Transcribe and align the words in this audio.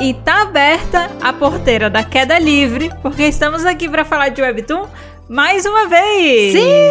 E 0.00 0.14
tá 0.14 0.42
aberta 0.42 1.10
a 1.20 1.30
porteira 1.30 1.90
da 1.90 2.02
queda 2.02 2.38
livre, 2.38 2.90
porque 3.02 3.22
estamos 3.24 3.66
aqui 3.66 3.86
para 3.86 4.02
falar 4.02 4.30
de 4.30 4.40
Webtoon 4.40 4.88
mais 5.28 5.66
uma 5.66 5.88
vez! 5.88 6.54
Sim! 6.54 6.90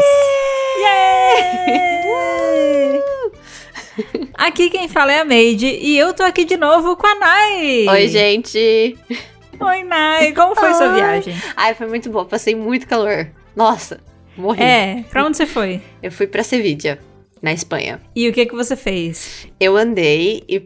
Yeah! 0.80 1.20
aqui 4.38 4.70
quem 4.70 4.88
fala 4.88 5.12
é 5.12 5.22
a 5.22 5.26
Made 5.26 5.66
e 5.66 5.98
eu 5.98 6.14
tô 6.14 6.22
aqui 6.22 6.46
de 6.46 6.56
novo 6.56 6.96
com 6.96 7.08
a 7.08 7.16
Nai! 7.16 7.88
Oi, 7.90 8.08
gente! 8.10 8.96
Oi, 9.60 9.84
Nai! 9.84 10.32
Como 10.34 10.56
foi 10.56 10.76
sua 10.76 10.94
viagem? 10.94 11.34
Ai, 11.58 11.74
foi 11.74 11.88
muito 11.88 12.12
boa, 12.12 12.26
passei 12.26 12.54
muito 12.54 12.88
calor. 12.88 13.32
Nossa, 13.56 14.00
morri. 14.38 14.62
É, 14.62 15.04
pra 15.10 15.26
onde 15.26 15.36
você 15.36 15.48
foi? 15.48 15.82
Eu 16.04 16.12
fui 16.12 16.28
pra 16.28 16.44
Sevilla, 16.44 17.00
na 17.42 17.52
Espanha. 17.54 18.00
E 18.16 18.30
o 18.30 18.34
que 18.34 18.46
que 18.46 18.54
você 18.54 18.76
fez? 18.76 19.48
Eu 19.60 19.76
andei 19.76 20.44
e 20.48 20.64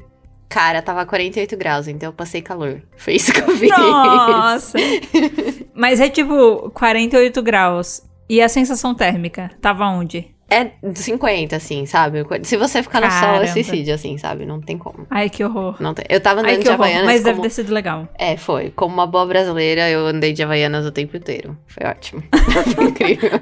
Cara, 0.54 0.84
tava 0.84 1.04
48 1.04 1.58
graus, 1.58 1.88
então 1.88 2.10
eu 2.10 2.14
passei 2.14 2.40
calor. 2.40 2.80
Foi 2.96 3.16
isso 3.16 3.34
que 3.34 3.42
eu 3.42 3.58
fiz. 3.58 3.72
Nossa! 3.72 4.78
Mas 5.74 6.00
é 6.00 6.08
tipo 6.10 6.70
48 6.76 7.42
graus. 7.42 8.04
E 8.30 8.40
a 8.40 8.48
sensação 8.48 8.94
térmica? 8.94 9.50
Tava 9.60 9.88
onde? 9.88 10.28
É 10.48 10.70
50, 10.94 11.56
assim, 11.56 11.88
sabe? 11.88 12.24
Se 12.44 12.56
você 12.56 12.84
ficar 12.84 13.02
no 13.02 13.08
Caramba. 13.08 13.38
sol, 13.38 13.44
é 13.44 13.48
suicídio, 13.48 13.96
assim, 13.96 14.16
sabe? 14.20 14.46
Não 14.46 14.62
tem 14.62 14.78
como. 14.78 15.08
Ai, 15.10 15.28
que 15.28 15.44
horror. 15.44 15.76
Não 15.80 15.96
tem. 15.96 16.06
Eu 16.08 16.22
tava 16.22 16.42
andando 16.42 16.52
Ai, 16.52 16.62
de 16.62 16.70
horror. 16.70 16.86
Havaianas 16.86 17.06
Mas 17.08 17.24
deve 17.24 17.38
como... 17.38 17.42
ter 17.42 17.50
sido 17.50 17.74
legal. 17.74 18.08
É, 18.14 18.38
foi. 18.38 18.70
Como 18.76 18.94
uma 18.94 19.08
boa 19.08 19.26
brasileira, 19.26 19.90
eu 19.90 20.06
andei 20.06 20.34
de 20.34 20.44
Havaianas 20.44 20.86
o 20.86 20.92
tempo 20.92 21.18
inteiro. 21.18 21.58
Foi 21.66 21.84
ótimo. 21.88 22.22
Foi 22.76 22.84
incrível. 22.84 23.42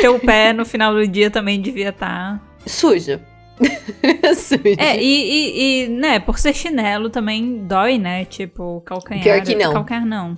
Teu 0.00 0.18
pé 0.20 0.54
no 0.54 0.64
final 0.64 0.94
do 0.94 1.06
dia 1.06 1.30
também 1.30 1.60
devia 1.60 1.90
estar. 1.90 2.42
Sujo. 2.64 3.04
Sujo. 3.04 3.35
É, 4.78 4.96
e, 5.00 5.02
e, 5.02 5.84
e, 5.84 5.88
né, 5.88 6.18
por 6.18 6.38
ser 6.38 6.54
chinelo 6.54 7.08
também 7.10 7.64
dói, 7.66 7.98
né? 7.98 8.24
Tipo, 8.24 8.82
calcanhar. 8.84 9.24
Pior 9.24 9.40
que 9.42 9.54
não. 9.54 9.72
Calcanhar 9.72 10.06
não. 10.06 10.36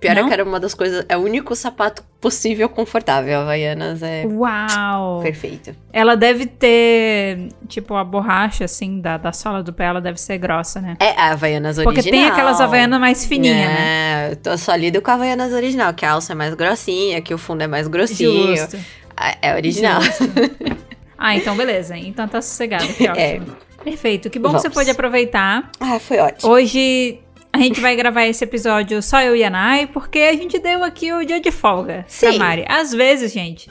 Pior 0.00 0.16
é 0.16 0.20
Não? 0.22 0.28
que 0.28 0.32
era 0.32 0.42
uma 0.44 0.58
das 0.58 0.72
coisas. 0.72 1.04
É 1.10 1.16
o 1.16 1.20
único 1.20 1.54
sapato 1.54 2.02
possível 2.20 2.70
confortável. 2.70 3.40
Havaianas 3.40 4.02
é 4.02 4.24
Uau! 4.26 5.20
perfeito. 5.20 5.76
Ela 5.92 6.16
deve 6.16 6.46
ter, 6.46 7.50
tipo, 7.68 7.94
a 7.94 8.02
borracha, 8.02 8.64
assim, 8.64 8.98
da, 8.98 9.18
da 9.18 9.30
sola 9.30 9.62
do 9.62 9.74
pé, 9.74 9.84
ela 9.84 10.00
deve 10.00 10.18
ser 10.18 10.38
grossa, 10.38 10.80
né? 10.80 10.96
É 10.98 11.10
a 11.20 11.32
Havaianas 11.32 11.76
original. 11.76 11.94
Porque 11.94 12.10
tem 12.10 12.24
aquelas 12.24 12.60
havaianas 12.62 12.98
mais 12.98 13.26
fininhas, 13.26 13.56
né? 13.56 14.28
É, 14.28 14.32
eu 14.32 14.36
tô 14.36 14.56
só 14.56 14.74
lido 14.74 15.02
com 15.02 15.10
a 15.10 15.14
Havaianas 15.14 15.52
original, 15.52 15.92
que 15.92 16.06
a 16.06 16.12
alça 16.12 16.32
é 16.32 16.34
mais 16.34 16.54
grossinha, 16.54 17.20
que 17.20 17.34
o 17.34 17.38
fundo 17.38 17.62
é 17.62 17.66
mais 17.66 17.86
grossinho. 17.86 18.56
Justo. 18.56 18.78
Ah, 19.14 19.36
É 19.42 19.54
original. 19.54 20.00
Justo. 20.00 20.24
ah, 21.20 21.36
então 21.36 21.54
beleza. 21.56 21.96
Então 21.96 22.26
tá 22.26 22.40
sossegado, 22.42 22.86
que 22.94 23.06
ótimo. 23.08 23.56
Perfeito. 23.84 24.28
Que 24.30 24.38
bom 24.38 24.48
que 24.48 24.54
você 24.60 24.66
É. 24.66 24.70
Vamos. 24.70 24.74
pôde 24.78 24.90
aproveitar. 24.90 25.70
Ah, 25.78 25.98
foi 26.00 26.18
ótimo. 26.18 26.50
Hoje 26.50 27.20
a 27.52 27.58
gente 27.58 27.80
vai 27.80 27.94
gravar 27.96 28.24
esse 28.26 28.42
episódio 28.44 29.02
só 29.02 29.20
eu 29.22 29.36
e 29.36 29.44
a 29.44 29.50
Nai, 29.50 29.86
porque 29.86 30.18
a 30.18 30.32
gente 30.34 30.58
deu 30.58 30.82
aqui 30.82 31.12
o 31.12 31.24
dia 31.24 31.40
de 31.40 31.50
folga 31.50 32.04
pra 32.20 32.32
Sim. 32.32 32.38
Mari. 32.38 32.64
Às 32.68 32.92
vezes, 32.92 33.32
gente, 33.32 33.70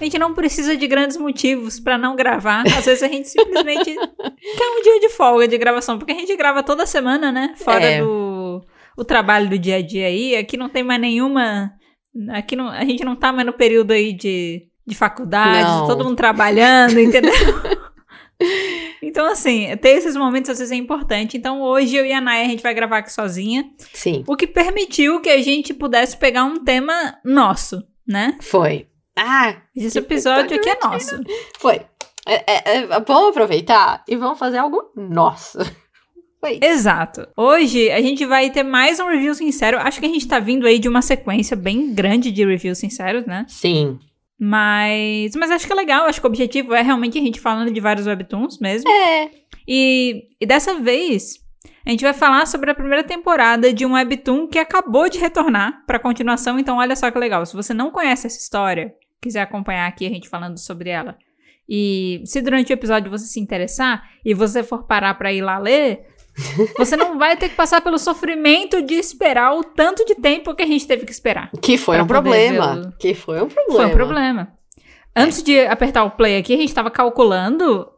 a 0.00 0.04
gente 0.04 0.18
não 0.18 0.32
precisa 0.34 0.76
de 0.76 0.86
grandes 0.86 1.16
motivos 1.16 1.78
pra 1.80 1.98
não 1.98 2.14
gravar. 2.16 2.62
Às 2.66 2.86
vezes 2.86 3.02
a 3.02 3.08
gente 3.08 3.28
simplesmente 3.28 3.94
quer 3.94 4.68
um 4.78 4.82
dia 4.82 5.00
de 5.00 5.08
folga 5.10 5.46
de 5.48 5.58
gravação, 5.58 5.98
porque 5.98 6.12
a 6.12 6.16
gente 6.16 6.34
grava 6.36 6.62
toda 6.62 6.86
semana, 6.86 7.30
né? 7.32 7.54
Fora 7.56 7.84
É. 7.84 8.00
do 8.00 8.62
o 8.96 9.04
trabalho 9.04 9.48
do 9.48 9.58
dia 9.58 9.76
a 9.76 9.82
dia 9.82 10.06
aí. 10.06 10.36
Aqui 10.36 10.56
não 10.56 10.68
tem 10.68 10.82
mais 10.82 11.00
nenhuma. 11.00 11.72
Aqui 12.30 12.56
não, 12.56 12.68
a 12.68 12.84
gente 12.84 13.04
não 13.04 13.14
tá 13.14 13.32
mais 13.32 13.46
no 13.46 13.52
período 13.52 13.92
aí 13.92 14.12
de, 14.12 14.66
de 14.88 14.94
faculdade, 14.96 15.68
Não. 15.68 15.86
todo 15.86 16.04
mundo 16.04 16.16
trabalhando, 16.16 16.98
entendeu? 16.98 17.32
Então, 19.02 19.26
assim, 19.26 19.76
ter 19.78 19.90
esses 19.90 20.14
momentos 20.16 20.48
às 20.50 20.58
vezes 20.58 20.70
é 20.72 20.76
importante. 20.76 21.36
Então, 21.36 21.60
hoje 21.60 21.96
eu 21.96 22.06
e 22.06 22.12
a 22.12 22.20
Naya, 22.20 22.44
a 22.44 22.48
gente 22.48 22.62
vai 22.62 22.72
gravar 22.72 22.98
aqui 22.98 23.12
sozinha. 23.12 23.64
Sim, 23.92 24.22
O 24.28 24.36
que 24.36 24.46
permitiu 24.46 25.20
que 25.20 25.28
a 25.28 25.42
gente 25.42 25.74
pudesse 25.74 26.16
pegar 26.16 26.44
um 26.44 26.62
tema 26.62 27.16
nosso, 27.24 27.82
né? 28.06 28.36
foi. 28.40 28.86
Ah, 29.16 29.56
Esse 29.74 29.98
episódio 29.98 30.56
aqui 30.56 30.68
é 30.68 30.78
nosso. 30.80 31.20
foi. 31.58 31.80
É, 32.26 32.52
é, 32.52 32.76
é, 32.76 32.86
vamos 33.00 33.30
aproveitar 33.30 34.04
e 34.06 34.14
vamos 34.14 34.38
fazer 34.38 34.58
algo 34.58 34.82
nosso. 34.96 35.58
Foi. 36.40 36.60
Exato. 36.62 37.26
Hoje 37.36 37.90
a 37.90 38.00
gente 38.00 38.24
vai 38.24 38.48
ter 38.50 38.62
mais 38.62 39.00
um 39.00 39.08
review 39.08 39.34
sincero. 39.34 39.76
Acho 39.76 39.98
que 39.98 40.06
a 40.06 40.08
gente 40.08 40.28
tá 40.28 40.38
vindo 40.38 40.68
aí 40.68 40.78
de 40.78 40.88
uma 40.88 41.02
sequência 41.02 41.56
bem 41.56 41.92
grande 41.92 42.30
de 42.30 42.46
reviews 42.46 42.78
sinceros, 42.78 43.26
né? 43.26 43.44
Sim. 43.48 43.98
Mas, 44.38 45.34
mas 45.34 45.50
acho 45.50 45.66
que 45.66 45.72
é 45.72 45.76
legal. 45.76 46.06
Acho 46.06 46.20
que 46.20 46.26
o 46.26 46.30
objetivo 46.30 46.74
é 46.74 46.82
realmente 46.82 47.18
a 47.18 47.22
gente 47.22 47.40
falando 47.40 47.72
de 47.72 47.80
vários 47.80 48.06
webtoons 48.06 48.58
mesmo. 48.58 48.88
É. 48.88 49.30
E, 49.66 50.28
e 50.40 50.46
dessa 50.46 50.74
vez 50.78 51.44
a 51.84 51.90
gente 51.90 52.04
vai 52.04 52.12
falar 52.12 52.46
sobre 52.46 52.70
a 52.70 52.74
primeira 52.74 53.02
temporada 53.02 53.72
de 53.72 53.84
um 53.84 53.94
webtoon 53.94 54.46
que 54.46 54.58
acabou 54.58 55.08
de 55.08 55.18
retornar 55.18 55.84
pra 55.86 55.98
continuação. 55.98 56.58
Então, 56.58 56.76
olha 56.76 56.94
só 56.94 57.10
que 57.10 57.18
legal. 57.18 57.44
Se 57.46 57.56
você 57.56 57.74
não 57.74 57.90
conhece 57.90 58.26
essa 58.26 58.38
história, 58.38 58.92
quiser 59.20 59.40
acompanhar 59.40 59.88
aqui 59.88 60.06
a 60.06 60.10
gente 60.10 60.28
falando 60.28 60.58
sobre 60.58 60.90
ela, 60.90 61.16
e 61.68 62.22
se 62.24 62.40
durante 62.40 62.72
o 62.72 62.74
episódio 62.74 63.10
você 63.10 63.26
se 63.26 63.38
interessar 63.38 64.08
e 64.24 64.32
você 64.32 64.62
for 64.62 64.86
parar 64.86 65.14
pra 65.14 65.32
ir 65.32 65.42
lá 65.42 65.58
ler, 65.58 66.06
você 66.76 66.96
não 66.96 67.18
vai 67.18 67.36
ter 67.36 67.48
que 67.48 67.54
passar 67.54 67.80
pelo 67.80 67.98
sofrimento 67.98 68.82
de 68.82 68.94
esperar 68.94 69.54
o 69.54 69.64
tanto 69.64 70.04
de 70.04 70.14
tempo 70.14 70.54
que 70.54 70.62
a 70.62 70.66
gente 70.66 70.86
teve 70.86 71.04
que 71.04 71.12
esperar. 71.12 71.50
Que 71.60 71.76
foi 71.76 72.00
um 72.00 72.06
problema. 72.06 72.94
Que 72.98 73.14
foi 73.14 73.42
um 73.42 73.48
problema. 73.48 73.80
Foi 73.80 73.86
um 73.86 73.90
problema. 73.90 74.52
Antes 75.14 75.42
de 75.42 75.60
apertar 75.60 76.04
o 76.04 76.12
play 76.12 76.36
aqui, 76.38 76.54
a 76.54 76.58
gente 76.58 76.72
tava 76.72 76.90
calculando 76.90 77.88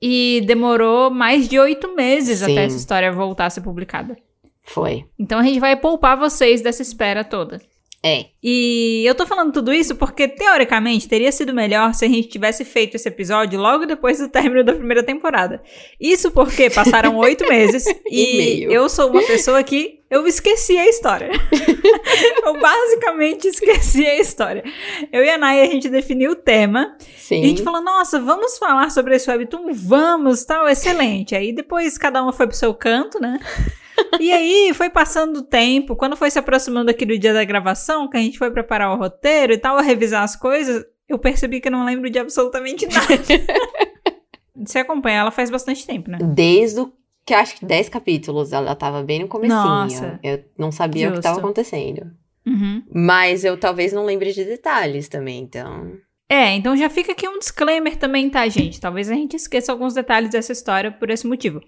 e 0.00 0.42
demorou 0.46 1.10
mais 1.10 1.48
de 1.48 1.58
oito 1.58 1.94
meses 1.94 2.40
Sim. 2.40 2.52
até 2.52 2.64
essa 2.64 2.76
história 2.76 3.10
voltar 3.10 3.46
a 3.46 3.50
ser 3.50 3.62
publicada. 3.62 4.16
Foi. 4.62 5.06
Então 5.18 5.38
a 5.38 5.42
gente 5.42 5.60
vai 5.60 5.76
poupar 5.76 6.16
vocês 6.18 6.60
dessa 6.60 6.82
espera 6.82 7.24
toda. 7.24 7.60
É. 8.02 8.26
E 8.42 9.04
eu 9.04 9.14
tô 9.14 9.26
falando 9.26 9.52
tudo 9.52 9.72
isso 9.72 9.96
porque, 9.96 10.28
teoricamente, 10.28 11.08
teria 11.08 11.32
sido 11.32 11.52
melhor 11.52 11.92
se 11.94 12.04
a 12.04 12.08
gente 12.08 12.28
tivesse 12.28 12.64
feito 12.64 12.94
esse 12.94 13.08
episódio 13.08 13.58
logo 13.58 13.86
depois 13.86 14.18
do 14.18 14.28
término 14.28 14.62
da 14.62 14.74
primeira 14.74 15.02
temporada. 15.02 15.62
Isso 16.00 16.30
porque 16.30 16.70
passaram 16.70 17.16
oito 17.18 17.48
meses 17.48 17.84
e 18.10 18.36
meio. 18.36 18.70
eu 18.70 18.88
sou 18.88 19.10
uma 19.10 19.22
pessoa 19.22 19.62
que 19.62 19.95
eu 20.10 20.26
esqueci 20.26 20.78
a 20.78 20.88
história. 20.88 21.30
eu 22.44 22.60
basicamente 22.60 23.48
esqueci 23.48 24.06
a 24.06 24.18
história. 24.18 24.62
Eu 25.12 25.24
e 25.24 25.30
a 25.30 25.38
Naya, 25.38 25.64
a 25.64 25.66
gente 25.66 25.88
definiu 25.88 26.32
o 26.32 26.36
tema 26.36 26.96
Sim. 27.16 27.42
e 27.42 27.44
a 27.44 27.48
gente 27.48 27.62
falou, 27.62 27.82
nossa, 27.82 28.20
vamos 28.20 28.56
falar 28.58 28.90
sobre 28.90 29.16
esse 29.16 29.28
webtoon? 29.30 29.72
Vamos, 29.72 30.44
tal, 30.44 30.68
excelente. 30.68 31.34
Aí 31.34 31.52
depois 31.52 31.98
cada 31.98 32.22
uma 32.22 32.32
foi 32.32 32.46
pro 32.46 32.56
seu 32.56 32.74
canto, 32.74 33.20
né? 33.20 33.38
E 34.20 34.30
aí 34.30 34.74
foi 34.74 34.90
passando 34.90 35.38
o 35.38 35.42
tempo, 35.42 35.96
quando 35.96 36.16
foi 36.16 36.30
se 36.30 36.38
aproximando 36.38 36.90
aqui 36.90 37.06
do 37.06 37.18
dia 37.18 37.32
da 37.32 37.42
gravação, 37.44 38.08
que 38.10 38.18
a 38.18 38.20
gente 38.20 38.36
foi 38.36 38.50
preparar 38.50 38.92
o 38.92 38.98
roteiro 38.98 39.54
e 39.54 39.58
tal, 39.58 39.78
a 39.78 39.80
revisar 39.80 40.22
as 40.22 40.36
coisas, 40.36 40.84
eu 41.08 41.18
percebi 41.18 41.62
que 41.62 41.68
eu 41.68 41.72
não 41.72 41.82
lembro 41.82 42.10
de 42.10 42.18
absolutamente 42.18 42.86
nada. 42.86 43.06
Você 44.54 44.80
acompanha 44.80 45.20
ela 45.20 45.30
faz 45.30 45.50
bastante 45.50 45.86
tempo, 45.86 46.10
né? 46.10 46.18
Desde 46.20 46.80
o 46.80 46.92
que 47.26 47.34
eu 47.34 47.38
acho 47.38 47.56
que 47.56 47.66
10 47.66 47.88
capítulos, 47.88 48.52
ela 48.52 48.76
tava 48.76 49.02
bem 49.02 49.18
no 49.18 49.28
comecinho. 49.28 49.58
Nossa. 49.58 50.20
Eu 50.22 50.44
não 50.56 50.70
sabia 50.70 51.08
o 51.08 51.10
que 51.10 51.16
Justo. 51.16 51.28
tava 51.28 51.40
acontecendo. 51.40 52.12
Uhum. 52.46 52.84
Mas 52.94 53.44
eu 53.44 53.58
talvez 53.58 53.92
não 53.92 54.04
lembre 54.04 54.32
de 54.32 54.44
detalhes 54.44 55.08
também, 55.08 55.40
então. 55.40 55.92
É, 56.28 56.54
então 56.54 56.76
já 56.76 56.88
fica 56.88 57.10
aqui 57.10 57.28
um 57.28 57.40
disclaimer 57.40 57.96
também, 57.96 58.30
tá, 58.30 58.46
gente? 58.48 58.80
Talvez 58.80 59.10
a 59.10 59.14
gente 59.14 59.34
esqueça 59.34 59.72
alguns 59.72 59.92
detalhes 59.92 60.30
dessa 60.30 60.52
história 60.52 60.92
por 60.92 61.10
esse 61.10 61.26
motivo. 61.26 61.60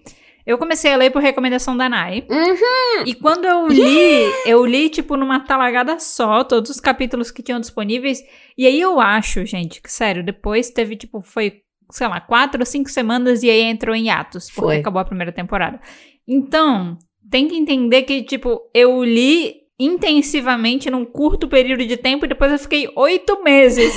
Eu 0.45 0.57
comecei 0.57 0.93
a 0.93 0.97
ler 0.97 1.11
por 1.11 1.21
recomendação 1.21 1.75
da 1.75 1.89
Nai. 1.89 2.25
Uhum. 2.29 3.03
E 3.05 3.13
quando 3.13 3.45
eu 3.45 3.67
li, 3.67 4.33
eu 4.45 4.65
li, 4.65 4.89
tipo, 4.89 5.17
numa 5.17 5.41
talagada 5.41 5.99
só, 5.99 6.43
todos 6.43 6.71
os 6.71 6.79
capítulos 6.79 7.29
que 7.29 7.43
tinham 7.43 7.59
disponíveis. 7.59 8.23
E 8.57 8.65
aí 8.65 8.79
eu 8.79 8.99
acho, 8.99 9.45
gente, 9.45 9.81
que 9.81 9.91
sério, 9.91 10.23
depois 10.23 10.69
teve, 10.69 10.95
tipo, 10.95 11.21
foi, 11.21 11.61
sei 11.91 12.07
lá, 12.07 12.19
quatro 12.21 12.61
ou 12.61 12.65
cinco 12.65 12.89
semanas 12.89 13.43
e 13.43 13.49
aí 13.49 13.61
entrou 13.61 13.95
em 13.95 14.09
atos, 14.09 14.45
porque 14.47 14.61
Foi. 14.61 14.77
acabou 14.77 15.01
a 15.01 15.05
primeira 15.05 15.31
temporada. 15.31 15.79
Então, 16.27 16.97
tem 17.29 17.47
que 17.47 17.55
entender 17.55 18.03
que, 18.03 18.23
tipo, 18.23 18.61
eu 18.73 19.03
li 19.03 19.59
intensivamente 19.79 20.89
num 20.89 21.05
curto 21.05 21.47
período 21.47 21.85
de 21.85 21.95
tempo 21.95 22.25
e 22.25 22.27
depois 22.27 22.51
eu 22.51 22.59
fiquei 22.59 22.91
oito 22.97 23.41
meses 23.41 23.93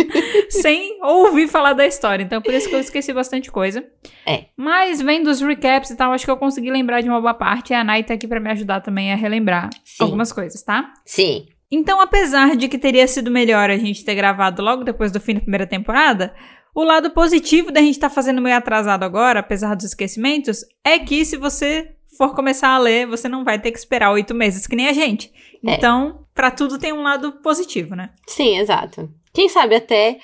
sem 0.48 0.98
ouvir 1.02 1.46
falar 1.46 1.74
da 1.74 1.86
história. 1.86 2.24
Então, 2.24 2.40
por 2.40 2.54
isso 2.54 2.68
que 2.68 2.74
eu 2.74 2.80
esqueci 2.80 3.12
bastante 3.12 3.50
coisa. 3.50 3.84
É. 4.24 4.46
Mas 4.56 5.02
vendo 5.02 5.28
os 5.28 5.42
recaps 5.42 5.90
e 5.90 5.96
tal, 5.96 6.12
acho 6.12 6.24
que 6.24 6.30
eu 6.30 6.38
consegui 6.38 6.70
lembrar 6.70 7.02
de 7.02 7.08
uma 7.08 7.20
boa 7.20 7.34
parte. 7.34 7.70
E 7.70 7.74
a 7.74 7.84
Nai 7.84 8.02
tá 8.02 8.14
aqui 8.14 8.26
pra 8.26 8.40
me 8.40 8.50
ajudar 8.50 8.80
também 8.80 9.12
a 9.12 9.16
relembrar 9.16 9.68
Sim. 9.84 10.04
algumas 10.04 10.32
coisas, 10.32 10.62
tá? 10.62 10.90
Sim. 11.04 11.46
Então, 11.70 12.00
apesar 12.00 12.56
de 12.56 12.68
que 12.68 12.78
teria 12.78 13.06
sido 13.06 13.30
melhor 13.30 13.70
a 13.70 13.76
gente 13.76 14.04
ter 14.04 14.14
gravado 14.14 14.62
logo 14.62 14.84
depois 14.84 15.12
do 15.12 15.20
fim 15.20 15.34
da 15.34 15.40
primeira 15.40 15.66
temporada, 15.66 16.32
o 16.76 16.84
lado 16.84 17.10
positivo 17.10 17.72
da 17.72 17.80
gente 17.80 17.94
estar 17.94 18.10
fazendo 18.10 18.42
meio 18.42 18.54
atrasado 18.54 19.02
agora, 19.02 19.40
apesar 19.40 19.74
dos 19.74 19.86
esquecimentos, 19.86 20.62
é 20.84 20.98
que 20.98 21.24
se 21.24 21.38
você 21.38 21.96
for 22.18 22.34
começar 22.34 22.68
a 22.68 22.78
ler, 22.78 23.06
você 23.06 23.30
não 23.30 23.44
vai 23.44 23.58
ter 23.58 23.72
que 23.72 23.78
esperar 23.78 24.12
oito 24.12 24.34
meses, 24.34 24.66
que 24.66 24.76
nem 24.76 24.86
a 24.86 24.92
gente. 24.92 25.32
É. 25.66 25.74
Então, 25.74 26.26
pra 26.34 26.50
tudo 26.50 26.78
tem 26.78 26.92
um 26.92 27.02
lado 27.02 27.32
positivo, 27.42 27.96
né? 27.96 28.10
Sim, 28.26 28.58
exato. 28.58 29.10
Quem 29.32 29.48
sabe 29.48 29.74
até 29.74 30.18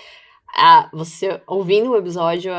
a, 0.54 0.90
você 0.93 1.40
ouvindo 1.46 1.90
o 1.90 1.96
episódio, 1.96 2.52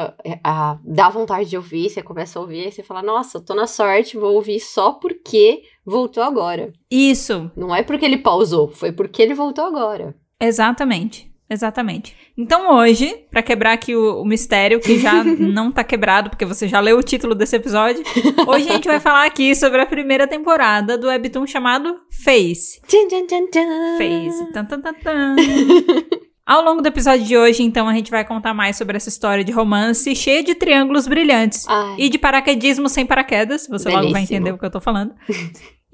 dá 0.84 1.10
vontade 1.10 1.52
de 1.52 1.56
ouvir, 1.56 1.92
você 1.92 2.02
começa 2.02 2.40
a 2.40 2.42
ouvir, 2.42 2.70
e 2.70 2.72
você 2.72 2.82
fala, 2.82 3.04
nossa, 3.04 3.40
tô 3.40 3.54
na 3.54 3.68
sorte, 3.68 4.18
vou 4.18 4.34
ouvir 4.34 4.60
só 4.60 4.94
porque 4.94 5.62
voltou 5.86 6.24
agora. 6.24 6.74
Isso. 6.90 7.52
Não 7.56 7.74
é 7.76 7.84
porque 7.84 8.06
ele 8.06 8.18
pausou, 8.18 8.70
foi 8.70 8.92
porque 8.92 9.22
ele 9.22 9.36
voltou 9.36 9.66
agora. 9.66 10.16
Exatamente. 10.40 11.32
Exatamente. 11.54 12.16
Então 12.38 12.76
hoje, 12.76 13.16
para 13.30 13.44
quebrar 13.44 13.74
aqui 13.74 13.96
o, 13.96 14.22
o, 14.22 14.26
mistério, 14.26 14.80
que 14.80 14.98
já 15.00 15.24
não 15.38 15.72
tá 15.72 15.84
quebrado, 15.84 16.30
porque 16.30 16.46
você 16.46 16.68
já 16.68 16.80
leu 16.80 16.98
o 16.98 17.04
título 17.04 17.36
desse 17.36 17.56
episódio, 17.56 18.04
hoje 18.48 18.70
a 18.70 18.74
gente 18.74 18.88
vai 18.88 19.00
falar 19.00 19.26
aqui 19.26 19.56
sobre 19.56 19.80
a 19.80 19.86
primeira 19.86 20.28
temporada 20.28 20.98
do 20.98 21.08
webtoon 21.08 21.46
chamado 21.46 22.00
Face. 22.24 22.82
Tchan, 22.88 23.08
tchan, 23.08 23.48
tchan. 23.48 23.98
Face. 23.98 24.52
Tan, 24.52 24.66
tan, 24.66 24.82
tan, 24.82 24.94
tan. 24.94 25.36
Ao 26.46 26.62
longo 26.62 26.82
do 26.82 26.88
episódio 26.88 27.26
de 27.26 27.38
hoje, 27.38 27.64
então, 27.64 27.88
a 27.88 27.94
gente 27.94 28.12
vai 28.12 28.26
contar 28.26 28.54
mais 28.54 28.76
sobre 28.76 28.98
essa 28.98 29.08
história 29.08 29.44
de 29.44 29.52
romance 29.52 30.14
cheia 30.14 30.44
de 30.44 30.54
triângulos 30.54 31.08
brilhantes 31.08 31.66
Ai. 31.68 31.96
e 32.00 32.10
de 32.10 32.18
paraquedismo 32.18 32.90
sem 32.90 33.06
paraquedas. 33.06 33.66
Você 33.70 33.88
logo 33.88 34.02
vai 34.02 34.14
Belíssimo. 34.14 34.38
entender 34.38 34.52
o 34.52 34.58
que 34.58 34.66
eu 34.66 34.72
tô 34.72 34.82
falando. 34.82 35.14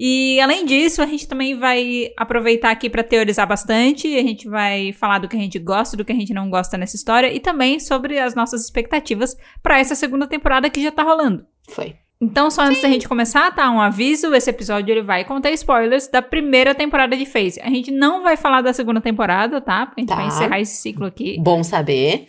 E 0.02 0.40
além 0.40 0.64
disso, 0.64 1.02
a 1.02 1.06
gente 1.06 1.28
também 1.28 1.58
vai 1.58 2.10
aproveitar 2.16 2.70
aqui 2.70 2.88
para 2.88 3.02
teorizar 3.04 3.46
bastante. 3.46 4.08
A 4.16 4.22
gente 4.22 4.48
vai 4.48 4.94
falar 4.94 5.18
do 5.18 5.28
que 5.28 5.36
a 5.36 5.40
gente 5.40 5.58
gosta, 5.58 5.94
do 5.94 6.06
que 6.06 6.12
a 6.12 6.14
gente 6.14 6.32
não 6.32 6.48
gosta 6.48 6.78
nessa 6.78 6.96
história 6.96 7.30
e 7.30 7.38
também 7.38 7.78
sobre 7.78 8.18
as 8.18 8.34
nossas 8.34 8.64
expectativas 8.64 9.36
para 9.62 9.78
essa 9.78 9.94
segunda 9.94 10.26
temporada 10.26 10.70
que 10.70 10.82
já 10.82 10.90
tá 10.90 11.02
rolando. 11.02 11.44
Foi. 11.68 11.94
Então, 12.22 12.50
só 12.50 12.62
antes 12.62 12.82
da 12.82 12.88
gente 12.88 13.08
começar, 13.08 13.50
tá? 13.54 13.70
Um 13.70 13.80
aviso: 13.80 14.34
esse 14.34 14.50
episódio 14.50 14.92
ele 14.92 15.02
vai 15.02 15.24
conter 15.24 15.52
spoilers 15.54 16.06
da 16.08 16.20
primeira 16.20 16.74
temporada 16.74 17.16
de 17.16 17.24
Phase. 17.24 17.60
A 17.62 17.68
gente 17.70 17.90
não 17.90 18.22
vai 18.22 18.36
falar 18.36 18.60
da 18.60 18.72
segunda 18.74 19.00
temporada, 19.00 19.60
tá? 19.60 19.86
Porque 19.86 20.00
a 20.00 20.02
gente 20.02 20.08
Tá. 20.10 20.16
vai 20.16 20.26
encerrar 20.26 20.60
esse 20.60 20.76
ciclo 20.76 21.06
aqui. 21.06 21.36
Bom 21.40 21.62
saber. 21.64 22.26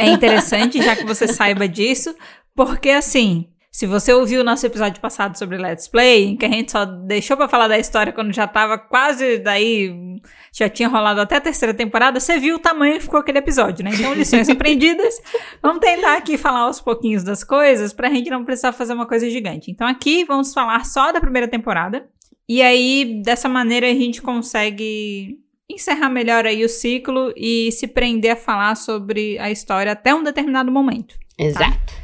É 0.00 0.06
interessante, 0.08 0.80
já 0.80 0.96
que 0.96 1.04
você 1.04 1.28
saiba 1.28 1.68
disso, 1.68 2.14
porque 2.54 2.90
assim. 2.90 3.48
Se 3.74 3.86
você 3.86 4.12
ouviu 4.12 4.42
o 4.42 4.44
nosso 4.44 4.66
episódio 4.66 5.00
passado 5.00 5.38
sobre 5.38 5.56
Let's 5.56 5.88
Play, 5.88 6.36
que 6.36 6.44
a 6.44 6.48
gente 6.50 6.70
só 6.70 6.84
deixou 6.84 7.38
pra 7.38 7.48
falar 7.48 7.68
da 7.68 7.78
história 7.78 8.12
quando 8.12 8.30
já 8.30 8.46
tava 8.46 8.76
quase 8.76 9.38
daí, 9.38 9.90
já 10.52 10.68
tinha 10.68 10.86
rolado 10.86 11.20
até 11.20 11.36
a 11.36 11.40
terceira 11.40 11.72
temporada, 11.72 12.20
você 12.20 12.38
viu 12.38 12.56
o 12.56 12.58
tamanho 12.58 12.94
que 12.94 13.00
ficou 13.00 13.20
aquele 13.20 13.38
episódio, 13.38 13.82
né? 13.82 13.90
Então, 13.94 14.12
lições 14.12 14.48
aprendidas. 14.50 15.14
Vamos 15.62 15.80
tentar 15.80 16.16
aqui 16.16 16.36
falar 16.36 16.60
aos 16.60 16.80
pouquinhos 16.80 17.24
das 17.24 17.42
coisas 17.42 17.92
pra 17.94 18.10
gente 18.10 18.28
não 18.28 18.44
precisar 18.44 18.72
fazer 18.72 18.92
uma 18.92 19.06
coisa 19.06 19.30
gigante. 19.30 19.70
Então, 19.70 19.86
aqui 19.86 20.24
vamos 20.24 20.52
falar 20.52 20.84
só 20.84 21.10
da 21.10 21.20
primeira 21.20 21.48
temporada. 21.48 22.06
E 22.46 22.60
aí, 22.60 23.22
dessa 23.24 23.48
maneira, 23.48 23.86
a 23.86 23.94
gente 23.94 24.20
consegue 24.20 25.38
encerrar 25.70 26.10
melhor 26.10 26.44
aí 26.44 26.62
o 26.64 26.68
ciclo 26.68 27.32
e 27.34 27.72
se 27.72 27.86
prender 27.86 28.32
a 28.32 28.36
falar 28.36 28.74
sobre 28.74 29.38
a 29.38 29.50
história 29.50 29.92
até 29.92 30.14
um 30.14 30.22
determinado 30.22 30.70
momento. 30.70 31.16
Exato. 31.38 32.02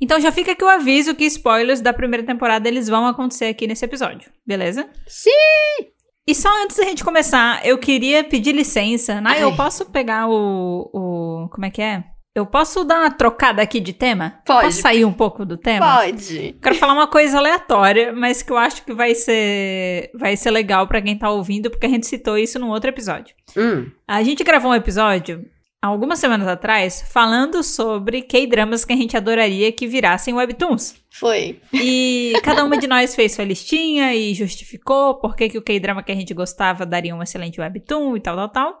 Então 0.00 0.20
já 0.20 0.30
fica 0.30 0.52
aqui 0.52 0.62
o 0.62 0.68
aviso 0.68 1.14
que 1.14 1.24
spoilers 1.24 1.80
da 1.80 1.92
primeira 1.92 2.24
temporada 2.24 2.68
eles 2.68 2.86
vão 2.86 3.06
acontecer 3.06 3.46
aqui 3.46 3.66
nesse 3.66 3.84
episódio, 3.84 4.30
beleza? 4.46 4.88
Sim! 5.06 5.97
E 6.28 6.34
só 6.34 6.50
antes 6.62 6.76
da 6.76 6.84
gente 6.84 7.02
começar, 7.02 7.64
eu 7.64 7.78
queria 7.78 8.22
pedir 8.22 8.52
licença. 8.54 9.18
Né? 9.18 9.42
Eu 9.42 9.48
Ai. 9.48 9.56
posso 9.56 9.86
pegar 9.86 10.28
o, 10.28 10.90
o. 10.92 11.48
Como 11.48 11.64
é 11.64 11.70
que 11.70 11.80
é? 11.80 12.04
Eu 12.34 12.44
posso 12.44 12.84
dar 12.84 13.00
uma 13.00 13.10
trocada 13.10 13.62
aqui 13.62 13.80
de 13.80 13.94
tema? 13.94 14.38
Pode. 14.44 14.66
Posso 14.66 14.82
sair 14.82 15.06
um 15.06 15.12
pouco 15.12 15.46
do 15.46 15.56
tema? 15.56 16.00
Pode. 16.00 16.54
Quero 16.62 16.74
falar 16.74 16.92
uma 16.92 17.06
coisa 17.06 17.38
aleatória, 17.38 18.12
mas 18.12 18.42
que 18.42 18.52
eu 18.52 18.58
acho 18.58 18.84
que 18.84 18.92
vai 18.92 19.14
ser, 19.14 20.10
vai 20.14 20.36
ser 20.36 20.50
legal 20.50 20.86
pra 20.86 21.00
quem 21.00 21.16
tá 21.16 21.30
ouvindo, 21.30 21.70
porque 21.70 21.86
a 21.86 21.88
gente 21.88 22.06
citou 22.06 22.36
isso 22.36 22.58
num 22.58 22.68
outro 22.68 22.90
episódio. 22.90 23.34
Hum. 23.56 23.90
A 24.06 24.22
gente 24.22 24.44
gravou 24.44 24.70
um 24.70 24.74
episódio 24.74 25.46
algumas 25.80 26.18
semanas 26.18 26.48
atrás 26.48 27.04
falando 27.10 27.62
sobre 27.62 28.22
K-dramas 28.22 28.84
que 28.84 28.92
a 28.92 28.96
gente 28.96 29.16
adoraria 29.16 29.70
que 29.72 29.86
virassem 29.86 30.34
webtoons. 30.34 30.96
Foi. 31.10 31.60
E 31.72 32.32
cada 32.42 32.64
uma 32.64 32.76
de 32.78 32.86
nós 32.86 33.14
fez 33.14 33.32
sua 33.32 33.44
listinha 33.44 34.14
e 34.14 34.34
justificou 34.34 35.14
por 35.20 35.36
que, 35.36 35.48
que 35.48 35.58
o 35.58 35.62
K-drama 35.62 36.02
que 36.02 36.12
a 36.12 36.14
gente 36.16 36.34
gostava 36.34 36.84
daria 36.84 37.14
um 37.14 37.22
excelente 37.22 37.60
webtoon 37.60 38.16
e 38.16 38.20
tal, 38.20 38.36
tal, 38.36 38.48
tal. 38.48 38.80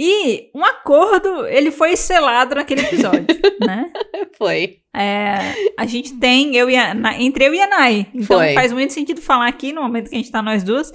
E 0.00 0.48
um 0.54 0.64
acordo, 0.64 1.44
ele 1.48 1.72
foi 1.72 1.96
selado 1.96 2.54
naquele 2.54 2.82
episódio, 2.82 3.26
né? 3.66 3.90
Foi. 4.36 4.76
É, 4.94 5.54
a 5.76 5.86
gente 5.86 6.14
tem, 6.20 6.54
eu 6.54 6.70
e 6.70 6.76
a, 6.76 6.94
Na- 6.94 7.20
entre 7.20 7.44
eu 7.44 7.52
e 7.52 7.60
a 7.60 7.66
Nai. 7.66 8.06
Então 8.14 8.38
Foi. 8.38 8.54
faz 8.54 8.72
muito 8.72 8.92
sentido 8.92 9.20
falar 9.20 9.48
aqui, 9.48 9.72
no 9.72 9.82
momento 9.82 10.08
que 10.08 10.14
a 10.14 10.18
gente 10.18 10.30
tá 10.30 10.40
nós 10.40 10.62
duas. 10.62 10.92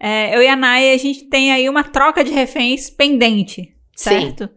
É, 0.00 0.34
eu 0.36 0.42
e 0.42 0.48
a 0.48 0.56
Nai, 0.56 0.92
a 0.92 0.96
gente 0.96 1.28
tem 1.28 1.52
aí 1.52 1.68
uma 1.68 1.84
troca 1.84 2.24
de 2.24 2.32
reféns 2.32 2.90
pendente, 2.90 3.72
certo? 3.94 4.44
Sim. 4.44 4.50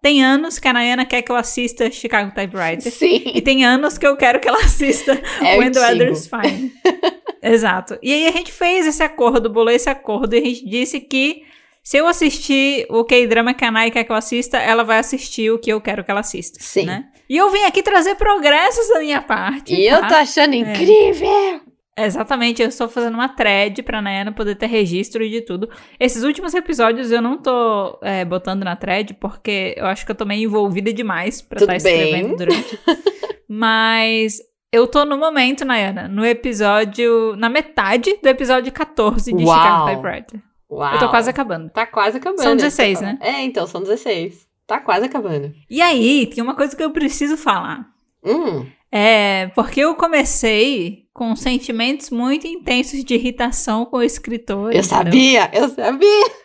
Tem 0.00 0.22
anos 0.22 0.58
que 0.58 0.66
a 0.66 0.72
Nayana 0.72 1.04
quer 1.04 1.22
que 1.22 1.30
eu 1.30 1.36
assista 1.36 1.90
Chicago 1.90 2.32
Typewriter. 2.34 2.92
Sim. 2.92 3.22
E 3.34 3.40
tem 3.40 3.64
anos 3.64 3.98
que 3.98 4.06
eu 4.06 4.16
quero 4.16 4.40
que 4.40 4.48
ela 4.48 4.58
assista 4.58 5.12
É 5.42 5.58
When 5.58 5.70
the. 5.70 5.80
Weather's 5.80 6.26
Fine. 6.28 6.72
Exato. 7.42 7.98
E 8.02 8.12
aí 8.12 8.26
a 8.26 8.30
gente 8.30 8.52
fez 8.52 8.86
esse 8.86 9.02
acordo, 9.02 9.50
bolou 9.50 9.70
esse 9.70 9.90
acordo 9.90 10.34
e 10.34 10.38
a 10.38 10.44
gente 10.44 10.64
disse 10.64 11.00
que 11.00 11.42
se 11.82 11.96
eu 11.96 12.06
assistir 12.06 12.86
o 12.88 13.04
K-drama 13.04 13.52
que 13.52 13.64
a 13.64 13.70
Nai 13.70 13.90
quer 13.90 14.04
que 14.04 14.12
eu 14.12 14.16
assista, 14.16 14.56
ela 14.56 14.84
vai 14.84 14.98
assistir 14.98 15.50
o 15.50 15.58
que 15.58 15.70
eu 15.70 15.80
quero 15.80 16.04
que 16.04 16.10
ela 16.10 16.20
assista. 16.20 16.58
Sim. 16.60 16.86
Né? 16.86 17.06
E 17.28 17.36
eu 17.36 17.50
vim 17.50 17.64
aqui 17.64 17.82
trazer 17.82 18.14
progressos 18.14 18.88
da 18.88 19.00
minha 19.00 19.20
parte. 19.20 19.74
E 19.74 19.88
tá? 19.88 19.96
eu 19.96 20.08
tô 20.08 20.14
achando 20.14 20.54
incrível. 20.54 21.60
Exatamente, 21.96 22.62
eu 22.62 22.68
estou 22.68 22.88
fazendo 22.88 23.14
uma 23.14 23.28
thread 23.28 23.82
pra 23.82 24.00
Nayana 24.00 24.32
poder 24.32 24.54
ter 24.54 24.66
registro 24.66 25.28
de 25.28 25.42
tudo. 25.42 25.68
Esses 26.00 26.22
últimos 26.22 26.54
episódios 26.54 27.10
eu 27.10 27.20
não 27.20 27.36
tô 27.36 27.98
é, 28.02 28.24
botando 28.24 28.64
na 28.64 28.74
thread 28.74 29.14
porque 29.14 29.74
eu 29.76 29.86
acho 29.86 30.06
que 30.06 30.10
eu 30.10 30.16
tô 30.16 30.24
meio 30.24 30.44
envolvida 30.44 30.92
demais 30.92 31.42
pra 31.42 31.60
estar 31.60 31.76
escrevendo 31.76 32.28
bem. 32.28 32.36
durante. 32.36 32.80
Mas 33.46 34.40
eu 34.72 34.86
tô 34.86 35.04
no 35.04 35.18
momento, 35.18 35.66
Nayana, 35.66 36.08
no 36.08 36.24
episódio. 36.24 37.36
Na 37.36 37.50
metade 37.50 38.18
do 38.22 38.26
episódio 38.26 38.72
14 38.72 39.30
de 39.30 39.44
Uau. 39.44 39.54
Chicago 39.54 39.86
Typewriter. 39.90 40.40
Uau. 40.70 40.94
Eu 40.94 40.98
tô 40.98 41.10
quase 41.10 41.28
acabando. 41.28 41.68
Tá 41.68 41.84
quase 41.84 42.16
acabando. 42.16 42.40
São 42.40 42.52
é 42.52 42.56
isso 42.56 42.64
que 42.64 42.70
16, 42.70 43.00
eu 43.00 43.06
né? 43.06 43.18
É, 43.20 43.42
então, 43.42 43.66
são 43.66 43.82
16. 43.82 44.48
Tá 44.66 44.80
quase 44.80 45.04
acabando. 45.04 45.52
E 45.68 45.82
aí, 45.82 46.26
tem 46.26 46.42
uma 46.42 46.54
coisa 46.54 46.74
que 46.74 46.82
eu 46.82 46.90
preciso 46.90 47.36
falar. 47.36 47.86
Hum. 48.24 48.66
É, 48.92 49.50
porque 49.54 49.80
eu 49.80 49.94
comecei 49.94 51.06
com 51.14 51.34
sentimentos 51.34 52.10
muito 52.10 52.46
intensos 52.46 53.02
de 53.02 53.14
irritação 53.14 53.86
com 53.86 53.96
o 53.96 54.02
escritor. 54.02 54.72
Eu 54.72 54.80
entendeu? 54.80 54.84
sabia, 54.84 55.50
eu 55.52 55.68
sabia. 55.70 56.24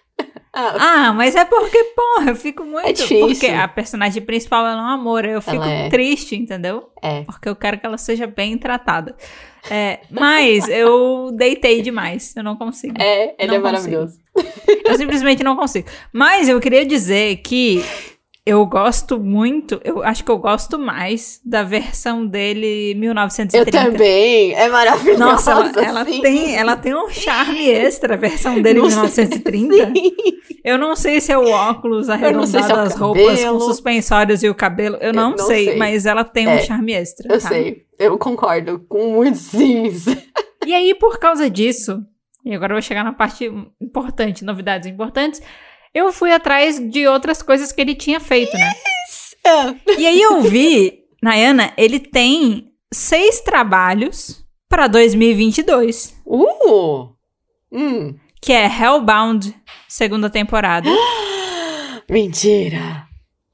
Ah, 0.59 0.75
Ah, 0.79 1.13
mas 1.13 1.35
é 1.35 1.45
porque, 1.45 1.83
porra, 1.95 2.31
eu 2.31 2.35
fico 2.35 2.63
muito. 2.63 2.87
É 2.87 2.91
difícil. 2.91 3.27
Porque 3.27 3.45
a 3.45 3.67
personagem 3.67 4.23
principal 4.23 4.65
ela 4.65 4.79
é 4.79 4.83
um 4.83 4.87
amor. 4.87 5.23
Eu 5.23 5.39
fico 5.39 5.63
é. 5.63 5.87
triste, 5.87 6.35
entendeu? 6.35 6.89
é. 7.03 7.21
Porque 7.25 7.47
eu 7.47 7.55
quero 7.55 7.77
que 7.79 7.85
ela 7.85 7.97
seja 7.99 8.25
bem 8.25 8.57
tratada. 8.57 9.15
É, 9.69 9.99
mas 10.09 10.67
eu 10.67 11.29
deitei 11.31 11.83
demais. 11.83 12.35
Eu 12.35 12.43
não 12.43 12.55
consigo. 12.55 12.95
É, 12.99 13.35
ele 13.37 13.49
Não 13.49 13.55
é 13.55 13.59
maravilhoso. 13.59 14.17
Eu 14.83 14.95
simplesmente 14.97 15.43
não 15.43 15.55
consigo. 15.55 15.87
Mas 16.11 16.49
eu 16.49 16.59
queria 16.59 16.83
dizer 16.83 17.37
que 17.37 17.85
eu 18.49 18.65
gosto 18.65 19.19
muito. 19.19 19.79
Eu 19.83 20.01
acho 20.03 20.23
que 20.23 20.31
eu 20.31 20.37
gosto 20.37 20.79
mais 20.79 21.39
da 21.43 21.63
versão 21.63 22.25
dele 22.25 22.91
Eu 22.93 22.97
1930. 22.99 23.71
também. 23.71 24.53
É 24.53 24.67
maravilhoso. 24.69 25.19
Nossa, 25.19 25.51
ela, 25.51 25.71
ela 25.83 26.05
tem, 26.05 26.55
ela 26.55 26.75
tem 26.77 26.95
um 26.95 27.09
charme 27.09 27.69
extra, 27.69 28.13
a 28.13 28.17
versão 28.17 28.61
dele 28.61 28.81
de 28.81 28.95
Não 28.95 29.07
sei- 29.07 29.25
1930. 29.25 29.85
Sim. 29.99 30.11
Eu 30.63 30.77
não 30.77 30.95
sei 30.95 31.21
se 31.21 31.31
é 31.31 31.37
o 31.37 31.49
óculos 31.49 32.07
sei 32.07 32.15
é 32.15 32.17
arredondado, 32.17 32.73
o 32.73 32.79
as 32.81 32.95
roupas 32.95 33.43
com 33.43 33.59
suspensórios 33.59 34.43
e 34.43 34.49
o 34.49 34.55
cabelo. 34.55 34.97
Eu 35.01 35.13
não, 35.13 35.31
não 35.31 35.37
sei, 35.37 35.65
sei. 35.65 35.75
mas 35.77 36.05
ela 36.05 36.23
tem 36.23 36.47
um 36.47 36.51
É, 36.51 36.59
charme 36.61 36.93
extra. 36.93 37.27
Eu 37.33 37.39
tá? 37.41 37.47
sei. 37.49 37.83
Eu 37.99 38.17
concordo 38.17 38.79
com 38.87 39.11
muitos 39.13 39.41
sims. 39.41 40.05
E 40.65 40.73
aí, 40.73 40.93
por 40.95 41.17
causa 41.19 41.49
disso, 41.49 42.03
e 42.45 42.53
agora 42.53 42.73
eu 42.73 42.75
vou 42.75 42.81
chegar 42.81 43.03
na 43.03 43.13
parte 43.13 43.49
importante, 43.81 44.43
novidades 44.43 44.87
importantes, 44.87 45.41
eu 45.97 46.13
fui 46.13 46.31
atrás 46.31 46.79
de 46.79 47.07
outras 47.07 47.41
coisas 47.41 47.71
que 47.71 47.81
ele 47.81 47.95
tinha 47.95 48.19
feito, 48.19 48.55
né? 48.57 48.73
E 49.97 50.05
aí 50.05 50.21
eu 50.21 50.41
vi, 50.41 50.99
Nayana, 51.21 51.73
ele 51.77 51.99
tem 51.99 52.71
seis 52.93 53.41
trabalhos 53.41 54.45
para 54.69 54.87
2022, 54.87 56.15
Uh! 56.25 57.09
Hum. 57.71 58.15
que 58.41 58.53
é 58.53 58.65
Hellbound, 58.65 59.55
segunda 59.87 60.29
temporada. 60.29 60.89
Mentira. 62.09 63.05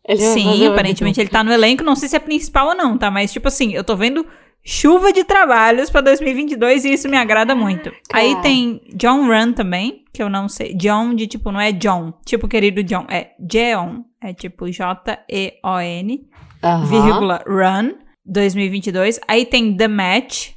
Ele 0.06 0.22
Sim, 0.22 0.68
aparentemente 0.68 1.20
ele 1.20 1.30
tá 1.30 1.44
no 1.44 1.52
elenco, 1.52 1.84
não 1.84 1.96
sei 1.96 2.10
se 2.10 2.16
é 2.16 2.20
principal 2.20 2.68
ou 2.68 2.76
não, 2.76 2.98
tá? 2.98 3.10
Mas, 3.10 3.32
tipo 3.32 3.48
assim, 3.48 3.74
eu 3.74 3.84
tô 3.84 3.96
vendo 3.96 4.26
chuva 4.64 5.12
de 5.12 5.24
trabalhos 5.24 5.90
pra 5.90 6.00
2022 6.02 6.86
e 6.86 6.94
isso 6.94 7.10
me 7.10 7.18
agrada 7.18 7.54
muito. 7.54 7.92
Aí 8.14 8.32
Cara. 8.32 8.42
tem 8.44 8.82
John 8.96 9.28
Run 9.28 9.54
também, 9.54 10.06
que 10.14 10.24
eu 10.24 10.30
não 10.30 10.48
sei. 10.48 10.74
John 10.74 11.14
de 11.14 11.28
tipo, 11.28 11.52
não 11.52 11.60
é 11.60 11.72
John, 11.72 12.14
tipo 12.26 12.48
querido 12.48 12.82
John, 12.84 13.06
é 13.10 13.32
Jeon, 13.52 14.04
é 14.22 14.34
tipo 14.34 14.70
J-E-O-N, 14.72 16.30
Aham. 16.64 16.86
vírgula 16.86 17.44
Run, 17.48 17.96
2022. 18.26 19.20
Aí 19.28 19.46
tem 19.46 19.76
The 19.76 19.88
Match, 19.88 20.52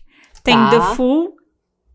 tem 0.44 0.54
Tá. 0.54 0.70
The 0.70 0.80
Fool 0.94 1.32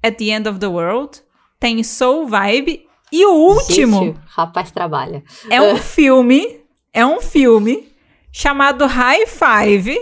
at 0.03 0.15
the 0.17 0.25
End 0.25 0.49
of 0.49 0.59
the 0.59 0.67
World, 0.67 1.21
tem 1.59 1.81
Soul 1.83 2.27
Vibe 2.27 2.85
e 3.11 3.25
o 3.25 3.31
último 3.33 3.99
Gente, 4.05 4.19
rapaz 4.27 4.71
trabalha. 4.71 5.23
é 5.49 5.61
um 5.61 5.77
filme 5.77 6.59
é 6.93 7.05
um 7.05 7.21
filme 7.21 7.87
chamado 8.33 8.85
High 8.85 9.25
Five, 9.27 9.97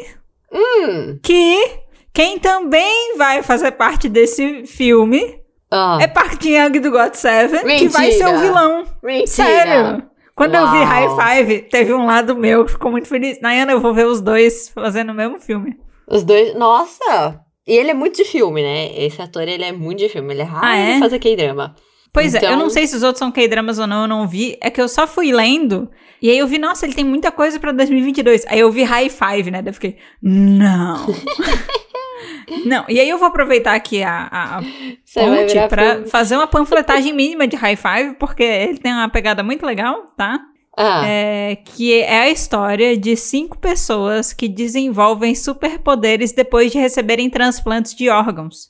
Hum. 0.52 1.20
que 1.22 1.80
quem 2.14 2.40
também 2.40 3.16
vai 3.18 3.42
fazer 3.44 3.72
parte 3.72 4.10
desse 4.10 4.66
filme 4.66 5.40
Ah, 5.72 5.98
é 6.02 6.08
Park 6.08 6.42
Jin-young 6.42 6.80
do 6.80 6.92
God 6.92 7.14
Seven, 7.14 7.62
que 7.78 7.88
vai 7.90 8.12
ser 8.12 8.28
o 8.28 8.38
vilão. 8.40 8.84
mentira. 9.04 9.28
Sério. 9.28 10.04
Quando 10.36 10.56
eu 10.56 10.72
vi 10.72 10.78
Uau. 10.78 10.86
High 10.86 11.10
Five, 11.46 11.62
teve 11.70 11.94
um 11.94 12.06
lado 12.06 12.36
meu 12.36 12.64
que 12.66 12.72
ficou 12.72 12.90
muito 12.92 13.08
feliz. 13.10 13.42
Nayana, 13.42 13.74
eu 13.74 13.80
vou 13.82 13.94
ver 13.94 14.06
os 14.08 14.22
dois 14.22 14.70
fazendo 14.70 15.12
o 15.12 15.14
mesmo 15.16 15.38
filme. 15.40 15.76
Os 16.08 16.24
dois. 16.24 16.56
Nossa! 16.56 17.42
E 17.68 17.74
ele 17.76 17.92
é 17.92 17.94
muito 17.94 18.16
de 18.16 18.24
filme, 18.24 18.64
né? 18.64 18.90
Esse 18.98 19.22
ator, 19.22 19.48
ele 19.48 19.64
é 19.66 19.72
muito 19.74 20.00
de 20.00 20.08
filme. 20.10 20.34
Ele 20.34 20.42
é 20.42 20.46
raro 20.46 20.66
Ah, 20.66 20.76
é? 20.78 20.98
fazer 20.98 21.20
K-drama. 21.20 21.76
Pois 22.12 22.34
é, 22.34 22.40
eu 22.40 22.44
Então- 22.44 22.58
não 22.60 22.70
sei 22.70 22.88
se 22.88 22.96
os 22.96 23.04
outros 23.04 23.20
são 23.20 23.32
K-dramas 23.32 23.78
ou 23.80 23.86
não, 23.88 24.02
eu 24.04 24.08
não 24.08 24.28
vi. 24.28 24.58
É 24.62 24.70
que 24.70 24.82
eu 24.82 24.88
só 24.88 25.06
fui 25.08 25.32
lendo 25.32 25.90
e 26.22 26.30
aí 26.30 26.38
eu 26.38 26.48
vi, 26.48 26.58
nossa, 26.58 26.86
ele 26.86 26.94
tem 26.96 27.06
muita 27.06 27.32
coisa 27.32 27.60
pra 27.60 27.72
2022. 27.72 28.46
Aí 28.48 28.60
eu 28.60 28.72
vi 28.72 28.84
High 28.84 29.10
Five, 29.10 29.52
né? 29.52 29.62
Daí 29.62 29.70
eu 29.70 29.74
fiquei, 29.74 29.98
não. 30.22 31.06
não, 32.66 32.86
e 32.90 33.00
aí 33.00 33.08
eu 33.10 33.18
vou 33.18 33.28
aproveitar 33.28 33.74
aqui 33.76 34.04
a, 34.04 34.28
a, 34.32 34.62
ponte 34.62 35.68
pra 35.70 35.94
filme. 35.96 36.08
fazer 36.10 36.36
uma 36.36 36.48
panfletagem 36.48 37.14
mínima 37.14 37.48
de 37.48 37.56
High 37.56 37.76
Five, 37.76 38.16
porque 38.20 38.44
ele 38.44 38.78
tem 38.80 38.92
uma 38.92 39.10
pegada 39.10 39.44
muito 39.44 39.66
legal, 39.66 40.08
tá? 40.18 40.40
Ah, 40.78 41.04
É, 41.06 41.58
que 41.58 42.02
é 42.02 42.22
a 42.22 42.30
história 42.30 42.98
de 42.98 43.16
cinco 43.16 43.58
pessoas 43.58 44.32
que 44.32 44.48
desenvolvem 44.48 45.36
superpoderes 45.36 46.32
depois 46.32 46.72
de 46.72 46.78
receberem 46.78 47.30
transplantes 47.30 47.94
de 47.94 48.10
órgãos. 48.10 48.68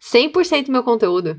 100% 0.00 0.68
meu 0.70 0.84
conteúdo. 0.84 1.36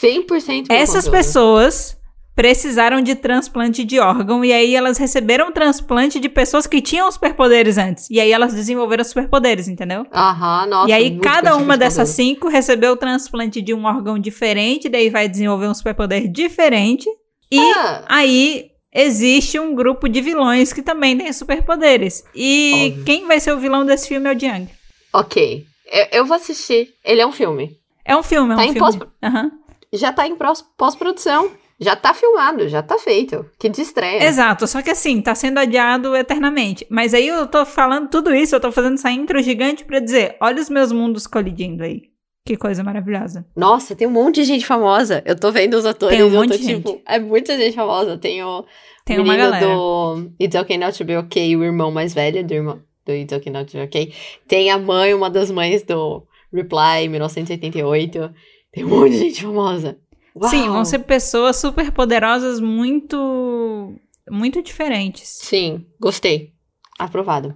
100% 0.00 0.68
meu 0.68 0.76
Essas 0.78 1.04
conteúdo. 1.04 1.10
pessoas 1.10 1.96
precisaram 2.34 3.02
de 3.02 3.14
transplante 3.14 3.84
de 3.84 3.98
órgão 4.00 4.42
e 4.42 4.52
aí 4.52 4.74
elas 4.74 4.96
receberam 4.96 5.52
transplante 5.52 6.18
de 6.18 6.30
pessoas 6.30 6.66
que 6.66 6.80
tinham 6.80 7.10
superpoderes 7.12 7.76
antes. 7.76 8.08
E 8.10 8.18
aí 8.18 8.32
elas 8.32 8.54
desenvolveram 8.54 9.04
superpoderes, 9.04 9.68
entendeu? 9.68 10.06
Aham, 10.12 10.66
nossa. 10.66 10.88
e 10.88 10.92
aí 10.94 11.18
cada 11.18 11.54
uma 11.56 11.74
de 11.74 11.80
dessas 11.80 12.08
cinco 12.08 12.48
recebeu 12.48 12.92
o 12.92 12.96
transplante 12.96 13.60
de 13.60 13.74
um 13.74 13.84
órgão 13.84 14.18
diferente, 14.18 14.88
daí 14.88 15.10
vai 15.10 15.28
desenvolver 15.28 15.66
um 15.68 15.74
superpoder 15.74 16.26
diferente. 16.26 17.06
E 17.50 17.58
Ah, 17.60 18.04
aí 18.08 18.70
existe 18.94 19.58
um 19.58 19.74
grupo 19.74 20.08
de 20.08 20.22
vilões 20.22 20.72
que 20.72 20.80
também 20.82 21.18
tem 21.18 21.30
superpoderes. 21.34 22.24
E 22.34 22.86
Óbvio. 22.92 23.04
quem 23.04 23.26
vai 23.26 23.40
ser 23.40 23.52
o 23.52 23.58
vilão 23.60 23.84
desse 23.84 24.08
filme 24.08 24.26
é 24.30 24.34
o 24.34 24.38
Jiang. 24.38 24.68
ok. 25.12 25.64
Eu, 25.92 26.06
eu 26.20 26.24
vou 26.24 26.36
assistir. 26.36 26.88
Ele 27.04 27.20
é 27.20 27.26
um 27.26 27.32
filme. 27.32 27.70
É 28.06 28.16
um 28.16 28.22
filme, 28.22 28.52
é 28.52 28.54
um 28.54 28.56
Tá 28.56 28.64
em 28.64 28.72
filme. 28.72 28.78
pós- 28.80 28.98
Aham. 29.22 29.50
Já 29.92 30.12
tá 30.12 30.26
em 30.26 30.36
pós-produção. 30.76 31.50
Já 31.80 31.96
tá 31.96 32.14
filmado, 32.14 32.68
já 32.68 32.80
tá 32.80 32.96
feito. 32.96 33.44
Que 33.58 33.68
de 33.68 33.82
estreia. 33.82 34.22
Exato, 34.24 34.68
só 34.68 34.80
que 34.80 34.90
assim, 34.90 35.20
tá 35.20 35.34
sendo 35.34 35.58
adiado 35.58 36.14
eternamente. 36.14 36.86
Mas 36.88 37.12
aí 37.12 37.26
eu 37.26 37.46
tô 37.48 37.66
falando 37.66 38.08
tudo 38.08 38.32
isso, 38.32 38.54
eu 38.54 38.60
tô 38.60 38.70
fazendo 38.70 38.94
essa 38.94 39.10
intro 39.10 39.42
gigante 39.42 39.84
pra 39.84 39.98
dizer: 39.98 40.36
olha 40.40 40.62
os 40.62 40.70
meus 40.70 40.92
mundos 40.92 41.26
colidindo 41.26 41.82
aí. 41.82 42.02
Que 42.46 42.56
coisa 42.56 42.82
maravilhosa. 42.84 43.46
Nossa, 43.56 43.94
tem 43.94 44.06
um 44.06 44.10
monte 44.10 44.36
de 44.36 44.44
gente 44.44 44.66
famosa. 44.66 45.22
Eu 45.24 45.38
tô 45.38 45.50
vendo 45.52 45.74
os 45.74 45.86
atores 45.86 46.16
Tem 46.16 46.24
um 46.26 46.30
monte 46.30 46.50
tô 46.50 46.56
de 46.56 46.66
tipo. 46.66 47.00
É 47.06 47.18
muita 47.18 47.56
gente 47.56 47.74
famosa. 47.74 48.16
Tem 48.18 48.42
o 48.44 48.64
Tem 49.04 49.16
menino 49.16 49.34
uma 49.34 49.36
galera. 49.36 49.66
do 49.66 50.32
It's 50.40 50.60
Okay 50.60 50.76
Not 50.78 50.98
to 50.98 51.04
Be 51.04 51.16
Okay, 51.16 51.56
o 51.56 51.64
irmão 51.64 51.90
mais 51.92 52.14
velho 52.14 52.44
do 52.44 52.52
irmão 52.54 52.80
do 53.06 53.12
It's 53.12 53.32
Okay 53.36 53.52
Not 53.52 53.70
to 53.70 53.78
Be 53.78 53.84
Okay. 53.84 54.12
Tem 54.48 54.70
a 54.70 54.78
mãe, 54.78 55.14
uma 55.14 55.30
das 55.30 55.50
mães 55.52 55.82
do 55.84 56.24
Reply 56.52 57.08
1988. 57.08 58.34
Tem 58.72 58.84
um 58.84 58.88
monte 58.88 59.12
de 59.12 59.18
gente 59.18 59.42
famosa. 59.42 59.98
Uau. 60.34 60.50
Sim, 60.50 60.68
vão 60.68 60.84
ser 60.84 61.00
pessoas 61.00 61.56
super 61.56 61.92
poderosas 61.92 62.58
muito. 62.58 63.94
muito 64.30 64.62
diferentes. 64.62 65.28
Sim, 65.42 65.84
gostei. 66.00 66.52
Aprovado. 66.98 67.54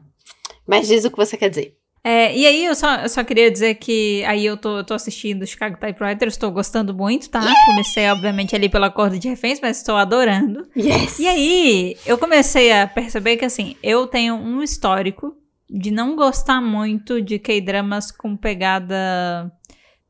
Mas 0.67 0.89
diz 0.89 1.05
o 1.05 1.11
que 1.11 1.17
você 1.17 1.37
quer 1.37 1.49
dizer. 1.49 1.77
É, 2.05 2.37
e 2.37 2.47
aí 2.47 2.65
eu 2.65 2.75
só, 2.77 2.97
eu 2.97 3.09
só 3.09 3.25
queria 3.25 3.51
dizer 3.51 3.75
que 3.77 4.23
aí 4.27 4.47
eu 4.47 4.57
tô, 4.57 4.79
eu 4.79 4.85
tô 4.85 4.95
assistindo 4.95 5.45
Chicago 5.45 5.77
Typewriters, 5.77 6.35
estou 6.35 6.53
gostando 6.53 6.95
muito, 6.95 7.29
tá? 7.29 7.41
Comecei, 7.67 8.09
obviamente, 8.09 8.55
ali 8.55 8.69
pelo 8.69 8.85
acordo 8.85 9.19
de 9.19 9.29
reféns, 9.29 9.59
mas 9.61 9.79
estou 9.79 9.97
adorando. 9.97 10.69
Yes! 10.77 11.19
E 11.19 11.27
aí, 11.27 11.97
eu 12.07 12.17
comecei 12.17 12.73
a 12.73 12.87
perceber 12.87 13.37
que, 13.37 13.45
assim, 13.45 13.75
eu 13.83 14.07
tenho 14.07 14.37
um 14.37 14.63
histórico 14.63 15.37
de 15.69 15.91
não 15.91 16.15
gostar 16.15 16.61
muito 16.61 17.21
de 17.21 17.41
K-dramas 17.41 18.13
com 18.13 18.37
pegada. 18.37 19.51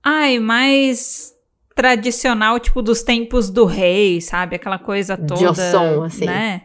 Ai, 0.09 0.39
mais 0.39 1.35
tradicional, 1.75 2.61
tipo 2.61 2.81
dos 2.81 3.03
tempos 3.03 3.51
do 3.51 3.65
rei, 3.65 4.21
sabe? 4.21 4.55
Aquela 4.55 4.79
coisa 4.79 5.17
toda. 5.17 5.41
Joseon, 5.41 6.05
assim. 6.05 6.27
Né? 6.27 6.63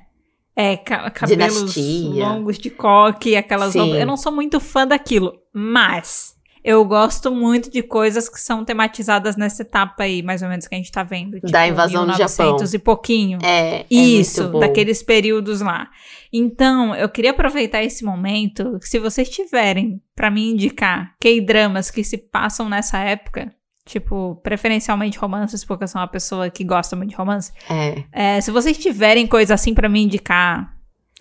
É, 0.55 0.77
ca 0.77 1.09
cabelos 1.09 1.73
Dinastia. 1.73 2.27
longos 2.27 2.59
de 2.59 2.69
coque, 2.69 3.35
aquelas 3.35 3.73
Sim. 3.73 3.95
Eu 3.95 4.05
não 4.05 4.15
sou 4.15 4.31
muito 4.31 4.59
fã 4.59 4.85
daquilo, 4.85 5.33
mas. 5.51 6.35
Eu 6.63 6.85
gosto 6.85 7.31
muito 7.31 7.71
de 7.71 7.81
coisas 7.81 8.29
que 8.29 8.39
são 8.39 8.63
tematizadas 8.63 9.35
nessa 9.35 9.63
etapa 9.63 10.03
aí, 10.03 10.21
mais 10.21 10.41
ou 10.43 10.49
menos, 10.49 10.67
que 10.67 10.75
a 10.75 10.77
gente 10.77 10.91
tá 10.91 11.01
vendo. 11.03 11.35
Tipo, 11.35 11.51
Da 11.51 11.67
invasão 11.67 12.05
do 12.05 12.11
Japão. 12.13 12.45
1900 12.45 12.73
e 12.73 12.79
pouquinho. 12.79 13.39
É, 13.41 13.81
é 13.81 13.85
Isso, 13.89 14.47
daqueles 14.59 15.01
períodos 15.01 15.61
lá. 15.61 15.89
Então, 16.31 16.95
eu 16.95 17.09
queria 17.09 17.31
aproveitar 17.31 17.83
esse 17.83 18.05
momento, 18.05 18.77
se 18.81 18.99
vocês 18.99 19.27
tiverem 19.29 20.01
pra 20.15 20.29
me 20.29 20.51
indicar 20.51 21.15
K-dramas 21.19 21.89
que 21.89 22.03
se 22.03 22.17
passam 22.17 22.69
nessa 22.69 22.99
época, 22.99 23.51
tipo, 23.85 24.35
preferencialmente 24.43 25.17
romances, 25.17 25.65
porque 25.65 25.83
eu 25.83 25.87
sou 25.87 25.99
uma 25.99 26.07
pessoa 26.07 26.49
que 26.49 26.63
gosta 26.63 26.95
muito 26.95 27.09
de 27.09 27.15
romance. 27.15 27.51
É, 27.69 28.03
É, 28.37 28.39
se 28.41 28.51
vocês 28.51 28.77
tiverem 28.77 29.25
coisa 29.25 29.55
assim 29.55 29.73
pra 29.73 29.89
me 29.89 30.01
indicar, 30.03 30.73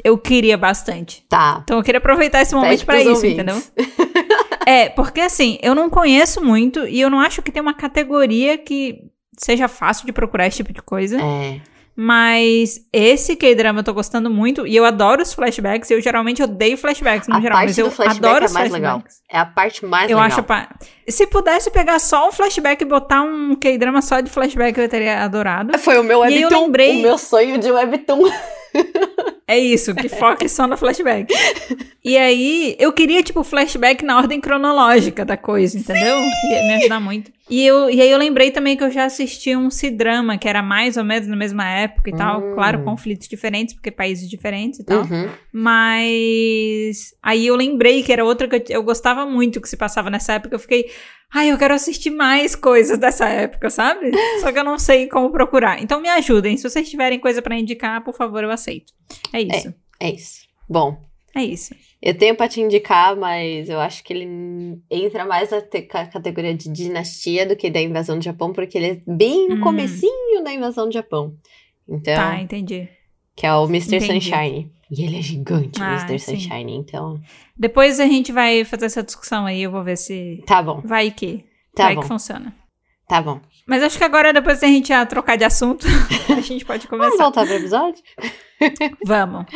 eu 0.05 0.17
queria 0.19 0.57
bastante. 0.57 1.25
tá. 1.29 1.61
Então, 1.65 1.79
eu 1.79 1.83
queria 1.83 1.99
aproveitar 1.99 2.41
esse 2.43 2.55
momento 2.55 2.85
pros 2.87 3.01
isso, 3.01 3.11
ouvintes. 3.11 3.33
entendeu? 3.35 3.63
É, 4.71 4.89
porque 4.91 5.21
assim, 5.21 5.59
eu 5.63 5.75
não 5.75 5.91
conheço 5.91 6.43
muito 6.45 6.87
e 6.87 7.01
eu 7.01 7.11
não 7.11 7.19
acho 7.21 7.43
que 7.43 7.51
tem 7.51 7.61
uma 7.63 7.75
categoria 7.75 8.57
que 8.59 9.01
seja 9.39 9.67
fácil 9.69 10.07
de 10.07 10.13
procurar 10.13 10.47
esse 10.47 10.59
tipo 10.59 10.73
de 10.73 10.83
coisa. 10.83 11.19
É. 11.21 11.61
Mas 11.97 12.81
esse 12.93 13.37
K-drama 13.37 13.81
eu 13.81 13.85
tô 13.85 13.93
gostando 13.93 14.31
muito 14.31 14.67
e 14.67 14.75
eu 14.75 14.85
adoro 14.87 15.21
os 15.23 15.35
flashbacks. 15.35 15.91
Eu 15.91 16.01
geralmente 16.01 16.43
odeio 16.43 16.79
flashbacks 16.79 17.29
no 17.29 17.37
A 17.37 17.41
geral, 17.41 17.59
parte 17.59 17.69
mas 17.69 17.79
eu 17.79 17.91
flashback 17.91 18.25
adoro 18.27 18.45
é 18.45 18.47
os 18.47 18.53
mais 18.53 18.69
flashbacks. 18.71 19.17
É 19.31 19.39
a 19.39 19.45
parte 19.45 19.85
mais 19.85 20.11
Eu 20.11 20.17
legal. 20.17 20.27
acho. 20.39 20.43
Pa... 20.45 20.69
Se 21.09 21.27
pudesse 21.27 21.71
pegar 21.71 21.99
só 21.99 22.29
um 22.29 22.33
flashback 22.33 22.81
e 22.83 22.87
botar 22.87 23.23
um 23.23 23.55
K-drama 23.57 24.01
só 24.01 24.21
de 24.21 24.31
flashback, 24.31 24.79
eu 24.81 24.89
teria 24.89 25.23
adorado. 25.25 25.77
Foi 25.79 25.99
o 25.99 26.03
meu 26.05 26.25
E 26.25 26.41
eu 26.41 26.49
webtoon, 26.49 26.65
lembrei- 26.67 26.99
o 27.01 27.03
meu 27.03 27.19
sonho 27.19 27.59
de 27.59 27.71
webtoon. 27.71 28.31
É 29.47 29.59
isso, 29.59 29.93
que 29.95 30.09
foque 30.09 30.49
só 30.49 30.65
no 30.67 30.77
flashback. 30.77 31.35
E 32.05 32.17
aí, 32.17 32.77
eu 32.79 32.93
queria, 32.93 33.21
tipo, 33.21 33.43
flashback 33.43 34.05
na 34.05 34.17
ordem 34.17 34.41
cronológica 34.41 35.25
da 35.25 35.37
coisa, 35.37 35.77
entendeu? 35.77 36.17
Ia 36.51 36.63
me 36.69 36.75
ajudar 36.77 37.01
muito. 37.01 37.33
E, 37.51 37.67
eu, 37.67 37.91
e 37.91 38.01
aí 38.01 38.09
eu 38.09 38.17
lembrei 38.17 38.53
também 38.53 38.77
que 38.77 38.85
eu 38.85 38.91
já 38.91 39.05
assisti 39.05 39.57
um 39.57 39.69
C-drama, 39.71 40.39
que 40.39 40.49
era 40.49 40.63
mais 40.63 40.97
ou 40.97 41.03
menos 41.05 41.27
na 41.27 41.35
mesma 41.35 41.69
época 41.69 42.09
e 42.09 42.13
tal. 42.15 42.41
Hum. 42.41 42.55
Claro, 42.55 42.85
conflitos 42.85 43.27
diferentes, 43.27 43.75
porque 43.75 43.91
países 43.91 44.31
diferentes 44.31 44.79
e 44.79 44.85
tal. 44.85 45.01
Uhum. 45.01 45.29
Mas 45.53 47.15
aí 47.23 47.47
eu 47.47 47.57
lembrei 47.57 48.03
que 48.03 48.13
era 48.13 48.25
outra 48.25 48.47
que 48.47 48.73
eu, 48.73 48.79
eu 48.79 48.83
gostava 48.85 49.27
muito 49.27 49.61
que 49.61 49.69
se 49.69 49.77
passava 49.77 50.09
nessa 50.09 50.35
época. 50.35 50.55
Eu 50.55 50.61
fiquei, 50.61 50.91
ai, 51.33 51.51
eu 51.51 51.59
quero 51.59 51.75
assistir 51.75 52.11
mais 52.11 52.55
coisas 52.55 52.99
dessa 52.99 53.29
época, 53.29 53.69
sabe? 53.69 54.13
Só 54.41 54.53
que 54.53 54.59
eu 54.59 54.65
não 54.65 54.79
sei 54.79 55.09
como 55.09 55.31
procurar. 55.31 55.83
Então 55.83 56.01
me 56.01 56.09
ajudem. 56.09 56.57
Se 56.57 56.69
vocês 56.69 56.89
tiverem 56.89 57.19
coisa 57.19 57.43
pra 57.43 57.59
indicar, 57.59 58.03
por 58.05 58.15
favor, 58.15 58.45
eu 58.45 58.51
aceito. 58.51 58.93
É 59.33 59.43
isso. 59.43 59.75
É 59.99 60.11
isso. 60.11 60.41
Bom, 60.69 61.01
É, 61.35 61.43
isso. 61.43 61.75
Eu 62.03 62.17
tenho 62.17 62.35
pra 62.35 62.49
te 62.49 62.61
indicar, 62.61 63.15
mas 63.17 63.69
eu 63.69 63.79
acho 63.81 64.03
que 64.05 64.13
ele 64.13 64.79
entra 64.91 65.25
mais 65.25 65.51
na 65.51 65.61
te- 65.61 65.83
ca- 65.83 66.07
categoria 66.07 66.55
de 66.55 66.71
dinastia 66.71 67.47
do 67.47 67.55
que 67.57 67.71
da 67.71 67.81
invasão 67.81 68.19
do 68.19 68.25
Japão, 68.25 68.53
porque 68.53 68.79
ele 68.79 68.87
é 68.87 69.03
bem 69.07 69.49
no 69.49 69.57
Hum. 69.57 69.61
comecinho 69.61 70.43
da 70.43 70.53
invasão 70.53 70.87
do 70.87 70.93
Japão. 70.93 71.35
Então, 71.89 72.15
Tá, 72.15 72.41
entendi. 72.41 72.89
que 73.37 73.47
é 73.47 73.53
o 73.55 73.65
Mr. 73.65 73.97
Entendi. 73.97 74.13
Sunshine. 74.27 74.73
E 74.91 75.05
ele 75.05 75.19
é 75.19 75.23
gigante, 75.23 75.81
Ah, 75.81 75.93
Mr. 75.95 76.19
sim. 76.19 76.35
Sunshine, 76.37 76.73
então... 76.77 77.21
Depois 77.57 78.01
a 78.01 78.07
gente 78.07 78.33
vai 78.33 78.65
fazer 78.65 78.87
essa 78.87 79.03
discussão 79.03 79.47
aí. 79.47 79.63
Eu 79.63 79.71
vou 79.71 79.85
ver 79.85 79.97
se 79.97 80.43
Tá 80.47 80.61
bom, 80.63 80.81
vai 80.85 81.11
que. 81.11 81.45
tá 81.77 81.85
vai 81.85 81.95
bom, 81.95 82.01
que 82.03 82.09
funciona. 82.09 82.53
tá 83.07 83.21
bom. 83.23 83.41
Mas 83.67 83.83
acho 83.85 83.97
que 83.99 84.03
agora, 84.05 84.33
depois 84.33 84.61
da 84.61 84.67
gente 84.67 84.89
já 84.89 85.05
trocar 85.07 85.37
de 85.37 85.45
assunto, 85.45 85.87
a 86.37 86.41
gente 86.41 86.65
pode 86.65 86.89
Vamos 86.89 87.05
começar. 87.07 87.23
voltar 87.23 87.47
pro 87.47 87.55
episódio? 87.55 88.03
Vamos. 89.07 89.47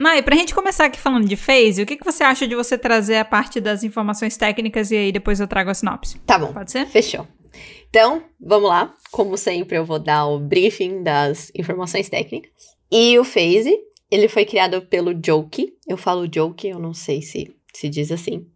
Mai, 0.00 0.22
pra 0.22 0.36
gente 0.36 0.54
começar 0.54 0.84
aqui 0.86 0.98
falando 0.98 1.26
de 1.26 1.36
phase, 1.36 1.82
o 1.82 1.86
que, 1.86 1.96
que 1.96 2.04
você 2.04 2.22
acha 2.22 2.46
de 2.46 2.54
você 2.54 2.78
trazer 2.78 3.16
a 3.16 3.24
parte 3.24 3.60
das 3.60 3.82
informações 3.82 4.36
técnicas 4.36 4.90
e 4.90 4.96
aí 4.96 5.12
depois 5.12 5.40
eu 5.40 5.48
trago 5.48 5.70
a 5.70 5.74
sinopse? 5.74 6.18
Tá 6.20 6.38
bom. 6.38 6.52
Pode 6.52 6.70
ser? 6.70 6.86
Fechou. 6.86 7.26
Então, 7.90 8.22
vamos 8.40 8.68
lá. 8.68 8.94
Como 9.10 9.36
sempre, 9.36 9.76
eu 9.76 9.84
vou 9.84 9.98
dar 9.98 10.26
o 10.26 10.38
briefing 10.38 11.02
das 11.02 11.50
informações 11.54 12.08
técnicas. 12.08 12.52
E 12.92 13.18
o 13.18 13.24
Phase, 13.24 13.76
ele 14.10 14.28
foi 14.28 14.44
criado 14.44 14.82
pelo 14.82 15.12
Joke. 15.24 15.72
Eu 15.88 15.96
falo 15.96 16.28
Joke, 16.32 16.68
eu 16.68 16.78
não 16.78 16.94
sei 16.94 17.20
se 17.22 17.52
se 17.74 17.88
diz 17.88 18.10
assim. 18.12 18.46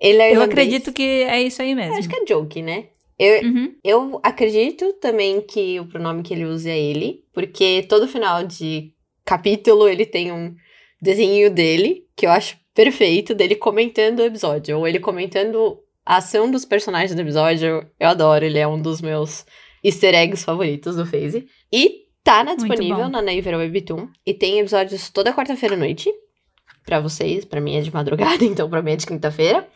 Ele 0.00 0.18
é 0.20 0.28
Eu 0.28 0.32
irlandês. 0.32 0.50
acredito 0.50 0.92
que 0.92 1.02
é 1.02 1.42
isso 1.42 1.62
aí 1.62 1.74
mesmo. 1.74 1.92
Eu 1.94 1.98
acho 1.98 2.08
que 2.08 2.16
é 2.16 2.26
Joke, 2.26 2.62
né? 2.62 2.86
Eu, 3.18 3.42
Uhum. 3.44 3.74
eu 3.84 4.20
acredito 4.22 4.92
também 4.94 5.40
que 5.40 5.78
o 5.78 5.86
pronome 5.86 6.22
que 6.22 6.34
ele 6.34 6.44
usa 6.44 6.68
é 6.70 6.78
ele, 6.78 7.22
porque 7.32 7.84
todo 7.88 8.08
final 8.08 8.44
de 8.44 8.92
capítulo 9.24 9.88
ele 9.88 10.04
tem 10.04 10.32
um 10.32 10.54
desenho 11.04 11.50
dele, 11.50 12.04
que 12.16 12.26
eu 12.26 12.30
acho 12.30 12.56
perfeito, 12.74 13.34
dele 13.34 13.54
comentando 13.54 14.20
o 14.20 14.24
episódio, 14.24 14.78
ou 14.78 14.88
ele 14.88 14.98
comentando 14.98 15.78
a 16.04 16.16
ação 16.16 16.50
dos 16.50 16.64
personagens 16.64 17.14
do 17.14 17.20
episódio. 17.20 17.86
Eu 18.00 18.08
adoro, 18.08 18.44
ele 18.44 18.58
é 18.58 18.66
um 18.66 18.80
dos 18.80 19.00
meus 19.00 19.46
easter 19.82 20.14
eggs 20.14 20.44
favoritos 20.44 20.96
do 20.96 21.06
Phase. 21.06 21.46
E 21.72 22.04
tá 22.24 22.42
na, 22.42 22.56
disponível 22.56 23.08
na 23.08 23.22
Naver 23.22 23.56
Webtoon, 23.56 24.08
e 24.26 24.34
tem 24.34 24.58
episódios 24.58 25.10
toda 25.10 25.32
quarta-feira 25.32 25.74
à 25.74 25.78
noite, 25.78 26.10
pra 26.84 27.00
vocês, 27.00 27.44
pra 27.44 27.60
mim 27.60 27.76
é 27.76 27.80
de 27.80 27.92
madrugada, 27.92 28.42
então 28.44 28.68
pra 28.68 28.82
mim 28.82 28.92
é 28.92 28.96
de 28.96 29.06
quinta-feira. 29.06 29.68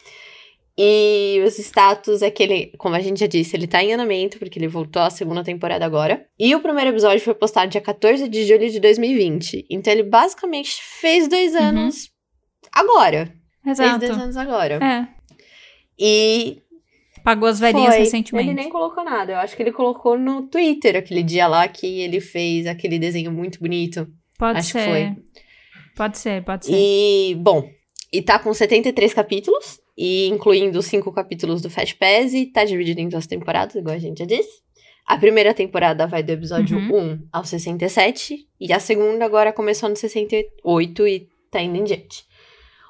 E 0.81 1.43
os 1.45 1.59
status 1.59 2.23
é 2.23 2.31
que 2.31 2.41
ele, 2.41 2.73
como 2.79 2.95
a 2.95 3.01
gente 3.01 3.19
já 3.19 3.27
disse, 3.27 3.57
ele 3.57 3.67
tá 3.67 3.83
em 3.83 3.93
andamento, 3.93 4.39
porque 4.39 4.59
ele 4.61 4.69
voltou 4.69 5.03
à 5.03 5.11
segunda 5.11 5.43
temporada 5.43 5.85
agora. 5.85 6.25
E 6.39 6.55
o 6.55 6.61
primeiro 6.61 6.91
episódio 6.91 7.21
foi 7.21 7.35
postado 7.35 7.69
dia 7.69 7.81
14 7.81 8.29
de 8.29 8.47
julho 8.47 8.71
de 8.71 8.79
2020. 8.79 9.67
Então 9.69 9.93
ele 9.93 10.05
basicamente 10.05 10.81
fez 10.81 11.27
dois 11.27 11.53
Uhum. 11.55 11.61
anos 11.63 12.11
agora. 12.73 13.33
Exato. 13.67 13.99
Fez 13.99 14.11
dois 14.13 14.23
anos 14.23 14.37
agora. 14.37 14.75
É. 14.81 15.09
E 15.99 16.63
Pagou 17.25 17.49
as 17.49 17.59
velhinhas 17.59 17.95
foi. 17.95 18.05
recentemente. 18.05 18.49
Ele 18.51 18.55
nem 18.61 18.71
colocou 18.71 19.03
nada. 19.05 19.33
Eu 19.33 19.39
acho 19.39 19.57
que 19.57 19.63
ele 19.63 19.73
colocou 19.73 20.17
no 20.17 20.43
Twitter 20.47 20.97
aquele 20.97 21.23
dia 21.25 21.47
lá 21.49 21.67
que 21.67 22.01
ele 22.01 22.21
fez 22.21 22.67
aquele 22.67 22.99
desenho 22.99 23.33
muito 23.33 23.59
bonito. 23.59 24.07
Pode 24.39 24.61
acho 24.61 24.73
que 24.73 24.79
ser. 24.79 24.89
foi. 24.89 25.17
Pode 25.97 26.19
ser, 26.19 26.45
pode 26.45 26.67
ser. 26.67 26.73
E, 26.73 27.35
bom, 27.35 27.69
e 28.13 28.23
tá 28.23 28.39
com 28.39 28.55
73 28.55 29.13
capítulos, 29.13 29.81
e 30.01 30.29
incluindo 30.29 30.79
os 30.79 30.87
cinco 30.87 31.11
capítulos 31.13 31.61
do 31.61 31.69
Fast 31.69 31.97
Pass, 31.97 32.33
e 32.33 32.47
tá 32.47 32.65
dividido 32.65 33.01
em 33.01 33.09
duas 33.09 33.27
temporadas, 33.27 33.75
igual 33.75 33.97
a 33.97 33.99
gente 33.99 34.19
já 34.21 34.25
disse. 34.25 34.63
A 35.05 35.19
primeira 35.19 35.53
temporada 35.53 36.07
vai 36.07 36.23
do 36.23 36.31
episódio 36.31 36.79
Uhum. 36.79 37.15
1 37.15 37.29
ao 37.33 37.45
67, 37.45 38.47
e 38.61 38.73
a 38.73 38.79
segunda 38.79 39.25
agora 39.25 39.53
começou 39.53 39.89
no 39.89 39.97
68 39.97 41.09
e 41.09 41.27
tá 41.51 41.61
indo 41.61 41.77
em 41.79 41.83
diante. 41.85 42.29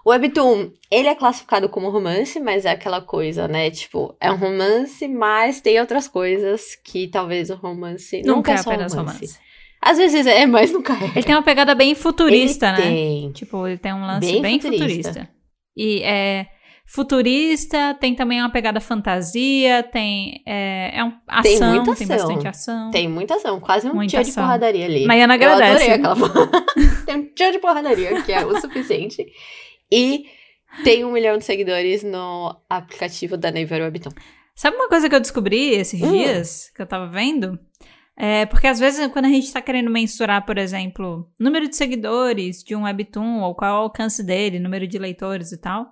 O 0.05 0.11
Webtoon, 0.11 0.71
ele 0.91 1.09
é 1.09 1.15
classificado 1.15 1.69
como 1.69 1.89
romance, 1.91 2.39
mas 2.41 2.65
é 2.67 2.71
aquela 2.71 3.01
coisa, 3.01 3.49
né? 3.49 3.71
Tipo, 3.71 4.15
é 4.21 4.31
um 4.31 4.37
romance, 4.37 5.07
mas 5.09 5.61
tem 5.61 5.81
outras 5.81 6.07
coisas 6.09 6.77
que 6.85 7.09
talvez 7.09 7.49
o 7.51 7.55
romance 7.57 8.19
nunca, 8.19 8.35
Nunca 8.37 8.51
é 8.53 8.55
é 8.55 8.57
só 8.59 8.71
apenas 8.71 8.95
romance. 8.95 9.17
romance. 9.27 9.39
Às 9.81 9.97
vezes 9.99 10.27
é, 10.27 10.45
mas 10.47 10.73
nunca 10.73 10.93
é. 10.95 11.05
Ele 11.15 11.23
tem 11.23 11.35
uma 11.35 11.43
pegada 11.43 11.75
bem 11.75 11.95
futurista, 11.95 12.67
Ele 12.69 12.77
né? 12.79 12.83
Tem. 12.83 13.33
Tipo, 13.33 13.67
ele 13.67 13.79
tem 13.79 13.93
um 13.95 14.01
lance 14.07 14.21
Bem 14.33 14.43
bem, 14.43 14.61
futurista. 14.61 15.09
futurista. 15.09 15.31
E 15.77 16.03
é 16.03 16.47
futurista, 16.91 17.95
tem 18.01 18.15
também 18.15 18.41
uma 18.41 18.51
pegada 18.51 18.81
fantasia, 18.81 19.83
tem 19.83 20.43
é, 20.47 20.93
é 20.99 21.05
um, 21.05 21.13
ação, 21.29 21.43
Tem 21.43 21.59
tem, 21.59 21.69
muita 21.71 21.93
ação. 21.93 22.09
bastante 22.09 22.49
ação. 22.49 22.91
Tem 22.91 23.09
muita 23.09 23.35
ação, 23.35 23.61
quase 23.61 23.87
um 23.89 23.95
Muita 23.95 24.11
tiro 24.13 24.25
de 24.25 24.31
ação. 24.31 24.43
porradaria 24.43 24.87
ali. 24.87 25.07
Nayana 25.07 25.37
Eu 25.37 25.53
agradece. 25.53 25.91
adorei 25.93 25.93
aquela 25.93 26.55
Tem 27.05 27.17
um 27.17 27.27
tiro 27.35 27.53
de 27.53 27.59
porradaria, 27.59 28.23
que 28.23 28.33
é 28.33 28.45
o 28.45 28.59
suficiente. 28.59 29.27
E 29.93 30.25
tem 30.83 31.05
um 31.05 31.13
milhão 31.13 31.37
de 31.37 31.45
seguidores 31.45 32.03
no 32.03 32.57
aplicativo 32.71 33.37
da 33.37 33.51
Naver 33.53 33.83
Webtoon. 33.83 34.13
Sabe 34.55 34.77
uma 34.77 34.89
coisa 34.89 35.09
que 35.11 35.15
eu 35.15 35.21
descobri 35.21 35.71
esses 35.75 36.01
Hum. 36.01 36.11
dias, 36.11 36.71
que 36.75 36.81
eu 36.81 36.87
tava 36.87 37.07
vendo? 37.07 37.59
É, 38.17 38.47
porque 38.47 38.67
às 38.67 38.81
vezes 38.81 39.07
quando 39.13 39.27
a 39.27 39.29
gente 39.29 39.53
tá 39.53 39.61
querendo 39.61 39.91
mensurar, 39.91 40.45
por 40.45 40.57
exemplo, 40.59 41.29
número 41.39 41.69
de 41.69 41.77
seguidores 41.77 42.65
de 42.65 42.75
um 42.75 42.83
webtoon, 42.85 43.43
ou 43.43 43.55
qual 43.55 43.71
é 43.71 43.75
o 43.75 43.83
alcance 43.83 44.25
dele, 44.25 44.59
número 44.59 44.87
de 44.89 44.99
leitores 44.99 45.53
e 45.53 45.59
tal, 45.59 45.87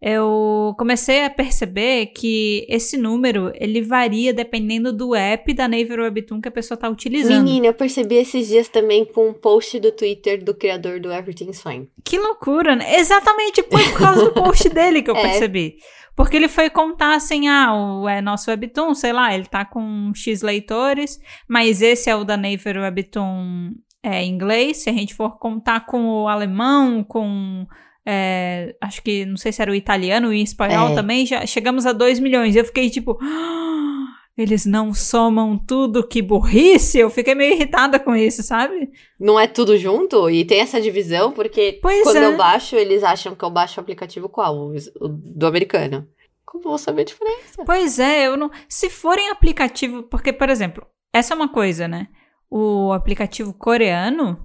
eu 0.00 0.74
comecei 0.78 1.24
a 1.24 1.30
perceber 1.30 2.06
que 2.06 2.64
esse 2.68 2.96
número, 2.96 3.52
ele 3.54 3.82
varia 3.82 4.32
dependendo 4.32 4.92
do 4.92 5.14
app 5.14 5.52
da 5.52 5.68
Naver 5.68 6.00
Webtoon 6.00 6.40
que 6.40 6.48
a 6.48 6.52
pessoa 6.52 6.78
tá 6.78 6.88
utilizando. 6.88 7.44
Menina, 7.44 7.66
eu 7.66 7.74
percebi 7.74 8.14
esses 8.14 8.48
dias 8.48 8.68
também 8.68 9.04
com 9.04 9.28
um 9.28 9.34
post 9.34 9.78
do 9.78 9.92
Twitter 9.92 10.42
do 10.42 10.54
criador 10.54 11.00
do 11.00 11.12
Everything's 11.12 11.62
Fine. 11.62 11.88
Que 12.02 12.18
loucura, 12.18 12.74
né? 12.74 12.98
Exatamente, 12.98 13.62
por 13.62 13.92
causa 13.92 14.24
do 14.24 14.32
post 14.32 14.68
dele 14.72 15.02
que 15.02 15.10
eu 15.10 15.16
É. 15.16 15.22
percebi. 15.22 15.76
Porque 16.16 16.36
ele 16.36 16.48
foi 16.48 16.68
contar 16.70 17.14
assim, 17.14 17.48
ah, 17.48 17.72
o 17.74 18.08
é 18.08 18.20
nosso 18.20 18.50
Webtoon, 18.50 18.94
sei 18.94 19.12
lá, 19.12 19.34
ele 19.34 19.46
tá 19.46 19.64
com 19.64 20.12
X 20.14 20.42
leitores, 20.42 21.18
mas 21.48 21.82
esse 21.82 22.10
é 22.10 22.16
o 22.16 22.24
da 22.24 22.36
Naver 22.36 22.78
Webtoon 22.78 23.72
é, 24.02 24.24
inglês. 24.24 24.78
Se 24.78 24.90
a 24.90 24.92
gente 24.92 25.14
for 25.14 25.38
contar 25.38 25.86
com 25.86 26.06
o 26.22 26.28
alemão, 26.28 27.04
com. 27.04 27.66
É, 28.06 28.74
acho 28.80 29.02
que, 29.02 29.24
não 29.26 29.36
sei 29.36 29.52
se 29.52 29.60
era 29.62 29.70
o 29.70 29.74
italiano 29.74 30.32
e 30.32 30.40
o 30.40 30.42
espanhol 30.44 30.90
É. 30.90 30.94
também, 30.94 31.26
já 31.26 31.44
chegamos 31.46 31.86
a 31.86 31.92
2 31.92 32.18
milhões. 32.20 32.56
Eu 32.56 32.64
fiquei 32.64 32.88
tipo. 32.90 33.18
"Ah, 33.22 34.06
eles 34.36 34.64
não 34.64 34.94
somam 34.94 35.58
tudo, 35.58 36.06
que 36.06 36.22
burrice! 36.22 36.98
Eu 36.98 37.10
fiquei 37.10 37.34
meio 37.34 37.54
irritada 37.54 37.98
com 38.00 38.16
isso, 38.16 38.42
sabe? 38.42 38.90
Não 39.18 39.38
é 39.38 39.46
tudo 39.46 39.76
junto? 39.76 40.30
E 40.30 40.44
tem 40.44 40.60
essa 40.60 40.80
divisão, 40.80 41.30
porque 41.32 41.78
Pois 41.82 42.02
quando 42.04 42.16
é. 42.16 42.26
eu 42.26 42.36
baixo, 42.36 42.74
eles 42.76 43.02
acham 43.04 43.34
que 43.34 43.44
eu 43.44 43.50
baixo 43.50 43.78
o 43.78 43.82
aplicativo 43.82 44.28
qual? 44.28 44.56
O, 44.56 44.74
o 45.00 45.08
do 45.08 45.46
americano. 45.46 46.08
Como 46.46 46.64
eu 46.64 46.68
vou 46.70 46.78
saber 46.78 47.02
a 47.02 47.04
diferença? 47.04 47.62
Pois 47.66 47.98
é, 47.98 48.26
eu 48.26 48.36
não. 48.36 48.50
Se 48.68 48.88
forem 48.90 49.28
aplicativo. 49.30 50.02
Porque, 50.04 50.32
por 50.32 50.48
exemplo, 50.48 50.84
essa 51.12 51.34
é 51.34 51.36
uma 51.36 51.48
coisa, 51.48 51.86
né? 51.86 52.08
O 52.50 52.92
aplicativo 52.92 53.52
coreano 53.52 54.36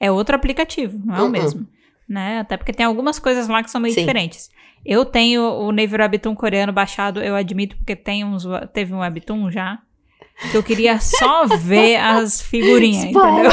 é 0.00 0.10
outro 0.10 0.34
aplicativo, 0.36 1.00
não 1.04 1.14
é 1.14 1.20
o 1.20 1.24
Uhum. 1.24 1.30
mesmo. 1.30 1.66
Né? 2.08 2.38
Até 2.40 2.56
porque 2.56 2.72
tem 2.72 2.86
algumas 2.86 3.18
coisas 3.18 3.48
lá 3.48 3.62
que 3.62 3.70
são 3.70 3.80
meio 3.80 3.94
Sim. 3.94 4.00
diferentes. 4.00 4.50
Eu 4.84 5.04
tenho 5.04 5.42
o 5.42 5.72
Naver 5.72 6.00
Webtoon 6.00 6.34
coreano 6.34 6.72
baixado, 6.72 7.20
eu 7.20 7.34
admito, 7.34 7.76
porque 7.76 7.96
tem 7.96 8.24
uns, 8.24 8.44
teve 8.72 8.94
um 8.94 9.00
Webtoon 9.00 9.50
já. 9.50 9.78
Que 10.50 10.56
eu 10.56 10.62
queria 10.62 11.00
só 11.00 11.46
ver 11.58 11.96
as 11.96 12.42
figurinhas, 12.42 13.04
entendeu? 13.04 13.50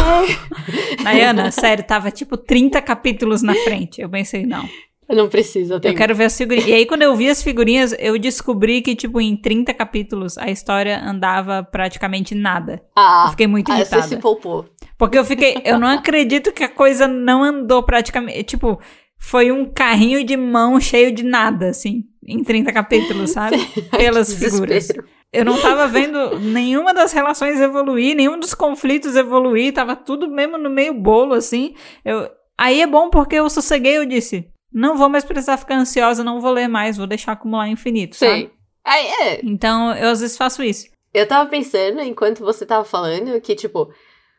Nayana, 1.02 1.50
sério, 1.50 1.84
tava 1.84 2.12
tipo 2.12 2.38
30 2.38 2.82
capítulos 2.82 3.42
na 3.42 3.56
frente. 3.56 4.02
Eu 4.02 4.10
pensei, 4.10 4.46
não. 4.46 4.68
Não 5.10 5.28
precisa, 5.30 5.80
tem 5.80 5.92
Eu 5.92 5.98
quero 5.98 6.16
ver 6.16 6.26
as 6.26 6.38
figurinhas. 6.38 6.68
E 6.68 6.74
aí, 6.74 6.86
quando 6.86 7.02
eu 7.02 7.16
vi 7.16 7.30
as 7.30 7.42
figurinhas, 7.44 7.96
eu 8.00 8.18
descobri 8.18 8.82
que, 8.82 8.96
tipo, 8.96 9.20
em 9.22 9.36
30 9.36 9.74
capítulos, 9.74 10.38
a 10.38 10.50
história 10.50 11.02
andava 11.04 11.64
praticamente 11.64 12.34
nada. 12.34 12.74
Eu 12.76 12.80
Ah, 12.96 13.28
fiquei 13.32 13.48
muito 13.48 13.72
ah, 13.72 13.76
você 13.76 13.82
irritada. 13.82 14.04
se 14.08 14.18
poupou. 14.18 14.66
Porque 14.98 15.18
eu 15.18 15.26
fiquei. 15.26 15.56
Eu 15.66 15.80
não 15.80 15.88
acredito 15.88 16.52
que 16.52 16.64
a 16.64 16.70
coisa 16.70 17.08
não 17.08 17.44
andou 17.44 17.84
praticamente. 17.84 18.44
Tipo, 18.44 18.80
foi 19.20 19.52
um 19.52 19.66
carrinho 19.66 20.24
de 20.24 20.36
mão 20.38 20.80
cheio 20.80 21.12
de 21.12 21.24
nada, 21.24 21.70
assim, 21.70 22.04
em 22.26 22.44
30 22.44 22.72
capítulos, 22.72 23.32
sabe? 23.34 23.58
Pelas 23.98 24.34
figuras. 24.34 24.90
Eu 25.32 25.44
não 25.44 25.60
tava 25.60 25.88
vendo 25.88 26.38
nenhuma 26.40 26.94
das 26.94 27.12
relações 27.12 27.60
evoluir, 27.60 28.16
nenhum 28.16 28.40
dos 28.40 28.54
conflitos 28.54 29.16
evoluir, 29.16 29.74
tava 29.74 29.96
tudo 29.96 30.30
mesmo 30.30 30.58
no 30.58 30.70
meio 30.70 30.94
bolo, 30.94 31.34
assim. 31.34 31.74
Eu... 32.06 32.30
Aí 32.56 32.82
é 32.82 32.88
bom 32.88 33.10
porque 33.10 33.36
eu 33.36 33.50
sosseguei, 33.50 33.98
eu 33.98 34.06
disse, 34.06 34.48
não 34.74 34.98
vou 34.98 35.10
mais 35.10 35.24
precisar 35.24 35.58
ficar 35.58 35.76
ansiosa, 35.76 36.24
não 36.24 36.42
vou 36.42 36.52
ler 36.52 36.68
mais, 36.68 36.98
vou 36.98 37.08
deixar 37.08 37.34
acumular 37.34 37.68
infinito, 37.70 38.16
sabe? 38.16 38.32
Sei. 38.32 38.52
Aí, 38.86 39.06
é, 39.06 39.42
Então, 39.46 39.94
eu 39.96 40.10
às 40.10 40.20
vezes 40.22 40.36
faço 40.38 40.62
isso. 40.64 40.88
eu 41.14 41.28
tava 41.28 41.50
pensando, 41.50 42.02
enquanto 42.02 42.40
você 42.40 42.66
tava 42.66 42.84
falando, 42.84 43.40
que, 43.40 43.56
tipo, 43.56 43.90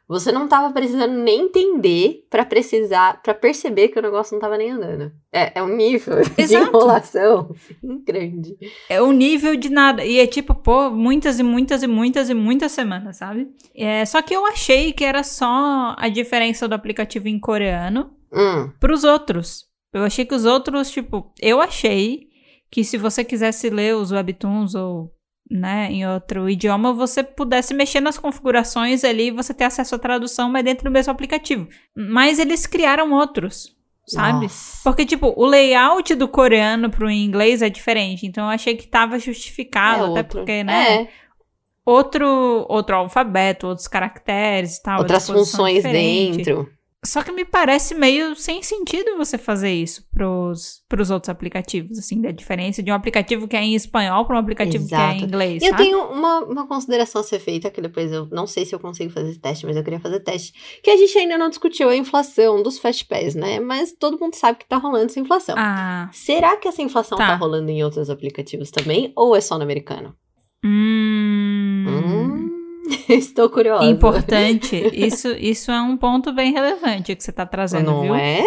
você 0.07 0.31
não 0.31 0.47
tava 0.47 0.71
precisando 0.71 1.15
nem 1.15 1.47
entender 1.47 2.27
pra 2.29 2.45
precisar, 2.45 3.23
pra 3.23 3.33
perceber 3.33 3.89
que 3.89 3.99
o 3.99 4.03
negócio 4.03 4.35
não 4.35 4.41
tava 4.41 4.59
nem 4.59 4.71
andando. 4.71 5.11
É, 5.33 5.59
é 5.59 5.63
um 5.63 5.75
nível 5.75 6.21
de 6.23 6.43
Exato. 6.43 6.69
enrolação 6.69 7.55
grande. 8.07 8.55
É 8.91 9.01
o 9.01 9.13
nível 9.13 9.57
de 9.57 9.71
nada. 9.71 10.05
E 10.05 10.19
é 10.19 10.27
tipo, 10.27 10.55
pô, 10.55 10.91
muitas 10.91 11.39
e 11.39 11.43
muitas 11.43 11.83
e 11.83 11.87
muitas 11.87 12.29
e 12.29 12.35
muitas 12.35 12.73
semanas, 12.73 13.17
sabe? 13.17 13.49
É, 13.75 14.05
só 14.05 14.21
que 14.21 14.35
eu 14.37 14.45
achei 14.45 14.93
que 14.93 15.05
era 15.07 15.23
só 15.23 15.95
a 15.97 16.09
diferença 16.11 16.69
do 16.69 16.75
aplicativo 16.75 17.27
em 17.29 17.39
coreano 17.41 18.11
Hum, 18.31 18.71
pros 18.79 19.05
outros. 19.05 19.65
Eu 19.99 20.05
achei 20.05 20.25
que 20.25 20.35
os 20.35 20.45
outros, 20.45 20.91
tipo, 20.91 21.33
eu 21.41 21.61
achei 21.61 22.29
que 22.71 22.83
se 22.85 22.99
você 22.99 23.23
quisesse 23.25 23.71
ler 23.71 23.95
os 23.95 24.11
webtoons 24.11 24.75
ou, 24.75 25.13
né, 25.51 25.89
em 25.91 26.07
outro 26.07 26.49
idioma, 26.51 26.93
você 26.93 27.23
pudesse 27.23 27.73
mexer 27.73 28.01
nas 28.01 28.19
configurações 28.19 29.05
ali 29.05 29.29
e 29.29 29.31
você 29.31 29.55
ter 29.55 29.65
acesso 29.65 29.95
à 29.95 29.99
tradução, 29.99 30.51
mas 30.51 30.65
dentro 30.65 30.85
do 30.85 30.91
mesmo 30.91 31.13
aplicativo. 31.13 31.69
Mas 31.97 32.39
eles 32.41 32.67
criaram 32.67 33.13
outros, 33.13 33.75
sabe? 34.09 34.43
nossa. 34.43 34.81
Porque, 34.83 35.07
tipo, 35.07 35.33
o 35.37 35.47
layout 35.47 36.15
do 36.17 36.27
coreano 36.27 36.91
pro 36.91 37.09
inglês 37.11 37.63
é 37.63 37.69
diferente. 37.71 38.27
Então, 38.27 38.45
eu 38.45 38.51
achei 38.51 38.75
que 38.77 38.89
tava 38.89 39.19
justificado, 39.19 40.01
É 40.07 40.07
até 40.11 40.19
outro. 40.21 40.39
porque, 40.41 40.65
né? 40.65 41.03
É, 41.03 41.09
Outro, 41.87 42.65
outro 42.67 42.97
alfabeto, 42.97 43.67
outros 43.67 43.87
caracteres 43.87 44.79
e 44.79 44.83
tal. 44.83 45.01
outras 45.01 45.27
funções 45.29 45.77
diferente. 45.77 46.39
dentro. 46.39 46.71
Só 47.05 47.23
que 47.23 47.31
me 47.31 47.45
parece 47.45 47.95
meio 47.95 48.35
sem 48.35 48.63
sentido 48.63 49.17
você 49.17 49.37
fazer 49.37 49.73
isso 49.73 50.07
pros, 50.11 50.83
pros 50.89 51.11
outros 51.11 51.29
aplicativos, 51.29 51.99
assim, 51.99 52.21
da 52.21 52.31
diferença 52.31 52.83
de 52.83 52.91
um 52.91 52.95
aplicativo 52.95 53.47
que 53.47 53.57
é 53.57 53.63
em 53.63 53.75
espanhol 53.75 54.25
para 54.25 54.37
um 54.37 54.39
aplicativo 54.39 54.89
que 54.89 54.95
é 54.95 54.99
Exato. 54.99 55.17
em 55.17 55.23
inglês, 55.25 55.63
eu 55.63 55.71
sabe? 55.71 55.85
tenho 55.85 56.03
uma, 56.05 56.41
uma 56.41 56.67
consideração 56.67 57.21
a 57.21 57.25
ser 57.25 57.39
feita, 57.39 57.71
que 57.71 57.81
depois 57.81 58.11
eu 58.11 58.27
não 58.31 58.47
sei 58.47 58.65
se 58.65 58.75
eu 58.75 58.81
consigo 58.81 59.13
fazer 59.13 59.31
esse 59.31 59.39
teste, 59.39 59.67
mas 59.67 59.77
eu 59.77 59.85
queria 59.85 60.01
fazer 60.01 60.21
teste. 60.21 60.55
Que 60.83 60.91
a 60.91 60.97
gente 60.97 61.17
ainda 61.19 61.37
não 61.37 61.51
discutiu 61.51 61.89
a 61.91 61.97
inflação 61.97 62.63
dos 62.63 62.79
Fast 62.79 63.05
Pass, 63.05 63.35
né? 63.35 63.61
Mas 63.61 63.93
todo 63.93 64.19
mundo 64.19 64.35
sabe 64.35 64.59
que 64.59 64.67
tá 64.67 64.79
rolando 64.79 65.07
essa 65.07 65.21
inflação. 65.21 65.55
Ah, 65.59 66.09
Será 66.13 66.57
que 66.57 66.69
essa 66.69 66.81
inflação 66.81 67.19
tá. 67.19 67.27
Tá. 67.27 67.37
rolando 67.37 67.71
em 67.71 67.85
outros 67.85 68.09
aplicativos 68.09 68.71
também? 68.71 69.13
Ou 69.15 69.37
é 69.37 69.41
só 69.41 69.57
no 69.57 69.63
americano? 69.65 70.15
Hum. 70.65 71.85
Hum, 71.87 72.54
estou 73.09 73.49
curiosa. 73.51 73.85
Importante. 73.85 74.77
Isso, 74.93 75.29
isso 75.33 75.71
é 75.71 75.81
um 75.81 75.97
ponto 75.97 76.33
bem 76.33 76.53
relevante 76.53 77.15
que 77.15 77.23
você 77.23 77.33
tá 77.33 77.47
trazendo, 77.47 77.91
Não 77.91 78.03
viu? 78.03 78.15
é? 78.15 78.45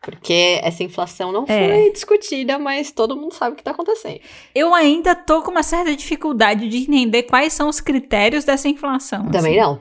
Porque 0.00 0.60
essa 0.62 0.82
inflação 0.84 1.32
não 1.32 1.44
É. 1.48 1.68
foi 1.82 1.92
discutida, 1.92 2.58
mas 2.58 2.92
todo 2.92 3.16
mundo 3.16 3.34
sabe 3.34 3.52
o 3.54 3.56
que 3.56 3.62
tá 3.64 3.72
acontecendo. 3.72 4.20
Eu 4.54 4.74
ainda 4.74 5.14
tô 5.14 5.42
com 5.42 5.50
uma 5.50 5.62
certa 5.62 5.94
dificuldade 5.94 6.68
de 6.68 6.78
entender 6.78 7.24
quais 7.24 7.52
são 7.52 7.68
os 7.68 7.80
critérios 7.80 8.44
dessa 8.44 8.68
inflação. 8.68 9.26
Também 9.30 9.58
assim. 9.58 9.70
não. 9.70 9.80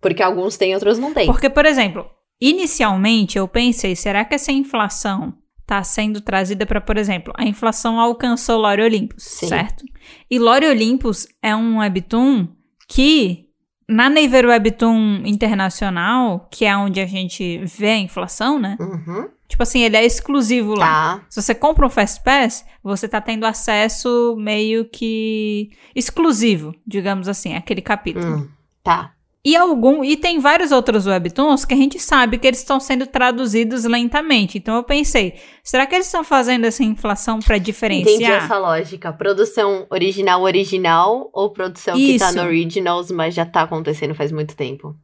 Porque 0.00 0.22
alguns 0.22 0.56
têm, 0.56 0.74
outros 0.74 0.98
não 0.98 1.12
têm. 1.14 1.26
Porque, 1.26 1.48
por 1.48 1.64
exemplo, 1.64 2.06
inicialmente 2.40 3.38
eu 3.38 3.48
pensei, 3.48 3.96
será 3.96 4.24
que 4.24 4.34
essa 4.34 4.52
inflação 4.52 5.34
está 5.62 5.82
sendo 5.82 6.20
trazida 6.20 6.64
para, 6.64 6.80
por 6.80 6.96
exemplo, 6.96 7.32
a 7.36 7.44
inflação 7.44 7.98
alcançou 7.98 8.58
Lore 8.58 8.82
Olympus, 8.82 9.24
Sim. 9.24 9.48
certo? 9.48 9.84
E 10.30 10.38
Lore 10.38 10.66
Olympus 10.66 11.26
é 11.42 11.56
um 11.56 11.78
webtoon 11.78 12.46
que 12.88 13.46
na 13.88 14.10
Naver 14.10 14.46
Webtoon 14.46 15.22
Internacional, 15.24 16.48
que 16.50 16.64
é 16.64 16.76
onde 16.76 17.00
a 17.00 17.06
gente 17.06 17.58
vê 17.64 17.90
a 17.90 17.98
inflação, 17.98 18.58
né? 18.58 18.76
Uhum. 18.80 19.28
Tipo 19.48 19.62
assim, 19.62 19.80
ele 19.82 19.96
é 19.96 20.04
exclusivo 20.04 20.74
lá. 20.74 21.18
Tá. 21.18 21.24
Se 21.28 21.40
você 21.40 21.54
compra 21.54 21.86
um 21.86 21.90
Fast 21.90 22.22
Pass, 22.22 22.64
você 22.82 23.08
tá 23.08 23.20
tendo 23.20 23.46
acesso 23.46 24.36
meio 24.38 24.84
que 24.86 25.70
exclusivo, 25.94 26.74
digamos 26.84 27.28
assim, 27.28 27.54
àquele 27.54 27.80
capítulo. 27.80 28.38
Hum, 28.38 28.48
tá. 28.82 29.12
E 29.46 29.54
algum 29.54 30.02
e 30.02 30.16
tem 30.16 30.40
vários 30.40 30.72
outros 30.72 31.06
webtoons 31.06 31.64
que 31.64 31.72
a 31.72 31.76
gente 31.76 32.00
sabe 32.00 32.36
que 32.36 32.48
eles 32.48 32.58
estão 32.58 32.80
sendo 32.80 33.06
traduzidos 33.06 33.84
lentamente. 33.84 34.58
Então 34.58 34.74
eu 34.74 34.82
pensei, 34.82 35.34
será 35.62 35.86
que 35.86 35.94
eles 35.94 36.06
estão 36.06 36.24
fazendo 36.24 36.64
essa 36.64 36.82
inflação 36.82 37.38
para 37.38 37.54
Entendi 37.54 37.66
diferenciar? 37.66 38.42
essa 38.42 38.58
lógica. 38.58 39.12
Produção 39.12 39.86
original, 39.88 40.42
original, 40.42 41.30
ou 41.32 41.50
produção 41.50 41.94
que 41.94 42.18
tá 42.18 42.30
Isso. 42.30 42.36
no 42.36 42.42
Originals, 42.42 43.12
mas 43.12 43.36
já 43.36 43.46
tá 43.46 43.62
acontecendo 43.62 44.16
faz 44.16 44.32
muito 44.32 44.56
tempo. 44.56 44.96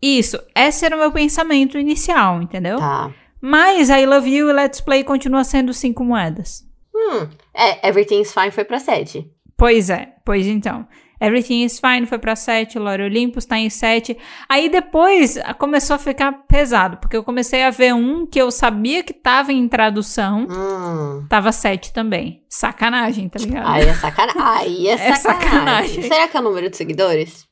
Isso, 0.00 0.38
esse 0.56 0.86
era 0.86 0.96
o 0.96 0.98
meu 0.98 1.12
pensamento 1.12 1.78
inicial, 1.78 2.40
entendeu? 2.40 2.78
Tá. 2.78 3.12
Mas 3.42 3.90
I 3.90 4.06
Love 4.06 4.34
You 4.34 4.48
e 4.48 4.52
Let's 4.54 4.80
Play 4.80 5.04
continua 5.04 5.44
sendo 5.44 5.74
cinco 5.74 6.02
moedas. 6.02 6.66
Hum, 6.94 7.28
é, 7.52 7.86
Everything's 7.86 8.32
Fine 8.32 8.52
foi 8.52 8.64
pra 8.64 8.78
7. 8.78 9.30
Pois 9.54 9.90
é, 9.90 10.14
pois 10.24 10.46
então. 10.46 10.88
Everything 11.22 11.62
is 11.64 11.78
Fine 11.78 12.06
foi 12.06 12.18
pra 12.18 12.34
7, 12.34 12.78
Lore 12.78 13.04
Olympus 13.04 13.44
tá 13.44 13.56
em 13.58 13.70
7. 13.70 14.16
Aí 14.48 14.68
depois 14.68 15.38
começou 15.58 15.94
a 15.94 15.98
ficar 15.98 16.32
pesado, 16.48 16.96
porque 16.96 17.16
eu 17.16 17.22
comecei 17.22 17.62
a 17.62 17.70
ver 17.70 17.94
um 17.94 18.26
que 18.26 18.40
eu 18.40 18.50
sabia 18.50 19.02
que 19.04 19.12
tava 19.12 19.52
em 19.52 19.68
tradução, 19.68 20.48
Hum. 20.50 21.24
tava 21.28 21.52
7 21.52 21.92
também. 21.92 22.42
Sacanagem, 22.48 23.28
tá 23.28 23.38
ligado? 23.38 23.68
Aí 23.68 23.82
é 23.88 23.94
sacanagem. 23.94 24.42
Aí 24.42 24.88
é, 24.88 24.92
É 24.98 25.14
sacanagem. 25.14 25.48
sacanagem. 25.50 26.02
Será 26.02 26.26
que 26.28 26.36
é 26.36 26.40
o 26.40 26.42
número 26.42 26.68
de 26.68 26.76
seguidores? 26.76 27.46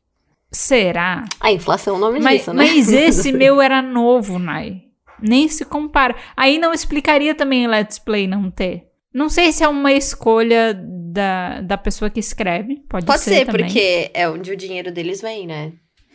Será? 0.50 1.24
A 1.40 1.52
inflação 1.52 1.94
é 1.94 1.96
o 1.96 2.00
nome 2.00 2.18
Mas, 2.20 2.38
disso, 2.40 2.52
né? 2.52 2.64
mas 2.64 2.92
esse 2.92 3.30
meu 3.32 3.60
era 3.62 3.80
novo, 3.80 4.38
Nai. 4.38 4.82
Nem 5.22 5.46
se 5.48 5.64
compara. 5.64 6.16
Aí 6.36 6.58
não 6.58 6.72
explicaria 6.72 7.34
também 7.34 7.66
Let's 7.68 7.98
Play 7.98 8.26
não 8.26 8.50
ter. 8.50 8.89
Não 9.12 9.28
sei 9.28 9.52
se 9.52 9.64
é 9.64 9.68
uma 9.68 9.92
escolha 9.92 10.72
da, 10.74 11.60
da 11.60 11.76
pessoa 11.76 12.10
que 12.10 12.20
escreve. 12.20 12.76
Pode, 12.88 13.06
Pode 13.06 13.20
ser, 13.20 13.46
também. 13.46 13.64
porque 13.66 14.10
é 14.14 14.28
onde 14.28 14.52
o 14.52 14.56
dinheiro 14.56 14.92
deles 14.92 15.20
vem, 15.20 15.46
né? 15.46 15.72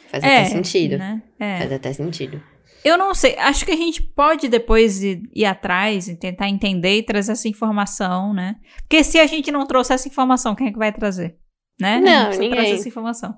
Faz 0.07 0.23
é, 0.23 0.39
até 0.39 0.45
sentido. 0.45 0.97
Né? 0.97 1.21
É. 1.39 1.57
Faz 1.59 1.71
até 1.73 1.93
sentido. 1.93 2.41
Eu 2.83 2.97
não 2.97 3.13
sei. 3.13 3.35
Acho 3.37 3.65
que 3.65 3.71
a 3.71 3.75
gente 3.75 4.01
pode 4.01 4.47
depois 4.47 5.01
ir, 5.01 5.21
ir 5.33 5.45
atrás 5.45 6.07
e 6.07 6.15
tentar 6.15 6.47
entender 6.47 6.97
e 6.97 7.03
trazer 7.03 7.31
essa 7.31 7.47
informação, 7.47 8.33
né? 8.33 8.55
Porque 8.81 9.03
se 9.03 9.19
a 9.19 9.25
gente 9.25 9.51
não 9.51 9.65
trouxer 9.65 9.95
essa 9.95 10.07
informação, 10.07 10.55
quem 10.55 10.67
é 10.67 10.71
que 10.71 10.77
vai 10.77 10.93
trazer? 10.93 11.35
Né? 11.81 11.99
Não, 11.99 12.29
ninguém. 12.29 12.51
trazer 12.51 12.75
essa 12.75 12.87
informação. 12.87 13.35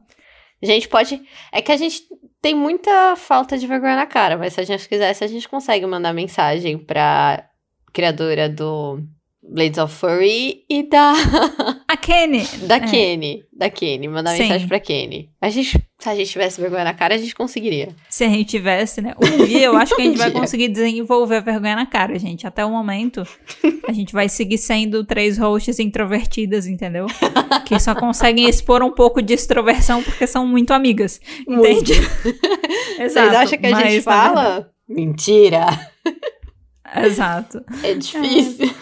A 0.61 0.65
gente 0.65 0.87
pode. 0.89 1.21
É 1.51 1.61
que 1.61 1.71
a 1.71 1.77
gente 1.77 2.01
tem 2.41 2.53
muita 2.53 3.15
falta 3.15 3.57
de 3.57 3.65
vergonha 3.65 3.95
na 3.95 4.05
cara, 4.05 4.37
mas 4.37 4.53
se 4.53 4.59
a 4.59 4.63
gente 4.63 4.87
quisesse, 4.87 5.23
a 5.23 5.27
gente 5.27 5.47
consegue 5.47 5.85
mandar 5.85 6.13
mensagem 6.13 6.77
pra 6.77 7.47
criadora 7.93 8.49
do 8.49 8.99
Blades 9.43 9.77
of 9.77 9.93
Furry 9.95 10.65
e 10.69 10.83
da, 10.89 11.13
A 11.87 11.95
Kenny. 11.95 12.45
da 12.67 12.75
É. 12.77 12.79
Kenny. 12.81 13.43
Da 13.55 13.69
Kenny, 13.69 14.07
mandar 14.07 14.31
Sim. 14.31 14.43
mensagem 14.43 14.67
pra 14.67 14.79
Kenny. 14.79 15.29
A 15.39 15.49
gente, 15.49 15.79
se 15.99 16.09
a 16.09 16.15
gente 16.15 16.29
tivesse 16.29 16.59
vergonha 16.59 16.83
na 16.83 16.93
cara, 16.93 17.15
a 17.15 17.17
gente 17.17 17.33
conseguiria. 17.33 17.89
Se 18.09 18.23
a 18.25 18.29
gente 18.29 18.45
tivesse, 18.45 19.01
né? 19.01 19.13
Um 19.21 19.45
dia 19.45 19.61
eu 19.63 19.77
acho 19.77 19.95
que 19.95 20.01
a 20.01 20.05
gente 20.05 20.15
Um 20.15 20.19
vai 20.19 20.31
dia. 20.31 20.39
conseguir 20.39 20.67
desenvolver 20.67 21.37
a 21.37 21.39
vergonha 21.39 21.75
na 21.77 21.85
cara, 21.85 22.17
gente. 22.19 22.45
Até 22.45 22.65
o 22.65 22.69
momento, 22.69 23.25
a 23.87 23.93
gente 23.93 24.11
vai 24.11 24.27
seguir 24.27 24.57
sendo 24.57 25.05
três 25.05 25.37
hosts 25.37 25.79
introvertidas, 25.79 26.67
entendeu? 26.67 27.07
Que 27.65 27.79
só 27.79 27.95
conseguem 27.95 28.49
expor 28.49 28.83
um 28.83 28.91
pouco 28.91 29.21
de 29.21 29.33
extroversão 29.33 30.03
porque 30.03 30.27
são 30.27 30.45
muito 30.45 30.71
amigas. 30.71 31.21
Entende? 31.47 31.93
Vocês 32.97 33.17
acham 33.17 33.57
que 33.57 33.65
a 33.65 33.69
gente 33.69 33.77
verdade- 33.83 34.01
fala? 34.01 34.69
Mentira! 34.89 35.65
Exato. 36.95 37.61
É 37.83 37.93
difícil. 37.95 38.73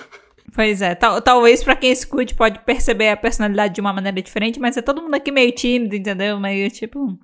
Pois 0.55 0.81
é, 0.81 0.95
tal- 0.95 1.21
talvez 1.21 1.61
pra 1.63 1.75
quem 1.75 1.91
escute 1.91 2.33
pode 2.33 2.59
perceber 2.59 3.09
a 3.09 3.17
personalidade 3.17 3.75
de 3.75 3.81
uma 3.81 3.91
maneira 3.91 4.21
diferente, 4.21 4.59
mas 4.59 4.77
é 4.77 4.81
todo 4.81 5.01
mundo 5.01 5.13
aqui 5.15 5.29
meio 5.31 5.51
tímido, 5.51 5.95
entendeu? 5.95 6.39
Meio 6.39 6.71
tipo 6.71 7.19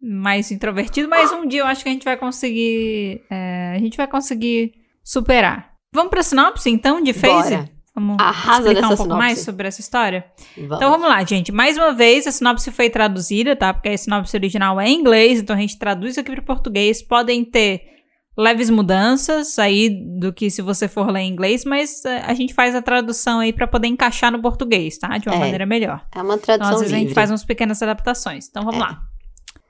mais 0.00 0.50
introvertido, 0.50 1.08
mas 1.08 1.30
um 1.32 1.46
dia 1.46 1.60
eu 1.60 1.66
acho 1.66 1.82
que 1.82 1.88
a 1.88 1.92
gente 1.92 2.04
vai 2.04 2.16
conseguir, 2.16 3.22
é, 3.30 3.72
a 3.76 3.78
gente 3.78 3.96
vai 3.96 4.06
conseguir 4.06 4.72
superar. 5.04 5.72
Vamos 5.92 6.10
pra 6.10 6.22
sinopse 6.22 6.70
então 6.70 7.00
de 7.02 7.12
Phase? 7.12 7.50
Bora. 7.56 7.76
Vamos 7.94 8.16
Arrasa 8.20 8.58
explicar 8.68 8.86
um 8.86 8.88
pouco 8.90 9.02
sinopse. 9.04 9.18
mais 9.18 9.38
sobre 9.38 9.68
essa 9.68 9.80
história? 9.80 10.24
Vamos. 10.56 10.76
Então 10.76 10.90
vamos 10.90 11.08
lá, 11.08 11.24
gente. 11.24 11.50
Mais 11.50 11.78
uma 11.78 11.92
vez, 11.92 12.26
a 12.26 12.32
sinopse 12.32 12.70
foi 12.70 12.90
traduzida, 12.90 13.56
tá? 13.56 13.72
Porque 13.72 13.88
a 13.88 13.96
sinopse 13.96 14.36
original 14.36 14.78
é 14.78 14.86
em 14.88 14.98
inglês, 15.00 15.40
então 15.40 15.56
a 15.56 15.58
gente 15.58 15.78
traduz 15.78 16.18
aqui 16.18 16.30
para 16.30 16.42
português. 16.42 17.00
Podem 17.02 17.42
ter 17.42 17.95
leves 18.36 18.68
mudanças 18.70 19.58
aí 19.58 19.88
do 19.88 20.32
que 20.32 20.50
se 20.50 20.60
você 20.60 20.86
for 20.88 21.10
ler 21.10 21.20
em 21.20 21.30
inglês, 21.32 21.64
mas 21.64 22.04
eh, 22.04 22.22
a 22.26 22.34
gente 22.34 22.52
faz 22.52 22.74
a 22.74 22.82
tradução 22.82 23.40
aí 23.40 23.52
para 23.52 23.66
poder 23.66 23.88
encaixar 23.88 24.30
no 24.30 24.40
português, 24.42 24.98
tá? 24.98 25.16
De 25.18 25.28
uma 25.28 25.36
É. 25.36 25.38
maneira 25.40 25.64
melhor. 25.66 26.04
É 26.14 26.20
uma 26.20 26.34
Então, 26.34 26.38
tradução 26.44 26.74
às 26.74 26.80
vezes 26.80 26.92
a 26.92 26.96
livre. 26.96 27.08
gente 27.08 27.14
faz 27.14 27.30
umas 27.30 27.44
pequenas 27.44 27.80
adaptações. 27.82 28.46
Então 28.48 28.62
vamos 28.62 28.78
É. 28.80 28.82
lá. 28.82 29.00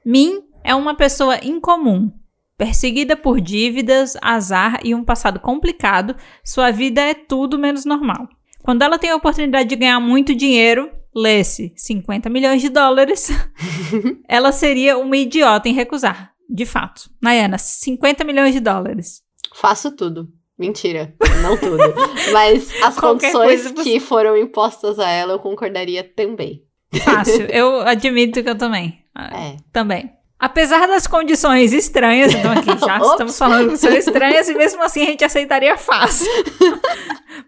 Min 0.05 0.41
é 0.65 0.75
uma 0.75 0.95
pessoa 0.95 1.39
incomum. 1.45 2.11
Perseguida 2.59 3.17
por 3.17 3.41
dívidas, 3.41 4.17
azar 4.23 4.81
e 4.83 4.95
um 4.95 5.05
passado 5.05 5.39
complicado, 5.39 6.17
sua 6.43 6.71
vida 6.71 7.01
é 7.03 7.13
tudo 7.15 7.59
menos 7.59 7.85
normal. 7.85 8.29
Quando 8.63 8.83
ela 8.83 8.99
tem 8.99 9.11
a 9.11 9.17
oportunidade 9.17 9.69
de 9.69 9.77
ganhar 9.77 10.01
muito 10.01 10.35
dinheiro, 10.35 10.91
lê-se 11.15 11.73
50 11.77 12.29
milhões 12.31 12.61
de 12.63 12.69
dólares, 12.69 13.29
ela 14.29 14.53
seria 14.53 14.97
uma 14.99 15.17
idiota 15.17 15.69
em 15.69 15.73
recusar. 15.75 16.33
De 16.49 16.65
fato. 16.67 17.11
Nayana, 17.21 17.59
50 17.59 18.25
milhões 18.25 18.53
de 18.55 18.61
dólares. 18.61 19.23
Faço 19.55 19.91
tudo. 19.95 20.29
Mentira, 20.59 21.15
não 21.43 21.57
tudo. 21.57 21.77
Mas 22.33 22.71
as 22.83 22.99
Qualquer 22.99 23.31
condições 23.33 23.71
você- 23.73 23.83
que 23.83 24.01
foram 24.01 24.37
impostas 24.37 24.99
a 24.99 25.09
ela, 25.11 25.35
eu 25.35 25.39
concordaria 25.39 26.03
também. 26.03 26.63
Fácil. 27.05 27.47
Eu 27.53 27.81
admito 27.83 28.43
que 28.43 28.49
eu 28.49 28.57
também. 28.57 29.01
Ah, 29.15 29.49
É. 29.49 29.57
Também. 29.73 30.11
Apesar 30.39 30.87
das 30.87 31.07
condições 31.07 31.73
estranhas, 31.73 32.33
então 32.33 32.53
aqui 32.53 32.67
já 32.87 32.99
estamos 32.99 33.37
falando 33.39 33.71
que 33.71 33.77
são 33.79 33.93
estranhas 33.93 34.49
e 34.49 34.55
mesmo 34.55 34.83
assim 34.83 35.03
a 35.03 35.07
gente 35.07 35.25
aceitaria 35.25 35.77
fácil. 35.77 36.27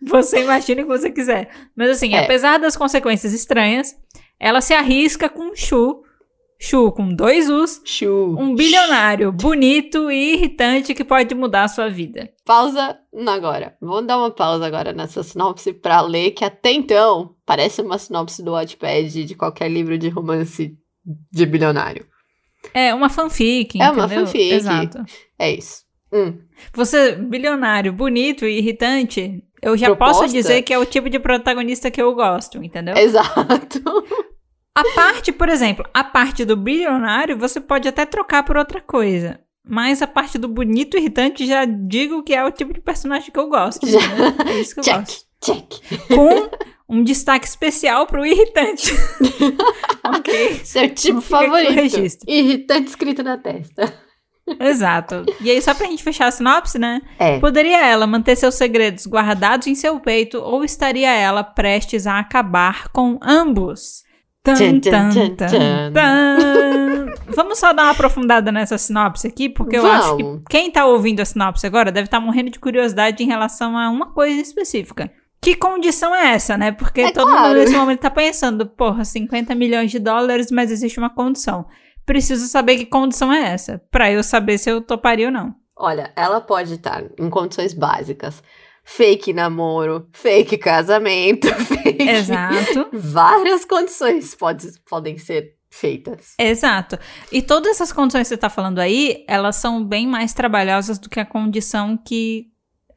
você 0.03 0.43
imagina 0.43 0.83
o 0.83 0.85
que 0.87 0.91
você 0.99 1.11
quiser. 1.11 1.51
Mas 1.77 1.91
assim, 1.91 2.15
É. 2.15 2.25
apesar 2.25 2.59
das 2.59 2.77
consequências 2.77 3.33
estranhas, 3.33 3.95
ela 4.39 4.61
se 4.61 4.75
arrisca 4.75 5.29
com 5.29 5.55
Shu, 5.55 6.03
Shu 6.61 6.91
com 6.91 7.15
dois 7.15 7.49
U's, 7.49 7.81
Chu. 7.85 8.35
um 8.39 8.55
bilionário 8.55 9.31
bonito 9.31 10.11
e 10.11 10.35
irritante 10.35 10.93
que 10.93 11.05
pode 11.05 11.33
mudar 11.35 11.65
a 11.65 11.69
sua 11.69 11.89
vida. 11.89 12.31
Pausa 12.45 12.99
agora. 13.29 13.77
Vamos 13.81 14.07
dar 14.07 14.19
uma 14.19 14.31
pausa 14.31 14.67
agora 14.67 14.93
nessa 14.93 15.23
sinopse 15.23 15.73
pra 15.73 16.01
ler, 16.01 16.33
que 16.33 16.45
até 16.45 16.73
então 16.73 17.35
parece 17.47 17.81
uma 17.81 17.97
sinopse 17.97 18.43
do 18.43 18.53
Wattpad 18.53 19.25
de 19.25 19.35
qualquer 19.37 19.71
livro 19.71 19.97
de 19.97 20.09
romance 20.09 20.77
de 21.33 21.47
bilionário. 21.47 22.05
É 22.75 22.93
uma 22.93 23.09
fanfic, 23.09 23.81
É 23.81 23.91
uma 23.91 24.05
entendeu? 24.07 24.27
fanfic. 24.27 24.51
Exato. 24.53 25.05
É 25.39 25.53
isso. 25.53 25.83
Hum. 26.13 26.39
Você, 26.75 27.13
bilionário, 27.13 27.93
bonito 27.93 28.45
e 28.45 28.59
irritante, 28.59 29.45
eu 29.63 29.77
já 29.77 29.87
Proposta? 29.87 30.23
posso 30.23 30.33
dizer 30.35 30.63
que 30.63 30.73
é 30.75 30.79
o 30.79 30.87
tipo 30.87 31.09
de 31.09 31.21
protagonista 31.21 31.89
que 31.91 32.03
eu 32.03 32.15
gosto, 32.15 32.63
entendeu? 32.63 32.97
Exato. 32.97 33.81
A 34.79 34.95
parte, 34.95 35.33
por 35.33 35.49
exemplo, 35.49 35.85
a 35.93 36.05
parte 36.05 36.45
do 36.45 36.57
bilionário 36.57 37.37
você 37.37 37.61
pode 37.61 37.89
até 37.89 38.07
trocar 38.07 38.45
por 38.45 38.57
outra 38.57 38.81
coisa. 38.81 39.41
Mas 39.65 40.01
a 40.01 40.07
parte 40.07 40.39
do 40.39 40.49
bonito 40.49 40.97
e 40.97 41.01
irritante 41.01 41.47
já 41.47 41.65
digo 41.65 42.23
que 42.23 42.33
é 42.35 42.45
o 42.45 42.51
tipo 42.51 42.73
de 42.73 42.81
personagem 42.81 43.31
que 43.31 43.39
eu 43.39 43.49
gosto. 43.49 43.87
Já. 43.87 43.99
entendeu? 43.99 44.35
É 44.47 44.61
isso 44.61 44.75
que 44.75 44.81
eu 44.81 44.85
Check, 44.85 44.97
gosto. 44.97 45.27
check. 45.43 46.09
Com 46.09 46.49
um 46.89 47.03
destaque 47.03 47.47
especial 47.47 48.07
pro 48.07 48.25
irritante. 48.25 48.95
ok? 50.05 50.61
Seu 50.65 50.89
tipo 50.95 51.21
favorito. 51.21 51.99
Irritante 52.27 52.89
escrito 52.89 53.23
na 53.23 53.37
testa. 53.37 53.93
Exato. 54.59 55.27
E 55.43 55.51
aí, 55.51 55.61
só 55.61 55.75
pra 55.75 55.87
gente 55.87 56.03
fechar 56.03 56.29
a 56.29 56.31
sinopse, 56.31 56.79
né? 56.79 57.03
É. 57.19 57.39
Poderia 57.39 57.85
ela 57.85 58.07
manter 58.07 58.37
seus 58.37 58.55
segredos 58.55 59.07
guardados 59.07 59.67
em 59.67 59.75
seu 59.75 60.01
peito 60.01 60.39
ou 60.39 60.65
estaria 60.65 61.13
ela 61.13 61.45
prestes 61.45 62.07
a 62.07 62.19
acabar 62.19 62.89
com 62.89 63.19
ambos? 63.21 64.08
Tan, 64.43 64.81
tan, 64.81 65.11
tan. 65.37 65.93
Vamos 67.35 67.59
só 67.59 67.73
dar 67.73 67.85
uma 67.85 67.91
aprofundada 67.93 68.51
nessa 68.51 68.79
sinopse 68.79 69.27
aqui, 69.27 69.49
porque 69.49 69.77
eu 69.77 69.87
acho 69.87 70.17
que 70.17 70.23
Vamos. 70.23 70.43
quem 70.49 70.71
tá 70.71 70.87
ouvindo 70.87 71.21
a 71.21 71.25
sinopse 71.25 71.67
agora 71.67 71.93
deve 71.93 72.07
estar 72.07 72.21
morrendo 72.21 72.51
de 72.51 72.59
curiosidade 72.59 73.23
em 73.23 73.27
relação 73.27 73.77
a 73.77 73.91
uma 73.91 74.13
coisa 74.13 74.41
específica. 74.41 75.11
Que 75.41 75.55
condição 75.55 76.15
é 76.15 76.33
essa, 76.33 76.57
né? 76.59 76.73
Porque 76.73 77.01
É 77.03 77.13
todo 77.13 77.29
claro. 77.31 77.49
mundo 77.49 77.59
nesse 77.59 77.77
momento 77.77 78.01
tá 78.01 78.11
pensando, 78.11 78.67
porra, 78.67 79.05
50 79.05 79.55
milhões 79.55 79.91
de 79.91 79.99
dólares, 79.99 80.51
mas 80.51 80.71
existe 80.71 80.99
uma 80.99 81.11
condição. 81.11 81.67
Preciso 82.05 82.47
saber 82.49 82.77
que 82.79 82.87
condição 82.87 83.33
é 83.33 83.53
essa, 83.53 83.81
pra 83.91 84.11
eu 84.11 84.23
saber 84.25 84.59
se 84.59 84.71
eu 84.71 84.81
toparia 84.81 85.27
ou 85.27 85.33
não. 85.33 85.55
Olha, 85.77 86.11
ela 86.17 86.41
pode 86.41 86.75
estar 86.75 87.05
em 87.21 87.31
condições 87.31 87.73
básicas. 87.73 88.43
Fake 88.91 89.35
namoro, 89.35 90.09
fake 90.13 90.57
casamento, 90.57 91.47
fake. 91.67 92.03
Exato. 92.03 92.89
Várias 92.93 93.65
condições 93.67 94.35
pode, 94.35 94.67
podem 94.89 95.19
ser 95.19 95.57
feitas. 95.71 96.33
Exato. 96.39 96.99
E 97.31 97.43
todas 97.43 97.73
essas 97.73 97.93
condições 97.93 98.23
que 98.23 98.29
você 98.29 98.37
tá 98.39 98.49
falando 98.49 98.79
aí, 98.79 99.25
elas 99.29 99.57
são 99.57 99.85
bem 99.85 100.07
mais 100.07 100.33
trabalhosas 100.33 100.99
do 100.99 101.11
que 101.11 101.21
a 101.21 101.27
condição 101.27 101.99
que 101.99 102.47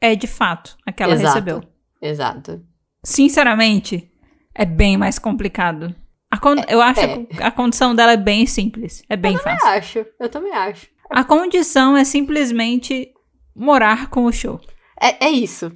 é 0.00 0.14
de 0.16 0.26
fato 0.26 0.76
a 0.86 0.90
que 0.92 1.02
ela 1.02 1.12
Exato. 1.12 1.28
recebeu. 1.34 1.62
Exato. 2.00 2.64
Sinceramente, 3.04 4.10
é 4.54 4.64
bem 4.64 4.96
mais 4.96 5.18
complicado. 5.18 5.94
Con- 6.40 6.56
eu 6.68 6.80
acho 6.80 7.00
é. 7.00 7.18
que 7.26 7.42
a 7.42 7.50
condição 7.50 7.94
dela 7.94 8.12
é 8.12 8.16
bem 8.16 8.46
simples. 8.46 9.02
É 9.10 9.16
bem 9.16 9.34
Eu 9.34 9.40
fácil. 9.40 9.68
acho, 9.68 10.06
eu 10.18 10.28
também 10.30 10.52
acho. 10.52 10.86
A 11.10 11.22
condição 11.22 11.94
é 11.96 12.02
simplesmente 12.04 13.12
morar 13.54 14.08
com 14.08 14.24
o 14.24 14.32
show. 14.32 14.58
É, 14.98 15.26
é 15.26 15.30
isso. 15.30 15.70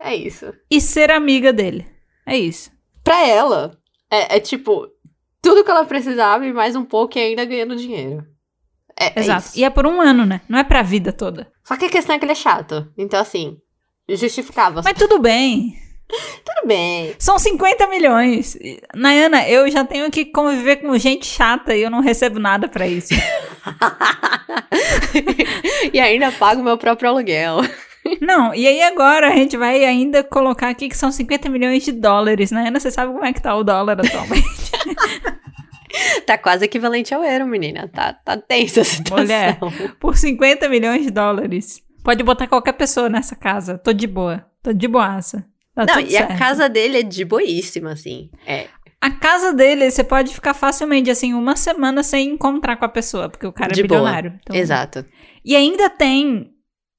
É 0.00 0.14
isso. 0.14 0.52
E 0.70 0.80
ser 0.80 1.10
amiga 1.10 1.52
dele. 1.52 1.86
É 2.26 2.36
isso. 2.36 2.70
Pra 3.02 3.26
ela, 3.26 3.72
é, 4.10 4.36
é 4.36 4.40
tipo, 4.40 4.86
tudo 5.42 5.64
que 5.64 5.70
ela 5.70 5.84
precisava 5.84 6.46
e 6.46 6.52
mais 6.52 6.76
um 6.76 6.84
pouco 6.84 7.18
e 7.18 7.22
ainda 7.22 7.44
ganhando 7.44 7.76
dinheiro. 7.76 8.24
É, 8.98 9.18
é 9.18 9.20
Exato. 9.20 9.48
isso. 9.48 9.58
e 9.58 9.64
é 9.64 9.70
por 9.70 9.86
um 9.86 10.00
ano, 10.00 10.24
né? 10.26 10.40
Não 10.48 10.58
é 10.58 10.64
pra 10.64 10.82
vida 10.82 11.12
toda. 11.12 11.50
Só 11.64 11.76
que 11.76 11.86
a 11.86 11.90
questão 11.90 12.16
é 12.16 12.18
que 12.18 12.24
ele 12.24 12.32
é 12.32 12.36
chato. 12.36 12.90
Então, 12.96 13.20
assim, 13.20 13.58
justificava. 14.08 14.82
Mas 14.84 14.98
tudo 14.98 15.18
bem. 15.18 15.74
tudo 16.44 16.66
bem. 16.66 17.14
São 17.18 17.38
50 17.38 17.86
milhões. 17.86 18.56
Nayana, 18.94 19.48
eu 19.48 19.70
já 19.70 19.84
tenho 19.84 20.10
que 20.10 20.26
conviver 20.26 20.76
com 20.76 20.96
gente 20.98 21.26
chata 21.26 21.74
e 21.74 21.82
eu 21.82 21.90
não 21.90 22.00
recebo 22.00 22.38
nada 22.38 22.68
pra 22.68 22.86
isso. 22.86 23.14
e 25.92 26.00
ainda 26.00 26.32
pago 26.32 26.62
meu 26.62 26.78
próprio 26.78 27.10
aluguel. 27.10 27.58
Não, 28.20 28.54
e 28.54 28.66
aí 28.66 28.82
agora 28.82 29.28
a 29.28 29.34
gente 29.36 29.56
vai 29.56 29.84
ainda 29.84 30.22
colocar 30.24 30.68
aqui 30.68 30.88
que 30.88 30.96
são 30.96 31.10
50 31.12 31.48
milhões 31.48 31.82
de 31.84 31.92
dólares. 31.92 32.50
Nayana, 32.50 32.78
você 32.80 32.90
sabe 32.90 33.12
como 33.12 33.24
é 33.24 33.32
que 33.32 33.42
tá 33.42 33.54
o 33.54 33.64
dólar 33.64 33.98
atualmente? 34.00 34.44
Tá 36.26 36.36
quase 36.36 36.64
equivalente 36.66 37.14
ao 37.14 37.24
euro, 37.24 37.46
menina. 37.46 37.88
Tá, 37.88 38.12
tá 38.12 38.36
tensa 38.36 38.82
a 38.82 38.84
situação. 38.84 39.24
Mulher. 39.24 39.58
Por 39.98 40.16
50 40.16 40.68
milhões 40.68 41.02
de 41.02 41.10
dólares. 41.10 41.82
Pode 42.04 42.22
botar 42.22 42.46
qualquer 42.46 42.72
pessoa 42.74 43.08
nessa 43.08 43.34
casa. 43.34 43.78
Tô 43.78 43.92
de 43.92 44.06
boa. 44.06 44.44
Tô 44.62 44.72
de 44.72 44.86
boaça. 44.86 45.44
Tá 45.74 45.86
Não, 45.86 46.00
e 46.00 46.10
certo. 46.10 46.32
a 46.32 46.36
casa 46.36 46.68
dele 46.68 46.98
é 46.98 47.02
de 47.02 47.24
boíssima, 47.24 47.92
assim. 47.92 48.30
É. 48.46 48.66
A 49.00 49.10
casa 49.10 49.52
dele, 49.52 49.90
você 49.90 50.04
pode 50.04 50.34
ficar 50.34 50.52
facilmente, 50.54 51.10
assim, 51.10 51.32
uma 51.32 51.56
semana 51.56 52.02
sem 52.02 52.30
encontrar 52.30 52.76
com 52.76 52.84
a 52.84 52.88
pessoa, 52.88 53.28
porque 53.28 53.46
o 53.46 53.52
cara 53.52 53.72
De 53.72 53.80
é 53.80 53.86
boa. 53.86 54.00
bilionário. 54.00 54.38
Então- 54.42 54.54
Exato. 54.56 55.06
E 55.44 55.56
ainda 55.56 55.88
tem 55.88 56.50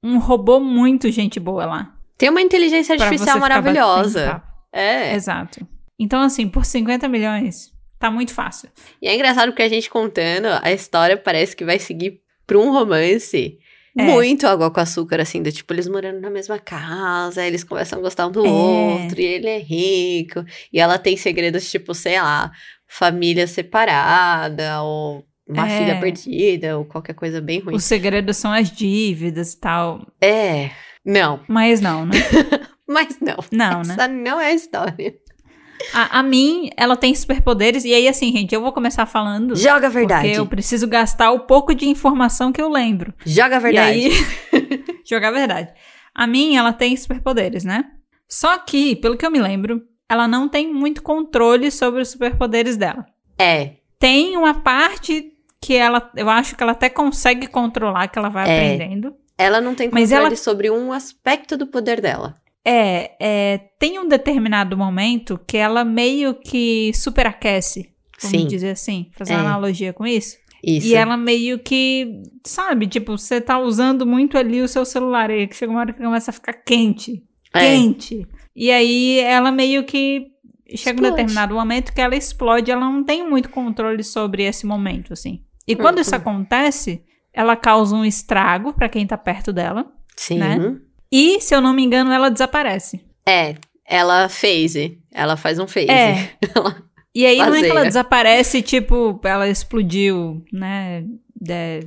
um 0.02 0.18
robô 0.18 0.60
muito 0.60 1.10
gente 1.10 1.38
boa 1.40 1.66
lá. 1.66 1.94
Tem 2.16 2.28
uma 2.28 2.42
inteligência 2.42 2.94
artificial 2.94 3.38
maravilhosa. 3.38 4.42
É. 4.72 5.14
Exato. 5.14 5.66
Então, 5.98 6.20
assim, 6.22 6.48
por 6.48 6.64
50 6.64 7.08
milhões, 7.08 7.72
tá 7.98 8.10
muito 8.10 8.32
fácil. 8.32 8.70
E 9.02 9.08
é 9.08 9.14
engraçado 9.14 9.48
porque 9.50 9.62
a 9.62 9.68
gente 9.68 9.90
contando, 9.90 10.46
a 10.62 10.72
história 10.72 11.16
parece 11.16 11.54
que 11.56 11.64
vai 11.64 11.78
seguir 11.78 12.20
pra 12.46 12.58
um 12.58 12.72
romance 12.72 13.58
É. 13.98 14.02
muito 14.04 14.46
água 14.46 14.70
com 14.70 14.80
açúcar, 14.80 15.20
assim, 15.20 15.42
do 15.42 15.50
tipo, 15.52 15.72
eles 15.74 15.88
morando 15.88 16.20
na 16.20 16.30
mesma 16.30 16.58
casa, 16.58 17.44
eles 17.44 17.64
começam 17.64 17.98
a 17.98 18.02
gostar 18.02 18.26
um 18.28 18.30
do 18.30 18.46
É. 18.46 18.48
outro, 18.48 19.20
e 19.20 19.24
ele 19.24 19.48
é 19.48 19.58
rico, 19.58 20.44
e 20.72 20.78
ela 20.80 20.96
tem 20.98 21.16
segredos, 21.16 21.70
tipo, 21.70 21.92
sei 21.94 22.20
lá, 22.20 22.50
família 22.86 23.46
separada, 23.46 24.82
ou 24.82 25.24
uma 25.50 25.68
É. 25.68 25.78
filha 25.78 26.00
perdida, 26.00 26.78
ou 26.78 26.84
qualquer 26.84 27.14
coisa 27.14 27.40
bem 27.40 27.60
ruim. 27.60 27.74
Os 27.74 27.84
segredos 27.84 28.36
são 28.36 28.52
as 28.52 28.70
dívidas 28.70 29.52
e 29.54 29.60
tal. 29.60 30.06
É. 30.20 30.70
Não, 31.04 31.40
Mas 31.48 31.80
não, 31.80 32.04
né? 32.06 32.12
mas 32.86 33.18
não. 33.20 33.36
Não, 33.50 33.82
né? 33.82 33.94
Essa 33.94 34.08
não 34.08 34.40
é 34.40 34.46
a 34.46 34.54
história. 34.54 35.14
A, 35.94 36.18
a 36.18 36.22
mim, 36.22 36.68
ela 36.76 36.94
tem 36.94 37.14
superpoderes. 37.14 37.84
E 37.86 37.94
aí, 37.94 38.06
assim, 38.06 38.30
gente, 38.32 38.54
eu 38.54 38.60
vou 38.60 38.70
começar 38.72 39.06
falando. 39.06 39.56
Joga 39.56 39.86
a 39.86 39.90
verdade. 39.90 40.26
Porque 40.28 40.38
eu 40.40 40.46
preciso 40.46 40.86
gastar 40.86 41.30
o 41.30 41.40
pouco 41.46 41.74
de 41.74 41.88
informação 41.88 42.52
que 42.52 42.60
eu 42.60 42.68
lembro. 42.68 43.14
Joga 43.24 43.56
a 43.56 43.60
verdade. 43.60 43.98
E 43.98 44.06
aí, 44.06 44.12
jogar 45.08 45.28
a 45.28 45.32
verdade. 45.32 45.72
A 46.14 46.26
mim, 46.26 46.54
ela 46.56 46.72
tem 46.72 46.94
superpoderes, 46.96 47.64
né? 47.64 47.84
Só 48.28 48.58
que, 48.58 48.94
pelo 48.96 49.16
que 49.16 49.24
eu 49.24 49.30
me 49.30 49.40
lembro, 49.40 49.80
ela 50.08 50.28
não 50.28 50.48
tem 50.48 50.70
muito 50.72 51.02
controle 51.02 51.70
sobre 51.70 52.02
os 52.02 52.08
superpoderes 52.10 52.76
dela. 52.76 53.06
É, 53.38 53.76
Tem 53.98 54.36
uma 54.36 54.60
parte 54.60 55.29
que 55.62 55.74
ela, 55.76 56.10
eu 56.16 56.28
acho 56.30 56.56
que 56.56 56.62
ela 56.62 56.72
até 56.72 56.88
consegue 56.88 57.46
controlar, 57.46 58.08
que 58.08 58.18
ela 58.18 58.28
vai 58.28 58.48
É. 58.48 58.74
aprendendo. 58.74 59.14
ela 59.38 59.58
não 59.58 59.74
tem 59.74 59.88
Mas 59.90 60.10
controle 60.10 60.26
ela- 60.26 60.36
sobre 60.36 60.70
um 60.70 60.92
aspecto 60.92 61.56
do 61.56 61.66
poder 61.66 61.98
dela. 62.02 62.34
É, 62.62 63.12
é, 63.18 63.58
tem 63.78 63.98
um 63.98 64.06
determinado 64.06 64.76
momento 64.76 65.40
que 65.46 65.56
ela 65.56 65.82
meio 65.82 66.34
que 66.34 66.92
superaquece, 66.94 67.88
vamos 68.20 68.38
Sim. 68.42 68.46
dizer 68.46 68.72
assim, 68.72 69.10
fazer 69.16 69.32
É. 69.32 69.36
uma 69.38 69.46
analogia 69.48 69.94
com 69.94 70.06
isso. 70.06 70.36
Isso. 70.62 70.88
E 70.88 70.94
ela 70.94 71.16
meio 71.16 71.58
que, 71.58 72.20
sabe, 72.46 72.86
tipo, 72.86 73.16
você 73.16 73.40
tá 73.40 73.58
usando 73.58 74.04
muito 74.06 74.36
ali 74.36 74.60
o 74.60 74.68
seu 74.68 74.84
celular, 74.84 75.30
e 75.30 75.48
chega 75.50 75.72
uma 75.72 75.80
hora 75.80 75.92
que 75.94 76.02
começa 76.02 76.30
a 76.30 76.34
ficar 76.34 76.52
quente, 76.52 77.22
É. 77.54 77.60
quente. 77.60 78.26
E 78.54 78.70
aí 78.70 79.20
ela 79.20 79.50
meio 79.50 79.84
que 79.84 80.26
chega 80.76 81.00
um 81.00 81.04
Explode. 81.06 81.10
determinado 81.16 81.54
momento 81.54 81.94
que 81.94 82.00
ela 82.02 82.14
explode, 82.14 82.70
ela 82.70 82.82
não 82.84 83.02
tem 83.02 83.26
muito 83.26 83.48
controle 83.48 84.04
sobre 84.04 84.42
esse 84.44 84.66
momento, 84.66 85.14
assim. 85.14 85.42
E 85.66 85.76
quando 85.76 86.00
isso 86.00 86.10
Uhum. 86.14 86.16
acontece, 86.20 87.02
ela 87.32 87.54
causa 87.56 87.94
um 87.94 88.04
estrago 88.04 88.72
pra 88.72 88.88
quem 88.88 89.06
tá 89.06 89.16
perto 89.16 89.52
dela. 89.52 89.86
Sim. 90.16 90.38
né? 90.38 90.76
E, 91.12 91.40
se 91.40 91.54
eu 91.54 91.60
não 91.60 91.72
me 91.72 91.82
engano, 91.82 92.12
ela 92.12 92.30
desaparece. 92.30 93.04
É, 93.26 93.54
ela 93.86 94.28
phase. 94.28 94.98
Ela 95.12 95.36
faz 95.36 95.58
um 95.58 95.66
phase. 95.66 95.90
É. 95.90 96.30
E 97.12 97.26
aí 97.26 97.38
não 97.38 97.52
é 97.52 97.60
que 97.60 97.68
ela 97.68 97.82
desaparece, 97.84 98.62
tipo, 98.62 99.20
ela 99.24 99.48
explodiu, 99.48 100.44
né? 100.52 101.04
De, 101.34 101.80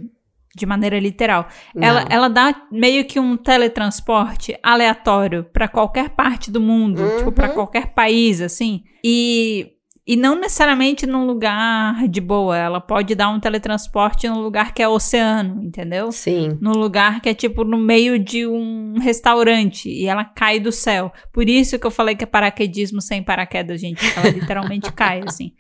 de 0.54 0.66
maneira 0.66 1.00
literal. 1.00 1.48
Ela, 1.80 2.02
Não. 2.02 2.08
ela 2.10 2.28
dá 2.28 2.54
meio 2.70 3.06
que 3.06 3.22
um 3.22 3.38
teletransporte 3.38 4.54
aleatório 4.62 5.46
pra 5.46 5.70
qualquer 5.70 6.10
parte 6.10 6.52
do 6.52 6.60
mundo, 6.60 7.02
Uhum. 7.02 7.18
tipo, 7.20 7.32
pra 7.32 7.48
qualquer 7.48 7.94
país, 7.94 8.42
assim. 8.42 8.84
E, 9.02 9.72
e 10.06 10.16
não 10.18 10.36
necessariamente 10.36 11.06
num 11.08 11.26
lugar 11.26 12.08
de 12.10 12.20
boa. 12.20 12.58
Ela 12.58 12.82
pode 12.82 13.16
dar 13.16 13.30
um 13.30 13.40
teletransporte 13.40 14.28
num 14.28 14.40
lugar 14.42 14.74
que 14.74 14.82
é 14.84 14.88
oceano, 14.88 15.64
entendeu? 15.64 16.12
Sim. 16.12 16.58
num 16.62 16.74
lugar 16.74 17.22
que 17.22 17.30
é 17.30 17.34
tipo 17.34 17.64
no 17.64 17.78
meio 17.78 18.20
de 18.20 18.46
um 18.46 18.96
restaurante 19.00 19.90
e 19.90 20.06
ela 20.06 20.26
cai 20.26 20.60
do 20.60 20.72
céu. 20.72 21.12
Por 21.32 21.48
isso 21.48 21.80
que 21.80 21.88
eu 21.88 21.92
falei 21.92 22.16
que 22.16 22.24
é 22.24 22.28
paraquedismo 22.28 23.02
sem 23.02 23.24
paraquedas, 23.24 23.80
gente. 23.80 24.02
Ela 24.18 24.30
literalmente 24.32 24.92
cai, 24.92 25.22
assim. 25.26 25.52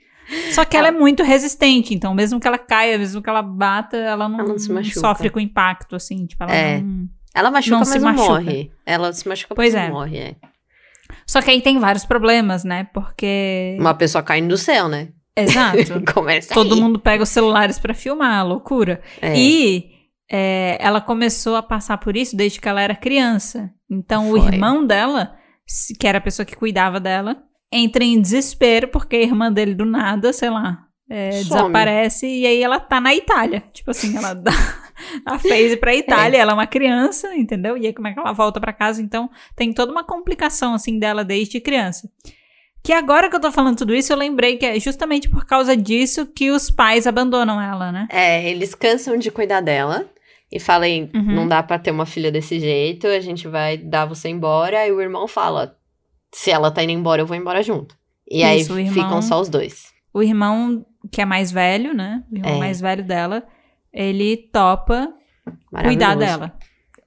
Só 0.51 0.63
que 0.65 0.75
ela 0.77 0.88
é 0.88 0.91
muito 0.91 1.21
resistente, 1.21 1.93
então 1.93 2.13
mesmo 2.13 2.39
que 2.39 2.47
ela 2.47 2.58
caia, 2.58 2.97
mesmo 2.97 3.21
que 3.21 3.29
ela 3.29 3.41
bata, 3.41 3.97
ela 3.97 4.27
não, 4.29 4.39
Ela 4.39 4.49
não 4.49 4.58
se 4.60 4.69
não 4.69 4.75
machuca. 4.75 4.99
sofre 4.99 5.29
com 5.29 5.39
impacto, 5.39 5.95
assim. 5.95 6.25
Tipo, 6.25 6.43
ela 6.43 6.53
É. 6.53 6.82
não... 6.82 7.08
Ela 7.36 7.49
machuca, 7.51 7.71
Não 7.71 7.79
mas 7.79 7.88
se 7.89 7.99
não 7.99 8.06
machuca. 8.13 8.29
morre. 8.29 8.71
Ela 8.86 9.12
se 9.12 9.27
machuca, 9.27 9.56
Pois 9.56 9.73
mas 9.73 9.84
é. 9.84 9.88
não 9.88 9.95
morre, 9.95 10.17
é. 10.17 10.36
Só 11.26 11.42
que 11.42 11.52
aí 11.52 11.62
tem 11.62 11.80
vários 11.80 12.06
problemas, 12.06 12.64
né? 12.64 12.88
Porque. 12.94 13.76
Uma 13.80 13.94
pessoa 13.94 14.24
caindo 14.24 14.50
do 14.50 14.58
céu, 14.58 14.88
né? 14.88 15.10
Exato. 15.36 15.78
Começa 16.14 16.54
Todo 16.54 16.76
aí. 16.76 16.82
mundo 16.82 17.00
pega 17.00 17.24
os 17.24 17.30
celulares 17.30 17.80
pra 17.80 17.94
filmar, 17.94 18.46
loucura. 18.46 19.02
É. 19.22 19.38
E 19.38 19.92
é, 20.32 20.78
ela 20.80 21.02
começou 21.02 21.56
a 21.56 21.64
passar 21.64 21.98
por 21.98 22.16
isso 22.16 22.36
desde 22.36 22.60
que 22.60 22.70
ela 22.70 22.82
era 22.82 22.96
criança. 22.96 23.72
Então, 23.90 24.32
o 24.32 24.38
Foi. 24.40 24.54
irmão 24.54 24.86
dela, 24.86 25.36
que 26.00 26.08
era 26.08 26.18
a 26.18 26.22
pessoa 26.22 26.46
que 26.46 26.56
cuidava 26.56 27.00
dela, 27.00 27.38
entra 27.72 28.04
em 28.04 28.22
desespero 28.22 28.88
porque 28.88 29.16
a 29.16 29.22
irmã 29.22 29.52
dele, 29.52 29.74
do 29.74 29.86
nada, 29.86 30.32
sei 30.32 30.50
lá, 30.50 30.80
é, 31.10 31.30
desaparece 31.30 32.28
e 32.28 32.46
aí 32.46 32.62
ela 32.62 32.80
tá 32.80 33.02
na 33.02 33.14
Itália. 33.14 33.64
Tipo 33.74 33.92
assim, 33.92 34.16
ela 34.16 34.34
dá 34.34 34.52
a 35.25 35.38
phase 35.39 35.77
pra 35.77 35.95
Itália, 35.95 36.38
ela 36.38 36.51
é 36.51 36.53
uma 36.56 36.67
criança, 36.67 37.36
entendeu? 37.36 37.77
E 37.77 37.88
aí 37.88 37.93
como 37.93 38.08
é 38.08 38.13
que 38.13 38.19
ela 38.19 38.34
volta 38.34 38.60
pra 38.60 38.73
casa? 38.73 39.01
Então, 39.01 39.29
tem 39.56 39.73
toda 39.73 39.91
uma 39.91 40.03
complicação, 40.03 40.73
assim, 40.73 40.99
dela 40.99 41.23
desde 41.23 41.60
criança. 41.60 42.10
Que 42.84 42.91
agora 42.91 43.29
que 43.29 43.36
eu 43.36 43.39
tô 43.39 43.51
falando 43.51 43.77
tudo 43.77 43.95
isso, 43.95 44.12
eu 44.12 44.17
lembrei 44.17 44.58
que 44.58 44.65
é 44.65 44.77
justamente 44.79 45.29
por 45.29 45.45
causa 45.45 45.75
disso 45.77 46.25
que 46.25 46.51
os 46.51 46.69
pais 46.69 47.08
abandonam 47.08 47.62
ela, 47.62 47.91
né? 47.91 48.08
É, 48.12 48.49
eles 48.49 48.75
cansam 48.75 49.17
de 49.17 49.32
cuidar 49.32 49.62
dela 49.62 50.06
e 50.51 50.60
falam, 50.60 50.89
Uhum. 51.15 51.34
não 51.34 51.47
dá 51.47 51.63
pra 51.63 51.79
ter 51.79 51.91
uma 51.91 52.06
filha 52.06 52.29
desse 52.32 52.60
jeito, 52.60 53.08
a 53.08 53.19
gente 53.21 53.47
vai 53.47 53.77
dar 53.77 54.06
você 54.06 54.27
embora. 54.29 54.86
E 54.86 54.91
o 54.91 54.99
irmão 55.01 55.27
fala, 55.29 55.77
se 56.34 56.51
ela 56.51 56.69
tá 56.71 56.84
indo 56.84 56.91
embora, 56.91 57.21
eu 57.21 57.25
vou 57.25 57.38
embora 57.38 57.63
junto. 57.63 57.95
E 58.29 58.43
Isso, 58.43 58.73
aí 58.73 58.86
irmão- 58.86 58.93
ficam 59.06 59.21
só 59.21 59.39
os 59.39 59.47
dois. 59.47 59.86
o 60.13 60.21
irmão, 60.21 60.86
que 61.12 61.21
é 61.21 61.25
mais 61.25 61.51
velho, 61.53 61.93
né? 61.93 62.21
O 62.32 62.36
irmão 62.36 62.56
É. 62.56 62.60
mais 62.60 62.82
velho 62.82 63.03
dela, 63.03 63.43
ele 63.93 64.38
topa 64.51 65.13
cuidar 65.84 66.15
dela. 66.15 66.53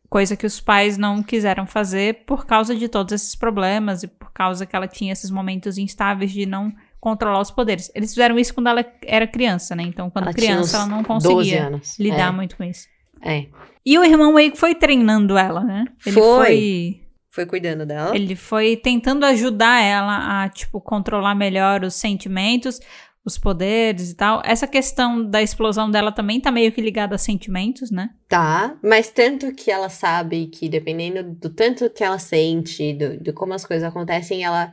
Coisa 0.09 0.37
que 0.37 0.47
os 0.47 0.61
pais 0.61 0.97
não 0.97 1.23
quiseram 1.23 1.67
fazer 1.67 2.25
por 2.27 2.47
causa 2.47 2.75
de 2.77 2.89
todos 2.89 3.13
esses 3.13 3.35
problemas 3.35 4.05
e 4.05 4.09
por 4.09 4.31
causa 4.33 4.65
que 4.65 4.77
ela 4.77 4.87
tinha 4.87 5.13
esses 5.13 5.31
momentos 5.31 5.79
instáveis 5.79 6.31
de 6.31 6.47
não 6.47 6.73
controlar 7.01 7.41
os 7.41 7.51
poderes. 7.51 7.91
Eles 7.95 8.11
fizeram 8.11 8.39
isso 8.39 8.55
quando 8.55 8.69
ela 8.69 8.85
era 9.05 9.27
criança, 9.27 9.75
né? 9.75 9.83
Então, 9.83 10.09
quando 10.09 10.27
Ela 10.27 10.35
criança, 10.35 10.77
ela 10.79 10.87
não 10.87 11.03
12 11.03 11.29
conseguia 11.29 11.81
lidar 11.99 12.29
É, 12.29 12.31
muito 12.33 12.57
com 12.57 12.65
isso. 12.65 12.87
É. 13.21 13.47
E 13.85 13.99
o 13.99 14.05
irmão 14.05 14.33
meio 14.33 14.53
que 14.53 14.59
foi 14.59 14.75
treinando 14.75 15.37
ela, 15.37 15.63
né? 15.63 15.85
Ele 16.05 16.15
Foi. 16.15 16.23
foi 16.37 17.01
Foi 17.31 17.47
cuidando 17.47 17.85
dela. 17.85 18.17
ele 18.17 18.35
foi 18.35 18.77
tentando 18.77 19.25
ajudar 19.27 19.83
ela 19.83 20.45
a, 20.45 20.49
tipo, 20.49 20.81
controlar 20.81 21.35
melhor 21.35 21.85
os 21.85 21.95
sentimentos, 21.95 22.81
os 23.27 23.37
poderes 23.37 24.13
e 24.13 24.15
tal. 24.15 24.41
Essa 24.45 24.69
questão 24.69 25.29
da 25.29 25.43
explosão 25.43 25.91
dela 25.91 26.13
também 26.13 26.41
tá 26.41 26.53
meio 26.53 26.71
que 26.71 26.81
ligada 26.81 27.17
a 27.17 27.19
sentimentos, 27.19 27.91
né? 27.91 28.11
Tá, 28.29 28.79
mas 28.81 29.11
tanto 29.11 29.53
que 29.53 29.69
ela 29.69 29.89
sabe 29.89 30.47
que 30.47 30.69
dependendo 30.69 31.25
do 31.25 31.51
tanto 31.51 31.91
que 31.91 32.05
ela 32.05 32.21
sente, 32.21 32.95
do, 32.95 33.17
de 33.17 33.33
como 33.33 33.53
as 33.53 33.67
coisas 33.67 33.87
acontecem, 33.89 34.45
ela, 34.45 34.73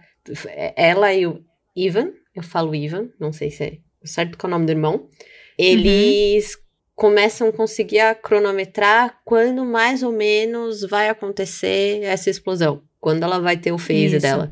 ela 0.76 1.12
e 1.12 1.26
o 1.26 1.44
Ivan, 1.76 2.12
eu 2.36 2.44
falo 2.44 2.76
Ivan, 2.76 3.10
não 3.20 3.34
sei 3.34 3.50
se 3.50 3.64
é 3.64 3.78
certo 4.04 4.38
que 4.38 4.46
é 4.46 4.48
o 4.48 4.52
nome 4.52 4.68
do 4.68 4.72
irmão, 4.72 5.10
eles 5.58 6.56
começam 6.96 7.48
a 7.48 7.52
conseguir 7.52 8.02
a 8.02 8.14
cronometrar 8.14 9.20
quando 9.26 9.66
mais 9.66 10.04
ou 10.04 10.12
menos 10.12 10.82
vai 10.82 11.10
acontecer 11.10 12.04
essa 12.04 12.30
explosão, 12.30 12.84
quando 13.00 13.24
ela 13.24 13.40
vai 13.40 13.58
ter 13.58 13.72
o 13.72 13.80
phase 13.80 14.18
Isso. 14.18 14.20
dela. 14.20 14.52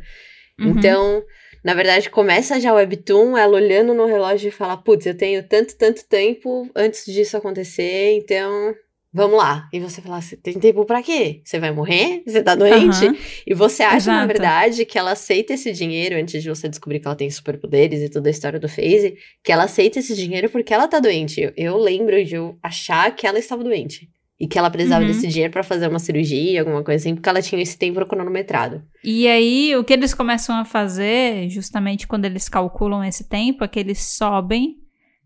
Uhum. 0.60 0.70
Então, 0.70 1.24
na 1.64 1.74
verdade, 1.74 2.10
começa 2.10 2.60
já 2.60 2.74
o 2.74 2.76
Webtoon, 2.76 3.38
ela 3.38 3.56
olhando 3.56 3.94
no 3.94 4.06
relógio 4.06 4.50
e 4.50 4.52
fala, 4.52 4.76
putz, 4.78 5.06
eu 5.06 5.16
tenho 5.16 5.44
tanto, 5.44 5.76
tanto 5.78 6.06
tempo 6.06 6.70
antes 6.76 7.06
disso 7.06 7.38
acontecer, 7.38 8.14
então 8.18 8.74
vamos 9.14 9.38
lá. 9.38 9.70
E 9.72 9.80
você 9.80 10.02
fala, 10.02 10.20
você 10.20 10.36
tem 10.36 10.54
tempo 10.60 10.86
pra 10.86 11.04
quê? 11.04 11.42
Você 11.44 11.60
vai 11.60 11.72
morrer? 11.72 12.24
Você 12.26 12.42
tá 12.42 12.56
doente? 12.56 13.06
Aham. 13.06 13.16
E 13.46 13.54
você 13.54 13.84
acha, 13.84 14.12
na 14.12 14.24
Exato. 14.24 14.28
verdade, 14.28 14.86
que 14.86 14.98
ela 14.98 15.12
aceita 15.12 15.54
esse 15.54 15.72
dinheiro 15.72 16.16
antes 16.16 16.42
de 16.42 16.50
você 16.50 16.68
descobrir 16.68 17.00
que 17.00 17.08
ela 17.08 17.16
tem 17.16 17.30
superpoderes 17.30 18.02
e 18.02 18.10
toda 18.10 18.30
a 18.30 18.32
história 18.32 18.60
do 18.60 18.68
Phase, 18.70 19.16
que 19.44 19.52
ela 19.52 19.66
aceita 19.66 20.00
esse 20.00 20.16
dinheiro 20.16 20.50
porque 20.50 20.74
ela 20.74 20.88
tá 20.88 21.00
doente. 21.00 21.42
Eu, 21.42 21.54
eu 21.56 21.78
lembro 21.78 22.24
de 22.26 22.36
eu 22.36 22.58
achar 22.64 23.16
que 23.16 23.28
ela 23.28 23.38
estava 23.38 23.64
doente. 23.64 24.10
E 24.44 24.48
que 24.48 24.58
ela 24.58 24.72
precisava 24.72 25.02
Uhum. 25.02 25.08
desse 25.08 25.28
dinheiro 25.28 25.54
pra 25.54 25.62
fazer 25.62 25.88
uma 25.88 26.00
cirurgia, 26.00 26.62
alguma 26.62 26.84
coisa 26.84 27.00
assim, 27.04 27.14
porque 27.14 27.30
ela 27.30 27.42
tinha 27.44 27.62
esse 27.62 27.78
tempo 27.78 28.04
cronometrado. 28.08 28.82
E 29.04 29.28
aí, 29.28 29.76
o 29.76 29.84
que 29.84 29.94
eles 29.94 30.16
começam 30.16 30.56
a 30.58 30.66
fazer, 30.66 31.48
justamente 31.50 32.08
quando 32.08 32.26
eles 32.26 32.50
calculam 32.50 33.04
esse 33.04 33.30
tempo, 33.30 33.64
é 33.64 33.68
que 33.68 33.80
eles 33.80 34.00
sobem, 34.04 34.78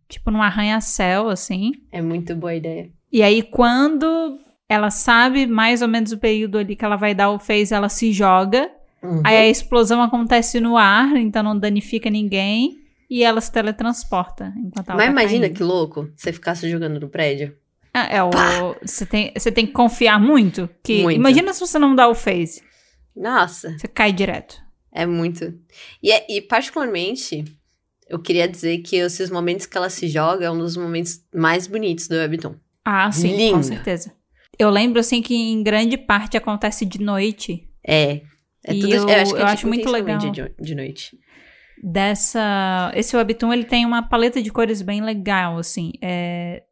tipo, 0.10 0.30
num 0.30 0.41
arranha-céu, 0.41 1.30
assim. 1.30 1.71
É 1.93 2.01
muito 2.01 2.36
boa 2.36 2.54
ideia. 2.56 2.89
E 3.10 3.23
aí, 3.23 3.41
quando 3.41 4.38
ela 4.67 4.89
sabe 4.89 5.47
mais 5.47 5.82
ou 5.82 5.88
menos 5.88 6.12
o 6.12 6.17
período 6.17 6.58
ali 6.58 6.75
que 6.75 6.84
ela 6.84 6.97
vai 6.97 7.15
dar 7.15 7.30
o 7.30 7.39
phase, 7.39 7.73
ela 7.73 7.88
se 7.88 8.12
joga. 8.12 8.69
Uhum. 9.01 9.21
Aí 9.23 9.38
a 9.38 9.47
explosão 9.47 10.01
acontece 10.01 10.60
no 10.60 10.75
ar, 10.75 11.15
então 11.15 11.41
não 11.41 11.58
danifica 11.58 12.10
ninguém. 12.10 12.75
E 13.10 13.23
ela 13.23 13.39
se 13.39 13.51
teletransporta 13.51 14.51
enquanto 14.58 14.89
ela 14.89 14.97
Mas 14.97 15.06
tá 15.06 15.12
imagina 15.12 15.41
caindo. 15.45 15.56
que 15.56 15.63
louco 15.63 16.10
você 16.15 16.34
ficar 16.34 16.56
se 16.56 16.67
jogando 16.69 16.99
no 16.99 17.08
prédio. 17.08 17.54
Ah, 17.97 18.08
É, 18.10 18.21
o, 18.23 18.29
você, 18.81 19.05
tem, 19.05 19.31
você 19.38 19.51
tem 19.51 19.65
que 19.65 19.71
confiar 19.71 20.19
muito. 20.19 20.69
Que, 20.84 21.01
Muito. 21.03 21.15
Imagina 21.17 21.53
se 21.53 21.60
você 21.62 21.79
não 21.79 21.95
dá 21.95 22.08
o 22.10 22.13
phase. 22.15 22.62
Nossa, 23.15 23.77
Você 23.77 23.88
cai 23.88 24.12
direto. 24.12 24.62
é 24.91 25.05
muito. 25.05 25.53
E, 26.03 26.12
é- 26.12 26.25
e 26.29 26.41
particularmente, 26.41 27.45
eu 28.10 28.19
queria 28.19 28.47
dizer 28.47 28.79
que 28.79 28.97
esses 28.97 29.29
momentos 29.29 29.65
que 29.65 29.77
ela 29.77 29.89
se 29.89 30.08
joga 30.10 30.45
é 30.45 30.51
um 30.51 30.58
dos 30.58 30.75
momentos 30.75 31.21
mais 31.34 31.67
bonitos 31.67 32.08
do 32.10 32.15
Webtoon. 32.15 32.55
Ah, 32.84 33.10
sim, 33.12 33.51
com 33.51 33.63
certeza. 33.63 34.12
Eu 34.60 34.69
lembro, 34.69 34.99
assim, 34.99 35.21
que 35.21 35.34
em 35.34 35.63
grande 35.63 35.97
parte 35.97 36.36
acontece 36.38 36.86
de 36.86 37.01
noite. 37.01 37.67
É. 37.88 38.21
É 38.67 38.73
E 38.73 38.79
tudo, 38.81 38.93
eu- 38.95 39.08
eu, 39.10 39.15
acho 39.21 39.34
que 39.34 39.38
é 39.39 39.41
eu 39.41 39.45
tipo 39.47 39.53
acho 39.53 39.67
muito 39.67 39.89
legal. 39.89 40.17
De, 40.17 40.31
de 40.60 40.75
noite. 40.75 41.17
Dessa... 41.81 42.91
Esse 42.95 43.15
webtoon, 43.15 43.53
ele 43.53 43.63
tem 43.65 43.86
uma 43.86 44.01
paleta 44.03 44.41
de 44.41 44.51
cores 44.51 44.81
bem 44.81 45.01
legal, 45.01 45.58
assim. 45.58 45.91
É, 46.01 46.63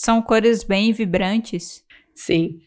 São 0.00 0.22
cores 0.22 0.62
bem 0.62 0.92
vibrantes. 0.92 1.82
Sim. 2.14 2.60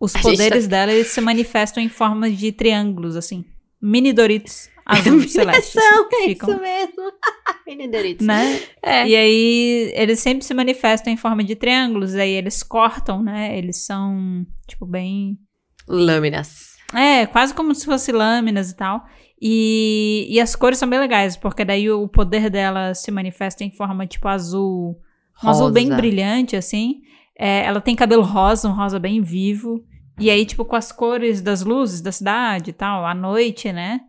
Os 0.00 0.12
A 0.16 0.18
poderes 0.18 0.64
tá- 0.64 0.70
dela, 0.70 0.92
eles 0.92 1.06
se 1.06 1.20
manifestam 1.20 1.80
em 1.80 1.88
forma 1.88 2.28
de 2.28 2.50
triângulos, 2.50 3.14
assim. 3.14 3.44
Mini 3.80 4.12
Doritos 4.12 4.68
azul 4.84 5.20
celeste. 5.28 5.78
assim, 5.78 5.88
São, 5.88 6.08
que 6.08 6.16
é 6.16 6.24
ficam, 6.30 6.50
isso 6.50 6.60
mesmo. 6.60 7.12
Mini 7.64 7.86
Doritos. 7.88 8.26
né? 8.26 8.60
É. 8.82 9.06
E 9.06 9.14
aí, 9.14 9.92
eles 9.94 10.18
sempre 10.18 10.44
se 10.44 10.52
manifestam 10.52 11.12
em 11.12 11.16
forma 11.16 11.44
de 11.44 11.54
triângulos. 11.54 12.12
Aí 12.16 12.30
eles 12.32 12.60
cortam, 12.64 13.22
né? 13.22 13.56
Eles 13.56 13.84
são, 13.86 14.44
tipo, 14.66 14.84
bem... 14.84 15.38
Lâminas. 15.86 16.74
É, 16.92 17.24
quase 17.26 17.54
como 17.54 17.72
se 17.72 17.84
fosse 17.84 18.10
lâminas 18.10 18.70
e 18.72 18.76
tal. 18.76 19.04
E, 19.40 20.26
e 20.28 20.40
as 20.40 20.56
cores 20.56 20.78
são 20.78 20.88
bem 20.90 20.98
legais, 20.98 21.36
porque 21.36 21.64
daí 21.64 21.88
o 21.88 22.08
poder 22.08 22.50
dela 22.50 22.94
se 22.94 23.12
manifesta 23.12 23.62
em 23.62 23.70
forma, 23.70 24.06
tipo, 24.08 24.26
azul. 24.26 25.00
Um 25.42 25.48
azul 25.48 25.70
bem 25.70 25.86
Rosa. 25.86 25.96
brilhante, 25.96 26.56
assim. 26.56 27.00
É, 27.38 27.64
ela 27.64 27.80
tem 27.80 27.96
cabelo 27.96 28.22
rosa, 28.22 28.68
um 28.68 28.72
rosa 28.72 28.98
bem 28.98 29.20
vivo. 29.22 29.84
E 30.18 30.30
aí, 30.30 30.46
tipo, 30.46 30.64
com 30.64 30.76
as 30.76 30.92
cores 30.92 31.40
das 31.42 31.62
luzes 31.62 32.00
da 32.00 32.12
cidade 32.12 32.70
e 32.70 32.72
tal, 32.72 33.04
à 33.04 33.12
noite, 33.14 33.72
né? 33.72 34.00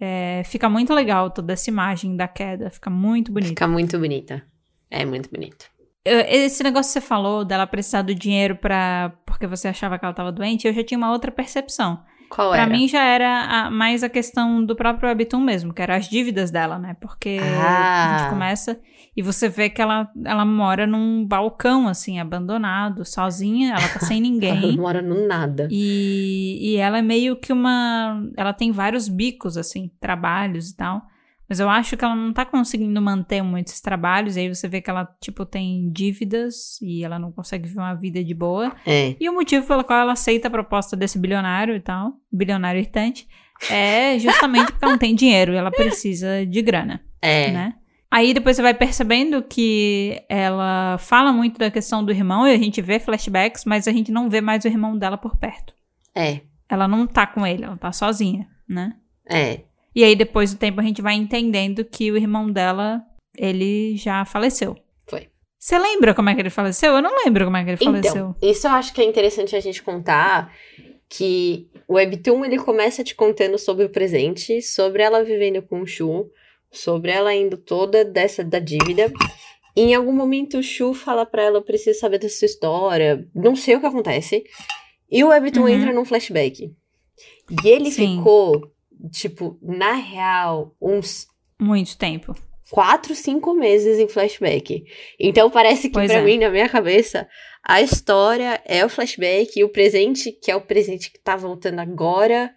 É, 0.00 0.42
fica 0.44 0.68
muito 0.68 0.92
legal 0.92 1.30
toda 1.30 1.52
essa 1.52 1.70
imagem 1.70 2.16
da 2.16 2.26
queda. 2.26 2.68
Fica 2.70 2.90
muito 2.90 3.30
bonita. 3.32 3.50
Fica 3.50 3.68
muito 3.68 3.98
bonita. 3.98 4.42
É 4.90 5.04
muito 5.04 5.30
bonito. 5.30 5.66
Esse 6.04 6.62
negócio 6.62 6.90
que 6.92 7.00
você 7.00 7.00
falou 7.00 7.44
dela 7.44 7.66
precisar 7.66 8.02
do 8.02 8.14
dinheiro 8.14 8.56
pra. 8.56 9.12
porque 9.24 9.46
você 9.46 9.68
achava 9.68 9.98
que 9.98 10.04
ela 10.04 10.12
tava 10.12 10.30
doente, 10.32 10.66
eu 10.66 10.72
já 10.74 10.82
tinha 10.84 10.98
uma 10.98 11.10
outra 11.12 11.30
percepção. 11.30 12.02
Qual 12.28 12.50
Pra 12.50 12.62
era? 12.62 12.70
mim 12.70 12.88
já 12.88 13.02
era 13.04 13.42
a- 13.44 13.70
mais 13.70 14.02
a 14.02 14.08
questão 14.08 14.62
do 14.64 14.74
próprio 14.74 15.08
Webtoon 15.08 15.40
mesmo, 15.40 15.72
que 15.72 15.80
eram 15.80 15.94
as 15.94 16.08
dívidas 16.08 16.50
dela, 16.50 16.78
né? 16.78 16.96
Porque 17.00 17.38
a 17.40 18.14
Ah. 18.14 18.18
gente 18.18 18.30
começa 18.30 18.80
e 19.16 19.22
você 19.22 19.48
vê 19.48 19.70
que 19.70 19.80
ela, 19.80 20.10
ela 20.24 20.44
mora 20.44 20.86
num 20.86 21.24
balcão, 21.26 21.86
assim, 21.88 22.18
abandonado, 22.18 23.04
sozinha, 23.04 23.70
ela 23.76 23.88
tá 23.88 24.00
sem 24.00 24.18
Ela 24.22 24.28
ninguém. 24.30 24.60
não 24.76 24.82
mora 24.82 25.00
no 25.00 25.26
nada. 25.26 25.68
E, 25.70 26.58
e 26.72 26.76
ela 26.76 26.98
é 26.98 27.02
meio 27.02 27.36
que 27.36 27.52
uma. 27.52 28.22
Ela 28.36 28.52
tem 28.52 28.72
vários 28.72 29.08
bicos, 29.08 29.56
assim, 29.56 29.90
trabalhos 30.00 30.70
e 30.70 30.76
tal. 30.76 31.02
Mas 31.48 31.60
eu 31.60 31.68
acho 31.68 31.94
que 31.96 32.02
ela 32.04 32.16
não 32.16 32.32
tá 32.32 32.44
conseguindo 32.46 33.00
manter 33.02 33.42
muitos 33.42 33.78
trabalhos. 33.80 34.34
E 34.34 34.40
aí 34.40 34.48
você 34.48 34.66
vê 34.66 34.80
que 34.80 34.88
ela, 34.88 35.06
tipo, 35.20 35.44
tem 35.44 35.90
dívidas 35.92 36.80
e 36.80 37.04
ela 37.04 37.18
não 37.18 37.30
consegue 37.30 37.68
viver 37.68 37.80
uma 37.80 37.94
vida 37.94 38.24
de 38.24 38.32
boa. 38.34 38.72
É. 38.86 39.14
E 39.20 39.28
o 39.28 39.34
motivo 39.34 39.66
pelo 39.66 39.84
qual 39.84 40.00
ela 40.00 40.12
aceita 40.12 40.48
a 40.48 40.50
proposta 40.50 40.96
desse 40.96 41.18
bilionário 41.18 41.76
e 41.76 41.80
tal, 41.80 42.14
bilionário 42.32 42.80
irritante, 42.80 43.28
é 43.70 44.18
justamente 44.18 44.72
porque 44.72 44.84
ela 44.84 44.92
não 44.92 44.98
tem 44.98 45.14
dinheiro 45.14 45.52
e 45.52 45.56
ela 45.56 45.70
precisa 45.70 46.46
de 46.46 46.62
grana, 46.62 47.02
É. 47.20 47.50
né? 47.52 47.74
Aí 48.14 48.32
depois 48.32 48.54
você 48.54 48.62
vai 48.62 48.74
percebendo 48.74 49.42
que 49.42 50.22
ela 50.28 50.96
fala 50.98 51.32
muito 51.32 51.58
da 51.58 51.68
questão 51.68 52.04
do 52.04 52.12
irmão 52.12 52.46
e 52.46 52.54
a 52.54 52.56
gente 52.56 52.80
vê 52.80 53.00
flashbacks, 53.00 53.64
mas 53.64 53.88
a 53.88 53.92
gente 53.92 54.12
não 54.12 54.30
vê 54.30 54.40
mais 54.40 54.64
o 54.64 54.68
irmão 54.68 54.96
dela 54.96 55.18
por 55.18 55.36
perto. 55.36 55.74
É. 56.14 56.42
Ela 56.68 56.86
não 56.86 57.08
tá 57.08 57.26
com 57.26 57.44
ele, 57.44 57.64
ela 57.64 57.76
tá 57.76 57.90
sozinha, 57.90 58.46
né? 58.68 58.92
É. 59.28 59.62
E 59.92 60.04
aí 60.04 60.14
depois 60.14 60.54
do 60.54 60.60
tempo 60.60 60.80
a 60.80 60.84
gente 60.84 61.02
vai 61.02 61.14
entendendo 61.14 61.84
que 61.84 62.12
o 62.12 62.16
irmão 62.16 62.48
dela, 62.48 63.02
ele 63.36 63.96
já 63.96 64.24
faleceu. 64.24 64.76
Foi. 65.08 65.26
Você 65.58 65.76
lembra 65.76 66.14
como 66.14 66.30
é 66.30 66.36
que 66.36 66.40
ele 66.40 66.50
faleceu? 66.50 66.94
Eu 66.94 67.02
não 67.02 67.24
lembro 67.24 67.46
como 67.46 67.56
é 67.56 67.64
que 67.64 67.70
ele 67.70 67.84
faleceu. 67.84 68.36
Então, 68.38 68.48
isso 68.48 68.68
eu 68.68 68.70
acho 68.74 68.94
que 68.94 69.00
é 69.00 69.04
interessante 69.04 69.56
a 69.56 69.60
gente 69.60 69.82
contar 69.82 70.54
que 71.08 71.68
o 71.88 71.94
Webtoon 71.94 72.44
ele 72.44 72.58
começa 72.58 73.02
te 73.02 73.16
contando 73.16 73.58
sobre 73.58 73.84
o 73.84 73.90
presente, 73.90 74.62
sobre 74.62 75.02
ela 75.02 75.24
vivendo 75.24 75.60
com 75.62 75.80
o 75.80 75.86
Shu, 75.86 76.30
sobre 76.76 77.10
ela 77.10 77.34
indo 77.34 77.56
toda 77.56 78.04
dessa 78.04 78.42
da 78.44 78.58
dívida. 78.58 79.12
E 79.76 79.82
em 79.82 79.94
algum 79.94 80.12
momento 80.12 80.58
o 80.58 80.62
Shu 80.62 80.94
fala 80.94 81.26
pra 81.26 81.42
ela, 81.42 81.58
eu 81.58 81.62
preciso 81.62 81.98
saber 81.98 82.18
da 82.18 82.28
sua 82.28 82.46
história, 82.46 83.26
não 83.34 83.56
sei 83.56 83.76
o 83.76 83.80
que 83.80 83.86
acontece. 83.86 84.44
E 85.10 85.22
o 85.24 85.28
Webtoon 85.28 85.62
Uhum. 85.62 85.68
entra 85.68 85.92
num 85.92 86.04
flashback. 86.04 86.72
E 87.64 87.68
ele 87.68 87.90
Sim. 87.90 88.18
ficou, 88.18 88.70
tipo, 89.12 89.58
na 89.62 89.92
real, 89.94 90.74
uns 90.80 91.26
Muito 91.60 91.96
tempo. 91.98 92.34
quatro, 92.70 93.14
cinco 93.14 93.52
meses 93.54 93.98
em 93.98 94.08
flashback. 94.08 94.84
Então 95.18 95.50
parece 95.50 95.88
que 95.88 95.94
pra 95.94 96.04
é. 96.14 96.22
mim, 96.22 96.38
na 96.38 96.50
minha 96.50 96.68
cabeça, 96.68 97.28
a 97.62 97.82
história 97.82 98.60
é 98.64 98.84
o 98.84 98.88
flashback 98.88 99.58
e 99.58 99.64
o 99.64 99.68
presente, 99.68 100.32
que 100.32 100.50
é 100.50 100.56
o 100.56 100.60
presente 100.60 101.10
que 101.10 101.18
tá 101.18 101.36
voltando 101.36 101.80
agora, 101.80 102.52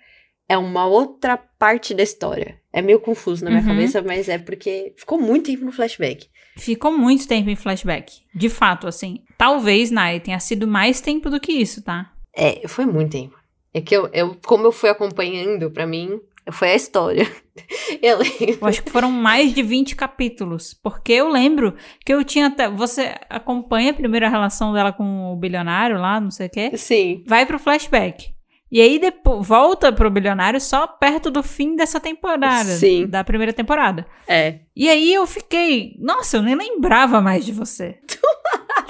é 0.50 0.58
uma 0.58 0.86
outra 0.88 1.36
parte 1.38 1.94
da 1.94 2.04
história. 2.04 2.60
É 2.78 2.82
meio 2.82 3.00
confuso 3.00 3.44
na 3.44 3.50
minha 3.50 3.64
Uhum. 3.64 3.70
cabeça, 3.70 4.04
mas 4.04 4.30
é 4.30 4.38
porque 4.38 4.94
ficou 4.96 5.20
muito 5.20 5.46
tempo 5.48 5.66
no 5.66 5.72
flashback. 5.72 6.28
Ficou 6.56 6.96
muito 6.96 7.28
tempo 7.28 7.50
em 7.50 7.56
flashback. 7.56 8.22
De 8.36 8.50
fato, 8.50 8.88
assim. 8.88 9.24
Talvez, 9.36 9.90
Nai, 9.90 10.20
tenha 10.20 10.40
sido 10.40 10.68
mais 10.68 11.02
tempo 11.02 11.28
do 11.28 11.40
que 11.40 11.52
isso, 11.52 11.82
tá? 11.84 12.12
É, 12.36 12.68
foi 12.68 12.86
muito 12.86 13.14
tempo. 13.14 13.36
É 13.74 13.82
que 13.82 13.96
eu, 13.98 14.08
eu 14.14 14.38
como 14.46 14.68
eu 14.68 14.72
fui 14.72 14.90
acompanhando, 14.90 15.72
pra 15.72 15.88
mim, 15.88 16.20
Foi 16.52 16.70
a 16.70 16.76
história. 16.76 17.28
Eu 18.02 18.20
lembro. 18.20 18.58
Eu 18.62 18.68
acho 18.68 18.84
que 18.84 18.90
foram 18.92 19.12
mais 19.12 19.54
de 19.54 19.62
20 19.64 19.96
capítulos. 19.96 20.74
Porque 20.76 21.12
eu 21.12 21.28
lembro 21.28 21.74
que 22.06 22.14
eu 22.14 22.24
tinha 22.24 22.46
até. 22.48 22.70
Você 22.70 23.16
acompanha 23.30 23.90
a 23.92 23.94
primeira 23.94 24.30
relação 24.30 24.72
dela 24.72 24.94
com 24.94 25.34
o 25.34 25.36
bilionário 25.36 26.00
lá, 26.00 26.22
não 26.22 26.32
sei 26.32 26.48
o 26.48 26.50
quê. 26.50 26.72
Sim. 26.78 27.24
Vai 27.28 27.46
pro 27.46 27.60
flashback. 27.60 28.34
E 28.70 28.82
aí 28.82 29.00
depois 29.00 29.48
volta 29.48 29.92
pro 29.94 30.10
bilionário 30.10 30.60
só 30.60 30.86
perto 30.86 31.32
do 31.32 31.42
fim 31.42 31.76
dessa 31.76 32.00
temporada. 32.00 32.66
Sim. 32.70 33.08
Da 33.08 33.24
primeira 33.24 33.54
temporada. 33.54 34.06
É. 34.28 34.60
E 34.76 34.90
aí 34.90 35.14
eu 35.14 35.26
fiquei. 35.26 35.96
Nossa, 36.00 36.38
eu 36.38 36.44
nem 36.44 36.56
lembrava 36.56 37.22
mais 37.22 37.46
de 37.46 37.54
você. 37.54 37.98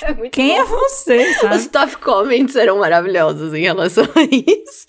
É 0.01 0.13
muito 0.17 0.33
Quem 0.33 0.55
bom. 0.55 0.61
é 0.61 0.65
você, 0.65 1.33
sabe? 1.35 1.55
Os 1.57 1.67
top 1.67 1.97
comments 1.97 2.55
eram 2.55 2.79
maravilhosos 2.79 3.53
em 3.53 3.61
relação 3.61 4.03
a 4.03 4.21
isso. 4.23 4.87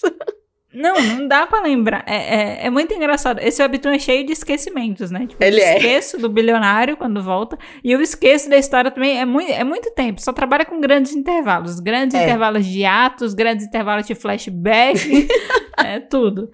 Não, 0.73 1.01
não 1.01 1.27
dá 1.27 1.47
pra 1.47 1.63
lembrar. 1.63 2.05
É, 2.07 2.17
é, 2.17 2.67
é 2.67 2.71
muito 2.71 2.93
engraçado. 2.93 3.41
Esse 3.41 3.63
webtoon 3.63 3.93
é 3.93 3.99
cheio 3.99 4.25
de 4.27 4.33
esquecimentos, 4.33 5.11
né? 5.11 5.27
Tipo, 5.27 5.43
Ele 5.43 5.61
eu 5.61 5.65
é. 5.65 5.77
esqueço 5.79 6.19
do 6.19 6.29
bilionário 6.29 6.95
quando 6.97 7.23
volta. 7.23 7.59
E 7.83 7.91
eu 7.91 8.01
esqueço 8.03 8.51
da 8.51 8.57
história 8.59 8.91
também. 8.91 9.19
É 9.19 9.25
muito, 9.25 9.51
é 9.51 9.65
muito 9.65 9.91
tempo. 9.93 10.21
Só 10.21 10.31
trabalha 10.33 10.67
com 10.67 10.79
grandes 10.79 11.15
intervalos. 11.15 11.81
Grandes 11.81 12.15
É. 12.15 12.23
intervalos 12.25 12.67
de 12.67 12.85
atos, 12.85 13.33
grandes 13.33 13.67
intervalos 13.67 14.07
de 14.07 14.15
flashback. 14.15 14.99
é 15.79 16.01
tudo. 16.01 16.51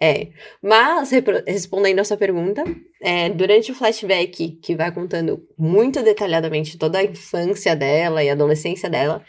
É. 0.00 0.28
Mas, 0.60 1.12
respondendo 1.46 2.00
a 2.00 2.04
sua 2.04 2.16
pergunta, 2.16 2.64
é, 3.00 3.28
durante 3.28 3.70
o 3.70 3.74
flashback, 3.74 4.58
que 4.62 4.74
vai 4.74 4.90
contando 4.90 5.46
muito 5.56 6.02
detalhadamente 6.02 6.76
toda 6.76 6.98
a 6.98 7.04
infância 7.04 7.76
dela 7.76 8.22
e 8.24 8.28
a 8.28 8.32
adolescência 8.32 8.90
dela, 8.90 9.22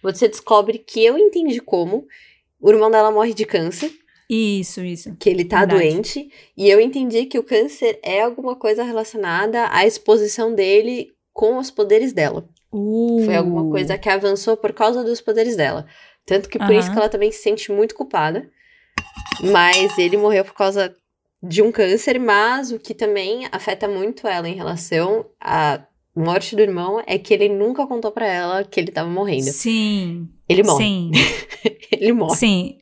você 0.00 0.28
descobre 0.28 0.78
que 0.78 1.04
eu 1.04 1.18
entendi 1.18 1.60
como 1.60 2.06
o 2.62 2.70
irmão 2.70 2.90
dela 2.90 3.10
morre 3.10 3.34
de 3.34 3.44
câncer, 3.44 3.90
Isso, 4.30 4.80
isso. 4.82 5.14
que 5.18 5.28
ele 5.28 5.44
tá 5.44 5.60
Verdade. 5.66 5.80
doente, 5.90 6.30
e 6.56 6.70
eu 6.70 6.80
entendi 6.80 7.26
que 7.26 7.38
o 7.38 7.42
câncer 7.42 7.98
é 8.02 8.22
alguma 8.22 8.56
coisa 8.56 8.82
relacionada 8.82 9.68
à 9.70 9.84
exposição 9.86 10.54
dele 10.54 11.10
com 11.34 11.58
os 11.58 11.70
poderes 11.70 12.12
dela. 12.14 12.48
Foi 12.70 13.34
alguma 13.34 13.62
Uh. 13.64 13.70
coisa 13.70 13.98
que 13.98 14.08
avançou 14.08 14.56
por 14.56 14.72
causa 14.72 15.04
dos 15.04 15.20
poderes 15.20 15.56
dela. 15.56 15.84
Tanto 16.24 16.48
que 16.48 16.58
por 16.58 16.72
isso 16.72 16.90
que 16.90 16.96
ela 16.96 17.08
também 17.08 17.30
se 17.32 17.42
sente 17.42 17.70
muito 17.72 17.94
culpada. 17.94 18.48
Mas 19.42 19.98
ele 19.98 20.16
morreu 20.16 20.44
por 20.44 20.54
causa 20.54 20.94
de 21.42 21.60
um 21.60 21.72
câncer, 21.72 22.18
mas 22.20 22.70
o 22.70 22.78
que 22.78 22.94
também 22.94 23.46
afeta 23.50 23.88
muito 23.88 24.26
ela 24.26 24.48
em 24.48 24.54
relação 24.54 25.26
à 25.40 25.82
morte 26.14 26.54
do 26.54 26.62
irmão 26.62 27.02
é 27.06 27.18
que 27.18 27.34
ele 27.34 27.48
nunca 27.48 27.86
contou 27.86 28.12
pra 28.12 28.26
ela 28.26 28.64
que 28.64 28.78
ele 28.78 28.92
tava 28.92 29.08
morrendo. 29.10 29.50
Sim. 29.50 30.28
Ele 30.52 30.62
morre. 30.62 30.84
Sim. 30.84 31.10
Ele 31.92 32.12
morre. 32.12 32.36
Sim. 32.36 32.78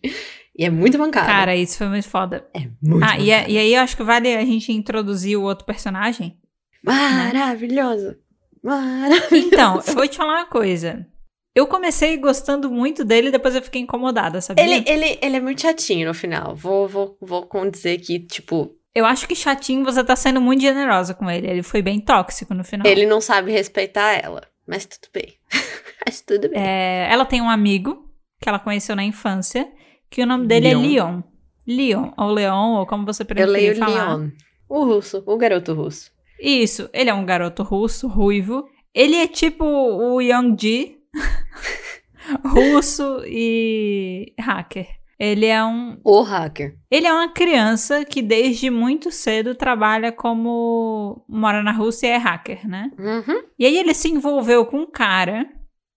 E 0.56 0.64
é 0.64 0.70
muito 0.70 0.98
mancado. 0.98 1.26
Cara, 1.26 1.56
isso 1.56 1.78
foi 1.78 1.88
muito 1.88 2.08
foda. 2.08 2.46
é 2.54 2.60
muito 2.82 3.04
Ah, 3.04 3.18
e, 3.18 3.30
é- 3.30 3.48
e 3.48 3.56
aí 3.58 3.74
eu 3.74 3.80
acho 3.80 3.96
que 3.96 4.02
vale 4.02 4.34
a 4.34 4.44
gente 4.44 4.72
introduzir 4.72 5.36
o 5.36 5.42
outro 5.42 5.64
personagem. 5.64 6.36
Maravilhoso. 6.84 8.16
Maravilhoso. 8.62 9.34
Então, 9.34 9.82
eu 9.86 9.94
vou 9.94 10.06
te 10.06 10.16
falar 10.16 10.34
uma 10.40 10.46
coisa. 10.46 11.06
Eu 11.54 11.66
comecei 11.66 12.16
gostando 12.16 12.70
muito 12.70 13.04
dele, 13.04 13.30
depois 13.30 13.54
eu 13.54 13.62
fiquei 13.62 13.80
incomodada, 13.82 14.40
sabia? 14.40 14.62
Ele, 14.64 14.84
ele, 14.88 15.18
ele 15.20 15.36
é 15.36 15.40
muito 15.40 15.60
chatinho 15.62 16.06
no 16.06 16.14
final. 16.14 16.54
Vou, 16.54 16.86
vou, 16.86 17.18
vou 17.20 17.48
dizer 17.70 17.98
que, 17.98 18.20
tipo, 18.20 18.70
Eu 18.94 19.04
acho 19.04 19.26
que 19.26 19.34
chatinho 19.34 19.84
você 19.84 20.04
tá 20.04 20.14
sendo 20.14 20.40
muito 20.40 20.60
generosa 20.62 21.12
com 21.14 21.28
ele. 21.30 21.48
Ele 21.48 21.62
foi 21.62 21.82
bem 21.82 22.00
tóxico 22.00 22.54
no 22.54 22.62
final. 22.64 22.86
ele 22.86 23.06
não 23.06 23.20
sabe 23.20 23.50
respeitar 23.50 24.12
ela. 24.22 24.42
Mas 24.66 24.86
tudo 24.86 25.08
bem. 25.12 25.34
mas 26.06 26.20
tudo 26.20 26.48
bem. 26.48 26.58
É, 26.60 27.08
ela 27.10 27.24
tem 27.24 27.40
um 27.40 27.50
amigo 27.50 28.10
que 28.40 28.48
ela 28.48 28.58
conheceu 28.58 28.96
na 28.96 29.04
infância, 29.04 29.70
que 30.08 30.22
o 30.22 30.26
nome 30.26 30.46
dele 30.46 30.68
é 30.68 30.74
Leon. 30.74 30.82
Leon. 30.82 31.22
Leon, 31.66 32.12
ou 32.16 32.32
Leon, 32.32 32.78
ou 32.78 32.86
como 32.86 33.04
você 33.04 33.22
Eu 33.22 33.26
preferir 33.26 33.52
leio 33.52 33.76
falar. 33.76 34.16
Leon. 34.16 34.30
O 34.68 34.84
russo, 34.84 35.22
o 35.26 35.36
garoto 35.36 35.74
russo. 35.74 36.10
Isso, 36.40 36.88
ele 36.92 37.10
é 37.10 37.14
um 37.14 37.24
garoto 37.24 37.62
russo, 37.62 38.08
ruivo. 38.08 38.66
Ele 38.94 39.16
é 39.16 39.28
tipo 39.28 39.64
o 39.64 40.20
Young-Ji, 40.20 40.96
russo 42.44 43.22
e 43.26 44.32
hacker. 44.38 44.86
Ele 45.18 45.44
é 45.44 45.62
um 45.62 46.00
O 46.02 46.22
hacker. 46.22 46.78
Ele 46.90 47.06
é 47.06 47.12
uma 47.12 47.28
criança 47.28 48.06
que 48.06 48.22
desde 48.22 48.70
muito 48.70 49.10
cedo 49.10 49.54
trabalha 49.54 50.10
como 50.10 51.22
mora 51.28 51.62
na 51.62 51.72
Rússia 51.72 52.06
e 52.06 52.10
é 52.10 52.16
hacker, 52.16 52.66
né? 52.66 52.90
Uhum. 52.98 53.42
E 53.58 53.66
aí 53.66 53.76
ele 53.76 53.92
se 53.92 54.08
envolveu 54.08 54.64
com 54.64 54.78
um 54.78 54.90
cara 54.90 55.46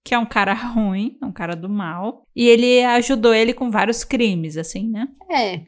que 0.04 0.14
é 0.14 0.20
um 0.20 0.26
cara 0.26 0.54
ruim, 0.74 1.18
um 1.22 1.32
cara 1.32 1.56
do 1.56 1.70
mal, 1.70 2.24
e 2.36 2.48
ele 2.48 2.84
ajudou 2.84 3.34
ele 3.34 3.54
com 3.54 3.72
vários 3.72 4.04
crimes, 4.04 4.58
assim, 4.58 4.90
né? 4.90 5.08
É. 5.32 5.62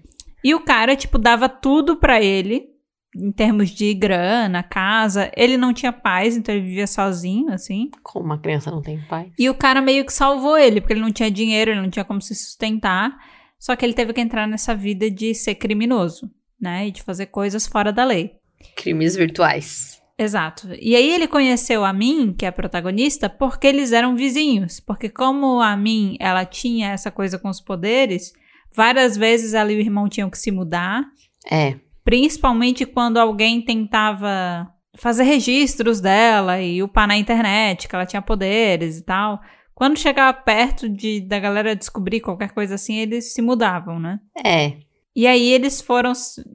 E 0.44 0.54
o 0.54 0.60
cara, 0.60 0.96
tipo, 0.96 1.18
dava 1.18 1.50
tudo 1.50 1.98
pra 1.98 2.22
ele, 2.22 2.76
em 3.16 3.32
termos 3.32 3.70
de 3.70 3.94
grana, 3.94 4.62
casa. 4.62 5.32
Ele 5.36 5.58
não 5.58 5.74
tinha 5.74 5.94
paz, 5.94 6.36
então 6.36 6.54
ele 6.54 6.66
vivia 6.66 6.86
sozinho, 6.86 7.52
assim. 7.52 7.90
Como 8.04 8.26
uma 8.26 8.38
criança 8.38 8.70
não 8.70 8.82
tem 8.82 9.00
pai. 9.08 9.32
E 9.40 9.50
o 9.50 9.56
cara 9.56 9.82
meio 9.82 10.06
que 10.06 10.14
salvou 10.14 10.58
ele, 10.58 10.82
porque 10.82 10.94
ele 10.94 11.02
não 11.02 11.12
tinha 11.12 11.32
dinheiro, 11.32 11.72
ele 11.72 11.82
não 11.82 11.90
tinha 11.90 12.06
como 12.06 12.22
se 12.22 12.36
sustentar. 12.36 13.18
Só 13.58 13.76
que 13.76 13.86
ele 13.86 13.94
teve 13.94 14.14
que 14.14 14.22
entrar 14.22 14.48
nessa 14.48 14.76
vida 14.76 15.10
de 15.10 15.34
ser 15.34 15.56
criminoso, 15.56 16.30
né? 16.60 16.88
E 16.88 16.92
de 16.92 17.02
fazer 17.02 17.28
coisas 17.28 17.66
fora 17.66 17.92
da 17.92 18.04
lei. 18.04 18.34
Crimes 18.76 19.16
virtuais. 19.16 19.95
Exato. 20.18 20.70
E 20.80 20.96
aí 20.96 21.12
ele 21.12 21.28
conheceu 21.28 21.84
a 21.84 21.92
Min, 21.92 22.34
que 22.34 22.46
é 22.46 22.48
a 22.48 22.54
protagonista, 22.54 23.30
porque 23.30 23.68
eles 23.68 23.92
eram 23.92 24.16
vizinhos. 24.16 24.80
Porque 24.80 25.10
como 25.10 25.60
a 25.60 25.76
Min, 25.76 26.16
ela 26.20 26.46
tinha 26.46 26.92
essa 26.92 27.12
coisa 27.12 27.38
com 27.38 27.50
os 27.50 27.60
poderes, 27.60 28.32
várias 28.74 29.18
vezes 29.18 29.54
ela 29.54 29.72
e 29.72 29.76
o 29.76 29.80
irmão 29.80 30.08
tinham 30.08 30.30
que 30.30 30.38
se 30.38 30.52
mudar. 30.52 31.04
É. 31.52 31.76
Principalmente 32.04 32.86
quando 32.86 33.18
alguém 33.18 33.62
tentava 33.62 34.72
fazer 34.98 35.24
registros 35.24 36.00
dela 36.00 36.62
e 36.62 36.82
upar 36.82 37.08
na 37.08 37.18
internet, 37.18 37.88
que 37.88 37.96
ela 37.96 38.06
tinha 38.06 38.22
poderes 38.22 39.00
e 39.00 39.04
tal. 39.04 39.42
Quando 39.74 40.00
chegava 40.00 40.32
perto 40.34 40.88
de, 40.88 41.20
da 41.20 41.38
galera 41.38 41.76
descobrir 41.76 42.22
qualquer 42.22 42.52
coisa 42.52 42.76
assim, 42.76 42.96
eles 42.96 43.34
se 43.34 43.42
mudavam, 43.42 44.00
né? 44.00 44.20
É. 44.44 44.78
E 45.14 45.28
aí 45.28 45.52
eles 45.52 45.82
foram, 45.82 46.14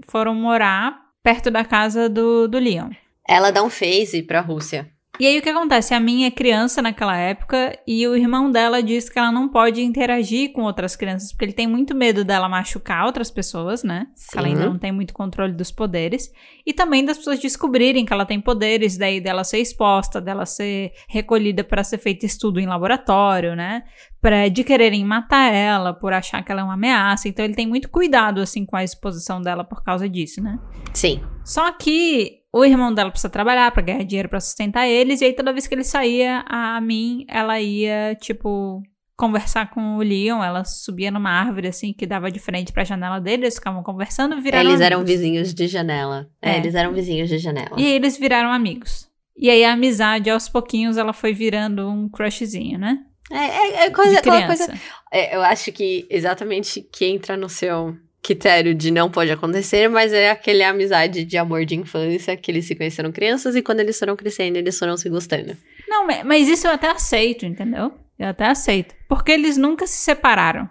foram 0.09 0.35
morar 0.35 0.97
perto 1.23 1.51
da 1.51 1.65
casa 1.65 2.09
do, 2.09 2.49
do 2.49 2.59
Leon. 2.59 2.91
Ela 3.29 3.51
dá 3.51 3.63
um 3.63 3.71
phase 3.71 4.23
pra 4.23 4.41
Rússia. 4.41 4.91
E 5.21 5.27
aí 5.27 5.39
o 5.39 5.43
que 5.43 5.51
acontece? 5.51 5.93
A 5.93 6.01
minha 6.01 6.29
é 6.29 6.31
criança 6.31 6.81
naquela 6.81 7.15
época 7.15 7.79
e 7.87 8.09
o 8.09 8.17
irmão 8.17 8.51
dela 8.51 8.83
diz 8.83 9.11
que 9.11 9.19
ela 9.19 9.31
não 9.31 9.51
pode 9.51 9.83
interagir 9.83 10.51
com 10.51 10.63
outras 10.63 10.97
crianças, 10.97 11.31
porque 11.31 11.45
ele 11.45 11.53
tem 11.53 11.67
muito 11.67 11.95
medo 11.95 12.25
dela 12.25 12.49
machucar 12.49 13.05
outras 13.05 13.31
pessoas, 13.31 13.85
né? 13.85 14.07
Que 14.31 14.39
ela 14.39 14.47
ainda 14.47 14.63
Sim. 14.63 14.69
não 14.69 14.79
tem 14.79 14.91
muito 14.91 15.13
controle 15.13 15.53
dos 15.53 15.71
poderes. 15.71 16.31
E 16.65 16.73
também 16.73 17.05
das 17.05 17.19
pessoas 17.19 17.39
descobrirem 17.39 18.07
que 18.07 18.13
ela 18.15 18.25
tem 18.25 18.41
poderes, 18.41 18.97
daí 18.97 19.21
dela 19.21 19.45
ser 19.45 19.59
exposta, 19.59 20.23
dela 20.23 20.47
ser 20.47 20.93
recolhida 21.07 21.63
para 21.63 21.85
ser 21.85 21.99
feito 21.99 22.25
estudo 22.25 22.59
em 22.59 22.65
laboratório, 22.65 23.55
né? 23.55 23.83
Pra, 24.23 24.49
de 24.49 24.65
quererem 24.65 25.05
matar 25.05 25.53
ela 25.53 25.93
por 25.93 26.15
achar 26.15 26.43
que 26.43 26.51
ela 26.51 26.63
é 26.63 26.65
uma 26.65 26.75
ameaça. 26.75 27.29
Então 27.29 27.45
ele 27.45 27.55
tem 27.55 27.67
muito 27.67 27.91
cuidado, 27.91 28.41
assim, 28.41 28.65
com 28.65 28.75
a 28.75 28.85
exposição 28.85 29.43
dela 29.43 29.65
por 29.65 29.85
causa 29.85 30.09
disso, 30.09 30.43
né? 30.43 30.59
Sim. 30.95 31.21
Só 31.45 31.71
que 31.73 32.40
o 32.53 32.65
irmão 32.65 32.93
dela 32.93 33.11
precisa 33.11 33.31
trabalhar 33.31 33.71
pra 33.73 33.83
ganhar 33.83 34.03
dinheiro 34.05 34.29
pra 34.29 34.41
sustentar 34.41 34.89
eles, 34.89 35.21
e 35.21 35.27
aí 35.27 35.33
toda 35.33 35.53
vez 35.53 35.67
que 35.67 35.75
ele 35.75 35.85
saía, 35.85 36.45
a 36.49 36.81
mim, 36.81 37.25
ela 37.29 37.61
ia, 37.61 38.17
tipo, 38.21 38.83
conversar 39.17 39.71
com 39.71 39.97
o 39.97 40.03
Leon, 40.03 40.43
ela 40.43 40.65
subia 40.65 41.11
numa 41.11 41.31
árvore, 41.31 41.69
assim, 41.69 41.93
que 41.93 42.07
dava 42.07 42.31
de 42.31 42.39
frente 42.41 42.73
pra 42.73 42.85
janela 42.85 43.21
dele, 43.21 43.45
eles 43.45 43.55
ficavam 43.57 43.83
conversando 43.83 44.37
e 44.37 44.41
viraram 44.41 44.71
eles 44.71 44.81
eram 44.81 44.99
amigos. 45.01 45.13
vizinhos 45.21 45.55
de 45.55 45.67
janela. 45.69 46.29
É, 46.41 46.53
É. 46.53 46.57
eles 46.59 46.75
eram 46.75 46.93
vizinhos 46.93 47.29
de 47.29 47.39
janela. 47.39 47.77
E 47.77 47.85
aí 47.85 47.93
eles 47.93 48.17
viraram 48.17 48.51
amigos. 48.51 49.09
E 49.37 49.49
aí 49.51 49.65
a 49.65 49.73
amizade, 49.73 50.29
aos 50.31 50.49
pouquinhos, 50.49 50.97
ela 50.97 51.13
foi 51.13 51.33
virando 51.33 51.89
um 51.89 52.09
crushzinho, 52.09 52.79
né? 52.79 52.99
É, 53.31 53.37
é, 53.37 53.85
é 53.87 53.91
coisa, 53.91 54.19
aquela 54.19 54.43
criança. 54.43 54.67
coisa. 54.67 54.83
É, 55.13 55.37
eu 55.37 55.41
acho 55.43 55.71
que 55.71 56.07
exatamente 56.11 56.81
que 56.81 57.05
entra 57.07 57.37
no 57.37 57.49
seu 57.49 57.97
critério 58.23 58.75
de 58.75 58.91
não 58.91 59.11
pode 59.11 59.31
acontecer, 59.31 59.89
mas 59.89 60.13
é 60.13 60.31
aquele 60.31 60.63
amizade 60.63 61.25
de 61.25 61.37
amor 61.39 61.65
de 61.65 61.75
infância 61.75 62.37
que 62.37 62.51
eles 62.51 62.67
se 62.67 62.75
conheceram 62.75 63.11
crianças 63.11 63.57
e 63.57 63.63
quando 63.63 63.81
eles 63.81 63.99
foram 63.99 64.15
crescendo, 64.17 64.57
eles 64.57 64.79
foram 64.79 64.97
se 64.97 65.09
gostando. 65.09 65.57
Não, 65.89 66.07
ma- 66.07 66.23
mas 66.25 66.47
isso 66.49 66.67
eu 66.67 66.73
até 66.73 66.91
aceito, 66.91 67.47
entendeu? 67.47 67.93
Eu 68.19 68.29
até 68.29 68.47
aceito. 68.47 68.95
Porque 69.09 69.33
eles 69.33 69.57
nunca 69.57 69.87
se 69.87 69.97
separaram. 69.97 70.69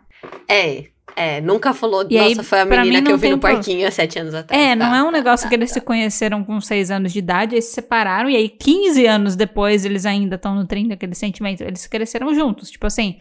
É, 0.48 0.86
é, 1.16 1.42
nunca 1.42 1.74
falou, 1.74 2.06
E 2.10 2.18
aí, 2.18 2.36
nossa, 2.36 2.44
foi 2.48 2.60
a 2.60 2.66
menina 2.66 2.98
que 3.00 3.04
não 3.06 3.12
eu 3.12 3.18
vi 3.18 3.30
no 3.30 3.40
parquinho 3.40 3.88
há 3.88 3.92
sete 3.92 4.20
anos 4.20 4.34
atrás. 4.36 4.62
É, 4.62 4.76
não 4.76 4.92
Tá, 4.92 4.98
é 4.98 5.02
um 5.02 5.06
tá, 5.08 5.12
negócio 5.12 5.46
tá, 5.46 5.50
que 5.50 5.56
eles 5.56 5.72
se 5.72 5.82
conheceram 5.82 6.44
com 6.44 6.62
6 6.62 6.92
anos 6.92 7.12
de 7.12 7.20
idade, 7.20 7.56
aí 7.56 7.62
se 7.62 7.74
separaram, 7.74 8.30
e 8.30 8.36
aí 8.36 8.48
15 8.48 9.06
anos 9.08 9.36
depois 9.36 9.84
eles 9.86 10.06
ainda 10.06 10.36
estão 10.36 10.54
nutrindo 10.54 10.94
aquele 10.94 11.16
sentimento. 11.16 11.62
Eles 11.62 11.88
cresceram 11.88 12.34
juntos. 12.36 12.70
Tipo 12.70 12.86
assim, 12.86 13.20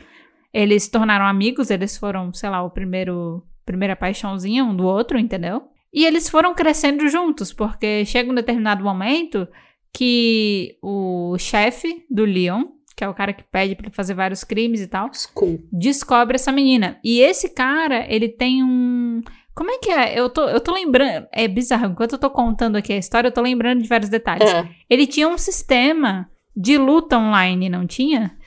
eles 0.53 0.85
se 0.85 0.91
tornaram 0.91 1.25
amigos, 1.27 1.71
eles 1.71 1.97
foram, 1.97 2.33
sei 2.35 2.51
lá, 2.51 2.63
o 2.63 2.71
primeiro. 2.71 3.43
Primeira 3.69 3.95
paixãozinha 3.95 4.65
um 4.65 4.75
do 4.75 4.87
outro, 4.87 5.19
entendeu? 5.19 5.65
E 5.93 6.07
eles 6.07 6.27
foram 6.27 6.55
crescendo 6.55 7.07
juntos, 7.07 7.53
porque 7.53 8.03
chega 8.07 8.31
um 8.31 8.35
determinado 8.35 8.83
momento 8.83 9.47
que 9.93 10.79
o 10.83 11.37
chefe 11.39 12.03
do 12.11 12.25
Leon, 12.25 12.65
que 12.97 13.05
é 13.05 13.09
o 13.09 13.13
cara 13.13 13.35
que 13.35 13.45
pede 13.45 13.75
pra 13.75 13.87
ele 13.87 13.95
fazer 13.95 14.15
vários 14.15 14.43
crimes 14.43 14.81
e 14.81 14.87
tal, 14.87 15.11
School. 15.13 15.61
descobre 15.71 16.37
essa 16.37 16.51
menina. 16.51 16.99
E 17.05 17.21
esse 17.21 17.51
cara, 17.51 18.07
ele 18.09 18.31
tem 18.31 18.65
um. 18.65 19.21
Como 19.55 19.71
é 19.71 19.77
que 19.79 19.91
é? 19.91 20.19
Eu 20.19 20.31
tô, 20.31 20.49
eu 20.49 20.61
tô 20.61 20.73
lembrando. 20.73 21.27
É 21.31 21.47
bizarro. 21.47 21.93
Enquanto 21.93 22.13
eu 22.13 22.19
tô 22.19 22.31
contando 22.31 22.77
aqui 22.77 22.95
a 22.95 22.97
história, 22.99 23.29
eu 23.29 23.33
tô 23.33 23.43
lembrando 23.43 23.83
de 23.83 23.89
vários 23.89 24.09
detalhes. 24.09 24.49
Ah, 24.51 24.67
Ele 24.89 25.07
tinha 25.07 25.29
um 25.29 25.37
sistema 25.37 26.31
de 26.57 26.79
luta 26.79 27.19
online, 27.19 27.69
não 27.69 27.87
tinha? 27.87 28.38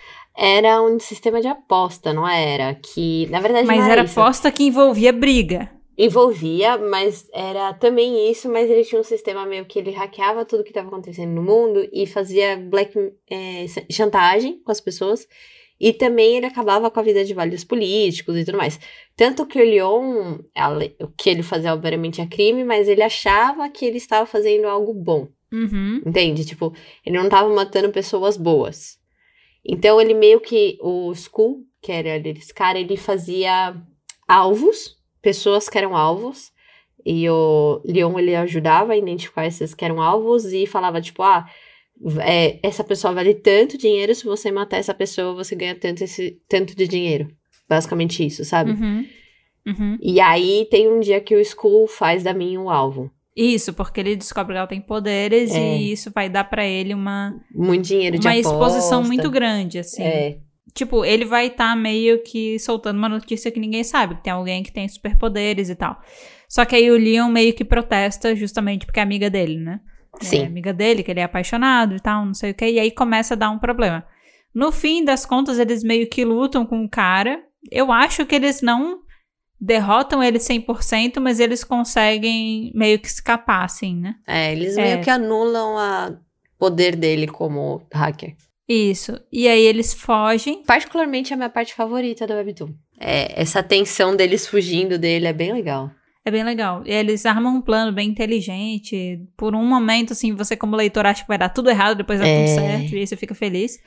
Era 0.44 0.82
um 0.82 1.00
sistema 1.00 1.40
de 1.40 1.48
aposta, 1.48 2.12
não 2.12 2.28
era? 2.28 2.74
Que, 2.74 3.28
na 3.28 3.40
verdade, 3.40 3.68
Mas 3.68 3.88
era 3.88 4.04
isso. 4.04 4.20
aposta 4.20 4.52
que 4.52 4.64
envolvia 4.64 5.14
briga. 5.14 5.70
Envolvia, 5.96 6.80
mas 6.80 7.30
era 7.32 7.72
também 7.76 8.32
isso, 8.32 8.50
mas 8.50 8.68
ele 8.68 8.84
tinha 8.84 9.00
um 9.00 9.04
sistema 9.04 9.46
meio 9.46 9.66
que 9.66 9.78
ele 9.78 9.92
hackeava 9.92 10.44
tudo 10.44 10.64
que 10.64 10.72
estava 10.72 10.88
acontecendo 10.88 11.30
no 11.30 11.44
mundo 11.44 11.88
e 11.94 12.08
fazia 12.08 12.58
black 12.58 12.98
é, 13.30 13.68
chantagem 13.92 14.60
com 14.64 14.72
as 14.72 14.82
pessoas. 14.82 15.28
E 15.80 15.94
também 15.94 16.38
ele 16.38 16.48
acabava 16.48 16.90
com 16.90 17.00
a 17.00 17.04
vida 17.04 17.24
de 17.24 17.36
vários 17.36 17.64
políticos 17.64 18.36
e 18.36 18.44
tudo 18.44 18.58
mais. 18.58 18.80
Tanto 19.16 19.46
que 19.46 19.62
o 19.62 19.64
Leon, 19.64 20.40
o 21.00 21.08
que 21.16 21.30
ele 21.30 21.44
fazia, 21.44 21.72
obviamente, 21.72 22.20
é 22.20 22.26
crime, 22.26 22.64
mas 22.64 22.88
ele 22.88 23.04
achava 23.04 23.70
que 23.70 23.86
ele 23.86 23.98
estava 23.98 24.26
fazendo 24.26 24.66
algo 24.66 24.92
bom. 24.92 25.28
Uhum. 25.54 26.02
Entende? 26.04 26.46
Tipo, 26.46 26.74
ele 27.06 27.20
não 27.20 27.30
tava 27.30 27.54
matando 27.54 27.92
pessoas 27.92 28.38
boas. 28.38 29.01
Então, 29.66 30.00
ele 30.02 30.14
meio 30.14 30.40
que. 30.40 30.78
O 30.82 31.12
Skull, 31.12 31.64
que 31.82 31.92
era 31.92 32.18
esse 32.30 32.54
cara, 32.54 32.80
ele 32.80 32.98
fazia 32.98 33.76
alvos, 34.28 34.98
pessoas 35.22 35.70
que 35.70 35.78
eram 35.78 35.96
alvos. 35.96 36.52
E 37.06 37.28
o 37.30 37.82
Leon, 37.84 38.18
ele 38.20 38.36
ajudava 38.36 38.94
a 38.94 38.98
identificar 38.98 39.46
esses 39.46 39.74
que 39.74 39.84
eram 39.84 40.02
alvos 40.02 40.46
e 40.46 40.68
falava, 40.68 41.02
tipo, 41.02 41.24
ah, 41.24 41.48
é, 42.20 42.60
essa 42.64 42.84
pessoa 42.84 43.14
vale 43.14 43.34
tanto 43.34 43.78
dinheiro, 43.78 44.14
se 44.14 44.26
você 44.26 44.52
matar 44.52 44.78
essa 44.78 44.94
pessoa, 44.94 45.34
você 45.34 45.56
ganha 45.56 45.76
tanto, 45.76 46.04
esse, 46.04 46.40
tanto 46.48 46.76
de 46.76 46.88
dinheiro. 46.88 47.30
Basicamente 47.68 48.26
isso, 48.26 48.44
sabe? 48.44 48.72
Uhum. 48.72 49.06
Uhum. 49.66 49.98
E 50.02 50.20
aí 50.20 50.68
tem 50.70 50.92
um 50.92 51.00
dia 51.00 51.22
que 51.22 51.36
o 51.36 51.40
Skull 51.40 51.88
faz 51.88 52.24
da 52.24 52.34
minha 52.34 52.60
um 52.60 52.70
alvo. 52.70 53.12
Isso, 53.36 53.74
porque 53.74 54.00
ele 54.00 54.16
descobre 54.16 54.54
que 54.54 54.58
ela 54.58 54.68
tem 54.68 54.82
poderes 54.82 55.52
É. 55.52 55.78
e 55.78 55.92
isso 55.94 56.12
vai 56.14 56.30
dar 56.30 56.44
pra 56.44 56.66
ele 56.66 56.94
uma, 56.94 57.34
Muito 57.54 57.84
dinheiro 57.88 58.20
de 58.20 58.28
uma 58.28 58.34
aposta. 58.34 58.50
exposição 58.52 59.04
muito 59.04 59.30
grande, 59.30 59.80
assim. 59.80 60.04
É, 60.04 60.38
Tipo, 60.74 61.04
ele 61.04 61.26
vai 61.26 61.48
estar 61.48 61.76
meio 61.76 62.24
que 62.24 62.58
soltando 62.60 62.98
uma 62.98 63.10
notícia 63.10 63.52
que 63.52 63.60
ninguém 63.60 63.84
sabe, 63.84 64.16
que 64.16 64.24
tem 64.24 64.32
alguém 64.32 64.64
que 64.64 64.72
tem 64.72 64.88
superpoderes 64.88 65.70
e 65.70 65.76
tal. 65.76 66.00
Só 66.48 66.64
que 66.64 66.74
aí 66.76 66.90
o 66.90 66.98
Leon 66.98 67.28
meio 67.30 67.54
que 67.54 67.66
protesta 67.66 68.34
justamente 68.36 68.86
porque 68.86 69.00
é 69.00 69.04
amiga 69.04 69.30
dele, 69.30 69.58
né? 69.58 69.82
É 70.22 70.24
sim. 70.24 70.46
amiga 70.46 70.72
dele, 70.72 71.04
que 71.04 71.12
ele 71.12 71.20
é 71.20 71.24
apaixonado 71.24 71.96
e 71.96 72.00
tal, 72.00 72.26
não 72.26 72.34
sei 72.34 72.52
o 72.52 72.54
que, 72.54 72.66
e 72.70 72.80
aí 72.80 72.90
começa 72.92 73.34
a 73.34 73.38
dar 73.38 73.50
um 73.50 73.60
problema. 73.60 74.06
No 74.56 74.72
fim 74.72 75.04
das 75.04 75.26
contas, 75.26 75.60
eles 75.60 75.84
meio 75.84 76.08
que 76.10 76.24
lutam 76.24 76.66
com 76.66 76.84
o 76.86 76.90
cara. 76.90 77.42
Eu 77.70 77.92
acho 77.92 78.26
que 78.26 78.36
eles 78.36 78.62
não 78.62 79.00
derrotam 79.62 80.24
ele 80.24 80.40
100%, 80.40 81.20
mas 81.22 81.40
eles 81.40 81.64
conseguem 81.64 82.72
meio 82.74 82.98
que 83.00 83.08
escapar, 83.08 83.64
assim, 83.64 83.96
né? 83.96 84.16
É, 84.28 84.52
eles 84.52 84.76
É. 84.78 84.82
meio 84.82 85.04
que 85.04 85.10
anulam 85.10 85.76
o 86.12 86.18
poder 86.58 86.96
dele 86.96 87.28
como 87.28 87.84
hacker. 87.94 88.36
Isso. 88.68 89.20
E 89.32 89.48
aí 89.48 89.62
eles 89.62 89.94
fogem. 89.94 90.64
Particularmente 90.64 91.34
a 91.34 91.38
minha 91.38 91.50
parte 91.50 91.74
favorita 91.76 92.26
do 92.26 92.34
Webtoon. 92.34 92.74
É, 93.00 93.40
essa 93.42 93.62
tensão 93.62 94.16
deles 94.16 94.48
fugindo 94.48 94.98
dele 94.98 95.28
é 95.28 95.34
bem 95.34 95.52
legal. 95.54 95.92
É 96.24 96.30
bem 96.32 96.44
legal. 96.44 96.84
E 96.86 96.92
eles 96.92 97.26
armam 97.26 97.56
um 97.56 97.62
plano 97.62 97.92
bem 97.92 98.08
inteligente. 98.10 99.20
Por 99.36 99.56
um 99.56 99.66
momento, 99.66 100.14
assim, 100.14 100.34
você 100.36 100.56
como 100.56 100.76
leitor 100.76 101.06
acha 101.06 101.24
que 101.24 101.28
vai 101.28 101.38
dar 101.38 101.50
tudo 101.50 101.70
errado, 101.70 101.98
depois 101.98 102.20
dá 102.20 102.28
É. 102.28 102.38
tudo 102.46 102.56
certo, 102.56 102.96
e 102.96 103.00
aí 103.00 103.08
você 103.08 103.16
fica 103.16 103.34
feliz. 103.36 103.78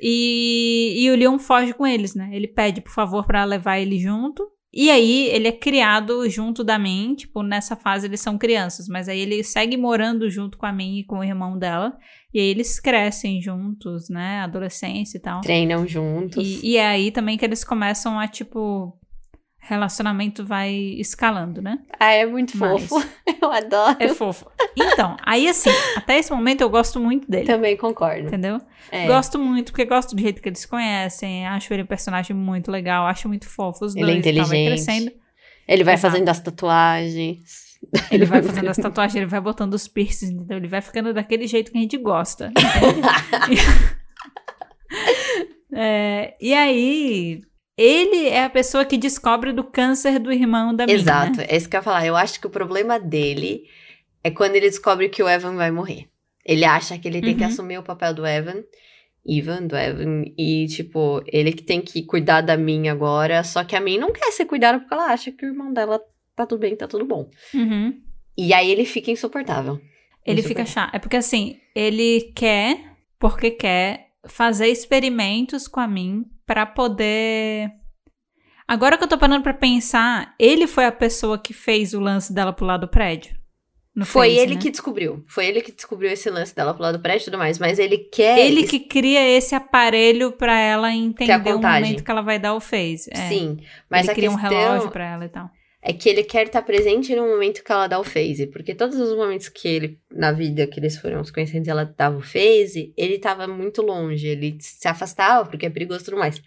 E, 0.00 0.94
e 1.04 1.10
o 1.10 1.16
Leon 1.16 1.38
foge 1.38 1.72
com 1.74 1.86
eles, 1.86 2.14
né? 2.14 2.30
Ele 2.32 2.48
pede, 2.48 2.80
por 2.80 2.92
favor, 2.92 3.26
pra 3.26 3.44
levar 3.44 3.78
ele 3.78 3.98
junto. 3.98 4.48
E 4.72 4.90
aí, 4.90 5.26
ele 5.26 5.48
é 5.48 5.52
criado 5.52 6.28
junto 6.30 6.64
da 6.64 6.78
Min, 6.78 7.14
tipo, 7.14 7.42
nessa 7.42 7.76
fase 7.76 8.06
eles 8.06 8.20
são 8.20 8.38
crianças, 8.38 8.88
mas 8.88 9.06
aí 9.06 9.20
ele 9.20 9.44
segue 9.44 9.76
morando 9.76 10.30
junto 10.30 10.56
com 10.56 10.64
a 10.64 10.72
Min 10.72 11.00
e 11.00 11.04
com 11.04 11.18
o 11.18 11.24
irmão 11.24 11.58
dela. 11.58 11.96
E 12.32 12.40
aí 12.40 12.46
eles 12.46 12.80
crescem 12.80 13.42
juntos, 13.42 14.08
né? 14.08 14.40
Adolescência 14.40 15.18
e 15.18 15.20
tal. 15.20 15.42
Treinam 15.42 15.86
juntos. 15.86 16.42
E, 16.42 16.70
e 16.70 16.76
é 16.78 16.86
aí 16.86 17.10
também 17.10 17.36
que 17.36 17.44
eles 17.44 17.62
começam 17.62 18.18
a, 18.18 18.26
tipo, 18.26 18.98
relacionamento 19.64 20.44
vai 20.44 20.72
escalando, 20.74 21.62
né? 21.62 21.78
Ah, 21.98 22.12
é 22.12 22.26
muito 22.26 22.56
Mas- 22.58 22.84
fofo. 22.86 23.06
Eu 23.40 23.50
adoro. 23.50 23.96
É 24.00 24.08
fofo. 24.08 24.50
Então, 24.76 25.16
aí 25.24 25.48
assim, 25.48 25.70
até 25.96 26.18
esse 26.18 26.30
momento 26.32 26.60
eu 26.60 26.70
gosto 26.70 26.98
muito 27.00 27.28
dele. 27.30 27.46
Também 27.46 27.76
concordo. 27.76 28.26
Entendeu? 28.28 28.60
É. 28.90 29.06
Gosto 29.06 29.38
muito, 29.38 29.72
porque 29.72 29.84
gosto 29.84 30.14
do 30.14 30.20
jeito 30.22 30.40
que 30.40 30.48
eles 30.48 30.64
conhecem. 30.64 31.46
Acho 31.46 31.72
ele 31.74 31.82
um 31.82 31.86
personagem 31.86 32.36
muito 32.36 32.70
legal. 32.70 33.06
Acho 33.06 33.28
muito 33.28 33.48
fofo 33.48 33.84
os 33.84 33.94
Ele 33.96 34.04
é 34.04 34.14
dois. 34.20 34.26
e 34.26 34.32
tal, 34.32 34.46
vai 34.46 34.58
inteligente. 34.58 34.84
crescendo. 34.84 35.12
Ele 35.66 35.84
vai 35.84 35.94
Exato. 35.94 36.12
fazendo 36.12 36.28
as 36.28 36.40
tatuagens. 36.40 37.62
Ele 38.10 38.24
vai 38.26 38.42
fazendo 38.42 38.68
as 38.68 38.76
tatuagens, 38.78 39.16
ele 39.16 39.26
vai 39.26 39.40
botando 39.40 39.74
os 39.74 39.88
piercings, 39.88 40.32
então 40.34 40.56
ele 40.56 40.68
vai 40.68 40.80
ficando 40.80 41.12
daquele 41.12 41.46
jeito 41.46 41.72
que 41.72 41.78
a 41.78 41.80
gente 41.80 41.96
gosta. 41.98 42.52
É, 45.74 46.34
e 46.40 46.52
aí, 46.52 47.40
ele 47.76 48.28
é 48.28 48.44
a 48.44 48.50
pessoa 48.50 48.84
que 48.84 48.96
descobre 48.98 49.52
do 49.52 49.64
câncer 49.64 50.18
do 50.18 50.32
irmão 50.32 50.74
da. 50.74 50.84
Exato, 50.88 51.38
Né? 51.38 51.46
é 51.48 51.56
isso 51.56 51.68
que 51.68 51.76
eu 51.76 51.78
ia 51.78 51.82
falar. 51.82 52.06
Eu 52.06 52.16
acho 52.16 52.40
que 52.40 52.46
o 52.46 52.50
problema 52.50 52.98
dele 52.98 53.64
é 54.22 54.30
quando 54.30 54.56
ele 54.56 54.68
descobre 54.68 55.08
que 55.08 55.22
o 55.22 55.28
Evan 55.28 55.56
vai 55.56 55.70
morrer. 55.70 56.06
Ele 56.44 56.64
acha 56.64 56.98
que 56.98 57.06
ele 57.08 57.20
tem 57.20 57.36
que 57.36 57.42
Uhum. 57.42 57.48
assumir 57.48 57.78
o 57.78 57.82
papel 57.82 58.12
do 58.14 58.26
Evan. 58.26 58.62
Ivan, 59.24 59.66
do 59.66 59.76
Evan. 59.76 60.24
E, 60.36 60.66
tipo, 60.66 61.22
ele 61.26 61.52
que 61.52 61.62
tem 61.62 61.80
que 61.80 62.02
cuidar 62.02 62.40
da 62.40 62.56
minha 62.56 62.90
agora. 62.92 63.44
Só 63.44 63.62
que 63.62 63.76
a 63.76 63.80
Min 63.80 63.98
não 63.98 64.12
quer 64.12 64.32
ser 64.32 64.44
cuidada 64.46 64.80
porque 64.80 64.92
ela 64.92 65.06
acha 65.12 65.30
que 65.30 65.46
o 65.46 65.48
irmão 65.48 65.72
dela 65.72 66.00
tá 66.34 66.44
tudo 66.44 66.58
bem, 66.60 66.74
tá 66.74 66.88
tudo 66.88 67.04
bom. 67.04 67.30
Uhum. 67.54 68.00
E 68.36 68.52
aí 68.52 68.70
ele 68.70 68.84
fica 68.84 69.10
insuportável. 69.10 69.80
Ele 70.26 70.42
fica 70.42 70.64
chato. 70.66 70.94
É 70.94 70.98
porque 70.98 71.16
assim, 71.16 71.58
ele 71.74 72.32
quer, 72.34 72.78
porque 73.18 73.50
quer, 73.52 74.08
fazer 74.26 74.68
experimentos 74.68 75.66
com 75.68 75.80
a 75.80 75.86
mim 75.86 76.24
pra 76.46 76.66
poder. 76.66 77.70
Agora 78.66 78.96
que 78.96 79.04
eu 79.04 79.08
tô 79.08 79.18
parando 79.18 79.42
pra 79.42 79.54
pensar, 79.54 80.34
ele 80.38 80.66
foi 80.66 80.84
a 80.86 80.92
pessoa 80.92 81.38
que 81.38 81.52
fez 81.52 81.94
o 81.94 82.00
lance 82.00 82.32
dela 82.32 82.52
pular 82.52 82.76
do 82.76 82.88
prédio. 82.88 83.36
Foi 84.04 84.28
fez, 84.28 84.40
ele 84.40 84.54
né? 84.54 84.60
que 84.60 84.70
descobriu. 84.70 85.22
Foi 85.28 85.46
ele 85.46 85.60
que 85.60 85.70
descobriu 85.70 86.10
esse 86.10 86.30
lance 86.30 86.56
dela 86.56 86.72
pro 86.72 86.82
lado 86.82 86.96
do 86.96 87.02
prédio 87.02 87.24
e 87.24 87.24
tudo 87.26 87.36
mais. 87.36 87.58
Mas 87.58 87.78
ele 87.78 87.98
quer. 87.98 88.38
Ele 88.38 88.62
que 88.62 88.80
cria 88.80 89.28
esse 89.28 89.54
aparelho 89.54 90.32
pra 90.32 90.58
ela 90.58 90.90
entender 90.90 91.54
o 91.54 91.60
momento 91.60 92.02
que 92.02 92.10
ela 92.10 92.22
vai 92.22 92.38
dar 92.38 92.54
o 92.54 92.60
phase. 92.60 93.10
É. 93.12 93.28
Sim. 93.28 93.58
Mas 93.90 94.04
ele 94.04 94.12
a 94.12 94.14
cria 94.14 94.30
um 94.30 94.38
questão 94.38 94.58
relógio 94.58 94.90
pra 94.90 95.04
ela 95.04 95.26
e 95.26 95.28
tal. 95.28 95.50
É 95.82 95.92
que 95.92 96.08
ele 96.08 96.22
quer 96.22 96.46
estar 96.46 96.62
presente 96.62 97.14
no 97.16 97.26
momento 97.26 97.64
que 97.64 97.72
ela 97.72 97.88
dá 97.88 97.98
o 97.98 98.04
phase. 98.04 98.46
Porque 98.46 98.72
todos 98.74 98.98
os 99.00 99.16
momentos 99.16 99.48
que 99.48 99.66
ele, 99.66 99.98
na 100.10 100.30
vida 100.30 100.66
que 100.66 100.78
eles 100.78 100.96
foram 100.96 101.24
se 101.24 101.32
conhecendo, 101.32 101.68
ela 101.68 101.84
dava 101.84 102.18
o 102.18 102.22
phase, 102.22 102.94
ele 102.96 103.18
tava 103.18 103.48
muito 103.48 103.82
longe. 103.82 104.28
Ele 104.28 104.56
se 104.60 104.86
afastava 104.86 105.48
porque 105.48 105.66
é 105.66 105.70
perigoso 105.70 106.02
e 106.02 106.04
tudo 106.04 106.18
mais. 106.18 106.40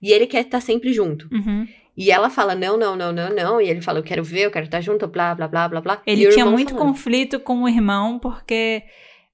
E 0.00 0.12
ele 0.12 0.26
quer 0.26 0.42
estar 0.42 0.60
sempre 0.60 0.92
junto. 0.92 1.28
Uhum. 1.32 1.66
E 1.96 2.10
ela 2.10 2.30
fala, 2.30 2.54
não, 2.54 2.76
não, 2.76 2.94
não, 2.94 3.12
não, 3.12 3.34
não. 3.34 3.60
E 3.60 3.68
ele 3.68 3.80
fala, 3.80 3.98
eu 3.98 4.04
quero 4.04 4.22
ver, 4.22 4.42
eu 4.42 4.50
quero 4.50 4.66
estar 4.66 4.80
junto, 4.80 5.08
blá, 5.08 5.34
blá, 5.34 5.48
blá, 5.48 5.68
blá, 5.68 5.80
blá. 5.80 6.02
Ele 6.06 6.28
tinha 6.28 6.46
muito 6.46 6.74
falando. 6.74 6.88
conflito 6.88 7.40
com 7.40 7.62
o 7.62 7.68
irmão, 7.68 8.18
porque 8.20 8.84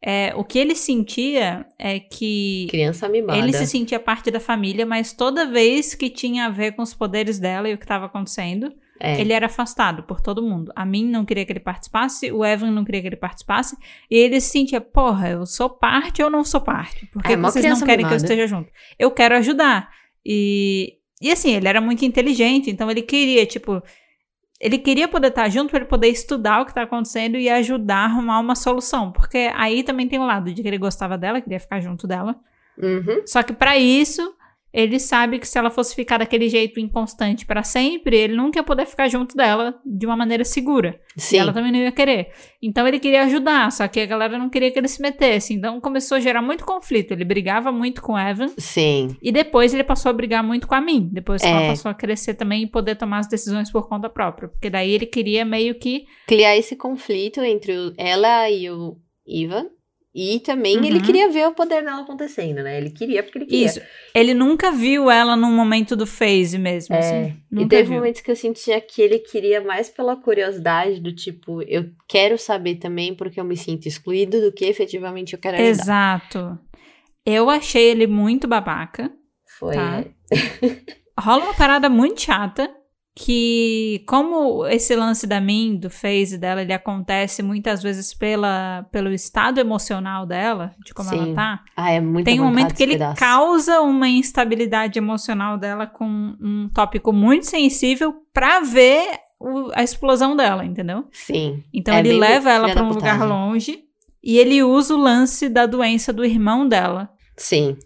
é, 0.01 0.33
o 0.35 0.45
que 0.45 0.59
ele 0.59 0.75
sentia 0.75 1.67
é 1.79 2.01
que 2.01 2.69
Criança 2.71 3.09
mimada. 3.09 3.39
Ele 3.39 3.53
se 3.53 3.67
sentia 3.67 4.01
parte 4.01 4.31
da 4.31 4.41
família, 4.41 4.87
mas 4.87 5.13
toda 5.13 5.45
vez 5.45 5.95
que 5.95 6.09
tinha 6.09 6.47
a 6.47 6.51
ver 6.51 6.73
com 6.73 6.83
os 6.83 6.95
poderes 6.95 7.39
dela 7.39 7.69
e 7.69 7.75
o 7.75 7.79
que 7.79 7.85
estava 7.85 8.07
acontecendo, 8.07 8.73
É. 9.03 9.21
ele 9.21 9.33
era 9.33 9.47
afastado 9.47 10.03
por 10.05 10.21
todo 10.21 10.41
mundo. 10.43 10.73
A 10.77 10.85
mim 10.87 11.05
não 11.05 11.25
queria 11.25 11.45
que 11.45 11.53
ele 11.53 11.61
participasse, 11.61 12.31
o 12.31 12.45
Evan 12.45 12.71
não 12.71 12.85
queria 12.85 13.01
que 13.01 13.09
ele 13.09 13.17
participasse, 13.17 13.77
e 14.11 14.17
ele 14.17 14.41
se 14.41 14.51
sentia, 14.51 14.81
porra, 14.81 15.31
eu 15.31 15.45
sou 15.45 15.69
parte 15.69 16.23
ou 16.23 16.31
não 16.31 16.45
sou 16.45 16.61
parte? 16.61 17.07
Por 17.07 17.23
que 17.23 17.33
É, 17.33 17.37
vocês 17.37 17.65
não 17.65 17.81
querem 17.81 18.05
que 18.07 18.13
eu 18.13 18.17
mimada. 18.17 18.17
esteja 18.17 18.47
junto? 18.47 18.71
Eu 18.99 19.11
quero 19.11 19.35
ajudar. 19.37 19.91
E, 20.25 20.99
e 21.21 21.31
assim, 21.33 21.53
ele 21.55 21.67
era 21.67 21.81
muito 21.81 22.05
inteligente, 22.05 22.71
então 22.71 22.91
ele 22.91 23.03
queria, 23.03 23.45
tipo. 23.45 23.83
Ele 24.61 24.79
queria 24.79 25.09
poder 25.09 25.27
estar 25.29 25.49
junto 25.49 25.71
para 25.71 25.81
ele 25.81 25.89
poder 25.89 26.07
estudar 26.07 26.61
o 26.61 26.65
que 26.65 26.71
está 26.71 26.83
acontecendo 26.83 27.37
e 27.37 27.49
ajudar 27.49 27.97
a 27.97 28.05
arrumar 28.05 28.39
uma 28.39 28.55
solução. 28.55 29.11
Porque 29.11 29.51
aí 29.57 29.83
também 29.83 30.07
tem 30.07 30.21
o 30.21 30.25
lado 30.25 30.55
de 30.55 30.63
que 30.63 30.69
ele 30.69 30.79
gostava 30.79 31.19
dela, 31.19 31.41
queria 31.41 31.59
ficar 31.59 31.81
junto 31.81 32.07
dela. 32.07 32.37
Uhum. 32.79 33.23
Só 33.27 33.43
que 33.43 33.53
pra 33.53 33.77
isso, 33.77 34.33
ele 34.73 34.99
sabe 34.99 35.39
que 35.39 35.47
se 35.47 35.59
ela 35.59 35.71
fosse 35.71 35.95
ficar 35.95 36.19
daquele 36.19 36.49
jeito 36.49 36.81
inconstante 36.81 37.45
pra 37.45 37.63
sempre, 37.63 38.17
ele 38.17 38.35
nunca 38.37 38.59
ia 38.59 38.63
poder 38.63 38.87
ficar 38.87 39.09
junto 39.09 39.37
dela 39.37 39.75
de 39.85 40.07
uma 40.07 40.17
maneira 40.17 40.45
segura. 40.45 40.99
Sim. 41.17 41.37
E 41.37 41.39
ela 41.41 41.53
também 41.53 41.71
não 41.73 41.79
ia 41.79 41.93
querer. 41.93 42.33
Então 42.63 42.87
ele 42.89 42.99
queria 42.99 43.23
ajudar, 43.25 43.71
só 43.71 43.87
que 43.89 44.01
a 44.01 44.07
galera 44.07 44.39
não 44.39 44.49
queria 44.49 44.71
que 44.71 44.79
ele 44.79 44.89
se 44.89 45.03
metesse. 45.03 45.53
Então 45.53 45.81
começou 45.81 46.17
a 46.17 46.21
gerar 46.21 46.41
muito 46.41 46.65
conflito. 46.65 47.13
Ele 47.13 47.25
brigava 47.25 47.71
muito 47.71 48.01
com 48.01 48.19
Evan. 48.19 48.49
Sim. 48.57 49.17
E 49.23 49.31
depois 49.31 49.75
ele 49.75 49.85
passou 49.85 50.11
a 50.11 50.13
brigar 50.13 50.43
muito 50.43 50.67
com 50.67 50.75
a 50.75 50.81
mim. 50.81 51.09
Depois 51.13 51.43
que 51.43 51.49
É. 51.49 51.51
ela 51.51 51.67
passou 51.69 51.91
a 51.91 51.95
crescer 51.95 52.35
também 52.35 52.63
e 52.63 52.67
poder 52.67 52.97
tomar 52.97 53.19
as 53.19 53.29
decisões 53.29 53.71
por 53.71 53.89
conta 53.89 54.09
própria. 54.09 54.49
Porque 54.49 54.71
daí 54.71 54.91
ele 54.93 55.07
queria 55.07 55.45
meio 55.45 55.75
que. 55.75 56.05
Criar 56.27 56.57
esse 56.57 56.77
conflito 56.77 57.41
entre 57.43 57.77
o- 57.77 57.93
ela 57.99 58.49
e 58.51 58.71
o 58.71 58.97
Ivan. 59.27 59.67
E 60.15 60.41
também 60.41 60.77
Uhum. 60.77 60.85
ele 60.85 61.01
queria 61.01 61.31
ver 61.31 61.47
o 61.49 61.55
poder 61.55 61.83
dela 61.83 62.03
acontecendo, 62.03 62.63
né? 62.63 62.77
Ele 62.77 62.91
queria 62.91 63.23
porque 63.23 63.39
ele 63.39 63.47
queria. 63.47 63.65
Isso. 63.67 63.81
Ele 64.15 64.35
nunca 64.35 64.71
viu 64.71 65.11
ela 65.11 65.35
num 65.37 65.51
momento 65.51 65.97
do 65.97 66.07
phase 66.07 66.59
mesmo, 66.59 66.95
É, 66.95 66.99
assim. 66.99 67.37
E 67.51 67.55
Nunca 67.55 67.69
teve 67.71 67.89
viu. 67.89 67.95
momentos 67.97 68.21
que 68.21 68.31
eu 68.31 68.37
sentia 68.37 68.79
que 68.81 69.01
ele 69.01 69.19
queria 69.19 69.63
mais 69.63 69.89
pela 69.89 70.15
curiosidade 70.15 71.01
do 71.01 71.15
tipo, 71.15 71.63
eu 71.63 71.89
quero 72.07 72.37
saber 72.37 72.75
também 72.77 73.15
porque 73.15 73.41
eu 73.41 73.45
me 73.45 73.57
sinto 73.57 73.87
excluído 73.89 74.39
do 74.43 74.53
que 74.53 74.67
efetivamente 74.67 75.33
eu 75.33 75.39
quero 75.39 75.57
ajudar. 75.57 75.71
Exato. 75.71 76.59
Eu 77.25 77.49
achei 77.49 77.85
ele 77.91 78.07
muito 78.07 78.47
babaca. 78.47 79.11
Foi. 79.59 79.75
Tá. 79.75 80.05
Rola 81.19 81.45
uma 81.45 81.55
parada 81.55 81.89
muito 81.89 82.21
chata. 82.21 82.69
Que, 83.15 84.03
como 84.09 84.67
esse 84.67 84.97
lance 84.97 85.27
da 85.27 85.39
mim, 85.39 85.77
do 85.77 85.91
phase 85.91 86.39
dela, 86.39 86.63
ele 86.63 86.73
acontece 86.73 87.43
muitas 87.43 87.83
vezes 87.83 88.15
pela, 88.15 88.87
pelo 88.91 89.13
estado 89.13 89.61
emocional 89.61 90.25
dela, 90.25 90.75
de 90.83 90.95
como 90.95 91.11
ela 91.11 91.27
Sim. 91.27 91.35
tá. 91.35 91.61
Ah, 91.77 91.91
é 91.91 92.01
muito 92.01 92.25
Tem 92.25 92.41
um 92.41 92.45
momento 92.45 92.75
que 92.75 92.83
ele 92.83 92.93
pedaço. 92.93 93.19
causa 93.21 93.83
uma 93.83 94.09
instabilidade 94.09 94.99
emocional 94.99 95.59
dela 95.59 95.87
com 95.87 96.07
um 96.41 96.71
tópico 96.75 97.13
muito 97.13 97.45
sensível 97.45 98.15
pra 98.33 98.61
ver 98.61 99.07
o- 99.39 99.71
a 99.75 99.83
explosão 99.83 100.35
dela, 100.35 100.65
entendeu? 100.65 101.05
Sim. 101.13 101.63
Então 101.73 101.95
É 101.95 101.99
ele 102.01 102.13
leva 102.19 102.51
ela 102.51 102.75
da 102.75 102.83
um 102.83 102.89
lugar 102.89 103.21
longe 103.29 103.81
e 104.25 104.39
ele 104.39 104.63
usa 104.63 104.95
o 104.95 104.99
lance 104.99 105.51
da 105.51 105.67
doença 105.67 106.13
do 106.15 106.25
irmão 106.25 106.67
dela 106.67 107.11
Sim. 107.37 107.77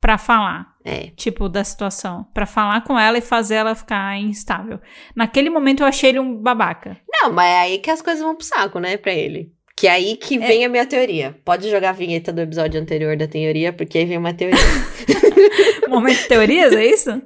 Pra 0.00 0.16
falar, 0.16 0.66
É. 0.84 1.08
tipo, 1.16 1.48
da 1.48 1.62
situação, 1.62 2.26
Pra 2.32 2.46
falar 2.46 2.82
com 2.84 2.98
ela 2.98 3.18
e 3.18 3.20
fazer 3.20 3.56
ela 3.56 3.74
ficar 3.74 4.16
instável. 4.18 4.80
Naquele 5.14 5.50
momento 5.50 5.82
eu 5.82 5.86
achei 5.86 6.10
ele 6.10 6.18
um 6.20 6.34
babaca. 6.36 6.96
Não, 7.12 7.32
mas 7.32 7.46
é 7.50 7.58
aí 7.60 7.78
que 7.78 7.90
as 7.90 8.00
coisas 8.00 8.22
vão 8.22 8.34
pro 8.34 8.46
saco, 8.46 8.78
né, 8.78 8.96
pra 8.96 9.12
ele. 9.12 9.52
Que 9.76 9.86
é 9.86 9.90
aí 9.92 10.16
que 10.16 10.38
vem 10.38 10.64
a 10.64 10.68
minha 10.68 10.84
teoria. 10.86 11.38
Pode 11.44 11.70
jogar 11.70 11.90
a 11.90 11.92
vinheta 11.92 12.32
do 12.32 12.40
episódio 12.42 12.80
anterior 12.80 13.16
da 13.16 13.26
teoria, 13.26 13.72
porque 13.72 13.98
aí 13.98 14.04
vem 14.04 14.18
uma 14.18 14.34
teoria. 14.34 14.58
Momento 15.88 16.18
de 16.22 16.28
teorias, 16.28 16.72
é 16.74 16.84
isso? 16.84 17.22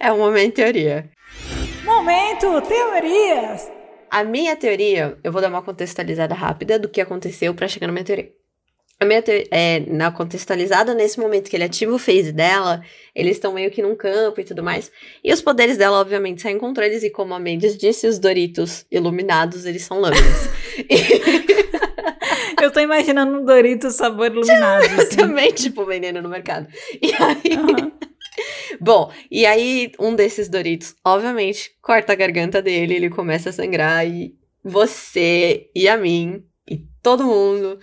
é 0.00 0.12
um 0.12 0.18
momento 0.18 0.54
teoria. 0.54 1.08
Momento 1.84 2.60
teorias. 2.62 3.70
A 4.10 4.24
minha 4.24 4.56
teoria, 4.56 5.16
eu 5.22 5.30
vou 5.30 5.40
dar 5.40 5.48
uma 5.48 5.62
contextualizada 5.62 6.34
rápida 6.34 6.78
do 6.78 6.88
que 6.88 7.00
aconteceu 7.00 7.54
pra 7.54 7.68
chegar 7.68 7.86
na 7.86 7.92
minha 7.92 8.04
teoria. 8.04 8.30
A 9.00 9.06
minha 9.06 9.22
teoria, 9.22 9.48
é, 9.50 9.80
na 9.80 10.12
contextualizada, 10.12 10.92
nesse 10.92 11.18
momento 11.18 11.48
que 11.48 11.56
ele 11.56 11.64
ativa 11.64 11.94
o 11.94 11.98
phase 11.98 12.32
dela, 12.32 12.82
eles 13.14 13.36
estão 13.36 13.54
meio 13.54 13.70
que 13.70 13.80
num 13.80 13.96
campo 13.96 14.40
e 14.40 14.44
tudo 14.44 14.62
mais. 14.62 14.92
E 15.24 15.32
os 15.32 15.40
poderes 15.40 15.78
dela, 15.78 15.98
obviamente, 15.98 16.42
saem 16.42 16.58
contra 16.58 16.84
eles. 16.86 17.02
E 17.02 17.08
como 17.08 17.32
a 17.32 17.40
Mendes 17.40 17.78
disse, 17.78 18.06
os 18.06 18.18
Doritos 18.18 18.84
iluminados, 18.90 19.64
eles 19.64 19.82
são 19.84 19.98
lâminas. 20.00 20.50
Eu 22.60 22.70
tô 22.70 22.80
imaginando 22.80 23.38
um 23.38 23.44
Doritos 23.44 23.94
sabor 23.94 24.26
iluminado. 24.26 24.84
assim. 25.00 25.16
Também, 25.16 25.50
tipo, 25.50 25.86
vendendo 25.86 26.20
no 26.20 26.28
mercado. 26.28 26.68
E 27.00 27.10
aí, 27.14 27.56
Aham. 27.56 27.92
Bom, 28.80 29.10
e 29.30 29.46
aí 29.46 29.92
um 29.98 30.14
desses 30.14 30.48
Doritos, 30.48 30.94
obviamente, 31.04 31.70
corta 31.82 32.12
a 32.12 32.16
garganta 32.16 32.62
dele, 32.62 32.94
ele 32.94 33.10
começa 33.10 33.50
a 33.50 33.52
sangrar 33.52 34.06
e 34.06 34.34
você 34.62 35.70
e 35.74 35.88
a 35.88 35.96
mim 35.96 36.44
e 36.68 36.78
todo 37.02 37.24
mundo 37.24 37.78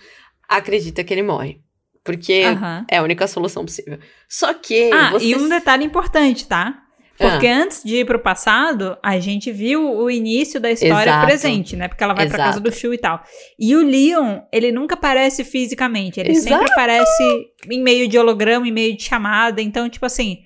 acredita 0.48 1.04
que 1.04 1.12
ele 1.12 1.22
morre. 1.22 1.60
Porque 2.04 2.42
Aham. 2.46 2.86
é 2.90 2.96
a 2.96 3.02
única 3.02 3.26
solução 3.26 3.64
possível. 3.64 3.98
Só 4.28 4.54
que 4.54 4.90
Ah, 4.92 5.12
e 5.20 5.34
um 5.36 5.48
detalhe 5.48 5.84
importante, 5.84 6.46
tá? 6.46 6.82
Porque 7.18 7.48
antes 7.48 7.82
de 7.82 7.96
ir 7.96 8.06
pro 8.06 8.20
passado, 8.20 8.96
a 9.02 9.18
gente 9.18 9.50
viu 9.50 9.82
o 9.92 10.08
início 10.08 10.60
da 10.60 10.70
história 10.70 11.10
Exato. 11.10 11.26
presente, 11.26 11.76
né? 11.76 11.88
Porque 11.88 12.02
ela 12.04 12.14
vai 12.14 12.28
pra 12.28 12.38
casa 12.38 12.50
Exato. 12.60 12.70
do 12.70 12.72
Shu 12.72 12.94
e 12.94 12.98
tal. 12.98 13.20
E 13.58 13.74
o 13.74 13.82
Leon, 13.82 14.42
ele 14.52 14.70
nunca 14.70 14.94
aparece 14.94 15.42
fisicamente. 15.42 16.20
Ele 16.20 16.30
Exato. 16.30 16.48
sempre 16.48 16.72
aparece 16.72 17.50
em 17.68 17.82
meio 17.82 18.06
de 18.06 18.16
holograma, 18.16 18.68
em 18.68 18.72
meio 18.72 18.96
de 18.96 19.02
chamada. 19.02 19.60
Então, 19.60 19.88
tipo 19.88 20.06
assim, 20.06 20.38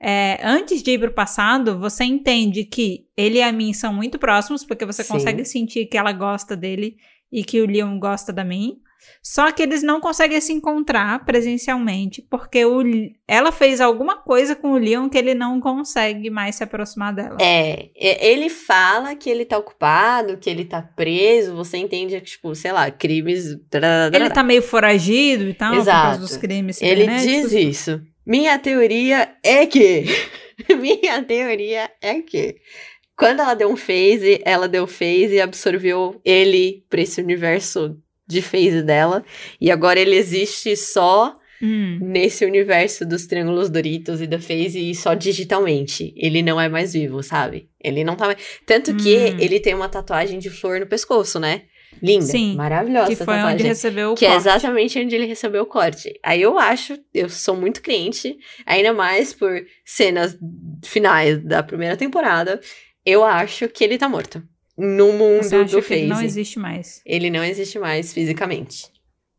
é, 0.00 0.38
antes 0.44 0.84
de 0.84 0.92
ir 0.92 1.00
pro 1.00 1.10
passado, 1.12 1.80
você 1.80 2.04
entende 2.04 2.62
que 2.64 3.06
ele 3.16 3.38
e 3.38 3.42
a 3.42 3.50
Min 3.50 3.72
são 3.72 3.92
muito 3.92 4.16
próximos, 4.16 4.64
porque 4.64 4.86
você 4.86 5.02
Sim. 5.02 5.14
consegue 5.14 5.44
sentir 5.44 5.86
que 5.86 5.98
ela 5.98 6.12
gosta 6.12 6.56
dele 6.56 6.94
e 7.32 7.42
que 7.42 7.60
o 7.60 7.66
Leon 7.66 7.98
gosta 7.98 8.32
da 8.32 8.44
Min. 8.44 8.76
Só 9.22 9.52
que 9.52 9.62
eles 9.62 9.82
não 9.82 10.00
conseguem 10.00 10.40
se 10.40 10.52
encontrar 10.52 11.24
presencialmente, 11.24 12.22
porque 12.30 12.64
o, 12.64 12.82
ela 13.28 13.52
fez 13.52 13.80
alguma 13.80 14.16
coisa 14.16 14.56
com 14.56 14.72
o 14.72 14.78
Leon 14.78 15.08
que 15.08 15.18
ele 15.18 15.34
não 15.34 15.60
consegue 15.60 16.30
mais 16.30 16.54
se 16.56 16.64
aproximar 16.64 17.14
dela. 17.14 17.36
É, 17.40 17.90
ele 17.94 18.48
fala 18.48 19.14
que 19.14 19.28
ele 19.28 19.44
tá 19.44 19.58
ocupado, 19.58 20.38
que 20.38 20.48
ele 20.48 20.64
tá 20.64 20.80
preso, 20.80 21.54
você 21.54 21.76
entende 21.76 22.18
que, 22.20 22.26
tipo, 22.26 22.54
sei 22.54 22.72
lá, 22.72 22.90
crimes. 22.90 23.56
Ele 24.12 24.30
tá 24.30 24.42
meio 24.42 24.62
foragido 24.62 25.44
e 25.44 25.54
tal, 25.54 25.72
por 25.72 25.80
Exato. 25.80 26.02
causa 26.02 26.20
dos 26.20 26.36
crimes 26.36 26.80
Ele 26.80 27.06
diz 27.06 27.52
isso. 27.52 28.00
Minha 28.26 28.58
teoria 28.58 29.34
é 29.42 29.66
que. 29.66 30.04
Minha 30.80 31.22
teoria 31.22 31.90
é 32.00 32.20
que. 32.20 32.56
Quando 33.16 33.40
ela 33.40 33.52
deu 33.52 33.70
um 33.70 33.76
phase, 33.76 34.40
ela 34.46 34.66
deu 34.66 34.86
phase 34.86 35.34
e 35.34 35.40
absorveu 35.40 36.18
ele 36.24 36.84
pra 36.88 37.02
esse 37.02 37.20
universo 37.20 37.98
de 38.30 38.40
phase 38.42 38.82
dela. 38.82 39.24
E 39.60 39.70
agora 39.70 39.98
ele 40.00 40.16
existe 40.16 40.74
só 40.76 41.34
Hum, 41.62 41.98
nesse 42.00 42.42
universo 42.46 43.04
dos 43.04 43.26
triângulos 43.26 43.68
Doritos 43.68 44.22
e 44.22 44.26
da 44.26 44.38
phase 44.40 44.78
e 44.90 44.94
só 44.94 45.12
digitalmente. 45.12 46.10
Ele 46.16 46.40
não 46.42 46.58
é 46.58 46.70
mais 46.70 46.94
vivo, 46.94 47.22
sabe? 47.22 47.68
Ele 47.84 48.02
não 48.02 48.16
tá 48.16 48.24
mais. 48.24 48.38
Tanto 48.64 48.96
que 48.96 49.14
Hum. 49.14 49.36
ele 49.38 49.60
tem 49.60 49.74
uma 49.74 49.86
tatuagem 49.88 50.38
de 50.38 50.48
flor 50.48 50.80
no 50.80 50.86
pescoço, 50.86 51.38
né? 51.38 51.62
Linda. 52.02 52.24
Sim, 52.24 52.54
Maravilhosa 52.56 53.08
que 53.08 53.16
foi 53.16 53.26
tatuagem. 53.26 53.54
onde 53.56 53.62
recebeu 53.64 54.12
o 54.12 54.14
Que 54.14 54.24
é 54.24 54.28
corte. 54.28 54.40
exatamente 54.40 54.98
onde 54.98 55.14
ele 55.14 55.26
recebeu 55.26 55.62
o 55.64 55.66
corte. 55.66 56.18
Aí 56.24 56.40
eu 56.40 56.58
acho, 56.58 56.96
eu 57.12 57.28
sou 57.28 57.54
muito 57.54 57.82
crente, 57.82 58.38
ainda 58.64 58.94
mais 58.94 59.34
por 59.34 59.60
cenas 59.84 60.38
finais 60.82 61.44
da 61.44 61.62
primeira 61.62 61.94
temporada, 61.96 62.58
eu 63.04 63.22
acho 63.22 63.68
que 63.68 63.84
ele 63.84 63.98
tá 63.98 64.08
morto. 64.08 64.42
No 64.80 65.12
mundo 65.12 65.42
Você 65.42 65.56
acha 65.56 65.76
do 65.76 65.82
que 65.82 65.92
ele 65.94 66.06
não 66.06 66.22
existe 66.22 66.58
mais. 66.58 67.02
Ele 67.04 67.28
não 67.30 67.44
existe 67.44 67.78
mais 67.78 68.12
fisicamente. 68.12 68.86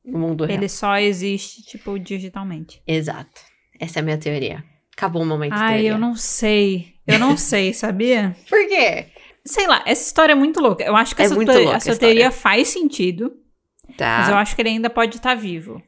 No 0.06 0.20
mundo 0.20 0.46
real. 0.46 0.58
Ele 0.60 0.70
só 0.70 0.98
existe, 0.98 1.64
tipo, 1.64 1.98
digitalmente. 2.00 2.82
Exato. 2.88 3.42
Essa 3.80 4.00
é 4.00 4.02
a 4.02 4.04
minha 4.04 4.18
teoria. 4.18 4.64
Acabou 4.96 5.22
o 5.22 5.26
momento 5.26 5.54
Ai, 5.54 5.74
teoria. 5.74 5.90
eu 5.92 5.98
não 5.98 6.16
sei. 6.16 6.94
Eu 7.08 7.18
não 7.18 7.36
sei, 7.38 7.74
sabia? 7.74 8.36
Por 8.50 8.68
quê? 8.68 9.08
Sei 9.44 9.66
lá, 9.68 9.82
essa 9.88 10.04
história 10.04 10.34
é 10.34 10.36
muito 10.36 10.60
louca. 10.60 10.84
Eu 10.84 10.96
acho 10.96 11.16
que 11.16 11.22
É 11.22 11.26
essa, 11.26 11.34
muito 11.36 11.52
louca 11.52 11.78
a 11.92 11.96
teoria 11.98 12.30
faz 12.30 12.68
sentido, 12.68 13.34
mas 13.88 14.28
eu 14.28 14.34
Tá. 14.36 14.40
acho 14.40 14.56
que 14.56 14.62
ele 14.62 14.70
ainda 14.70 14.90
pode 14.90 15.18
estar 15.18 15.34
vivo. 15.36 15.82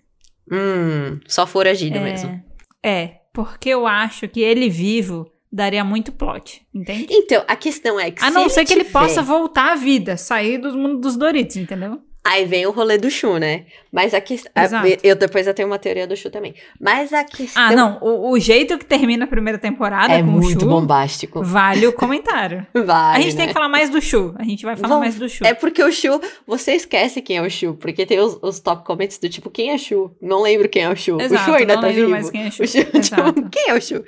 Hum, 0.52 1.20
só 1.28 1.46
foragido 1.46 1.98
É, 1.98 2.04
mesmo. 2.04 2.44
É, 2.84 3.20
porque 3.34 3.70
eu 3.70 3.86
acho 3.88 4.28
que 4.28 4.42
ele 4.42 4.70
vivo 4.70 5.32
daria 5.54 5.84
muito 5.84 6.12
plot, 6.12 6.66
entende? 6.74 7.06
Então, 7.12 7.44
a 7.48 7.56
questão 7.56 8.00
é 8.00 8.10
que 8.10 8.24
A 8.24 8.32
não 8.32 8.50
ser 8.50 8.66
que 8.66 8.74
ele 8.74 8.84
tiver- 8.84 9.00
possa 9.00 9.22
voltar 9.22 9.74
à 9.74 9.76
vida, 9.76 10.18
sair 10.18 10.58
do 10.58 10.76
mundo 10.76 11.00
dos 11.00 11.16
Doritos, 11.16 11.56
entendeu? 11.58 12.02
Aí 12.26 12.46
vem 12.46 12.66
o 12.66 12.72
rolê 12.72 12.98
do 12.98 13.12
Shu, 13.12 13.38
né? 13.38 13.66
Mas 13.92 14.14
a 14.14 14.22
questão. 14.22 14.50
Exato. 14.56 14.88
Eu 15.04 15.14
depois 15.16 15.46
eu 15.46 15.54
tenho 15.54 15.68
uma 15.68 15.78
teoria 15.78 16.08
do 16.08 16.16
Shu 16.16 16.30
também. 16.30 16.56
Mas 16.80 17.12
a 17.12 17.24
questão. 17.24 17.62
Ah, 17.62 17.72
não. 17.76 17.98
O, 18.02 18.32
o 18.32 18.40
jeito 18.40 18.78
que 18.78 18.86
termina 18.86 19.26
a 19.26 19.28
primeira 19.28 19.60
temporada 19.60 20.14
É 20.14 20.20
com 20.24 20.28
muito 20.32 20.58
o 20.58 20.62
Shu 20.62 20.66
bombástico. 20.68 21.44
vale 21.44 21.86
o 21.86 21.92
comentário. 21.94 22.66
Vai. 22.74 23.18
a 23.18 23.20
gente 23.20 23.34
né? 23.34 23.38
tem 23.40 23.48
que 23.48 23.54
falar 23.54 23.68
mais 23.68 23.90
do 23.90 24.02
Shu. 24.02 24.34
A 24.38 24.44
gente 24.44 24.64
vai 24.64 24.76
falar 24.78 24.88
Vamos- 24.88 25.04
mais 25.04 25.16
do 25.20 25.28
Shu. 25.28 25.46
É 25.46 25.54
porque 25.54 25.84
o 25.84 25.92
Shu, 25.92 26.20
você 26.48 26.74
esquece 26.74 27.22
quem 27.22 27.38
é 27.38 27.42
o 27.42 27.50
Shu, 27.52 27.74
porque 27.76 28.06
tem 28.06 28.20
os, 28.20 28.40
os 28.42 28.60
top 28.62 28.86
comments 28.86 29.18
do 29.20 29.28
tipo, 29.28 29.50
quem 29.52 29.72
é 29.72 29.78
Shu? 29.78 30.10
Não 30.22 30.42
lembro 30.42 30.70
quem 30.70 30.84
é 30.84 30.90
o 30.90 30.96
Shu. 30.96 31.20
Exato, 31.20 31.42
o 31.42 31.46
Shu 31.46 31.60
ainda 31.60 31.76
não 31.76 31.82
tá 31.82 31.88
lembro 31.88 32.02
vivo. 32.04 32.12
mais 32.12 32.30
quem 32.30 32.44
é. 32.46 32.48
O 32.48 32.52
Shu, 32.52 32.66
tipo, 33.02 33.50
quem 33.50 33.70
é 33.70 33.74
o 33.74 33.82
Shu? 33.82 34.04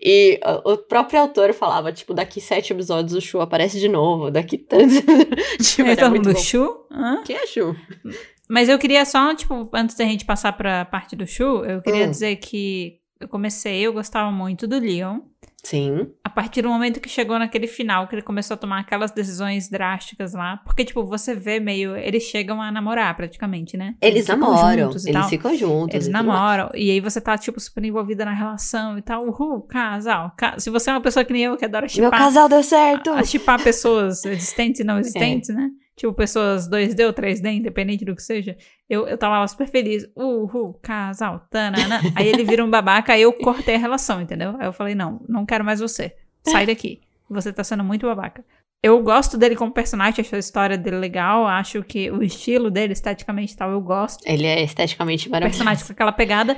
E 0.00 0.38
uh, 0.46 0.72
o 0.72 0.78
próprio 0.78 1.20
autor 1.20 1.52
falava, 1.52 1.92
tipo, 1.92 2.14
daqui 2.14 2.40
sete 2.40 2.72
episódios 2.72 3.12
o 3.12 3.20
Shu 3.20 3.40
aparece 3.40 3.78
de 3.80 3.88
novo, 3.88 4.30
daqui 4.30 4.56
tantos. 4.56 4.96
tipo, 5.60 5.88
É 5.88 5.92
era 5.92 6.08
muito 6.08 6.26
mundo 6.28 6.34
bom. 6.36 6.40
Shu? 6.42 6.86
Hã? 6.90 7.22
Quem 7.24 7.36
é 7.36 7.46
Mas 8.48 8.68
eu 8.68 8.78
queria 8.78 9.04
só, 9.04 9.34
tipo, 9.34 9.68
antes 9.72 9.96
da 9.96 10.04
gente 10.04 10.24
passar 10.24 10.52
pra 10.52 10.84
parte 10.84 11.16
do 11.16 11.26
Shu, 11.26 11.64
eu 11.64 11.82
queria 11.82 12.06
Hum. 12.06 12.10
dizer 12.10 12.36
que 12.36 12.98
eu 13.20 13.26
comecei, 13.28 13.80
eu 13.80 13.92
gostava 13.92 14.30
muito 14.30 14.66
do 14.66 14.78
Leon. 14.78 15.20
Sim. 15.64 16.12
A 16.22 16.30
partir 16.30 16.62
do 16.62 16.68
momento 16.68 17.00
que 17.00 17.08
chegou 17.08 17.36
naquele 17.40 17.66
final, 17.66 18.06
que 18.06 18.14
ele 18.14 18.22
começou 18.22 18.54
a 18.54 18.56
tomar 18.56 18.78
aquelas 18.80 19.10
decisões 19.10 19.68
drásticas 19.68 20.32
lá. 20.32 20.58
Porque, 20.58 20.84
tipo, 20.84 21.04
você 21.04 21.34
vê 21.34 21.58
meio. 21.58 21.96
Eles 21.96 22.22
chegam 22.22 22.62
a 22.62 22.70
namorar 22.70 23.16
praticamente, 23.16 23.76
né? 23.76 23.96
Eles 24.00 24.26
ficam 24.26 24.38
namoram, 24.54 24.90
eles 24.90 25.04
tal. 25.06 25.28
ficam 25.28 25.56
juntos. 25.56 25.94
Eles 25.94 26.06
e 26.06 26.10
namoram, 26.10 26.70
e 26.72 26.88
aí 26.92 27.00
você 27.00 27.20
tá, 27.20 27.36
tipo, 27.36 27.58
super 27.58 27.82
envolvida 27.84 28.24
na 28.24 28.32
relação 28.32 28.96
e 28.96 29.02
tal. 29.02 29.26
Uhul, 29.26 29.62
casal. 29.62 30.32
Ca- 30.36 30.56
Se 30.60 30.70
você 30.70 30.88
é 30.90 30.92
uma 30.92 31.00
pessoa 31.00 31.24
que 31.24 31.32
nem 31.32 31.42
eu, 31.42 31.56
que 31.56 31.64
adora 31.64 31.82
Meu 31.86 31.88
chipar, 31.88 32.10
casal 32.16 32.48
deu 32.48 32.62
certo! 32.62 33.10
a 33.10 33.24
chipar 33.24 33.60
pessoas 33.60 34.24
existentes 34.24 34.78
e 34.78 34.82
É. 34.84 34.86
não 34.86 35.00
existentes, 35.00 35.48
né? 35.52 35.68
Tipo, 35.96 36.12
pessoas 36.12 36.68
2D 36.68 37.06
ou 37.06 37.12
3D, 37.14 37.54
independente 37.54 38.04
do 38.04 38.14
que 38.14 38.22
seja. 38.22 38.54
Eu, 38.88 39.08
eu 39.08 39.16
tava 39.16 39.38
lá 39.38 39.46
super 39.48 39.66
feliz. 39.66 40.06
Uhul, 40.14 40.74
casal, 40.82 41.46
tanana. 41.50 42.00
Aí 42.14 42.28
ele 42.28 42.44
vira 42.44 42.62
um 42.64 42.68
babaca, 42.70 43.14
aí 43.14 43.22
eu 43.22 43.32
cortei 43.32 43.76
a 43.76 43.78
relação, 43.78 44.20
entendeu? 44.20 44.54
Aí 44.58 44.66
eu 44.66 44.72
falei, 44.74 44.94
não, 44.94 45.24
não 45.26 45.46
quero 45.46 45.64
mais 45.64 45.80
você. 45.80 46.14
Sai 46.46 46.66
daqui. 46.66 47.00
Você 47.30 47.50
tá 47.52 47.64
sendo 47.64 47.82
muito 47.82 48.06
babaca. 48.06 48.44
eu 48.82 49.02
gosto 49.02 49.36
dele 49.38 49.56
como 49.56 49.72
personagem, 49.72 50.20
acho 50.20 50.36
a 50.36 50.38
história 50.38 50.76
dele 50.78 50.96
legal, 50.98 51.46
acho 51.46 51.82
que 51.82 52.10
o 52.10 52.22
estilo 52.22 52.70
dele, 52.70 52.92
esteticamente 52.92 53.56
tal, 53.56 53.70
eu 53.72 53.80
gosto. 53.80 54.22
Ele 54.26 54.46
é 54.46 54.62
esteticamente 54.62 55.28
O 55.28 55.30
maravilhoso. 55.32 55.58
personagem 55.58 55.86
com 55.86 55.92
aquela 55.92 56.12
pegada, 56.12 56.56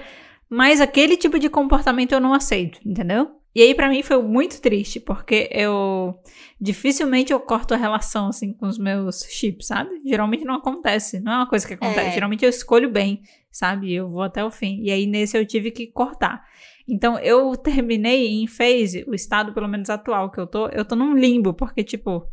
mas 0.50 0.80
aquele 0.80 1.16
tipo 1.16 1.38
de 1.38 1.48
comportamento 1.48 2.12
eu 2.12 2.20
não 2.20 2.34
aceito, 2.34 2.80
entendeu? 2.84 3.37
E 3.54 3.62
aí 3.62 3.74
pra 3.74 3.88
mim 3.88 4.02
foi 4.02 4.22
muito 4.22 4.60
triste, 4.60 5.00
porque 5.00 5.48
eu 5.50 6.14
dificilmente 6.60 7.32
eu 7.32 7.40
corto 7.40 7.74
a 7.74 7.76
relação 7.76 8.28
assim 8.28 8.52
com 8.52 8.66
os 8.66 8.78
meus 8.78 9.24
chips, 9.28 9.66
sabe? 9.66 9.90
Geralmente 10.04 10.44
não 10.44 10.54
acontece, 10.54 11.18
não 11.20 11.32
é 11.32 11.36
uma 11.36 11.48
coisa 11.48 11.66
que 11.66 11.74
acontece. 11.74 12.08
É. 12.08 12.12
Geralmente 12.12 12.44
eu 12.44 12.50
escolho 12.50 12.90
bem, 12.90 13.22
sabe? 13.50 13.92
Eu 13.92 14.08
vou 14.08 14.22
até 14.22 14.44
o 14.44 14.50
fim. 14.50 14.80
E 14.82 14.90
aí 14.90 15.06
nesse 15.06 15.36
eu 15.36 15.46
tive 15.46 15.70
que 15.70 15.86
cortar. 15.86 16.42
Então 16.88 17.18
eu 17.18 17.56
terminei 17.56 18.28
em 18.28 18.46
phase, 18.46 19.04
o 19.08 19.14
estado 19.14 19.52
pelo 19.52 19.68
menos 19.68 19.90
atual 19.90 20.30
que 20.30 20.38
eu 20.38 20.46
tô, 20.46 20.68
eu 20.68 20.84
tô 20.84 20.94
num 20.94 21.14
limbo, 21.16 21.52
porque 21.52 21.82
tipo, 21.82 22.26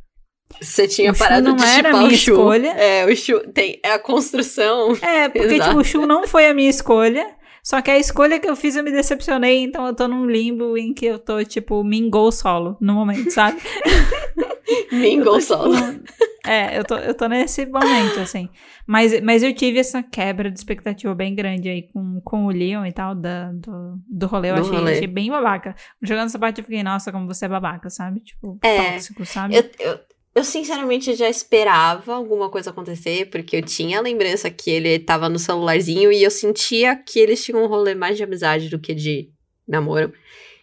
Você 0.62 0.88
tinha 0.88 1.12
O 1.12 1.18
parado 1.18 1.50
não 1.50 1.56
de 1.56 1.66
era 1.66 1.90
a 1.90 1.98
minha 1.98 2.14
escolha. 2.14 2.70
É, 2.70 3.06
o 3.06 3.16
Shu 3.16 3.40
tem 3.52 3.80
é 3.84 3.92
a 3.92 4.00
construção. 4.00 4.92
É, 5.02 5.28
porque, 5.28 5.56
Exato. 5.56 5.70
tipo, 5.70 5.82
o 5.82 5.84
Shu 5.84 6.06
não 6.06 6.28
foi 6.28 6.48
a 6.48 6.54
minha 6.54 6.70
escolha. 6.70 7.36
Só 7.66 7.82
que 7.82 7.90
a 7.90 7.98
escolha 7.98 8.40
que 8.40 8.48
eu 8.48 8.56
fiz 8.56 8.76
eu 8.76 8.84
me 8.84 8.92
decepcionei, 8.92 9.64
então 9.64 9.88
eu 9.88 9.96
tô 9.96 10.08
num 10.08 10.28
limbo 10.28 10.78
em 10.78 10.94
que 10.94 11.08
eu 11.08 11.18
tô, 11.18 11.44
tipo, 11.44 11.84
mingou 11.84 12.32
solo 12.32 12.78
no 12.80 12.94
momento, 12.94 13.32
sabe? 13.32 13.60
Eu 14.92 15.24
tô, 15.24 15.42
solo. 15.42 15.76
tipo, 15.76 16.04
É, 16.46 16.78
eu 16.78 16.84
tô, 16.84 16.96
eu 16.96 17.14
tô 17.16 17.28
nesse 17.28 17.66
momento, 17.66 18.20
assim. 18.20 18.50
Mas, 18.88 19.20
mas 19.22 19.44
eu 19.44 19.54
tive 19.54 19.80
essa 19.80 20.02
quebra 20.02 20.50
de 20.50 20.58
expectativa 20.58 21.14
bem 21.14 21.36
grande 21.36 21.70
aí 21.70 21.84
com, 21.92 22.20
com 22.22 22.46
o 22.46 22.50
Leon 22.50 22.86
e 22.86 22.92
tal, 22.92 23.14
da, 23.16 23.52
do, 23.52 24.00
do 24.08 24.26
rolê. 24.28 24.52
Eu 24.52 24.56
Do 24.56 24.62
achei, 24.62 24.78
rolê. 24.78 24.92
achei 24.94 25.08
bem 25.08 25.30
babaca. 25.30 25.76
Jogando 26.02 26.26
essa 26.28 26.40
parte 26.40 26.60
eu 26.62 26.66
fiquei, 26.66 26.82
nossa, 26.84 27.12
como 27.12 27.28
você 27.28 27.46
é 27.46 27.50
babaca, 27.50 27.90
sabe? 27.90 28.20
Tipo, 28.22 28.58
É. 28.64 28.94
tóxico, 28.94 29.26
sabe? 29.26 29.56
Eu, 29.56 29.64
eu, 29.80 30.00
eu 30.36 30.44
sinceramente 30.44 31.14
já 31.16 31.30
esperava 31.30 32.14
alguma 32.14 32.50
coisa 32.50 32.70
acontecer, 32.70 33.30
porque 33.30 33.56
eu 33.56 33.62
tinha 33.62 34.00
a 34.00 34.02
lembrança 34.02 34.50
que 34.50 34.70
ele 34.70 35.00
tava 35.00 35.30
no 35.30 35.40
celularzinho 35.40 36.12
e 36.12 36.22
eu 36.24 36.30
sentia 36.32 36.96
que 36.96 37.20
eles 37.20 37.44
tinham 37.44 37.64
um 37.64 37.68
rolê 37.68 37.96
mais 37.96 38.18
de 38.18 38.24
amizade 38.24 38.70
do 38.70 38.78
que 38.78 38.94
de 38.94 39.30
namoro. 39.68 40.14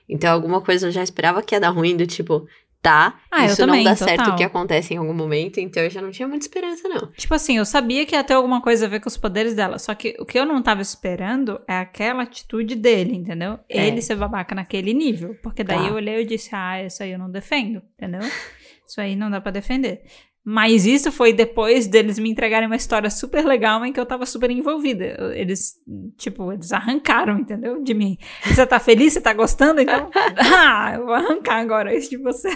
Então 0.08 0.30
alguma 0.32 0.60
coisa 0.60 0.86
eu 0.88 0.90
já 0.90 1.02
esperava 1.02 1.42
que 1.42 1.54
ia 1.54 1.60
dar 1.60 1.70
ruim, 1.70 1.96
do 1.96 2.06
tipo, 2.06 2.46
tá, 2.82 3.18
Ah, 3.30 3.44
eu 3.44 3.46
isso 3.46 3.56
também, 3.56 3.82
não 3.84 3.90
dá 3.92 3.96
certo 3.96 4.18
total. 4.18 4.34
o 4.34 4.36
que 4.36 4.44
acontece 4.44 4.92
em 4.92 4.98
algum 4.98 5.14
momento, 5.14 5.58
então 5.58 5.82
eu 5.82 5.88
já 5.88 6.02
não 6.02 6.10
tinha 6.10 6.28
muita 6.28 6.44
esperança, 6.44 6.86
não. 6.88 7.10
Tipo 7.12 7.32
assim, 7.34 7.56
eu 7.56 7.64
sabia 7.64 8.04
que 8.04 8.14
ia 8.14 8.22
ter 8.22 8.34
alguma 8.34 8.60
coisa 8.60 8.84
a 8.84 8.88
ver 8.88 9.00
com 9.00 9.08
os 9.08 9.16
poderes 9.16 9.54
dela. 9.54 9.78
Só 9.78 9.94
que 9.94 10.14
o 10.18 10.26
que 10.26 10.38
eu 10.38 10.44
não 10.44 10.60
tava 10.62 10.82
esperando 10.82 11.58
é 11.66 11.76
aquela 11.78 12.24
atitude 12.24 12.74
dele, 12.74 13.14
entendeu? 13.16 13.58
É. 13.70 13.86
Ele 13.86 14.02
ser 14.02 14.16
babaca 14.16 14.54
naquele 14.54 14.92
nível. 14.92 15.34
Porque 15.42 15.64
daí 15.64 15.78
Tá. 15.78 15.86
eu 15.88 15.94
olhei 15.94 16.20
e 16.20 16.26
disse, 16.26 16.50
ah, 16.52 16.84
isso 16.84 17.02
aí 17.02 17.12
eu 17.12 17.18
não 17.18 17.30
defendo, 17.30 17.80
entendeu? 17.96 18.20
Isso 18.92 19.00
aí 19.00 19.16
não 19.16 19.30
dá 19.30 19.40
pra 19.40 19.50
defender. 19.50 20.02
Mas 20.44 20.84
isso 20.84 21.10
foi 21.10 21.32
depois 21.32 21.86
deles 21.86 22.18
me 22.18 22.28
entregarem 22.28 22.66
uma 22.66 22.76
história 22.76 23.08
super 23.08 23.42
legal 23.42 23.82
em 23.86 23.92
que 23.92 23.98
eu 23.98 24.04
tava 24.04 24.26
super 24.26 24.50
envolvida. 24.50 25.32
Eles, 25.34 25.76
tipo, 26.18 26.52
eles 26.52 26.72
arrancaram, 26.72 27.38
entendeu? 27.38 27.82
De 27.82 27.94
mim. 27.94 28.18
Você 28.44 28.66
tá 28.66 28.78
feliz? 28.78 29.14
Você 29.14 29.20
tá 29.22 29.32
gostando? 29.32 29.80
Então, 29.80 30.10
ah, 30.36 30.92
eu 30.94 31.06
vou 31.06 31.14
arrancar 31.14 31.56
agora 31.56 31.96
isso 31.96 32.10
de 32.10 32.18
você. 32.18 32.50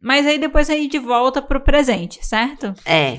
Mas 0.00 0.24
aí 0.24 0.38
depois 0.38 0.70
a 0.70 0.74
gente 0.74 1.00
volta 1.00 1.42
pro 1.42 1.60
presente, 1.60 2.24
certo? 2.24 2.72
É. 2.84 3.18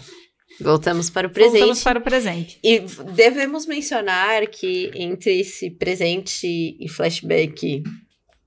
Voltamos 0.61 1.09
para 1.09 1.27
o 1.27 1.29
presente. 1.29 1.57
Voltamos 1.57 1.83
para 1.83 1.99
o 1.99 2.01
presente. 2.01 2.59
E 2.63 2.79
devemos 3.13 3.65
mencionar 3.65 4.47
que 4.47 4.89
entre 4.95 5.41
esse 5.41 5.69
presente 5.69 6.77
e 6.79 6.87
flashback 6.87 7.83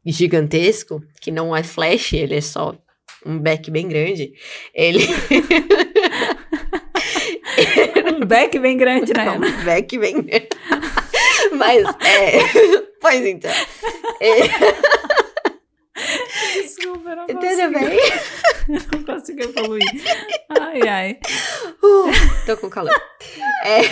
gigantesco, 0.06 1.02
que 1.20 1.30
não 1.30 1.54
é 1.54 1.62
flash, 1.62 2.14
ele 2.14 2.36
é 2.36 2.40
só 2.40 2.78
um 3.24 3.38
back 3.38 3.70
bem 3.70 3.88
grande, 3.88 4.34
ele 4.74 5.06
Um 8.16 8.26
back 8.26 8.58
bem 8.58 8.76
grande, 8.76 9.12
né? 9.12 9.30
um 9.38 9.64
back 9.64 9.98
bem 9.98 10.22
grande. 10.22 10.48
Mas, 11.52 11.84
é... 12.04 12.84
Pois 13.00 13.26
então. 13.26 13.50
É, 14.18 14.34
Desculpa, 16.54 17.14
não 17.14 17.26
tudo 17.26 17.38
consigo. 17.38 17.70
bem? 17.70 17.98
Não 18.68 19.04
consigo 19.04 19.42
evoluir. 19.42 19.84
Ai, 20.48 20.88
ai. 20.88 21.18
Uh, 21.82 22.46
tô 22.46 22.56
com 22.56 22.70
calor. 22.70 22.90
É... 23.62 23.82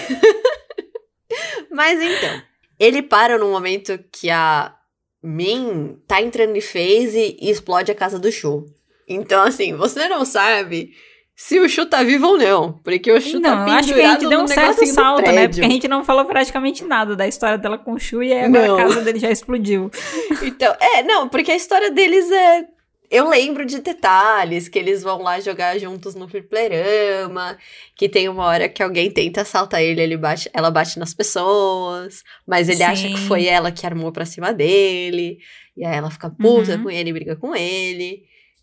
Mas 1.70 2.00
então, 2.00 2.42
ele 2.80 3.02
para 3.02 3.36
num 3.36 3.50
momento 3.50 4.02
que 4.10 4.30
a 4.30 4.74
Min 5.22 6.02
tá 6.06 6.22
entrando 6.22 6.56
em 6.56 6.60
phase 6.62 7.36
e 7.38 7.50
explode 7.50 7.92
a 7.92 7.94
casa 7.94 8.18
do 8.18 8.32
Shu. 8.32 8.64
Então, 9.08 9.42
assim, 9.42 9.74
você 9.74 10.08
não 10.08 10.24
sabe 10.24 10.92
se 11.34 11.58
o 11.58 11.68
Shu 11.68 11.86
tá 11.86 12.02
vivo 12.02 12.26
ou 12.28 12.38
não. 12.38 12.72
Porque 12.84 13.10
o 13.10 13.20
Shu 13.20 13.40
Não, 13.40 13.64
tá 13.64 13.68
eu 13.68 13.72
acho 13.74 13.92
que 13.94 14.00
a 14.00 14.10
gente 14.10 14.18
pendurado 14.18 14.28
deu 14.28 14.40
um 14.40 14.46
certo 14.46 14.86
salto, 14.86 15.32
né? 15.32 15.48
Porque 15.48 15.64
a 15.64 15.68
gente 15.68 15.88
não 15.88 16.04
falou 16.04 16.24
praticamente 16.24 16.84
nada 16.84 17.16
da 17.16 17.26
história 17.26 17.58
dela 17.58 17.78
com 17.78 17.92
o 17.94 17.98
Shu 17.98 18.22
e 18.22 18.32
agora 18.32 18.74
a 18.74 18.76
casa 18.76 19.00
dele 19.02 19.18
já 19.18 19.30
explodiu. 19.30 19.90
Então, 20.42 20.74
é, 20.80 21.02
não, 21.02 21.28
porque 21.28 21.50
a 21.52 21.56
história 21.56 21.90
deles 21.90 22.30
é. 22.30 22.64
Eu 23.10 23.28
lembro 23.28 23.66
de 23.66 23.80
detalhes, 23.80 24.68
que 24.68 24.78
eles 24.78 25.02
vão 25.02 25.20
lá 25.20 25.38
jogar 25.38 25.78
juntos 25.78 26.14
no 26.14 26.26
fliperama, 26.26 27.58
que 27.94 28.08
tem 28.08 28.26
uma 28.28 28.44
hora 28.46 28.68
que 28.70 28.82
alguém 28.82 29.10
tenta 29.10 29.42
assaltar 29.42 29.82
ele, 29.82 30.00
ele 30.00 30.16
bate, 30.16 30.48
ela 30.54 30.70
bate 30.70 30.98
nas 30.98 31.12
pessoas, 31.12 32.22
mas 32.46 32.70
ele 32.70 32.82
acha 32.82 33.06
que 33.08 33.18
Sim. 33.18 33.26
foi 33.26 33.44
ela 33.44 33.70
que 33.70 33.84
armou 33.84 34.10
pra 34.12 34.24
cima 34.24 34.50
dele, 34.52 35.38
e 35.76 35.84
aí 35.84 35.94
ela 35.94 36.10
fica 36.10 36.30
puta 36.30 36.72
Uhum. 36.76 36.84
com 36.84 36.90
ele, 36.90 37.12
briga 37.12 37.36
com 37.36 37.54
ele. 37.54 38.22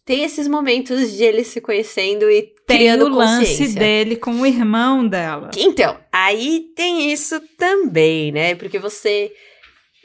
Tem 0.10 0.24
esses 0.24 0.48
momentos 0.48 1.12
de 1.12 1.24
eles 1.24 1.46
se 1.50 1.62
conhecendo 1.62 2.32
e 2.32 2.42
Tem 2.66 2.80
criando 2.80 3.06
o 3.06 3.10
lance 3.10 3.76
dele 3.76 4.16
com 4.16 4.32
o 4.32 4.44
irmão 4.44 5.08
dela. 5.08 5.52
Então, 5.56 6.00
aí 6.12 6.72
tem 6.76 7.12
isso 7.12 7.40
também, 7.56 8.32
né? 8.32 8.56
Porque 8.56 8.80
você. 8.80 9.32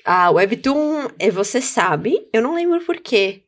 A 0.05 0.31
Webtoon, 0.31 1.09
é, 1.19 1.31
você 1.31 1.59
sabe, 1.59 2.29
eu 2.35 2.43
não 2.43 2.55
lembro 2.55 2.85
por 2.85 2.99
quê. 2.99 3.45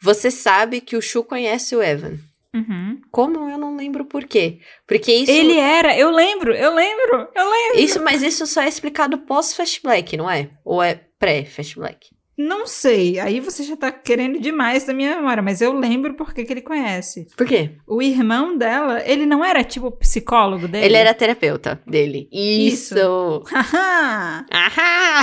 Você 0.00 0.28
sabe 0.28 0.80
que 0.80 0.96
o 0.96 1.00
Shu 1.00 1.22
conhece 1.22 1.76
o 1.76 1.80
Evan. 1.80 2.18
Uhum. 2.52 3.00
Como 3.08 3.48
eu 3.48 3.56
não 3.56 3.76
lembro 3.76 4.04
por 4.04 4.24
quê? 4.24 4.58
Porque 4.88 5.12
isso. 5.12 5.30
Ele 5.30 5.56
era, 5.56 5.96
eu 5.96 6.10
lembro, 6.10 6.52
eu 6.52 6.74
lembro, 6.74 7.28
eu 7.32 7.48
lembro. 7.48 7.78
Isso, 7.78 8.02
mas 8.02 8.24
isso 8.24 8.44
só 8.48 8.62
é 8.62 8.66
explicado 8.66 9.18
pós-Fast 9.18 9.80
Black, 9.80 10.16
não 10.16 10.28
é? 10.28 10.50
Ou 10.64 10.82
é 10.82 10.96
pré-Fast 11.16 11.76
Black? 11.76 12.10
Não 12.36 12.66
sei, 12.66 13.18
aí 13.18 13.40
você 13.40 13.62
já 13.62 13.76
tá 13.76 13.92
querendo 13.92 14.40
demais 14.40 14.84
da 14.84 14.94
minha 14.94 15.16
memória, 15.16 15.42
mas 15.42 15.60
eu 15.60 15.72
lembro 15.72 16.14
porque 16.14 16.44
que 16.44 16.52
ele 16.52 16.62
conhece. 16.62 17.28
Por 17.36 17.46
quê? 17.46 17.72
O 17.86 18.00
irmão 18.00 18.56
dela, 18.56 19.02
ele 19.04 19.26
não 19.26 19.44
era 19.44 19.62
tipo 19.62 19.88
o 19.88 19.92
psicólogo 19.92 20.66
dele? 20.66 20.86
Ele 20.86 20.96
era 20.96 21.12
terapeuta 21.14 21.80
dele. 21.86 22.28
Isso. 22.32 22.94
Isso! 22.94 23.42
Haha! 23.52 24.46
Ahá! 24.50 25.22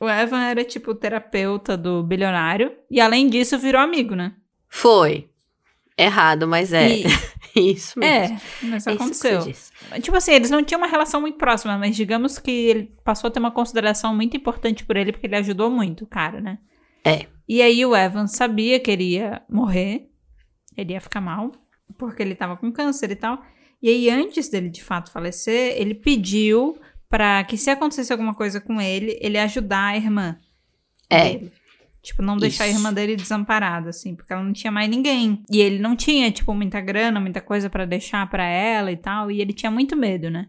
O 0.00 0.08
Evan 0.08 0.42
era 0.44 0.64
tipo 0.64 0.92
o 0.92 0.94
terapeuta 0.94 1.76
do 1.76 2.02
bilionário 2.02 2.72
e 2.90 3.00
além 3.00 3.28
disso 3.28 3.58
virou 3.58 3.80
amigo, 3.80 4.14
né? 4.14 4.32
Foi. 4.68 5.28
Errado, 5.98 6.46
mas 6.46 6.72
é. 6.72 6.88
E- 7.00 7.04
Isso 7.74 7.98
mesmo. 7.98 8.36
é, 8.36 8.40
mas 8.62 8.86
É 8.86 8.92
aconteceu. 8.92 9.40
Tipo 10.00 10.16
assim, 10.16 10.32
eles 10.32 10.48
não 10.50 10.62
tinham 10.62 10.80
uma 10.80 10.86
relação 10.86 11.20
muito 11.20 11.36
próxima, 11.38 11.76
mas 11.76 11.96
digamos 11.96 12.38
que 12.38 12.50
ele 12.50 12.90
passou 13.04 13.26
a 13.28 13.30
ter 13.32 13.40
uma 13.40 13.50
consideração 13.50 14.14
muito 14.14 14.36
importante 14.36 14.84
por 14.84 14.96
ele, 14.96 15.10
porque 15.10 15.26
ele 15.26 15.34
ajudou 15.36 15.68
muito 15.70 16.04
o 16.04 16.06
cara, 16.06 16.40
né? 16.40 16.58
É. 17.04 17.26
E 17.48 17.60
aí 17.60 17.84
o 17.84 17.96
Evan 17.96 18.26
sabia 18.28 18.78
que 18.78 18.90
ele 18.90 19.14
ia 19.14 19.42
morrer, 19.48 20.08
ele 20.76 20.92
ia 20.92 21.00
ficar 21.00 21.20
mal, 21.20 21.50
porque 21.98 22.22
ele 22.22 22.34
tava 22.36 22.56
com 22.56 22.70
câncer 22.70 23.10
e 23.10 23.16
tal. 23.16 23.42
E 23.82 23.88
aí, 23.88 24.10
antes 24.10 24.48
dele 24.48 24.68
de 24.68 24.82
fato 24.82 25.10
falecer, 25.10 25.74
ele 25.80 25.94
pediu 25.94 26.78
pra 27.08 27.42
que 27.44 27.56
se 27.56 27.70
acontecesse 27.70 28.12
alguma 28.12 28.34
coisa 28.34 28.60
com 28.60 28.80
ele, 28.80 29.16
ele 29.20 29.38
ajudar 29.38 29.86
a 29.86 29.96
irmã. 29.96 30.36
É. 31.10 31.32
dele. 31.32 31.52
Tipo, 32.08 32.22
não 32.22 32.38
deixar 32.38 32.64
a 32.64 32.68
Isso. 32.68 32.78
irmã 32.78 32.90
dele 32.90 33.16
desamparada, 33.16 33.90
assim, 33.90 34.16
porque 34.16 34.32
ela 34.32 34.42
não 34.42 34.54
tinha 34.54 34.72
mais 34.72 34.88
ninguém. 34.88 35.42
E 35.50 35.60
ele 35.60 35.78
não 35.78 35.94
tinha, 35.94 36.30
tipo, 36.30 36.54
muita 36.54 36.80
grana, 36.80 37.20
muita 37.20 37.38
coisa 37.38 37.68
pra 37.68 37.84
deixar 37.84 38.26
pra 38.30 38.46
ela 38.46 38.90
e 38.90 38.96
tal. 38.96 39.30
E 39.30 39.42
ele 39.42 39.52
tinha 39.52 39.70
muito 39.70 39.94
medo, 39.94 40.30
né? 40.30 40.46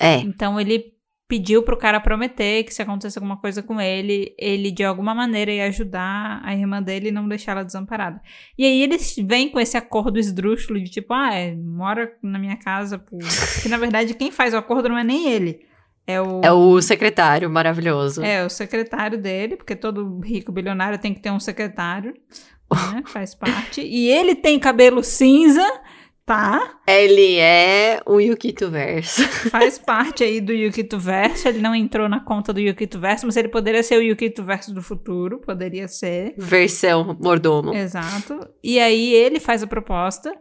É. 0.00 0.16
Então 0.16 0.58
ele 0.58 0.94
pediu 1.28 1.62
pro 1.62 1.76
cara 1.76 2.00
prometer 2.00 2.64
que 2.64 2.72
se 2.72 2.80
acontecesse 2.80 3.18
alguma 3.18 3.36
coisa 3.36 3.62
com 3.62 3.78
ele, 3.78 4.34
ele 4.38 4.70
de 4.70 4.82
alguma 4.84 5.14
maneira 5.14 5.52
ia 5.52 5.66
ajudar 5.66 6.40
a 6.42 6.54
irmã 6.54 6.82
dele 6.82 7.08
e 7.08 7.12
não 7.12 7.28
deixar 7.28 7.52
ela 7.52 7.64
desamparada. 7.64 8.18
E 8.56 8.64
aí 8.64 8.82
eles 8.82 9.14
vêm 9.18 9.50
com 9.50 9.60
esse 9.60 9.76
acordo 9.76 10.18
esdrúxulo 10.18 10.82
de 10.82 10.90
tipo, 10.90 11.12
ah, 11.12 11.34
é, 11.34 11.54
mora 11.54 12.10
na 12.22 12.38
minha 12.38 12.56
casa. 12.56 12.98
Por... 12.98 13.18
Que 13.62 13.68
na 13.68 13.76
verdade 13.76 14.14
quem 14.14 14.30
faz 14.30 14.54
o 14.54 14.56
acordo 14.56 14.88
não 14.88 14.96
é 14.96 15.04
nem 15.04 15.28
ele. 15.28 15.60
É 16.06 16.20
o, 16.20 16.40
É 16.42 16.52
o 16.52 16.80
secretário 16.82 17.48
maravilhoso. 17.48 18.22
é 18.24 18.44
o 18.44 18.50
secretário 18.50 19.18
dele, 19.18 19.56
porque 19.56 19.76
todo 19.76 20.20
rico 20.20 20.50
bilionário 20.50 20.98
tem 20.98 21.14
que 21.14 21.20
ter 21.20 21.30
um 21.30 21.40
secretário, 21.40 22.12
né? 22.92 23.02
Faz 23.06 23.34
parte. 23.34 23.80
E 23.82 24.08
ele 24.08 24.34
tem 24.34 24.58
cabelo 24.58 25.04
cinza, 25.04 25.64
tá? 26.26 26.78
Ele 26.86 27.36
é 27.38 28.00
o 28.04 28.18
Yukito 28.18 28.68
Verso. 28.70 29.22
Faz 29.50 29.78
parte 29.78 30.24
aí 30.24 30.40
do 30.40 30.52
Yukito 30.52 30.98
Verso. 30.98 31.46
Ele 31.48 31.60
não 31.60 31.74
entrou 31.74 32.08
na 32.08 32.18
conta 32.20 32.52
do 32.52 32.60
Yukito 32.60 32.98
Verso, 32.98 33.26
mas 33.26 33.36
ele 33.36 33.48
poderia 33.48 33.82
ser 33.82 33.98
o 33.98 34.02
Yukito 34.02 34.42
Verso 34.42 34.74
do 34.74 34.82
futuro. 34.82 35.38
Poderia 35.40 35.86
ser. 35.86 36.34
Versão 36.36 37.16
mordomo. 37.20 37.72
Exato. 37.74 38.48
E 38.62 38.80
aí 38.80 39.12
ele 39.14 39.38
faz 39.38 39.62
a 39.62 39.66
proposta. 39.66 40.32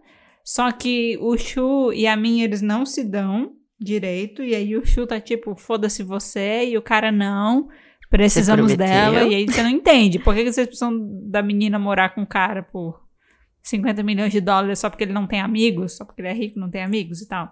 Só 0.44 0.72
que 0.72 1.20
o 1.22 1.38
Shu 1.38 1.94
e 1.94 2.08
a 2.08 2.16
Min, 2.18 2.42
eles 2.42 2.64
não 2.64 2.84
se 2.84 3.04
dão 3.04 3.52
direito. 3.82 4.44
E 4.44 4.54
aí 4.54 4.78
o 4.78 4.86
Shu 4.86 5.08
tá 5.08 5.20
tipo, 5.20 5.56
foda-se 5.56 6.04
você. 6.04 6.66
E 6.66 6.78
o 6.78 6.82
cara, 6.82 7.12
não. 7.12 7.68
Precisamos 8.10 8.76
dela. 8.76 9.24
E 9.24 9.34
aí 9.34 9.46
você 9.46 9.64
não 9.64 9.70
entende. 9.70 10.20
Por 10.20 10.36
que 10.36 10.52
vocês 10.52 10.68
precisam 10.68 11.00
da 11.24 11.42
menina 11.42 11.80
morar 11.80 12.10
com 12.10 12.22
o 12.22 12.28
cara 12.28 12.62
por 12.62 13.02
50 13.64 14.04
milhões 14.04 14.32
de 14.32 14.42
dólares 14.42 14.80
só 14.80 14.90
porque 14.90 15.06
ele 15.06 15.14
não 15.14 15.26
tem 15.26 15.40
amigos? 15.40 15.96
Só 15.96 16.04
porque 16.04 16.22
ele 16.22 16.28
é 16.28 16.34
rico 16.34 16.60
não 16.60 16.70
tem 16.70 16.84
amigos 16.84 17.22
e 17.22 17.28
tal. 17.28 17.50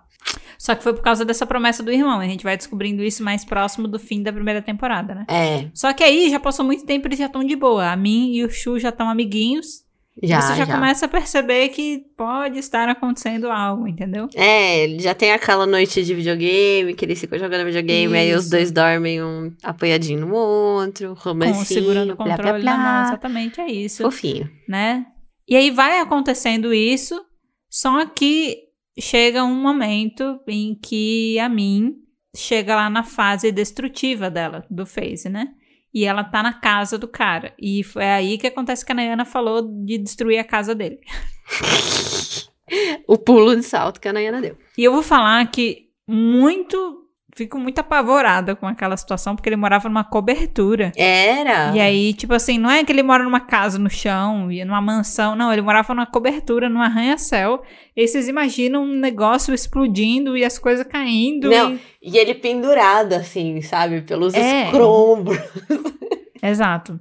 Só 0.58 0.76
que 0.76 0.84
foi 0.84 0.94
por 0.94 1.02
causa 1.02 1.24
dessa 1.24 1.46
promessa 1.46 1.82
do 1.82 1.92
irmão. 1.92 2.20
A 2.20 2.26
gente 2.26 2.44
vai 2.44 2.58
descobrindo 2.58 3.02
isso 3.02 3.24
mais 3.24 3.46
próximo 3.46 3.88
do 3.88 3.98
fim 3.98 4.22
da 4.22 4.34
primeira 4.34 4.62
temporada, 4.62 5.16
né? 5.16 5.26
É. 5.30 5.70
Só 5.74 5.94
que 5.94 6.04
aí 6.04 6.30
já 6.30 6.40
passou 6.40 6.66
muito 6.66 6.86
tempo, 6.86 7.08
eles 7.08 7.20
já 7.20 7.28
estão 7.28 7.44
de 7.44 7.56
boa. 7.56 7.90
A 7.90 7.96
Min 7.96 8.34
e 8.34 8.44
o 8.44 8.50
Shu 8.50 8.78
já 8.78 8.90
estão 8.90 9.10
amiguinhos. 9.10 9.86
Já, 10.22 10.42
você 10.42 10.56
já, 10.56 10.66
já, 10.66 10.76
começa 10.76 11.06
a 11.06 11.10
perceber 11.10 11.70
que 11.70 12.00
pode 12.18 12.60
estar 12.60 12.90
acontecendo 12.90 13.50
algo, 13.50 13.88
entendeu? 13.88 14.28
É, 14.36 14.88
já 15.00 15.14
tem 15.16 15.32
aquela 15.32 15.66
noite 15.66 16.04
de 16.04 16.14
videogame, 16.14 16.94
que 16.94 17.06
eles 17.06 17.20
ficam 17.20 17.40
jogando 17.40 17.66
videogame, 17.66 18.18
aí 18.18 18.34
os 18.34 18.44
Isso. 18.44 18.52
dois 18.52 18.72
dormem 18.72 19.24
um 19.24 19.54
apoiadinho 19.64 20.26
no 20.26 20.34
outro, 20.34 21.16
Com, 21.16 21.30
romancinho, 21.30 21.66
segurando 21.66 22.14
o 22.14 22.18
controle 22.18 22.64
na 22.64 22.78
mão, 22.78 23.04
exatamente, 23.04 23.62
é 23.62 23.72
isso, 23.72 24.04
Fofinho. 24.04 24.50
né? 24.68 25.06
E 25.48 25.56
aí 25.56 25.72
vai 25.72 26.00
acontecendo 26.00 26.74
isso, 26.74 27.20
só 27.70 28.06
que 28.06 28.58
chega 29.00 29.44
um 29.44 29.56
momento 29.56 30.40
em 30.48 30.76
que 30.76 31.40
a 31.40 31.48
Min 31.48 31.94
chega 32.36 32.76
lá 32.76 32.90
na 32.90 33.04
fase 33.04 33.52
destrutiva 33.52 34.30
dela, 34.30 34.66
do 34.70 34.86
Phase, 34.86 35.30
né? 35.30 35.48
E 35.94 36.06
ela 36.06 36.24
tá 36.24 36.44
na 36.44 36.54
casa 36.54 36.98
do 36.98 37.08
cara. 37.08 37.54
E 37.60 37.84
foi 37.84 38.06
aí 38.06 38.38
que 38.38 38.48
acontece 38.48 38.86
que 38.86 38.92
a 38.92 38.96
Nayana 38.96 39.26
falou 39.26 39.62
de 39.62 39.98
destruir 39.98 40.40
a 40.40 40.44
casa 40.44 40.76
dele. 40.76 41.00
O 43.08 43.18
pulo 43.18 43.56
de 43.56 43.64
salto 43.64 44.00
que 44.00 44.08
a 44.08 44.14
Nayana 44.14 44.40
deu. 44.40 44.56
E 44.78 44.84
eu 44.84 44.94
vou 44.94 45.02
falar 45.02 45.44
que 45.50 45.90
muito. 46.08 47.09
Fico 47.40 47.58
muito 47.58 47.80
apavorada 47.80 48.54
com 48.54 48.68
aquela 48.68 48.98
situação, 48.98 49.34
porque 49.34 49.48
ele 49.48 49.56
morava 49.56 49.88
numa 49.88 50.04
cobertura. 50.04 50.92
Era. 50.98 51.74
E 51.74 51.80
aí, 51.80 52.14
tipo 52.14 52.34
assim, 52.34 52.58
não 52.58 52.70
é 52.70 52.84
que 52.84 52.92
ele 52.92 53.02
mora 53.02 53.24
numa 53.24 53.40
casa 53.40 53.80
no 53.80 53.90
chão 53.90 54.52
e 54.52 54.66
numa 54.66 54.82
mansão, 54.82 55.38
não, 55.38 55.54
ele 55.54 55.62
morava 55.62 55.94
numa 55.96 56.06
cobertura, 56.06 56.68
num 56.68 56.82
arranha-céu. 56.82 57.62
E 57.96 58.02
aí 58.02 58.08
vocês 58.10 58.28
imaginam 58.28 58.84
um 58.84 58.94
negócio 59.00 59.54
explodindo 59.54 60.36
e 60.36 60.44
as 60.44 60.60
coisas 60.60 60.86
caindo. 60.86 61.50
Não. 61.50 61.76
e- 61.76 61.80
E 62.02 62.18
ele 62.18 62.34
pendurado, 62.36 63.14
assim, 63.14 63.62
sabe? 63.62 64.02
Pelos 64.02 64.34
É. 64.34 64.66
escombros. 64.66 65.38
Exato. 66.44 67.00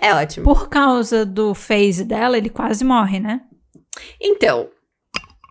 É 0.00 0.12
ótimo. 0.14 0.44
Por 0.44 0.68
causa 0.68 1.24
do 1.24 1.54
phase 1.54 2.04
dela, 2.04 2.36
ele 2.36 2.48
quase 2.50 2.84
morre, 2.84 3.20
né? 3.20 3.40
Então, 4.20 4.68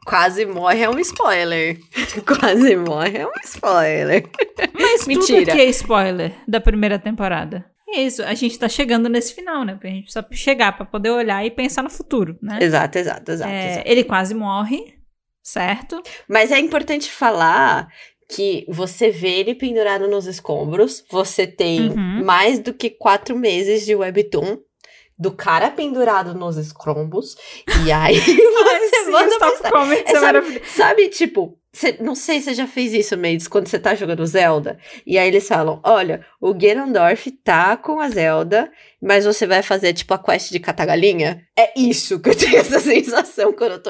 quase 0.05 0.45
morre 0.45 0.81
é 0.83 0.89
um 0.89 0.99
spoiler. 0.99 1.79
quase 2.25 2.75
morre 2.75 3.17
é 3.19 3.27
um 3.27 3.31
spoiler. 3.43 4.29
Mas 4.73 5.01
tudo 5.05 5.07
Mentira. 5.07 5.53
aqui 5.53 5.61
é 5.61 5.65
spoiler 5.65 6.33
da 6.47 6.59
primeira 6.61 6.97
temporada. 6.99 7.65
É 7.95 8.01
isso, 8.01 8.23
a 8.23 8.33
gente 8.33 8.57
tá 8.57 8.67
chegando 8.67 9.07
nesse 9.07 9.35
final, 9.35 9.63
né? 9.63 9.73
Porque 9.73 9.87
a 9.87 9.91
gente 9.91 10.03
precisa 10.05 10.25
chegar 10.31 10.75
pra 10.75 10.85
poder 10.85 11.11
olhar 11.11 11.45
e 11.45 11.51
pensar 11.51 11.83
no 11.83 11.89
futuro, 11.91 12.37
né? 12.41 12.57
Exato, 12.59 12.97
exato, 12.97 13.31
exato. 13.31 13.51
É, 13.51 13.71
exato. 13.73 13.87
ele 13.89 14.03
quase 14.03 14.33
morre, 14.33 14.95
certo? 15.43 16.01
Mas 16.27 16.51
é 16.51 16.57
importante 16.57 17.11
falar 17.11 17.87
que 18.35 18.65
você 18.67 19.11
vê 19.11 19.39
ele 19.41 19.53
pendurado 19.53 20.07
nos 20.07 20.25
escombros, 20.25 21.03
você 21.11 21.45
tem 21.45 21.89
Uhum. 21.91 22.25
mais 22.25 22.57
do 22.57 22.73
que 22.73 22.89
quatro 22.89 23.37
meses 23.37 23.85
de 23.85 23.93
webtoon 23.93 24.57
do 25.17 25.31
cara 25.31 25.69
pendurado 25.71 26.33
nos 26.33 26.57
escombros, 26.57 27.35
e 27.85 27.91
aí 27.93 28.19
você 28.19 29.03
Sim, 29.05 29.11
manda 29.11 29.25
mensagem. 29.29 29.71
comments 29.71 30.13
É, 30.13 30.17
é 30.17 30.19
sabe-. 30.19 30.61
Sabe, 30.65 31.09
tipo, 31.09 31.57
cê- 31.71 31.97
não 31.99 32.15
sei 32.15 32.39
se 32.39 32.45
você 32.45 32.53
já 32.55 32.67
fez 32.67 32.93
isso, 32.93 33.17
Maids, 33.17 33.47
quando 33.47 33.67
você 33.67 33.77
tá 33.79 33.93
jogando 33.95 34.25
Zelda, 34.25 34.77
e 35.05 35.17
aí 35.17 35.27
eles 35.27 35.47
falam, 35.47 35.79
olha, 35.83 36.25
o 36.41 36.53
Ganondorf 36.53 37.29
tá 37.43 37.77
com 37.77 37.99
a 37.99 38.09
Zelda, 38.09 38.71
mas 39.01 39.25
você 39.25 39.45
vai 39.45 39.61
fazer, 39.61 39.93
tipo, 39.93 40.13
a 40.13 40.17
quest 40.17 40.51
de 40.51 40.59
catagalinha? 40.59 41.45
É 41.57 41.79
isso 41.79 42.19
que 42.19 42.29
eu 42.29 42.35
tenho 42.37 42.57
essa 42.57 42.79
sensação 42.81 43.53
quando 43.53 43.73
eu 43.73 43.79
tô 43.83 43.89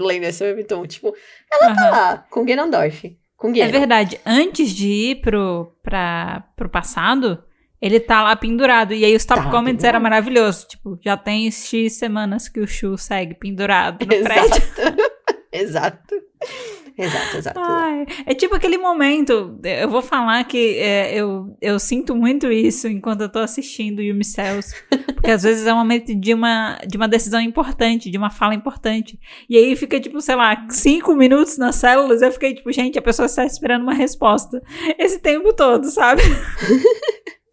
lendo 0.00 0.24
esse 0.24 0.42
webtoon, 0.44 0.86
tipo, 0.86 1.14
ela 1.52 1.74
tá 1.74 1.82
Aham. 1.82 1.90
lá, 1.90 2.26
com 2.30 2.44
Ganondorf, 2.44 3.16
com 3.36 3.48
É 3.50 3.52
Ganon. 3.52 3.70
verdade, 3.72 4.20
antes 4.24 4.70
de 4.70 4.88
ir 4.88 5.20
pro, 5.20 5.76
pra, 5.82 6.44
pro 6.56 6.68
passado, 6.70 7.42
ele 7.84 8.00
tá 8.00 8.22
lá 8.22 8.34
pendurado. 8.34 8.94
E 8.94 9.04
aí 9.04 9.14
os 9.14 9.26
top 9.26 9.42
Tá 9.42 9.50
comments 9.50 9.82
pendurado. 9.82 9.88
era 9.96 10.00
maravilhoso. 10.00 10.66
Tipo, 10.66 10.98
já 11.04 11.18
tem 11.18 11.50
X 11.50 11.92
semanas 11.92 12.48
que 12.48 12.58
o 12.58 12.66
Shu 12.66 12.96
segue 12.96 13.34
pendurado 13.34 14.06
no 14.06 14.22
prédio. 14.22 14.62
Exato. 15.52 16.14
exato. 16.14 16.14
Exato, 16.96 17.36
exato. 17.36 17.60
Ai, 17.60 18.06
é 18.24 18.34
tipo 18.34 18.54
aquele 18.54 18.78
momento, 18.78 19.58
eu 19.64 19.88
vou 19.88 20.00
falar 20.00 20.44
que 20.44 20.78
é, 20.78 21.12
eu, 21.12 21.56
eu 21.60 21.76
sinto 21.80 22.14
muito 22.14 22.52
isso 22.52 22.86
enquanto 22.86 23.22
eu 23.22 23.28
tô 23.28 23.40
assistindo 23.40 24.00
Yumi 24.00 24.24
Cells, 24.24 24.72
porque 25.12 25.30
às 25.32 25.42
vezes 25.42 25.66
é 25.66 25.74
um 25.74 25.78
momento 25.78 26.14
de 26.14 26.32
uma, 26.32 26.78
de 26.86 26.96
uma 26.96 27.08
decisão 27.08 27.40
importante, 27.40 28.10
de 28.10 28.16
uma 28.16 28.30
fala 28.30 28.54
importante, 28.54 29.18
e 29.50 29.56
aí 29.56 29.74
fica 29.74 29.98
tipo, 29.98 30.20
sei 30.20 30.36
lá, 30.36 30.66
cinco 30.70 31.16
minutos 31.16 31.58
nas 31.58 31.74
células, 31.74 32.22
eu 32.22 32.30
fiquei 32.30 32.54
tipo, 32.54 32.70
gente, 32.70 32.96
a 32.96 33.02
pessoa 33.02 33.26
está 33.26 33.44
esperando 33.44 33.82
uma 33.82 33.94
resposta 33.94 34.62
esse 34.96 35.18
tempo 35.18 35.52
todo, 35.52 35.90
sabe? 35.90 36.22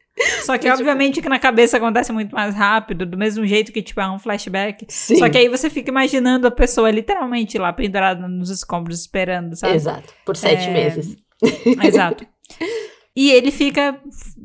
Só 0.44 0.58
que, 0.58 0.68
E, 0.68 0.72
tipo- 0.72 0.82
obviamente, 0.82 1.22
que 1.22 1.30
na 1.30 1.40
cabeça 1.40 1.78
acontece 1.78 2.12
muito 2.12 2.34
mais 2.36 2.54
rápido, 2.56 3.06
do 3.06 3.18
mesmo 3.18 3.46
jeito 3.46 3.72
que, 3.72 3.82
tipo, 3.82 4.00
é 4.02 4.10
um 4.10 4.20
flashback. 4.20 4.86
Sim. 4.90 5.18
Só 5.18 5.30
que 5.30 5.38
aí 5.38 5.48
você 5.48 5.70
fica 5.70 5.90
imaginando 5.90 6.48
a 6.48 6.52
pessoa 6.52 6.90
literalmente 6.92 7.58
lá 7.58 7.72
pendurada 7.74 8.28
nos 8.28 8.50
escombros 8.50 9.00
esperando, 9.02 9.56
sabe? 9.56 9.76
Exato. 9.76 10.14
Por 10.26 10.36
sete 10.36 10.68
É, 10.70 10.74
meses. 10.74 11.16
Exato. 11.84 12.26
E 13.16 13.32
ele 13.32 13.52
fica, 13.52 14.00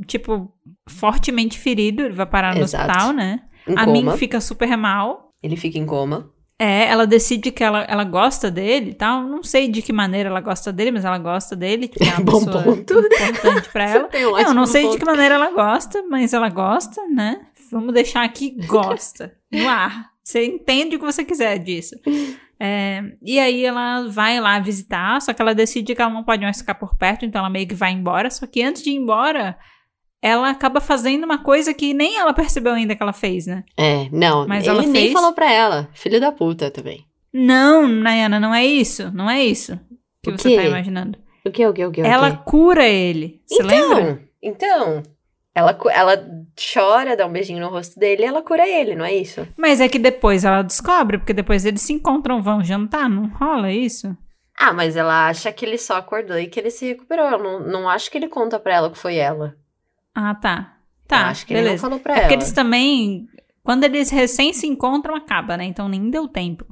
tipo, 0.07 0.53
fortemente 0.89 1.59
ferido, 1.59 2.03
ele 2.03 2.15
vai 2.15 2.27
parar 2.27 2.55
no 2.55 2.63
Exato. 2.63 2.89
hospital, 2.91 3.13
né? 3.13 3.41
A. 3.77 3.87
Min 3.87 4.11
fica 4.17 4.41
super 4.41 4.77
mal. 4.77 5.31
Ele 5.43 5.57
fica 5.57 5.79
em 5.79 5.87
coma. 5.87 6.31
É, 6.59 6.87
ela 6.89 7.07
decide 7.07 7.51
que 7.51 7.63
ela, 7.63 7.83
ela 7.83 8.03
gosta 8.05 8.51
dele 8.51 8.91
e 8.91 8.95
tal. 8.95 9.23
Não 9.25 9.43
sei 9.43 9.69
de 9.69 9.83
que 9.83 9.93
maneira 9.93 10.31
ela 10.31 10.41
gosta 10.41 10.73
dele, 10.73 10.91
mas 10.91 11.05
ela 11.05 11.19
gosta 11.19 11.55
dele. 11.55 11.87
Tipo, 11.89 12.05
é 12.05 12.09
uma 12.15 12.21
Bom 12.25 12.45
pessoa 12.45 12.63
ponto. 12.65 12.95
importante 12.99 13.69
pra 13.71 13.85
ela. 13.91 14.05
Tem 14.09 14.27
um 14.27 14.39
Eu 14.39 14.55
não 14.55 14.67
sei 14.67 14.83
de 14.83 14.89
ponto. 14.89 14.99
que 15.01 15.05
maneira 15.05 15.35
ela 15.35 15.51
gosta, 15.51 16.03
mas 16.09 16.33
ela 16.33 16.49
gosta, 16.49 17.07
né? 17.09 17.41
Vamos 17.71 17.93
deixar 17.93 18.25
aqui 18.25 18.57
gosta, 18.67 19.35
no 19.53 19.69
ar. 19.69 20.11
Você 20.25 20.45
entende 20.45 20.97
o 20.97 20.99
que 20.99 21.05
você 21.05 21.25
quiser 21.25 21.59
disso. 21.59 21.95
É, 22.59 23.03
e 23.23 23.39
aí 23.39 23.65
ela 23.65 24.09
vai 24.09 24.41
lá 24.41 24.59
visitar, 24.59 25.21
só 25.21 25.33
que 25.35 25.43
ela 25.43 25.55
decide 25.55 25.95
que 25.95 26.01
ela 26.01 26.11
não 26.13 26.25
pode 26.25 26.43
mais 26.43 26.59
ficar 26.59 26.75
por 26.75 26.97
perto, 26.97 27.25
então 27.27 27.41
ela 27.41 27.51
meio 27.51 27.69
que 27.69 27.75
vai 27.75 27.93
embora. 27.93 28.31
Só 28.31 28.47
que 28.47 28.63
antes 28.63 28.83
de 28.83 28.91
ir 28.91 28.95
embora, 28.95 29.59
ela 30.23 30.51
acaba 30.51 30.81
fazendo 30.81 31.25
uma 31.25 31.39
coisa 31.39 31.73
que 31.75 31.93
nem 31.95 32.17
ela 32.19 32.33
percebeu 32.33 32.73
ainda 32.73 32.97
que 32.97 33.03
ela 33.03 33.13
fez, 33.13 33.47
né? 33.47 33.65
É, 33.77 34.09
não. 34.11 34.47
Mas 34.47 34.65
ele 34.65 34.71
ela 34.71 34.83
nem 34.83 34.93
fez? 34.93 35.13
falou 35.13 35.33
pra 35.33 35.51
ela. 35.51 35.89
Filho 35.93 36.21
da 36.21 36.33
puta 36.33 36.71
também. 36.71 37.05
Não, 37.33 37.87
Nayana, 37.87 38.41
não 38.41 38.55
é 38.55 38.65
isso. 38.65 39.11
Não 39.13 39.29
é 39.31 39.45
isso 39.45 39.79
que 40.23 40.31
O 40.31 40.39
você 40.39 40.51
quê? 40.51 40.57
tá 40.57 40.65
imaginando. 40.65 41.19
O 41.45 41.51
que, 41.51 41.65
o 41.67 41.73
que, 41.73 41.85
o 41.85 41.91
que? 41.93 42.03
o 42.03 42.05
ela 42.07 42.31
quê? 42.33 42.39
cura 42.45 42.87
ele. 42.87 43.41
Você 43.47 43.63
lembra? 43.63 44.21
Então, 44.43 45.03
então. 45.03 45.03
Ela, 45.55 45.79
ela 45.91 46.27
chora, 46.75 47.17
dá 47.17 47.25
um 47.27 47.33
beijinho 47.33 47.61
no 47.61 47.71
rosto 47.71 47.99
dele 47.99 48.23
e 48.23 48.27
ela 48.27 48.43
cura 48.43 48.69
ele, 48.69 48.95
não 48.95 49.05
é 49.07 49.15
isso? 49.15 49.47
Mas 49.57 49.81
é 49.81 49.89
que 49.89 49.99
depois 49.99 50.45
ela 50.45 50.61
descobre, 50.61 51.17
porque 51.17 51.33
depois 51.33 51.65
eles 51.65 51.81
se 51.81 51.95
encontram, 51.95 52.43
vão 52.43 52.63
jantar, 52.63 53.09
não 53.09 53.29
rola 53.29 53.73
isso? 53.73 54.15
Ah, 54.59 54.73
mas 54.75 54.97
ela 54.97 55.29
acha 55.29 55.51
que 55.53 55.65
ele 55.65 55.79
só 55.79 55.97
acordou 55.97 56.39
e 56.39 56.47
que 56.47 56.61
ele 56.61 56.71
se 56.71 56.87
recuperou. 56.87 57.27
Eu 57.31 57.39
não, 57.39 57.61
não 57.61 57.89
acho 57.89 58.11
que 58.11 58.19
ele 58.19 58.29
conta 58.29 58.59
pra 58.59 58.75
ela 58.75 58.91
que 58.91 58.99
foi 58.99 59.17
ela. 59.17 59.55
Ah, 60.19 60.35
tá. 60.35 60.73
Tá, 61.07 61.21
Eu 61.21 61.27
acho 61.27 61.47
que 61.47 61.53
ele 61.53 61.61
não 61.61 61.67
beleza. 61.67 61.83
falou 61.83 62.01
pra 62.01 62.13
É 62.15 62.17
ela. 62.17 62.23
porque 62.23 62.35
eles 62.35 62.53
também, 62.53 63.29
quando 63.63 63.85
eles 63.85 64.11
recém 64.11 64.53
se 64.53 64.67
encontram, 64.67 65.15
acaba, 65.15 65.57
né? 65.57 65.65
Então 65.65 65.89
nem 65.89 66.09
deu 66.11 66.27
tempo. 66.27 66.65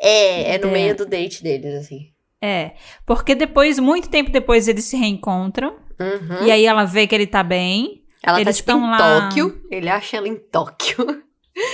É, 0.00 0.54
é 0.54 0.58
no 0.58 0.68
É. 0.68 0.72
meio 0.72 0.96
do 0.96 1.06
date 1.06 1.42
deles, 1.42 1.74
assim. 1.74 2.10
É, 2.42 2.72
porque 3.04 3.34
depois, 3.34 3.78
muito 3.78 4.08
tempo 4.08 4.30
depois, 4.30 4.66
eles 4.68 4.84
se 4.84 4.96
reencontram, 4.96 5.76
Uhum. 6.00 6.46
e 6.46 6.50
aí 6.50 6.64
ela 6.64 6.84
vê 6.84 7.06
que 7.06 7.14
ele 7.14 7.26
tá 7.26 7.42
bem. 7.42 8.02
ela 8.22 8.40
eles 8.40 8.56
tá 8.60 8.72
tipo, 8.74 8.84
em 8.84 8.90
lá- 8.90 9.28
Tóquio. 9.28 9.62
Ele 9.70 9.88
acha 9.88 10.16
ela 10.16 10.26
em 10.28 10.34
Tóquio. 10.36 11.22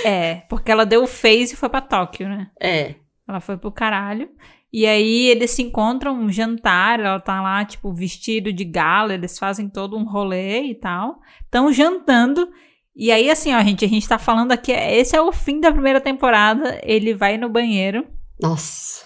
É, 0.03 0.35
porque 0.49 0.71
ela 0.71 0.85
deu 0.85 1.03
o 1.03 1.07
phase 1.07 1.53
e 1.53 1.55
foi 1.55 1.69
pra 1.69 1.81
Tóquio, 1.81 2.27
né? 2.27 2.49
É. 2.59 2.95
Ela 3.27 3.39
foi 3.39 3.57
pro 3.57 3.71
caralho. 3.71 4.29
E 4.77 4.85
aí 4.85 5.27
eles 5.27 5.51
se 5.51 5.61
encontram 5.61 6.19
um 6.19 6.29
jantar, 6.29 6.99
ela 6.99 7.17
tá 7.17 7.41
lá, 7.41 7.63
tipo, 7.63 7.93
vestido 7.93 8.51
de 8.51 8.65
gala, 8.65 9.13
eles 9.13 9.39
fazem 9.39 9.69
todo 9.69 9.97
um 9.97 10.03
rolê 10.03 10.63
e 10.63 10.75
tal. 10.75 11.21
Estão 11.45 11.71
jantando. 11.71 12.49
E 12.93 13.09
aí, 13.09 13.29
assim, 13.29 13.55
ó, 13.55 13.63
gente, 13.63 13.85
a 13.85 13.87
gente 13.87 14.05
tá 14.05 14.19
falando 14.19 14.51
aqui, 14.51 14.73
esse 14.73 15.15
é 15.15 15.21
o 15.21 15.31
fim 15.31 15.61
da 15.61 15.71
primeira 15.71 16.01
temporada. 16.01 16.77
Ele 16.83 17.13
vai 17.13 17.37
no 17.37 17.47
banheiro. 17.47 18.05
Nossa. 18.37 19.04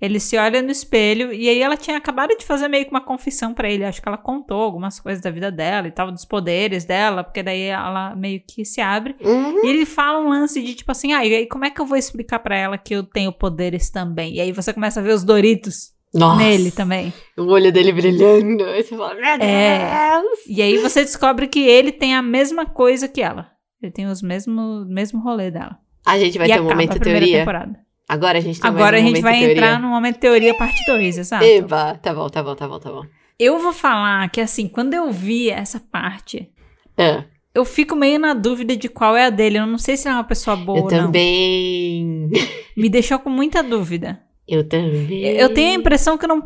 Ele 0.00 0.20
se 0.20 0.36
olha 0.36 0.60
no 0.60 0.70
espelho 0.70 1.32
e 1.32 1.48
aí 1.48 1.60
ela 1.60 1.76
tinha 1.76 1.96
acabado 1.96 2.36
de 2.36 2.44
fazer 2.44 2.68
meio 2.68 2.84
que 2.84 2.90
uma 2.90 3.00
confissão 3.00 3.54
pra 3.54 3.70
ele. 3.70 3.84
Acho 3.84 4.02
que 4.02 4.08
ela 4.08 4.18
contou 4.18 4.60
algumas 4.60 5.00
coisas 5.00 5.22
da 5.22 5.30
vida 5.30 5.50
dela 5.50 5.88
e 5.88 5.90
tal, 5.90 6.12
dos 6.12 6.24
poderes 6.24 6.84
dela, 6.84 7.24
porque 7.24 7.42
daí 7.42 7.62
ela 7.62 8.14
meio 8.14 8.42
que 8.46 8.64
se 8.64 8.80
abre. 8.80 9.16
Uhum. 9.22 9.64
E 9.64 9.68
ele 9.70 9.86
fala 9.86 10.20
um 10.20 10.28
lance 10.28 10.62
de 10.62 10.74
tipo 10.74 10.92
assim: 10.92 11.12
ah, 11.14 11.24
e 11.24 11.34
aí 11.34 11.46
como 11.46 11.64
é 11.64 11.70
que 11.70 11.80
eu 11.80 11.86
vou 11.86 11.96
explicar 11.96 12.40
pra 12.40 12.56
ela 12.56 12.76
que 12.76 12.94
eu 12.94 13.02
tenho 13.02 13.32
poderes 13.32 13.90
também? 13.90 14.34
E 14.34 14.40
aí 14.40 14.52
você 14.52 14.72
começa 14.72 15.00
a 15.00 15.02
ver 15.02 15.14
os 15.14 15.24
Doritos 15.24 15.92
Nossa. 16.12 16.42
nele 16.42 16.70
também. 16.70 17.12
O 17.36 17.44
olho 17.46 17.72
dele 17.72 17.92
brilhando. 17.92 18.64
Aí 18.64 18.82
você 18.82 18.96
fala, 18.96 19.14
meu 19.14 19.24
É. 19.24 20.20
Deus. 20.20 20.38
E 20.46 20.60
aí 20.60 20.76
você 20.78 21.02
descobre 21.02 21.46
que 21.46 21.60
ele 21.60 21.90
tem 21.90 22.14
a 22.14 22.22
mesma 22.22 22.66
coisa 22.66 23.08
que 23.08 23.22
ela. 23.22 23.50
Ele 23.82 23.92
tem 23.92 24.06
os 24.06 24.20
mesmo 24.20 24.84
mesmo 24.86 25.20
rolê 25.20 25.50
dela. 25.50 25.78
A 26.04 26.18
gente 26.18 26.36
vai 26.36 26.48
e 26.48 26.52
ter 26.52 26.60
um 26.60 26.64
momento 26.64 26.98
teoria. 27.00 27.38
temporada. 27.38 27.87
Agora 28.08 28.38
a 28.38 28.40
gente 28.40 28.58
tem 28.60 28.70
Agora 28.70 28.96
a 28.96 29.00
gente 29.00 29.20
vai 29.20 29.34
teoria. 29.38 29.52
entrar 29.52 29.78
no 29.80 29.88
momento 29.88 30.18
teoria 30.18 30.54
parte 30.56 30.82
2, 30.86 31.18
exato. 31.18 31.44
Eba, 31.44 31.94
tá 32.00 32.14
bom, 32.14 32.28
tá 32.28 32.42
bom, 32.42 32.54
tá 32.54 32.66
bom, 32.66 32.78
tá 32.78 32.90
bom. 32.90 33.02
Eu 33.38 33.58
vou 33.58 33.72
falar 33.72 34.28
que 34.30 34.40
assim, 34.40 34.66
quando 34.66 34.94
eu 34.94 35.12
vi 35.12 35.50
essa 35.50 35.78
parte, 35.78 36.50
Ah, 36.96 37.24
eu 37.54 37.64
fico 37.64 37.94
meio 37.94 38.18
na 38.18 38.34
dúvida 38.34 38.76
de 38.76 38.88
qual 38.88 39.16
é 39.16 39.26
a 39.26 39.30
dele. 39.30 39.58
Eu 39.58 39.66
não 39.66 39.78
sei 39.78 39.96
se 39.96 40.08
é 40.08 40.12
uma 40.12 40.24
pessoa 40.24 40.56
boa 40.56 40.78
eu 40.78 40.84
ou 40.84 40.90
não. 40.90 41.06
também. 41.06 42.30
Me 42.76 42.88
deixou 42.88 43.18
com 43.18 43.30
muita 43.30 43.62
dúvida. 43.62 44.20
Eu 44.48 44.66
também. 44.66 45.22
Eu 45.36 45.52
tenho 45.52 45.72
a 45.72 45.74
impressão 45.74 46.16
que 46.16 46.26
não, 46.26 46.40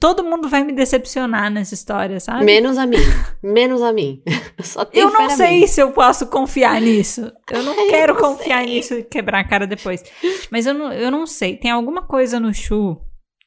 todo 0.00 0.24
mundo 0.24 0.48
vai 0.48 0.64
me 0.64 0.72
decepcionar 0.72 1.50
nessa 1.52 1.74
história, 1.74 2.18
sabe? 2.18 2.44
Menos 2.44 2.78
a 2.78 2.86
mim. 2.86 2.96
Menos 3.42 3.82
a 3.82 3.92
mim. 3.92 4.22
Eu 4.92 5.08
Eu 5.08 5.12
não 5.12 5.28
sei 5.30 5.66
se 5.66 5.80
eu 5.80 5.92
posso 5.92 6.26
confiar 6.28 6.80
nisso. 6.80 7.30
Eu 7.50 7.62
não 7.62 7.72
Ai, 7.74 7.84
eu 7.86 7.90
quero 7.90 8.14
não 8.14 8.20
confiar 8.20 8.64
sei. 8.64 8.74
nisso 8.74 8.94
e 8.94 9.02
quebrar 9.04 9.40
a 9.40 9.44
cara 9.44 9.66
depois. 9.66 10.02
Mas 10.50 10.66
eu 10.66 10.72
não, 10.74 10.92
eu 10.92 11.10
não 11.10 11.26
sei. 11.26 11.56
Tem 11.56 11.70
alguma 11.70 12.02
coisa 12.02 12.40
no 12.40 12.52
Shu 12.52 12.98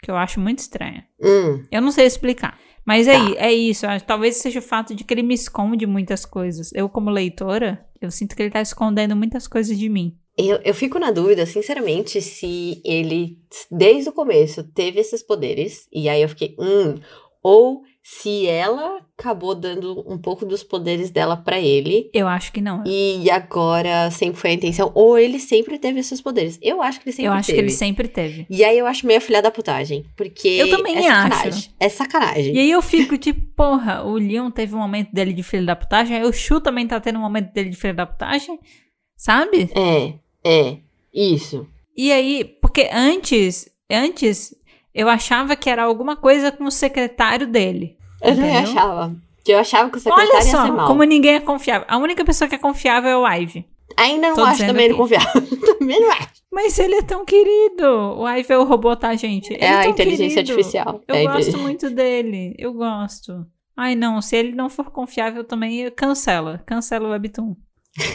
que 0.02 0.10
eu 0.12 0.16
acho 0.16 0.40
muito 0.40 0.60
estranha. 0.60 1.04
Hum, 1.22 1.64
Eu 1.72 1.82
não 1.82 1.92
sei 1.92 2.06
explicar. 2.06 2.58
Mas 2.86 3.08
é, 3.08 3.14
Tá. 3.14 3.24
i- 3.30 3.36
é 3.38 3.54
isso. 3.54 3.86
eu 3.86 3.90
acho- 3.90 4.06
Talvez 4.06 4.38
seja 4.38 4.60
o 4.60 4.62
fato 4.64 4.96
de 4.96 5.04
que 5.04 5.14
ele 5.14 5.22
me 5.24 5.34
esconde 5.34 5.86
muitas 5.86 6.26
coisas. 6.26 6.72
Eu, 6.74 6.88
como 6.90 7.10
leitora, 7.10 7.84
eu 8.02 8.10
sinto 8.10 8.36
que 8.36 8.42
ele 8.44 8.50
tá 8.52 8.62
escondendo 8.62 9.16
muitas 9.16 9.48
coisas 9.48 9.78
de 9.78 9.90
mim. 9.90 10.16
Eu, 10.50 10.60
eu 10.64 10.74
fico 10.74 10.98
na 11.00 11.12
dúvida, 11.12 11.46
sinceramente, 11.46 12.22
se 12.22 12.82
ele, 12.86 13.38
desde 13.70 14.10
o 14.10 14.14
começo, 14.14 14.64
teve 14.64 15.00
esses 15.00 15.22
poderes. 15.22 15.88
E 15.92 16.08
aí 16.08 16.22
eu 16.22 16.30
fiquei, 16.30 16.56
hum. 16.60 17.00
Ou 17.44 17.82
se 18.04 18.48
ela 18.48 19.00
acabou 19.18 19.54
dando 19.54 20.04
um 20.12 20.18
pouco 20.18 20.46
dos 20.46 20.64
poderes 20.64 21.12
dela 21.12 21.38
pra 21.38 21.60
ele. 21.60 22.10
Eu 22.14 22.28
acho 22.28 22.52
que 22.52 22.60
não. 22.60 22.84
E 22.86 23.30
agora 23.30 24.10
sempre 24.10 24.40
foi 24.40 24.50
a 24.50 24.54
intenção. 24.54 24.92
Ou 24.96 25.18
ele 25.18 25.40
sempre 25.40 25.78
teve 25.78 26.00
esses 26.00 26.20
poderes. 26.20 26.58
Eu 26.62 26.82
acho 26.82 27.00
que 27.00 27.08
ele 27.08 27.16
sempre 27.16 27.28
eu 27.28 27.34
acho 27.34 27.48
teve. 27.48 27.58
que 27.60 27.64
ele 27.64 27.72
sempre 27.72 28.08
teve. 28.08 28.48
E 28.50 28.64
aí 28.64 28.78
eu 28.78 28.88
acho 28.88 29.06
meio 29.06 29.22
filha 29.22 29.42
da 29.42 29.52
putagem. 29.52 30.04
Porque. 30.18 30.48
Eu 30.48 30.70
também 30.70 31.06
é 31.06 31.10
acho. 31.10 31.70
É 31.80 31.90
sacanagem. 31.90 32.56
E 32.56 32.60
aí 32.60 32.72
eu 32.72 32.82
fico 32.82 33.18
tipo, 33.18 33.42
porra, 33.56 34.04
o 34.04 34.16
Leon 34.16 34.50
teve 34.50 34.74
um 34.74 34.80
momento 34.80 35.12
dele 35.12 35.34
de 35.34 35.44
filho 35.44 35.66
da 35.66 35.76
putagem, 35.76 36.18
aí 36.18 36.24
o 36.24 36.34
Shu 36.34 36.60
também 36.60 36.88
tá 36.88 37.00
tendo 37.00 37.20
um 37.20 37.22
momento 37.22 37.54
dele 37.54 37.70
de 37.70 37.78
filho 37.78 37.96
da 37.96 38.06
putagem, 38.06 38.60
sabe? 39.16 39.70
É, 39.76 40.14
é. 40.44 40.78
Isso. 41.14 41.68
E 41.96 42.12
aí, 42.12 42.44
porque 42.62 42.90
antes, 42.92 43.70
antes 43.90 44.56
eu 44.94 45.10
achava 45.10 45.56
que 45.56 45.70
era 45.70 45.84
alguma 45.84 46.16
coisa 46.16 46.52
com 46.52 46.64
o 46.66 46.72
secretário 46.72 47.46
dele. 47.48 47.98
Eu 48.22 48.36
também 48.36 48.58
achava. 48.58 49.16
Que 49.44 49.52
eu 49.54 49.60
achava 49.60 49.90
que 49.90 49.98
o 49.98 50.00
secretário 50.00 50.30
Olha 50.30 50.38
ia 50.38 50.42
ser 50.44 50.52
só, 50.52 50.72
mal. 50.72 50.88
como 50.88 51.04
ninguém 51.04 51.36
é 51.36 51.40
confiável. 51.40 51.86
A 51.90 51.98
única 51.98 52.24
pessoa 52.24 52.48
que 52.48 52.56
é 52.56 52.58
confiável 52.58 53.10
é 53.10 53.18
o 53.18 53.28
Ivy. 53.28 53.66
Ainda 53.98 54.30
não 54.30 54.36
Tô 54.36 54.44
acho 54.46 54.66
também 54.66 54.86
ele 54.86 54.94
confiável. 54.94 55.42
também 55.80 56.00
não 56.00 56.12
acho. 56.12 56.30
Mas 56.52 56.80
ele 56.80 56.96
é 56.96 57.02
tão 57.02 57.26
querido. 57.26 57.86
O 58.18 58.28
Ivy 58.30 58.54
é 58.54 58.58
o 58.58 58.64
robô, 58.64 58.96
tá, 58.96 59.14
gente? 59.16 59.52
Ele 59.54 59.64
É 59.64 59.74
a 59.74 59.82
tão 59.82 59.92
inteligência 59.92 60.44
querido. 60.44 60.52
artificial. 60.54 61.02
Eu 61.08 61.16
É 61.16 61.26
a 61.26 61.32
gosto 61.34 61.58
muito 61.58 61.90
dele. 61.90 62.56
Eu 62.58 62.74
gosto. 62.74 63.46
Ai, 63.76 63.96
não. 63.96 64.22
Se 64.22 64.36
ele 64.36 64.52
não 64.54 64.70
for 64.70 64.92
confiável 64.92 65.44
também, 65.44 65.90
cancela. 65.92 66.62
Cancela 66.66 67.08
o 67.08 67.12
Webtoon. 67.12 67.56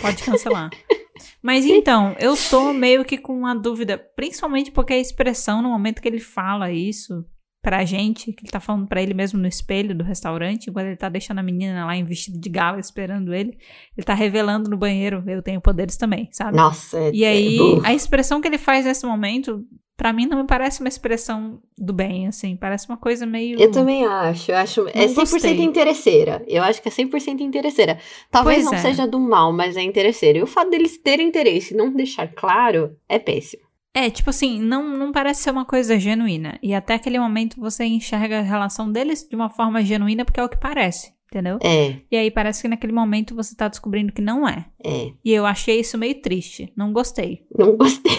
Pode 0.01 0.23
cancelar. 0.23 0.71
Mas 1.43 1.65
então, 1.65 2.15
eu 2.19 2.35
tô 2.51 2.73
meio 2.73 3.05
que 3.05 3.19
com 3.19 3.37
uma 3.37 3.55
dúvida, 3.55 3.99
principalmente 4.17 4.71
porque 4.71 4.93
a 4.95 4.99
expressão 4.99 5.63
no 5.63 5.69
momento 5.69 6.01
que 6.03 6.09
ele 6.09 6.21
fala 6.21 6.71
isso 6.73 7.25
pra 7.63 7.85
gente, 7.85 8.33
que 8.33 8.45
ele 8.45 8.51
tá 8.53 8.61
falando 8.61 8.87
pra 8.87 9.03
ele 9.03 9.13
mesmo 9.13 9.41
no 9.41 9.49
espelho 9.49 9.93
do 9.93 10.05
restaurante, 10.05 10.71
enquanto 10.71 10.87
ele 10.87 10.97
tá 10.97 11.09
deixando 11.09 11.39
a 11.41 11.43
menina 11.43 11.85
lá 11.85 11.97
em 11.97 12.05
vestido 12.05 12.39
de 12.39 12.49
gala 12.49 12.79
esperando 12.79 13.35
ele, 13.35 13.59
ele 13.97 14.05
tá 14.05 14.15
revelando 14.15 14.71
no 14.71 14.77
banheiro, 14.77 15.25
eu 15.27 15.43
tenho 15.43 15.61
poderes 15.61 15.97
também, 15.97 16.29
sabe? 16.31 16.57
Nossa. 16.57 16.97
é- 16.97 17.11
E 17.13 17.25
é- 17.25 17.29
aí, 17.29 17.59
uh. 17.61 17.81
a 17.85 17.93
expressão 17.93 18.41
que 18.41 18.47
ele 18.47 18.57
faz 18.59 18.85
nesse 18.85 19.05
momento, 19.05 19.65
pra 19.97 20.13
mim 20.13 20.27
não 20.27 20.39
me 20.39 20.47
parece 20.47 20.81
uma 20.81 20.89
expressão 20.89 21.61
do 21.79 21.93
bem, 21.93 22.27
assim, 22.27 22.57
parece 22.57 22.89
uma 22.89 22.97
coisa 22.97 23.25
meio 23.27 23.59
Eu 23.61 23.71
também 23.71 24.05
acho. 24.07 24.51
Eu 24.53 24.57
acho. 24.57 24.89
É 24.89 25.07
Não 25.07 25.15
100% 25.15 25.15
gostei. 25.15 25.61
interesseira. 25.63 26.45
Eu 26.47 26.63
acho 26.63 26.83
que 26.83 26.89
é 26.89 26.93
100% 26.93 27.41
interesseira. 27.41 27.99
Talvez 28.31 28.59
Pois 28.59 28.67
não 28.71 28.75
é. 28.75 28.83
seja 28.83 29.07
do 29.07 29.19
mal, 29.19 29.53
mas 29.53 29.77
é 29.77 29.83
interesseira. 29.83 30.39
E 30.39 30.43
o 30.43 30.47
fato 30.47 30.71
deles 30.71 30.99
terem 30.99 31.29
interesse 31.29 31.73
e 31.73 31.77
não 31.77 31.93
deixar 31.93 32.29
claro 32.29 32.97
é 33.09 33.19
péssimo. 33.19 33.63
É, 33.95 34.11
tipo 34.11 34.29
assim, 34.29 34.61
não, 34.61 34.87
não 34.97 35.11
parece 35.11 35.43
ser 35.43 35.51
uma 35.51 35.65
coisa 35.65 35.99
genuína. 35.99 36.59
E 36.63 36.75
até 36.75 36.95
aquele 36.95 37.19
momento 37.19 37.59
você 37.59 37.85
enxerga 37.85 38.41
a 38.41 38.43
relação 38.43 38.93
deles 38.93 39.27
de 39.27 39.35
uma 39.35 39.49
forma 39.49 39.83
genuína 39.83 40.23
porque 40.23 40.39
é 40.39 40.45
o 40.45 40.51
que 40.51 40.59
parece, 40.61 41.15
entendeu? 41.33 41.59
É, 41.63 41.97
E 42.13 42.15
aí 42.17 42.31
parece 42.31 42.61
que 42.61 42.69
naquele 42.69 42.93
momento 42.93 43.35
você 43.35 43.57
tá 43.57 43.69
descobrindo 43.69 44.13
que 44.13 44.21
não 44.21 44.47
é. 44.47 44.67
é. 44.85 45.13
E 45.25 45.33
eu 45.33 45.47
achei 45.47 45.81
isso 45.81 45.97
meio 45.97 46.21
triste. 46.21 46.71
Não 46.77 46.93
gostei. 46.93 47.47
Não 47.59 47.75
gostei. 47.75 48.13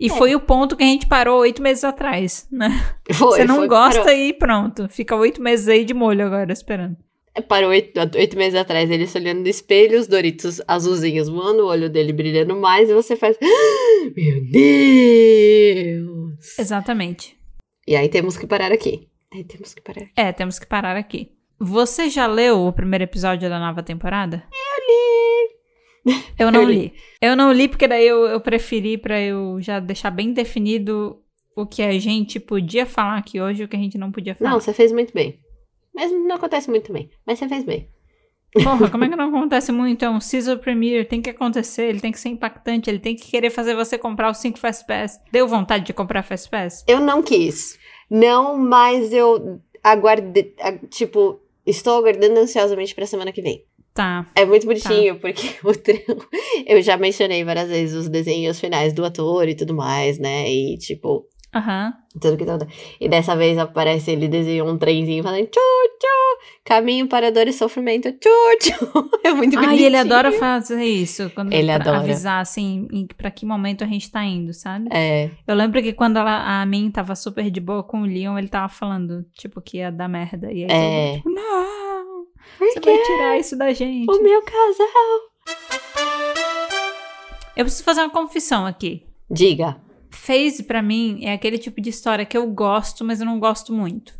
E 0.00 0.08
foi 0.10 0.34
o 0.34 0.40
ponto 0.40 0.76
que 0.76 0.82
a 0.82 0.86
gente 0.86 1.06
parou 1.06 1.38
oito 1.40 1.62
meses 1.62 1.84
atrás, 1.84 2.46
né? 2.50 2.68
Foi, 3.12 3.38
você 3.38 3.44
não 3.44 3.56
foi, 3.56 3.68
gosta 3.68 4.02
Parou, 4.02 4.18
e 4.18 4.32
pronto. 4.32 4.88
Fica 4.88 5.14
oito 5.16 5.40
meses 5.42 5.68
aí 5.68 5.84
de 5.84 5.94
molho 5.94 6.26
agora 6.26 6.52
esperando. 6.52 6.96
é, 7.34 7.40
parou 7.40 7.70
oito, 7.70 7.98
oito 8.16 8.36
meses 8.36 8.58
atrás, 8.58 8.90
ele 8.90 9.06
se 9.06 9.18
olhando 9.18 9.40
no 9.40 9.48
espelho, 9.48 9.98
os 9.98 10.06
Doritos 10.06 10.60
azulzinhos 10.66 11.28
voando, 11.28 11.64
o 11.64 11.68
olho 11.68 11.88
dele 11.90 12.12
brilhando 12.12 12.56
mais, 12.56 12.88
e 12.90 12.94
você 12.94 13.16
faz. 13.16 13.36
"Ah, 13.42 14.10
Meu 14.16 14.44
Deus! 14.44 16.58
Exatamente. 16.58 17.36
E 17.86 17.96
aí 17.96 18.08
temos 18.08 18.36
que 18.36 18.46
parar 18.46 18.72
aqui. 18.72 19.08
Aí 19.32 19.44
temos 19.44 19.74
que 19.74 19.80
parar. 19.82 20.06
É, 20.16 20.32
temos 20.32 20.58
que 20.58 20.66
parar 20.66 20.96
aqui. 20.96 21.30
Você 21.58 22.08
já 22.10 22.26
leu 22.26 22.66
o 22.66 22.72
primeiro 22.72 23.04
episódio 23.04 23.48
da 23.48 23.58
nova 23.58 23.82
temporada? 23.82 24.44
Eu 24.52 24.73
não 26.52 26.62
Eu 26.62 26.68
li. 26.68 26.74
li. 26.78 26.92
Eu 27.20 27.36
não 27.36 27.52
li 27.52 27.68
porque 27.68 27.88
daí 27.88 28.06
eu, 28.06 28.24
eu 28.26 28.40
preferi 28.40 28.98
pra 28.98 29.20
eu 29.20 29.60
já 29.60 29.80
deixar 29.80 30.10
bem 30.10 30.32
definido 30.32 31.20
o 31.56 31.64
que 31.66 31.82
a 31.82 31.98
gente 31.98 32.38
podia 32.40 32.84
falar 32.84 33.18
aqui 33.18 33.40
hoje 33.40 33.62
e 33.62 33.64
o 33.64 33.68
que 33.68 33.76
a 33.76 33.78
gente 33.78 33.96
não 33.96 34.10
podia 34.12 34.34
falar. 34.34 34.50
Não, 34.50 34.60
você 34.60 34.72
fez 34.74 34.92
muito 34.92 35.12
bem. 35.14 35.38
Mas 35.94 36.10
não 36.10 36.34
acontece 36.36 36.68
muito 36.68 36.92
bem. 36.92 37.08
Mas 37.26 37.38
você 37.38 37.48
fez 37.48 37.64
bem. 37.64 37.88
Porra, 38.52 38.88
como 38.90 39.04
é 39.04 39.08
que 39.08 39.14
não 39.16 39.28
acontece 39.28 39.72
muito? 39.72 40.04
É 40.04 40.10
um 40.10 40.20
Season 40.20 40.58
Premiere, 40.58 41.04
tem 41.04 41.22
que 41.22 41.30
acontecer, 41.30 41.84
ele 41.88 42.00
tem 42.00 42.12
que 42.12 42.18
ser 42.20 42.28
impactante, 42.28 42.88
ele 42.90 42.98
tem 42.98 43.14
que 43.16 43.30
querer 43.30 43.50
fazer 43.50 43.74
você 43.74 43.96
comprar 43.96 44.30
os 44.30 44.38
5 44.38 44.58
Fast 44.58 44.86
Pass. 44.86 45.20
Deu 45.32 45.46
vontade 45.48 45.84
de 45.84 45.92
comprar 45.92 46.22
Fast 46.22 46.48
Pass? 46.50 46.84
Eu 46.86 47.00
não 47.00 47.22
quis. 47.22 47.78
Não, 48.10 48.56
mas 48.58 49.12
eu 49.12 49.60
aguardei. 49.82 50.54
a- 50.60 50.76
Tipo, 50.88 51.40
estou 51.66 51.96
aguardando 51.98 52.38
ansiosamente 52.40 52.94
pra 52.94 53.06
semana 53.06 53.32
que 53.32 53.42
vem. 53.42 53.64
Tá. 53.94 54.26
É 54.34 54.44
muito 54.44 54.66
bonitinho, 54.66 55.20
porque 55.20 55.54
o 55.62 55.72
trio, 55.72 56.02
eu 56.66 56.82
já 56.82 56.96
mencionei 56.96 57.44
várias 57.44 57.68
vezes 57.68 57.94
os 57.94 58.08
desenhos 58.08 58.58
finais 58.58 58.92
do 58.92 59.04
ator 59.04 59.48
e 59.48 59.54
tudo 59.54 59.72
mais, 59.74 60.18
né? 60.18 60.50
E 60.50 60.76
tipo, 60.78 61.24
Aham. 61.54 61.94
tudo 62.20 62.36
que 62.36 62.44
tudo. 62.44 62.66
E 63.00 63.08
dessa 63.08 63.36
vez 63.36 63.56
aparece 63.56 64.10
ele 64.10 64.26
desenhou 64.26 64.68
um 64.68 64.76
trenzinho 64.76 65.22
falando 65.22 65.46
tchu 65.46 65.60
tchu, 66.00 66.40
caminho 66.64 67.06
para 67.06 67.30
dor 67.30 67.46
e 67.46 67.52
sofrimento, 67.52 68.10
tchu 68.10 68.28
tchu. 68.60 69.10
É 69.24 69.32
muito 69.32 69.56
Ah, 69.56 69.60
bonitinho. 69.62 69.80
e 69.82 69.86
ele 69.86 69.96
adora 69.96 70.32
fazer 70.32 70.82
isso. 70.84 71.30
Quando, 71.30 71.52
Ele 71.52 71.66
pra 71.66 71.76
adora. 71.76 71.98
avisar, 71.98 72.40
assim, 72.42 72.88
pra 73.16 73.30
que 73.30 73.46
momento 73.46 73.84
a 73.84 73.86
gente 73.86 74.10
tá 74.10 74.24
indo, 74.24 74.52
sabe? 74.52 74.88
É, 74.92 75.30
Eu 75.46 75.54
lembro 75.54 75.80
que 75.80 75.92
quando 75.92 76.18
ela, 76.18 76.60
a 76.60 76.66
Min 76.66 76.90
tava 76.90 77.14
super 77.14 77.48
de 77.50 77.60
boa 77.60 77.82
com 77.84 78.02
o 78.02 78.06
Leon, 78.06 78.36
ele 78.36 78.48
tava 78.48 78.68
falando, 78.68 79.24
tipo, 79.32 79.62
que 79.62 79.78
ia 79.78 79.90
dar 79.92 80.08
merda. 80.08 80.52
E 80.52 80.62
aí 80.64 80.66
todo 80.66 80.76
é. 80.76 81.16
tipo, 81.16 81.30
não, 81.30 82.13
Por 82.58 82.68
você 82.68 82.80
vai 82.80 82.98
tirar 83.02 83.38
isso 83.38 83.56
da 83.56 83.72
gente. 83.72 84.10
O 84.10 84.22
meu 84.22 84.42
casal. 84.42 85.20
Eu 87.56 87.64
preciso 87.64 87.84
fazer 87.84 88.00
uma 88.00 88.10
confissão 88.10 88.66
aqui. 88.66 89.06
Diga, 89.30 89.80
Phase, 90.10 90.62
pra 90.62 90.82
mim, 90.82 91.24
é 91.24 91.32
aquele 91.32 91.58
tipo 91.58 91.80
de 91.80 91.90
história 91.90 92.24
que 92.26 92.36
eu 92.36 92.46
gosto, 92.48 93.04
mas 93.04 93.20
eu 93.20 93.26
não 93.26 93.38
gosto 93.38 93.72
muito. 93.72 94.14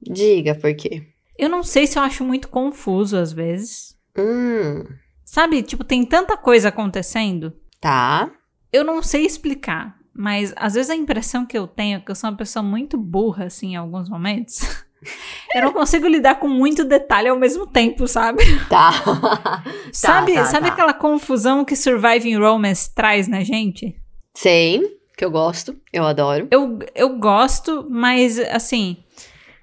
diga 0.00 0.54
por 0.54 0.74
quê. 0.74 1.06
Eu 1.38 1.48
não 1.48 1.62
sei 1.62 1.86
se 1.86 1.98
eu 1.98 2.02
acho 2.02 2.24
muito 2.24 2.48
confuso 2.48 3.16
às 3.16 3.32
vezes. 3.32 3.96
Hum, 4.18 4.84
Sabe, 5.24 5.62
tipo, 5.62 5.84
tem 5.84 6.04
tanta 6.04 6.36
coisa 6.36 6.68
acontecendo. 6.68 7.52
tá. 7.80 8.30
Eu 8.72 8.84
não 8.84 9.02
sei 9.02 9.26
explicar, 9.26 9.98
mas 10.14 10.52
às 10.56 10.74
vezes 10.74 10.90
a 10.90 10.94
impressão 10.94 11.44
que 11.44 11.58
eu 11.58 11.66
tenho 11.66 11.96
é 11.96 12.00
que 12.00 12.08
eu 12.08 12.14
sou 12.14 12.30
uma 12.30 12.36
pessoa 12.36 12.62
muito 12.62 12.96
burra, 12.96 13.46
assim, 13.46 13.72
em 13.72 13.76
alguns 13.76 14.08
momentos. 14.08 14.60
eu 15.54 15.62
não 15.62 15.72
consigo 15.72 16.06
lidar 16.06 16.36
com 16.36 16.48
muito 16.48 16.84
detalhe 16.84 17.28
ao 17.28 17.38
mesmo 17.38 17.66
tempo, 17.66 18.06
sabe? 18.06 18.42
Tá. 18.68 19.62
sabe 19.92 20.34
tá, 20.34 20.44
sabe 20.44 20.66
tá. 20.66 20.72
aquela 20.72 20.94
confusão 20.94 21.64
que 21.64 21.74
Surviving 21.74 22.36
Romance 22.36 22.92
traz 22.94 23.26
na 23.26 23.42
gente? 23.42 23.96
Sei. 24.36 24.80
que 25.16 25.24
eu 25.24 25.30
gosto, 25.30 25.76
eu 25.92 26.04
adoro. 26.04 26.48
Eu, 26.50 26.78
eu 26.94 27.18
gosto, 27.18 27.86
mas 27.90 28.38
assim, 28.38 28.96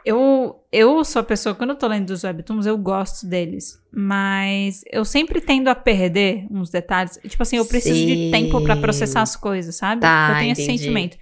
eu, 0.07 0.55
eu 0.71 1.03
sou 1.03 1.19
a 1.19 1.23
pessoa, 1.23 1.53
quando 1.53 1.71
eu 1.71 1.75
tô 1.75 1.85
lendo 1.85 2.11
os 2.11 2.23
webtoons, 2.23 2.65
eu 2.65 2.77
gosto 2.77 3.27
deles. 3.27 3.77
Mas 3.91 4.81
eu 4.89 5.03
sempre 5.03 5.41
tendo 5.41 5.67
a 5.67 5.75
perder 5.75 6.45
uns 6.49 6.69
detalhes. 6.69 7.19
Tipo 7.27 7.43
assim, 7.43 7.57
eu 7.57 7.65
preciso 7.65 8.05
de 8.05 8.15
Sim. 8.15 8.31
tempo 8.31 8.61
pra 8.61 8.77
processar 8.77 9.21
as 9.21 9.35
coisas, 9.35 9.75
sabe? 9.75 10.01
Tá, 10.01 10.29
eu 10.29 10.39
tenho 10.39 10.51
esse 10.53 10.61
entendi. 10.61 10.79
sentimento. 10.79 11.17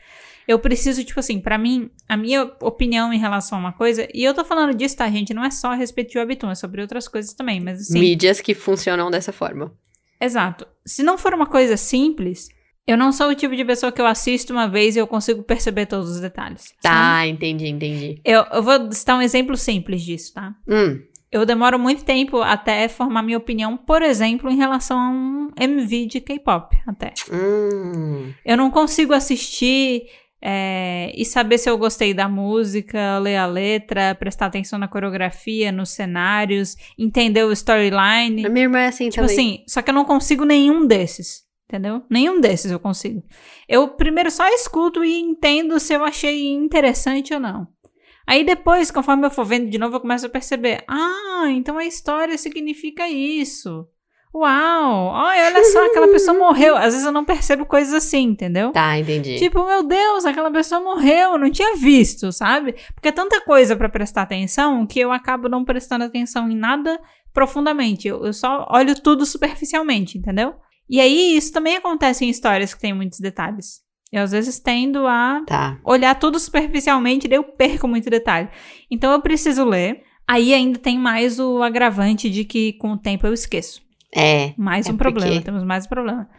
Eu 0.47 0.59
preciso, 0.59 1.03
tipo 1.03 1.19
assim, 1.19 1.39
pra 1.39 1.57
mim, 1.57 1.89
a 2.07 2.15
minha 2.15 2.43
opinião 2.61 3.11
em 3.11 3.17
relação 3.17 3.57
a 3.57 3.61
uma 3.61 3.73
coisa, 3.73 4.07
e 4.13 4.23
eu 4.23 4.33
tô 4.33 4.45
falando 4.45 4.75
disso, 4.75 4.97
tá, 4.97 5.09
gente? 5.09 5.33
Não 5.33 5.43
é 5.43 5.49
só 5.49 5.69
a 5.71 5.75
respeito 5.75 6.11
de 6.11 6.17
webtoon, 6.19 6.51
é 6.51 6.55
sobre 6.55 6.81
outras 6.81 7.07
coisas 7.07 7.33
também, 7.33 7.59
mas 7.59 7.81
assim. 7.81 7.99
Mídias 7.99 8.39
que 8.41 8.53
funcionam 8.53 9.09
dessa 9.09 9.31
forma. 9.31 9.73
Exato. 10.21 10.65
Se 10.85 11.01
não 11.03 11.17
for 11.17 11.33
uma 11.33 11.47
coisa 11.47 11.75
simples, 11.77 12.47
eu 12.87 12.95
não 12.97 13.11
sou 13.11 13.29
o 13.29 13.35
tipo 13.35 13.55
de 13.55 13.65
pessoa 13.65 13.91
que 13.91 13.99
eu 13.99 14.05
assisto 14.05 14.53
uma 14.53 14.67
vez 14.67 14.95
e 14.95 14.99
eu 14.99 15.07
consigo 15.07 15.41
perceber 15.43 15.87
todos 15.87 16.09
os 16.11 16.19
detalhes. 16.21 16.61
sabe? 16.61 16.81
Tá, 16.83 17.27
entendi, 17.27 17.67
entendi. 17.67 18.21
Eu, 18.23 18.43
eu 18.53 18.61
vou 18.63 18.91
citar 18.91 19.17
um 19.17 19.21
exemplo 19.21 19.57
simples 19.57 20.03
disso, 20.03 20.33
tá? 20.35 20.53
Hum, 20.67 21.01
Eu 21.31 21.45
demoro 21.45 21.77
muito 21.79 22.05
tempo 22.05 22.41
até 22.41 22.87
formar 22.87 23.23
minha 23.23 23.37
opinião, 23.37 23.75
por 23.75 24.01
exemplo, 24.03 24.49
em 24.49 24.55
relação 24.55 24.97
a 24.99 25.09
um 25.09 25.49
MV 25.59 26.05
de 26.05 26.21
K-pop, 26.21 26.77
até. 26.87 27.13
hum. 27.31 28.31
Eu 28.45 28.55
não 28.55 28.69
consigo 28.71 29.13
assistir 29.13 30.03
é, 30.47 31.11
e 31.15 31.25
saber 31.25 31.57
se 31.57 31.67
eu 31.67 31.75
gostei 31.75 32.13
da 32.13 32.29
música, 32.29 33.17
ler 33.17 33.35
a 33.35 33.47
letra, 33.47 34.13
prestar 34.13 34.45
atenção 34.45 34.77
na 34.77 34.87
coreografia, 34.87 35.71
nos 35.71 35.89
cenários, 35.89 36.75
entender 36.99 37.43
o 37.43 37.51
storyline. 37.51 38.45
A 38.45 38.49
minha 38.49 38.65
irmã 38.65 38.77
é 38.77 38.87
assim 38.89 39.09
Tipo 39.09 39.25
também. 39.25 39.35
assim, 39.35 39.63
só 39.67 39.81
que 39.81 39.89
eu 39.89 39.93
não 39.95 40.05
consigo 40.05 40.45
nenhum 40.45 40.85
desses. 40.85 41.43
Entendeu? 41.67 42.03
Nenhum 42.11 42.39
desses 42.39 42.71
eu 42.71 42.79
consigo. 42.79 43.23
Eu 43.67 43.87
primeiro 43.87 44.29
só 44.29 44.47
escuto 44.49 45.03
e 45.03 45.19
entendo 45.19 45.79
se 45.79 45.95
eu 45.95 46.03
achei 46.03 46.53
interessante 46.53 47.33
ou 47.33 47.39
não. 47.39 47.67
Aí 48.27 48.43
depois, 48.43 48.91
conforme 48.91 49.25
eu 49.25 49.31
for 49.31 49.45
vendo 49.45 49.67
de 49.67 49.79
novo, 49.79 49.95
eu 49.95 49.99
começo 49.99 50.27
a 50.27 50.29
perceber: 50.29 50.83
ah, 50.87 51.45
então 51.49 51.75
a 51.79 51.85
história 51.85 52.37
significa 52.37 53.09
isso. 53.09 53.87
Uau! 54.35 55.05
Olha, 55.13 55.63
só, 55.63 55.85
aquela 55.85 56.09
pessoa 56.09 56.37
morreu. 56.37 56.75
Às 56.75 56.93
vezes 56.93 57.05
eu 57.05 57.11
não 57.11 57.23
percebo 57.23 57.65
coisas 57.65 57.93
assim, 57.93 58.23
entendeu? 58.23 58.71
Tá, 58.71 58.99
entendi. 58.99 59.37
Tipo, 59.39 59.65
meu 59.65 59.81
Deus, 59.81 60.25
aquela 60.25 60.51
pessoa 60.51 60.81
morreu, 60.81 61.31
eu 61.31 61.37
não 61.37 61.49
tinha 61.49 61.77
visto, 61.77 62.31
sabe? 62.33 62.75
Porque 62.93 63.07
é 63.07 63.11
tanta 63.13 63.39
coisa 63.41 63.77
pra 63.77 63.87
prestar 63.87 64.23
atenção 64.23 64.85
que 64.85 64.99
eu 64.99 65.09
acabo 65.11 65.47
não 65.47 65.63
prestando 65.63 66.03
atenção 66.03 66.49
em 66.51 66.55
nada 66.55 66.99
profundamente. 67.33 68.09
Eu, 68.09 68.25
eu 68.25 68.33
só 68.33 68.67
olho 68.69 68.93
tudo 69.01 69.25
superficialmente, 69.25 70.17
entendeu? 70.17 70.55
E 70.89 70.99
aí, 70.99 71.37
isso 71.37 71.53
também 71.53 71.77
acontece 71.77 72.25
em 72.25 72.29
histórias 72.29 72.73
que 72.73 72.81
têm 72.81 72.93
muitos 72.93 73.19
detalhes. 73.21 73.81
Eu, 74.11 74.21
às 74.23 74.31
vezes, 74.31 74.59
tendo 74.59 75.07
a 75.07 75.41
Tá. 75.47 75.79
olhar 75.83 76.13
tudo 76.15 76.39
superficialmente, 76.39 77.27
daí 77.27 77.37
eu 77.37 77.43
perco 77.43 77.87
muito 77.87 78.09
detalhe. 78.09 78.49
Então, 78.91 79.11
eu 79.13 79.21
preciso 79.21 79.63
ler. 79.63 80.03
Aí 80.27 80.53
ainda 80.53 80.77
tem 80.77 80.97
mais 80.99 81.39
o 81.39 81.61
agravante 81.63 82.29
de 82.29 82.43
que 82.43 82.73
com 82.73 82.91
o 82.93 82.97
tempo 82.97 83.25
eu 83.27 83.33
esqueço. 83.33 83.84
É. 84.15 84.53
Mais 84.57 84.87
É 84.87 84.91
um 84.91 84.97
problema, 84.97 85.31
porque- 85.31 85.43
temos 85.45 85.63
mais 85.63 85.85
um 85.85 85.89
problema. 85.89 86.29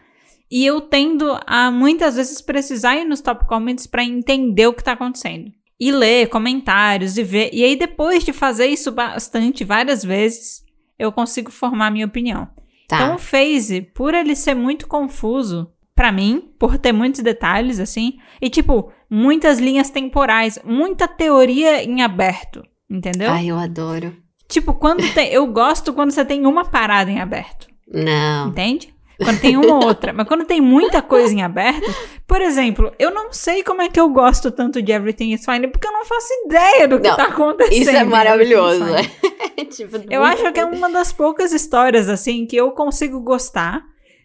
E 0.50 0.64
eu 0.64 0.80
tendo 0.80 1.38
a 1.46 1.70
muitas 1.70 2.16
vezes 2.16 2.40
precisar 2.40 2.96
ir 2.96 3.04
nos 3.04 3.20
top 3.20 3.46
comments 3.46 3.86
pra 3.86 4.04
entender 4.04 4.66
o 4.66 4.72
que 4.72 4.82
tá 4.84 4.92
acontecendo. 4.92 5.50
E 5.78 5.90
ler 5.92 6.28
comentários 6.28 7.18
e 7.18 7.22
ver. 7.22 7.50
E 7.52 7.62
aí, 7.64 7.76
depois 7.76 8.24
de 8.24 8.32
fazer 8.32 8.66
isso 8.66 8.90
bastante, 8.92 9.64
várias 9.64 10.02
vezes, 10.04 10.62
eu 10.98 11.12
consigo 11.12 11.50
formar 11.50 11.90
minha 11.90 12.06
opinião. 12.06 12.48
Tá. 12.88 12.96
Então, 12.96 13.16
o 13.16 13.18
Phase, 13.18 13.82
por 13.82 14.14
ele 14.14 14.34
ser 14.36 14.54
muito 14.54 14.86
confuso, 14.86 15.70
pra 15.94 16.12
mim, 16.12 16.50
por 16.58 16.78
ter 16.78 16.92
muitos 16.92 17.20
detalhes, 17.20 17.80
assim, 17.80 18.14
e 18.40 18.48
tipo, 18.48 18.90
muitas 19.10 19.58
linhas 19.58 19.90
temporais, 19.90 20.58
muita 20.64 21.08
teoria 21.08 21.82
em 21.82 22.00
aberto, 22.02 22.62
entendeu? 22.88 23.30
Ai, 23.32 23.48
eu 23.48 23.58
adoro. 23.58 24.14
Tipo, 24.48 24.74
quando 24.74 25.02
tem. 25.12 25.32
Eu 25.32 25.46
gosto 25.46 25.92
quando 25.92 26.10
você 26.10 26.24
tem 26.24 26.46
uma 26.46 26.64
parada 26.64 27.10
em 27.10 27.20
aberto. 27.20 27.66
Não. 27.92 28.48
Entende? 28.48 28.94
Quando 29.22 29.40
tem 29.40 29.56
uma 29.56 29.74
ou 29.74 29.84
outra. 29.86 30.12
Mas 30.12 30.28
quando 30.28 30.44
tem 30.44 30.60
muita 30.60 31.00
coisa 31.02 31.34
em 31.34 31.42
aberto, 31.42 31.90
por 32.26 32.40
exemplo, 32.40 32.92
eu 32.98 33.12
não 33.12 33.32
sei 33.32 33.62
como 33.62 33.82
é 33.82 33.88
que 33.88 33.98
eu 33.98 34.08
gosto 34.10 34.50
tanto 34.50 34.82
de 34.82 34.92
Everything 34.92 35.32
is 35.32 35.44
Fine, 35.44 35.68
porque 35.68 35.86
eu 35.86 35.92
não 35.92 36.04
faço 36.04 36.28
ideia 36.44 36.86
do 36.86 37.00
que 37.00 37.08
Não, 37.08 37.16
tá 37.16 37.24
acontecendo. 37.24 37.80
Isso 37.80 37.90
é 37.90 38.04
maravilhoso. 38.04 38.84
Fine. 38.84 39.64
tipo, 39.70 39.96
Eu 40.10 40.22
acho 40.22 40.52
que 40.52 40.60
é 40.60 40.64
uma 40.64 40.90
das 40.90 41.12
poucas 41.12 41.52
histórias, 41.52 42.08
assim, 42.08 42.46
que 42.46 42.56
eu 42.56 42.70
consigo 42.72 43.20
gostar, 43.20 43.82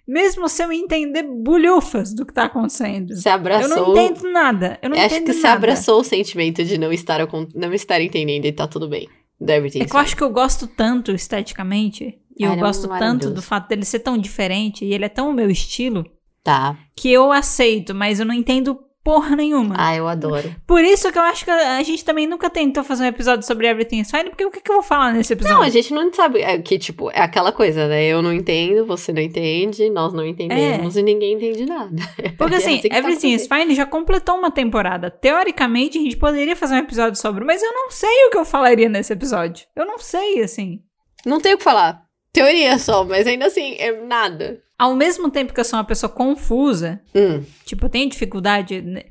mesmo 0.07 0.49
se 0.49 0.61
eu 0.61 0.72
entender 0.72 1.24
bulhufas 1.24 2.13
do 2.13 2.26
que 2.26 2.34
tá 2.34 2.43
acontecendo. 2.43 3.13
Eu 3.13 3.32
abraçou. 3.32 3.69
não 3.69 3.91
entendo 3.91 4.30
nada. 4.30 4.78
Eu 4.82 4.89
não 4.89 4.97
acho 4.97 5.15
entendo 5.15 5.34
que 5.34 5.41
nada. 5.41 5.55
abraçou 5.55 6.01
o 6.01 6.03
sentimento 6.03 6.63
de 6.65 6.78
não 6.78 6.91
estar, 6.91 7.26
não 7.55 7.74
estar 7.74 8.01
entendendo 8.01 8.45
e 8.45 8.51
tá 8.51 8.67
tudo 8.67 8.89
bem. 8.89 9.07
Deve 9.44 9.70
ter 9.72 9.82
É 9.82 9.86
que 9.86 9.96
eu 9.96 10.00
acho 10.00 10.16
que 10.16 10.24
eu 10.24 10.30
gosto 10.30 10.68
tanto 10.68 11.12
esteticamente, 11.12 12.20
e 12.38 12.44
eu 12.44 12.52
ele 12.52 12.62
é 12.62 12.64
gosto 12.64 12.88
tanto 12.88 13.30
do 13.32 13.42
fato 13.42 13.68
dele 13.68 13.84
ser 13.84 14.00
tão 14.00 14.18
diferente, 14.18 14.86
e 14.86 14.94
ele 14.94 15.06
é 15.06 15.10
tão 15.10 15.30
o 15.30 15.34
meu 15.34 15.50
estilo, 15.50 16.06
Tá. 16.44 16.78
que 16.96 17.12
eu 17.12 17.32
aceito, 17.32 17.94
mas 17.94 18.20
eu 18.20 18.26
não 18.26 18.34
entendo 18.36 18.80
porra 19.04 19.36
nenhuma. 19.36 19.76
Ah, 19.78 19.95
eu 19.95 20.08
adoro. 20.08 20.56
Por 20.66 20.84
isso 20.84 21.12
que 21.12 21.18
eu 21.18 21.24
acho 21.24 21.45
que 21.45 21.52
a 21.52 21.82
gente 21.84 22.06
também 22.06 22.28
nunca 22.28 22.49
tentou 22.49 22.84
fazer 22.84 23.04
um 23.04 23.08
episódio 23.08 23.45
sobre 23.45 23.68
Everything 23.68 23.99
is 23.99 24.12
Fine, 24.12 24.30
porque 24.30 24.45
o 24.45 24.52
que, 24.52 24.62
que 24.62 24.72
eu 24.72 24.76
vou 24.76 24.84
falar 24.84 25.12
nesse 25.14 25.34
episódio? 25.34 25.58
Não, 25.58 25.64
a 25.64 25.70
gente 25.70 25.93
não 25.93 26.14
sabe. 26.14 26.41
É 26.41 26.58
que, 26.60 26.78
tipo, 26.78 27.10
é 27.12 27.22
aquela 27.22 27.52
coisa, 27.52 27.88
né? 27.88 28.06
Eu 28.06 28.22
não 28.22 28.34
entendo, 28.34 28.86
você 28.86 29.12
não 29.12 29.22
entende, 29.22 29.89
nós 29.89 30.14
não 30.14 30.26
entendemos 30.26 30.95
e 30.95 31.04
ninguém 31.04 31.34
entende 31.34 31.66
nada. 31.66 31.95
Porque 32.38 32.56
É 32.56 32.58
assim, 32.58 32.80
assim 32.80 32.89
tá 32.89 32.97
Everything 32.97 33.34
is 33.34 33.47
Fine 33.47 33.76
já 33.76 33.86
completou 33.86 34.36
uma 34.38 34.52
temporada. 34.52 35.10
Teoricamente, 35.10 35.97
a 35.97 36.02
gente 36.02 36.18
poderia 36.18 36.56
fazer 36.56 36.76
um 36.76 36.80
episódio 36.80 37.20
sobre, 37.20 37.43
mas 37.43 37.62
eu 37.62 37.72
não 37.72 37.89
sei 37.89 38.26
o 38.28 38.30
que 38.30 38.38
eu 38.38 38.45
falaria 38.45 38.89
nesse 38.89 39.14
episódio. 39.14 39.66
Eu 39.76 39.86
não 39.86 39.97
sei, 39.97 40.41
assim. 40.41 40.80
Não 41.26 41.39
tenho 41.39 41.56
o 41.56 41.58
que 41.58 41.64
falar. 41.64 42.04
Teoria 42.34 42.77
só, 42.79 43.03
mas 43.03 43.27
ainda 43.27 43.47
assim, 43.47 43.75
é 43.77 43.91
nada. 44.05 44.61
Ao 44.77 44.95
mesmo 44.95 45.29
tempo 45.29 45.53
que 45.53 45.59
eu 45.59 45.65
sou 45.65 45.77
uma 45.77 45.86
pessoa 45.86 46.09
confusa, 46.09 47.01
Hum, 47.13 47.43
tipo, 47.65 47.86
eu 47.86 47.89
tenho 47.89 48.09
dificuldade. 48.09 48.82
né? 48.82 49.03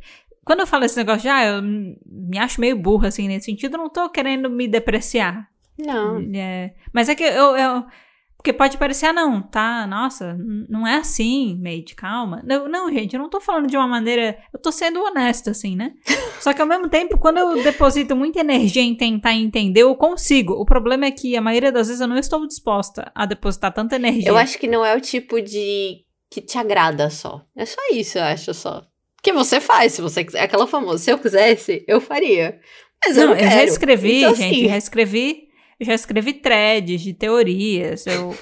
Quando 0.45 0.61
eu 0.61 0.67
falo 0.67 0.85
esse 0.85 0.97
negócio 0.97 1.23
de, 1.23 1.29
ah, 1.29 1.45
eu 1.45 1.63
me 1.63 2.39
acho 2.39 2.61
meio 2.61 2.77
burra, 2.77 3.09
assim, 3.09 3.29
nesse 3.29 3.47
sentido, 3.47 3.75
eu 3.75 3.79
não 3.79 3.91
tô 3.91 4.09
querendo 4.09 4.49
me 4.51 4.67
depreciar. 4.67 5.49
não. 5.79 6.19
É, 6.35 6.75
mas 6.93 7.09
é 7.09 7.15
que 7.15 7.23
eu, 7.23 7.57
eu- 7.57 7.85
Porque 8.41 8.55
pode 8.55 8.79
parecer, 8.79 9.05
ah, 9.05 9.13
não, 9.13 9.43
tá, 9.43 9.87
nossa, 9.87 10.35
não 10.67 10.87
é 10.87 10.97
assim, 10.97 11.61
Made, 11.63 11.95
calma. 11.95 12.43
Não, 12.43 12.67
não, 12.71 12.91
gente, 12.91 13.13
eu 13.13 13.21
não 13.21 13.29
tô 13.29 13.39
falando 13.39 13.67
de 13.67 13.77
uma 13.77 13.87
maneira. 13.87 14.39
Eu 14.51 14.59
tô 14.59 14.73
sendo 14.73 14.99
honesta, 14.99 15.51
assim, 15.51 15.77
né? 15.77 15.93
Só 16.41 16.55
que 16.55 16.63
ao 16.63 16.67
mesmo 16.67 16.89
tempo, 16.89 17.19
quando 17.19 17.37
eu 17.37 17.63
deposito 17.63 18.17
muita 18.17 18.41
energia 18.41 18.81
em 18.81 18.95
tentar 18.95 19.35
entender, 19.35 19.83
eu 19.83 19.95
consigo. 19.95 20.55
O 20.55 20.65
problema 20.65 21.05
é 21.05 21.11
que 21.11 21.37
a 21.37 21.41
maioria 21.43 21.71
das 21.71 21.89
vezes 21.89 22.01
eu 22.01 22.09
não 22.09 22.17
estou 22.17 22.47
disposta 22.47 23.13
a 23.15 23.27
depositar 23.27 23.75
tanta 23.75 23.97
energia. 23.97 24.31
Eu 24.31 24.39
acho 24.39 24.59
que 24.59 24.67
não 24.67 24.83
é 24.83 24.97
o 24.97 25.03
tipo 25.03 25.39
de. 25.43 25.99
que 26.31 26.41
te 26.41 26.57
agrada 26.57 27.11
só. 27.11 27.43
É 27.55 27.67
só 27.67 27.81
isso, 27.93 28.17
eu 28.17 28.25
acho 28.25 28.55
só. 28.55 28.87
Que 29.23 29.35
você 29.35 29.61
faz, 29.61 29.93
se 29.93 30.01
você 30.01 30.25
quiser. 30.25 30.39
É 30.39 30.45
aquela 30.45 30.67
famosa, 30.67 30.97
se 30.97 31.11
eu 31.11 31.19
quisesse, 31.19 31.85
eu 31.87 32.01
faria. 32.01 32.59
Mas 33.05 33.19
eu 33.19 33.27
Não, 33.27 33.35
não, 33.35 33.39
eu 33.39 33.51
já 33.51 33.65
escrevi, 33.65 34.23
Então, 34.23 34.35
gente, 34.35 34.55
assim, 34.55 34.69
já 34.71 34.77
escrevi. 34.79 35.50
Eu 35.81 35.87
já 35.87 35.95
escrevi 35.95 36.35
threads 36.35 37.01
de 37.01 37.15
teorias. 37.15 38.07
Eu, 38.07 38.37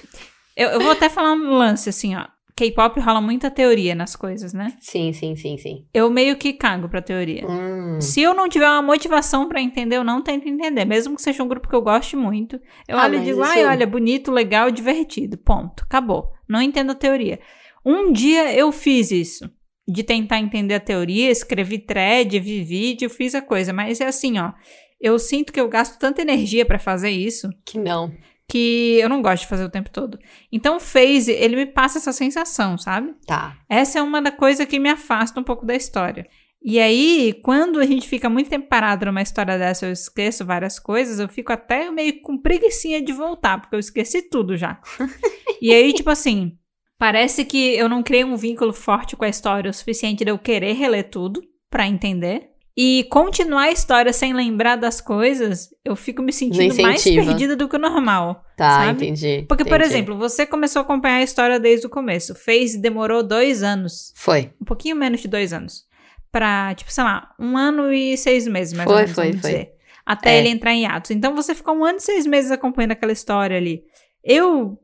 eu, 0.56 0.68
eu 0.70 0.80
vou 0.80 0.90
até 0.90 1.08
falar 1.08 1.32
um 1.32 1.56
lance, 1.56 1.88
assim, 1.88 2.16
ó. 2.16 2.26
K-pop 2.56 2.98
rola 2.98 3.20
muita 3.20 3.48
teoria 3.52 3.94
nas 3.94 4.16
coisas, 4.16 4.52
né? 4.52 4.76
Sim, 4.80 5.12
sim, 5.12 5.36
sim, 5.36 5.56
sim. 5.56 5.86
Eu 5.94 6.10
meio 6.10 6.36
que 6.36 6.52
cago 6.52 6.88
pra 6.88 7.00
teoria. 7.00 7.46
Hum. 7.48 8.00
Se 8.00 8.20
eu 8.20 8.34
não 8.34 8.48
tiver 8.48 8.66
uma 8.68 8.82
motivação 8.82 9.48
pra 9.48 9.60
entender, 9.62 9.94
eu 9.96 10.02
não 10.02 10.20
tento 10.20 10.48
entender. 10.48 10.84
Mesmo 10.84 11.14
que 11.14 11.22
seja 11.22 11.40
um 11.44 11.46
grupo 11.46 11.68
que 11.68 11.74
eu 11.76 11.80
goste 11.82 12.16
muito. 12.16 12.58
Eu 12.88 12.98
Ah, 12.98 13.04
olho 13.04 13.20
e 13.20 13.24
digo, 13.24 13.40
isso- 13.40 13.52
ai, 13.52 13.64
olha, 13.64 13.86
bonito, 13.86 14.32
legal, 14.32 14.72
divertido. 14.72 15.38
Ponto. 15.38 15.84
Acabou. 15.84 16.30
Não 16.48 16.60
entendo 16.60 16.90
a 16.90 16.94
teoria. 16.96 17.38
Um 17.86 18.12
dia 18.12 18.52
eu 18.52 18.72
fiz 18.72 19.12
isso. 19.12 19.48
De 19.86 20.02
tentar 20.02 20.40
entender 20.40 20.74
a 20.74 20.80
teoria, 20.80 21.30
escrevi 21.30 21.78
thread, 21.78 22.40
vi 22.40 22.64
vídeo, 22.64 23.08
fiz 23.08 23.36
a 23.36 23.40
coisa. 23.40 23.72
Mas 23.72 24.00
é 24.00 24.06
assim, 24.08 24.36
ó. 24.36 24.50
Eu 25.00 25.18
sinto 25.18 25.52
que 25.52 25.60
eu 25.60 25.68
gasto 25.68 25.98
tanta 25.98 26.22
energia 26.22 26.64
pra 26.66 26.78
fazer 26.78 27.10
isso 27.10 27.48
Que 27.64 27.78
não. 27.78 28.12
que 28.50 28.98
eu 29.00 29.08
não 29.08 29.22
gosto 29.22 29.42
de 29.42 29.48
fazer 29.48 29.64
o 29.64 29.70
tempo 29.70 29.90
todo. 29.90 30.18
Então, 30.50 30.76
o 30.76 30.80
Phase, 30.80 31.30
ele 31.30 31.54
me 31.56 31.66
passa 31.66 31.98
essa 31.98 32.12
sensação, 32.12 32.76
sabe? 32.78 33.14
Tá. 33.26 33.56
Essa 33.68 33.98
é 33.98 34.02
uma 34.02 34.20
da 34.22 34.32
coisa 34.32 34.66
que 34.66 34.78
me 34.78 34.88
afasta 34.88 35.38
um 35.38 35.44
pouco 35.44 35.64
da 35.66 35.76
história. 35.76 36.26
E 36.60 36.80
aí, 36.80 37.38
quando 37.44 37.78
a 37.78 37.86
gente 37.86 38.08
fica 38.08 38.28
muito 38.28 38.50
tempo 38.50 38.68
parado 38.68 39.06
numa 39.06 39.22
história 39.22 39.56
dessa, 39.56 39.86
eu 39.86 39.92
esqueço 39.92 40.44
várias 40.44 40.78
coisas, 40.78 41.20
eu 41.20 41.28
fico 41.28 41.52
até 41.52 41.90
meio 41.90 42.20
com 42.20 42.36
preguiçinha 42.36 43.00
de 43.00 43.12
voltar, 43.12 43.60
porque 43.60 43.76
eu 43.76 43.80
esqueci 43.80 44.22
tudo 44.22 44.56
já. 44.56 44.80
e 45.62 45.72
aí, 45.72 45.92
tipo 45.92 46.10
assim, 46.10 46.58
parece 46.98 47.44
que 47.44 47.76
eu 47.76 47.88
não 47.88 48.02
criei 48.02 48.24
um 48.24 48.34
vínculo 48.36 48.72
forte 48.72 49.14
com 49.14 49.24
a 49.24 49.28
história 49.28 49.70
o 49.70 49.74
suficiente 49.74 50.24
de 50.24 50.30
eu 50.30 50.38
querer 50.38 50.72
reler 50.72 51.08
tudo 51.10 51.40
pra 51.70 51.86
entender. 51.86 52.50
E 52.80 53.08
continuar 53.10 53.62
a 53.62 53.72
história 53.72 54.12
sem 54.12 54.32
lembrar 54.32 54.76
das 54.76 55.00
coisas, 55.00 55.68
eu 55.84 55.96
fico 55.96 56.22
me 56.22 56.32
sentindo 56.32 56.80
mais 56.80 57.02
perdida 57.02 57.56
do 57.56 57.68
que 57.68 57.74
o 57.74 57.78
normal. 57.78 58.44
Tá, 58.56 58.84
Sabe? 58.86 59.06
entendi. 59.06 59.44
Porque, 59.48 59.64
por 59.64 59.80
entendi. 59.80 59.94
exemplo, 59.94 60.16
você 60.16 60.46
começou 60.46 60.78
a 60.78 60.82
acompanhar 60.84 61.16
a 61.16 61.22
história 61.24 61.58
desde 61.58 61.88
o 61.88 61.90
começo. 61.90 62.36
Fez 62.36 62.76
demorou 62.80 63.24
dois 63.24 63.64
anos 63.64 64.12
Foi. 64.14 64.52
um 64.62 64.64
pouquinho 64.64 64.94
menos 64.94 65.20
de 65.20 65.26
dois 65.26 65.52
anos, 65.52 65.86
pra, 66.30 66.72
tipo, 66.76 66.92
sei 66.92 67.02
lá, 67.02 67.34
um 67.36 67.56
ano 67.58 67.92
e 67.92 68.16
seis 68.16 68.46
meses, 68.46 68.72
mais 68.74 68.88
ou 68.88 68.94
Foi, 68.94 69.02
menos, 69.02 69.14
foi, 69.16 69.24
foi. 69.32 69.36
dizer. 69.40 69.72
Até 70.06 70.36
É. 70.36 70.38
ele 70.38 70.48
entrar 70.50 70.72
em 70.72 70.86
atos. 70.86 71.10
Então 71.10 71.34
você 71.34 71.56
ficou 71.56 71.74
um 71.74 71.84
ano 71.84 71.98
e 71.98 72.00
seis 72.00 72.28
meses 72.28 72.52
acompanhando 72.52 72.92
aquela 72.92 73.10
história 73.12 73.56
ali. 73.56 73.82
Eu 74.22 74.78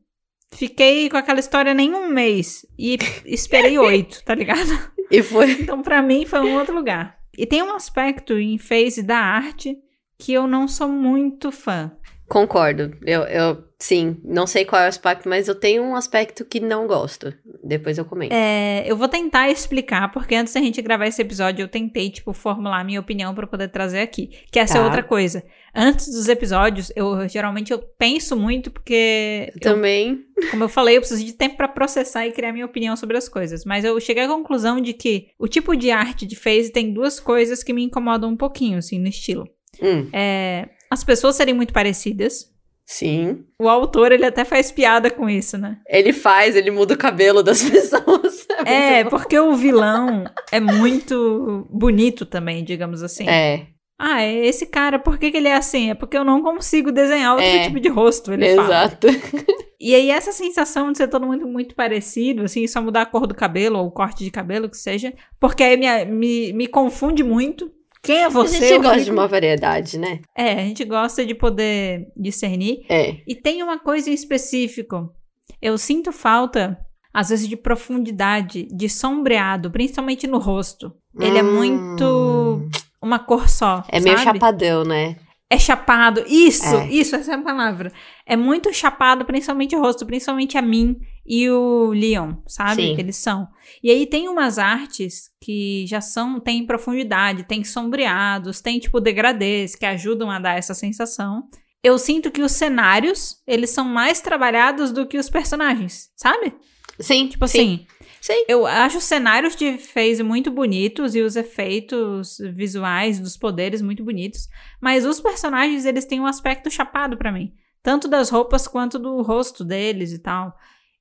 fiquei 0.53 1.09
com 1.09 1.17
aquela 1.17 1.39
história 1.39 1.73
nem 1.73 1.95
um 1.95 2.09
mês 2.09 2.67
e 2.77 2.99
esperei 3.25 3.79
oito, 3.79 4.21
tá 4.25 4.35
ligado? 4.35 4.69
E 5.13 5.23
foi. 5.23 5.53
Então, 5.53 5.81
pra 5.81 6.03
mim, 6.03 6.27
foi 6.27 6.41
um 6.41 6.59
outro 6.59 6.75
lugar. 6.75 7.23
E 7.39 7.47
tem 7.47 7.63
um 7.63 7.75
aspecto 7.75 8.39
em 8.39 8.59
phase 8.59 9.03
da 9.03 9.19
arte 9.19 9.77
que 10.19 10.33
eu 10.33 10.47
não 10.47 10.67
sou 10.69 10.89
muito 10.89 11.51
fã. 11.51 11.93
Concordo. 12.29 12.97
Eu, 13.05 13.21
eu, 13.25 13.65
sim, 13.79 14.17
não 14.25 14.47
sei 14.47 14.65
qual 14.65 14.81
é 14.81 14.87
o 14.87 14.89
aspecto, 14.89 15.29
mas 15.29 15.47
eu 15.47 15.55
tenho 15.55 15.83
um 15.83 15.95
aspecto 15.95 16.45
que 16.45 16.59
não 16.59 16.87
gosto. 16.87 17.35
Depois 17.63 17.99
eu 17.99 18.05
comento. 18.05 18.33
É, 18.35 18.83
eu 18.87 18.97
vou 18.97 19.09
tentar 19.09 19.51
explicar, 19.51 20.11
porque 20.11 20.35
antes 20.35 20.55
da 20.55 20.61
gente 20.61 20.81
gravar 20.81 21.07
esse 21.07 21.21
episódio, 21.21 21.63
eu 21.63 21.69
tentei, 21.69 22.11
tipo, 22.11 22.33
formular 22.33 22.81
a 22.81 22.85
minha 22.85 22.99
opinião 23.01 23.35
pra 23.35 23.47
poder 23.47 23.69
trazer 23.69 24.01
aqui. 24.01 24.31
Que 24.51 24.59
essa 24.59 24.79
é 24.79 24.81
Tá. 24.81 24.85
outra 24.87 25.03
coisa. 25.03 25.45
Antes 25.75 26.07
dos 26.07 26.29
episódios, 26.29 26.93
eu 26.95 27.29
geralmente 27.29 27.73
eu 27.73 27.79
penso 27.99 28.37
muito, 28.37 28.71
porque, 28.71 29.51
eu, 29.55 29.61
Também. 29.61 30.21
como 30.51 30.65
eu 30.65 30.69
falei, 30.69 30.97
eu 30.97 31.01
preciso 31.01 31.25
de 31.25 31.33
tempo 31.33 31.57
pra 31.57 31.67
processar 31.69 32.27
e 32.27 32.33
criar 32.33 32.53
minha 32.53 32.67
opinião 32.67 32.97
sobre 32.97 33.17
as 33.17 33.29
coisas. 33.29 33.65
Mas 33.65 33.85
eu 33.85 33.99
cheguei 34.01 34.23
à 34.25 34.29
conclusão 34.29 34.81
de 34.81 34.93
que 34.93 35.29
o 35.39 35.49
tipo 35.49 35.75
de 35.77 35.91
arte 35.91 36.25
de 36.27 36.37
phase 36.37 36.71
tem 36.71 36.93
duas 36.93 37.19
coisas 37.19 37.63
que 37.63 37.73
me 37.73 37.83
incomodam 37.83 38.31
um 38.31 38.37
pouquinho, 38.37 38.79
assim, 38.79 38.99
no 38.99 39.09
estilo. 39.09 39.49
Hum, 39.83 40.09
É, 40.13 40.69
as 40.91 41.03
pessoas 41.03 41.35
serem 41.35 41.55
muito 41.55 41.73
parecidas. 41.73 42.53
sim. 42.87 43.45
O 43.59 43.69
autor, 43.69 44.13
ele 44.13 44.27
até 44.27 44.45
faz 44.45 44.71
piada 44.71 45.11
com 45.11 45.29
isso, 45.29 45.57
né? 45.59 45.79
Ele 45.89 46.13
faz, 46.13 46.55
ele 46.55 46.71
muda 46.71 46.95
o 46.95 46.99
cabelo 46.99 47.43
das 47.43 47.63
pessoas. 47.69 48.47
É, 48.67 49.03
bom. 49.05 49.11
porque 49.11 49.37
o 49.39 49.55
vilão 49.57 50.25
é 50.53 50.61
muito 50.61 51.67
bonito 51.71 52.25
também, 52.27 52.63
digamos 52.63 53.03
assim. 53.03 53.27
É, 53.29 53.67
Ah, 53.99 54.23
é 54.23 54.47
esse 54.47 54.67
cara, 54.67 54.99
por 54.99 55.19
que, 55.19 55.31
que 55.31 55.37
ele 55.37 55.49
é 55.49 55.55
assim? 55.55 55.91
É 55.91 55.95
porque 55.95 56.17
eu 56.19 56.25
não 56.25 56.43
consigo 56.43 56.91
desenhar 56.91 57.33
outro 57.33 57.47
É. 57.47 57.65
tipo 57.67 57.79
de 57.79 57.89
rosto, 57.89 58.33
ele 58.33 58.55
fala. 58.57 58.67
exato. 58.67 59.07
E 59.81 59.95
aí, 59.95 60.09
essa 60.11 60.33
sensação 60.33 60.91
de 60.91 60.97
ser 60.97 61.09
todo 61.09 61.27
mundo 61.27 61.47
muito 61.47 61.75
parecido, 61.75 62.45
assim, 62.45 62.67
só 62.67 62.81
mudar 62.81 63.03
a 63.03 63.07
cor 63.07 63.27
do 63.27 63.35
cabelo 63.35 63.79
ou 63.79 63.89
o 63.89 63.91
corte 63.91 64.25
de 64.25 64.31
cabelo, 64.31 64.67
que 64.71 64.79
seja, 64.79 65.13
porque 65.39 65.63
aí 65.63 65.77
me, 65.77 66.05
me, 66.07 66.53
me 66.55 66.67
confunde 66.67 67.23
muito. 67.23 67.71
Quem 68.03 68.17
é 68.19 68.25
A 68.25 68.29
você? 68.31 68.59
gente 68.61 68.73
Eu 68.73 68.79
gosta 68.81 68.95
fico- 68.95 69.05
de 69.05 69.11
uma 69.11 69.29
variedade, 69.29 69.99
né? 69.99 70.21
É, 70.35 70.53
a 70.53 70.61
gente 70.65 70.83
gosta 70.87 71.27
de 71.27 71.35
poder 71.35 72.07
discernir. 72.17 72.87
É. 72.89 73.17
E 73.29 73.35
tem 73.35 73.63
uma 73.63 73.79
coisa 73.79 74.09
em 74.09 74.15
específico. 74.15 75.13
Eu 75.61 75.77
sinto 75.77 76.13
falta, 76.13 76.79
às 77.13 77.29
vezes, 77.29 77.47
de 77.47 77.57
profundidade, 77.57 78.67
de 78.75 78.89
sombreado, 78.89 79.71
principalmente 79.71 80.27
no 80.27 80.39
rosto. 80.39 80.95
Ele 81.21 81.37
é 81.37 81.43
Hum. 81.43 81.57
muito 81.57 82.69
uma 83.05 83.19
cor 83.19 83.49
só. 83.49 83.85
É 83.89 84.01
meio 84.01 84.19
sabe? 84.19 84.39
chapadão, 84.39 84.85
né? 84.85 85.17
É 85.51 85.59
chapado. 85.59 86.25
Isso, 86.27 86.75
É. 86.75 86.89
isso, 86.89 87.15
essa 87.15 87.33
é 87.33 87.35
a 87.35 87.43
palavra. 87.43 87.93
É 88.27 88.35
muito 88.35 88.73
chapado, 88.73 89.25
principalmente 89.25 89.77
o 89.77 89.81
rosto, 89.81 90.05
principalmente 90.07 90.57
a 90.59 90.63
mim 90.63 90.97
e 91.27 91.49
o 91.51 91.93
Leon, 91.93 92.35
sabe? 92.47 92.83
Sim. 92.83 92.97
Eles 92.99 93.17
são. 93.17 93.47
E 93.83 93.91
aí 93.91 94.07
tem 94.07 94.29
umas 94.29 94.59
artes 94.59 95.31
que 95.41 95.85
já 95.87 96.01
são, 96.01 96.41
tem 96.41 96.67
profundidade, 96.67 97.45
tem 97.45 97.63
sombreados, 97.63 98.61
tem 98.61 98.79
tipo 98.81 98.99
degradês 99.01 99.77
que 99.77 99.87
ajudam 99.87 100.31
a 100.31 100.39
dar 100.39 100.59
essa 100.59 100.75
sensação. 100.75 101.45
Eu 101.83 101.99
sinto 101.99 102.31
que 102.31 102.41
os 102.43 102.53
cenários, 102.53 103.37
eles 103.47 103.69
são 103.71 103.85
mais 103.85 104.21
trabalhados 104.23 104.91
do 104.91 105.07
que 105.07 105.19
os 105.19 105.29
personagens, 105.29 106.09
sabe? 106.17 106.55
Sim, 106.99 107.27
Tipo 107.29 107.47
sim. 107.47 107.59
assim, 107.59 107.87
Sim. 108.27 108.45
eu 108.49 108.65
acho 108.67 108.97
os 108.99 109.05
cenários 109.05 109.55
de 109.55 109.77
phase 109.77 110.23
muito 110.23 110.51
bonitos 110.51 111.15
e 111.15 111.21
os 111.21 111.37
efeitos 111.37 112.39
visuais 112.55 113.21
dos 113.21 113.37
poderes 113.37 113.83
muito 113.83 114.03
bonitos, 114.03 114.49
mas 114.81 115.05
os 115.05 115.21
personagens 115.21 115.85
eles 115.85 116.07
têm 116.07 116.21
um 116.21 116.27
aspecto 116.27 116.71
chapado 116.71 117.19
pra 117.19 117.31
mim, 117.31 117.53
tanto 117.83 118.09
das 118.09 118.31
roupas 118.31 118.67
quanto 118.67 118.99
do 118.99 119.21
rosto 119.21 119.63
deles 119.63 120.11
e 120.13 120.19
tal. 120.19 120.55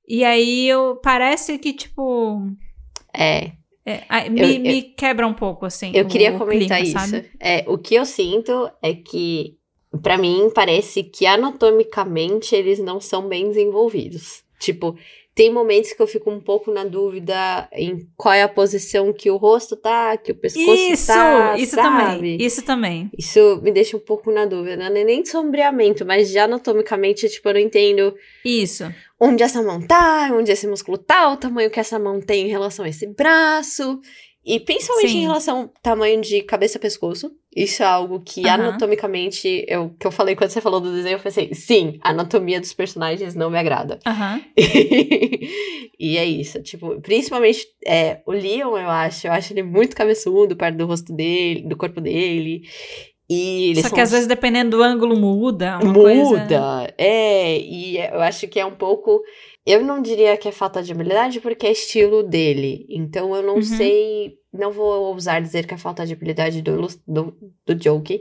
E 0.06 0.22
aí 0.22 0.68
eu 0.68 0.96
parece 1.02 1.56
que 1.58 1.72
tipo 1.72 2.46
É. 3.16 3.52
é, 3.86 4.28
me, 4.28 4.40
Eu- 4.56 4.60
me 4.60 4.82
quebra 4.82 5.26
um 5.26 5.32
pouco 5.32 5.64
assim. 5.64 5.92
Eu 5.94 6.04
o- 6.04 6.08
queria 6.08 6.36
comentar 6.36 6.82
clima, 6.82 7.04
isso. 7.06 7.24
É, 7.40 7.64
o 7.66 7.78
que 7.78 7.94
eu 7.94 8.04
sinto 8.04 8.70
é 8.82 8.92
que, 8.92 9.56
pra 10.02 10.18
mim, 10.18 10.50
parece 10.54 11.02
que 11.02 11.24
anatomicamente 11.24 12.54
eles 12.54 12.78
não 12.80 13.00
são 13.00 13.28
bem 13.28 13.48
desenvolvidos. 13.48 14.42
Tipo, 14.60 14.96
tem 15.34 15.52
momentos 15.52 15.92
que 15.92 16.00
eu 16.00 16.06
fico 16.06 16.30
um 16.30 16.40
pouco 16.40 16.70
na 16.70 16.84
dúvida 16.84 17.68
em 17.72 18.08
qual 18.16 18.32
é 18.32 18.42
a 18.42 18.48
posição 18.48 19.12
que 19.12 19.28
o 19.28 19.36
rosto 19.36 19.74
tá, 19.76 20.16
que 20.16 20.30
o 20.30 20.34
pescoço 20.34 20.70
Isso, 20.70 21.06
tá, 21.08 21.58
isso 21.58 21.74
sabe? 21.74 22.04
também, 22.04 22.36
isso 22.40 22.62
também. 22.62 23.10
Isso 23.18 23.60
me 23.60 23.72
deixa 23.72 23.96
um 23.96 24.00
pouco 24.00 24.30
na 24.30 24.46
dúvida. 24.46 24.76
Não 24.76 24.96
é 24.96 25.04
nem 25.04 25.22
de 25.22 25.28
sombreamento, 25.28 26.06
mas 26.06 26.30
de 26.30 26.38
anatomicamente, 26.38 27.28
tipo, 27.28 27.48
eu 27.48 27.54
não 27.54 27.60
entendo 27.60 28.14
Isso. 28.44 28.84
onde 29.18 29.42
essa 29.42 29.60
mão 29.60 29.84
tá, 29.84 30.30
onde 30.32 30.52
esse 30.52 30.68
músculo 30.68 30.96
tá, 30.98 31.32
o 31.32 31.36
tamanho 31.36 31.70
que 31.70 31.80
essa 31.80 31.98
mão 31.98 32.20
tem 32.20 32.46
em 32.46 32.50
relação 32.50 32.84
a 32.84 32.88
esse 32.88 33.06
braço. 33.06 34.00
E 34.44 34.60
principalmente 34.60 35.10
Sim. 35.10 35.18
em 35.18 35.22
relação 35.22 35.60
ao 35.62 35.68
tamanho 35.82 36.20
de 36.20 36.42
cabeça 36.42 36.76
e 36.76 36.80
pescoço. 36.80 37.32
Isso 37.54 37.82
é 37.82 37.86
algo 37.86 38.20
que 38.20 38.46
Aham. 38.48 38.68
anatomicamente, 38.68 39.64
eu, 39.68 39.90
que 39.90 40.06
eu 40.06 40.10
falei 40.10 40.34
quando 40.34 40.50
você 40.50 40.60
falou 40.60 40.80
do 40.80 40.92
desenho, 40.92 41.14
eu 41.14 41.20
pensei, 41.20 41.54
sim, 41.54 41.98
a 42.02 42.10
anatomia 42.10 42.60
dos 42.60 42.72
personagens 42.72 43.34
não 43.34 43.48
me 43.48 43.58
agrada. 43.58 44.00
Aham. 44.04 44.40
e 45.98 46.18
é 46.18 46.24
isso, 46.24 46.60
tipo, 46.62 47.00
principalmente 47.00 47.66
é, 47.86 48.20
o 48.26 48.32
Leon, 48.32 48.76
eu 48.76 48.90
acho, 48.90 49.26
eu 49.28 49.32
acho 49.32 49.52
ele 49.52 49.62
muito 49.62 49.94
cabeçudo, 49.94 50.56
perto 50.56 50.76
do 50.76 50.86
rosto 50.86 51.14
dele, 51.14 51.62
do 51.62 51.76
corpo 51.76 52.00
dele. 52.00 52.62
E 53.28 53.72
Só 53.80 53.88
que 53.88 54.00
às 54.00 54.10
vezes 54.10 54.26
dependendo 54.26 54.76
do 54.76 54.82
ângulo 54.82 55.16
muda, 55.16 55.78
coisa. 55.78 56.20
Muda, 56.40 56.94
é, 56.98 57.58
e 57.58 57.96
eu 57.96 58.20
acho 58.20 58.46
que 58.48 58.60
é 58.60 58.66
um 58.66 58.74
pouco. 58.74 59.22
Eu 59.64 59.82
não 59.82 60.02
diria 60.02 60.36
que 60.36 60.46
é 60.48 60.52
falta 60.52 60.82
de 60.82 60.92
habilidade, 60.92 61.40
porque 61.40 61.66
é 61.66 61.72
estilo 61.72 62.22
dele. 62.22 62.84
Então 62.90 63.34
eu 63.34 63.42
não 63.42 63.54
Uhum. 63.56 63.62
sei. 63.62 64.34
Não 64.52 64.70
vou 64.70 65.04
ousar 65.06 65.40
dizer 65.40 65.66
que 65.66 65.72
é 65.74 65.78
falta 65.78 66.04
de 66.06 66.12
habilidade 66.12 66.60
do, 66.60 66.86
do, 67.08 67.34
do 67.66 67.82
Joke. 67.82 68.20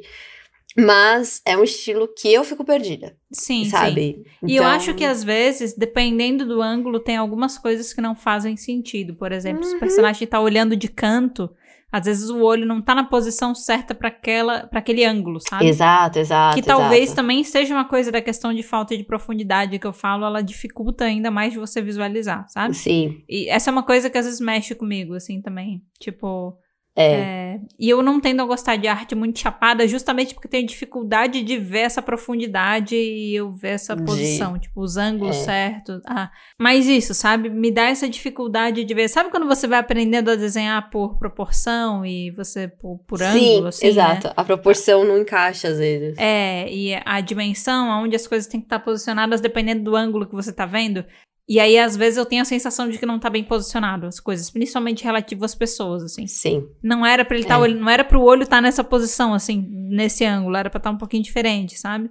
Mas 0.76 1.40
é 1.46 1.56
um 1.56 1.64
estilo 1.64 2.08
que 2.08 2.34
eu 2.34 2.44
fico 2.44 2.64
perdida, 2.66 3.16
Sim, 3.32 3.66
sim. 3.66 3.70
sabe? 3.70 4.24
E 4.42 4.56
eu 4.56 4.64
Então, 4.64 4.66
acho 4.66 4.96
que 4.96 5.04
às 5.06 5.24
vezes, 5.24 5.76
dependendo 5.78 6.48
do 6.48 6.64
ângulo, 6.64 7.00
tem 7.00 7.16
algumas 7.16 7.60
coisas 7.60 7.94
que 7.94 8.02
não 8.02 8.16
fazem 8.16 8.58
sentido. 8.58 9.14
Por 9.14 9.32
exemplo, 9.32 9.64
se 9.64 9.72
Uhum. 9.72 9.78
o 9.78 9.80
personagem 9.80 10.28
tá 10.28 10.40
olhando 10.40 10.76
de 10.76 10.88
canto, 10.88 11.48
às 11.94 12.06
vezes 12.06 12.28
o 12.32 12.42
olho 12.42 12.66
não 12.66 12.82
tá 12.82 12.96
na 12.96 13.04
posição 13.04 13.54
certa 13.54 13.94
para 13.94 14.08
aquela 14.08 14.66
para 14.66 14.80
aquele 14.80 15.06
ângulo, 15.06 15.40
sabe? 15.40 15.68
Exato, 15.68 16.18
exato. 16.18 16.56
que 16.56 16.64
talvez 16.64 17.04
exato. 17.04 17.18
também 17.18 17.44
seja 17.44 17.76
uma 17.76 17.86
coisa 17.86 18.12
da 18.12 18.20
questão 18.20 18.52
de 18.52 18.64
falta 18.64 18.98
de 18.98 19.04
profundidade 19.04 19.78
que 19.78 19.86
eu 19.86 19.94
falo, 19.94 20.26
ela 20.26 20.42
dificulta 20.42 21.06
ainda 21.06 21.30
mais 21.30 21.54
de 21.54 21.60
você 21.60 21.84
visualizar, 21.84 22.50
sabe? 22.50 22.74
Sim, 22.74 23.22
E 23.30 23.48
essa 23.48 23.70
é 23.70 23.72
uma 23.72 23.84
coisa 23.84 24.10
que 24.10 24.18
às 24.18 24.26
vezes 24.26 24.40
mexe 24.40 24.74
comigo, 24.74 25.14
assim, 25.14 25.40
também. 25.40 25.84
Tipo, 26.00 26.58
é. 26.96 27.06
é, 27.14 27.60
e 27.80 27.90
eu 27.90 28.02
não 28.04 28.20
tendo 28.20 28.42
a 28.42 28.46
gostar 28.46 28.76
de 28.76 28.88
arte 28.88 29.16
muito 29.16 29.40
chapada, 29.40 29.88
justamente 29.88 30.34
porque 30.34 30.48
tenho 30.48 30.68
dificuldade 30.68 31.42
de 31.44 31.58
ver 31.58 31.80
essa 31.80 32.02
profundidade 32.02 32.96
e 32.96 33.36
eu 33.36 33.52
ver 33.52 33.70
essa 33.70 33.96
De- 33.96 34.04
posição, 34.04 34.58
tipo, 34.60 34.82
os 34.82 34.98
ângulos 34.98 35.36
É. 35.38 35.40
certos. 35.44 36.02
Ah, 36.08 36.32
mas 36.60 36.88
isso, 36.88 37.14
sabe? 37.14 37.50
Me 37.50 37.72
dá 37.72 37.84
essa 37.90 38.08
dificuldade 38.08 38.84
de 38.84 38.94
ver. 38.94 39.08
Sabe 39.08 39.30
quando 39.30 39.48
você 39.48 39.68
vai 39.68 39.80
aprendendo 39.80 40.30
a 40.32 40.36
desenhar 40.36 40.90
por 40.90 41.18
proporção 41.18 42.06
e 42.06 42.32
você 42.32 42.68
por, 42.68 43.00
por 43.08 43.20
Sim, 43.20 43.54
ângulo, 43.56 43.68
assim? 43.68 43.88
exato. 43.88 44.28
Né? 44.28 44.34
A 44.36 44.44
proporção 44.44 45.04
não 45.04 45.18
encaixa 45.20 45.68
às 45.70 45.78
vezes. 45.78 46.18
É, 46.18 46.72
e 46.72 46.94
a 47.06 47.22
dimensão, 47.22 48.04
onde 48.04 48.16
as 48.16 48.28
coisas 48.28 48.48
têm 48.48 48.60
que 48.60 48.66
estar 48.66 48.80
posicionadas 48.80 49.42
dependendo 49.42 49.84
do 49.84 49.96
ângulo 49.96 50.26
que 50.28 50.36
você 50.36 50.52
tá 50.54 50.66
vendo. 50.66 51.04
E 51.48 51.60
aí, 51.60 51.78
às 51.78 51.98
vezes, 51.98 52.18
eu 52.18 52.26
tenho 52.26 52.42
a 52.42 52.46
sensação 52.46 52.88
de 52.88 52.98
que 52.98 53.06
não 53.06 53.20
tá 53.20 53.30
bem 53.30 53.44
posicionado 53.44 54.06
as 54.06 54.18
coisas, 54.18 54.50
principalmente 54.50 55.04
relativo 55.04 55.44
às 55.44 55.54
pessoas, 55.54 56.02
assim. 56.04 56.26
Sim, 56.26 56.66
Não 56.82 57.06
era 57.06 57.26
pra 57.26 57.36
ele 57.36 57.44
estar 57.44 57.56
É. 57.56 57.58
olhando, 57.58 57.82
não 57.82 57.90
era 57.90 58.04
pro 58.04 58.22
olho 58.22 58.44
estar 58.44 58.62
nessa 58.62 58.82
posição, 58.84 59.34
assim, 59.34 59.68
nesse 59.70 60.24
ângulo, 60.24 60.56
era 60.56 60.70
pra 60.70 60.78
estar 60.78 60.90
um 60.92 60.98
pouquinho 60.98 61.22
diferente, 61.22 61.78
sabe? 61.78 62.10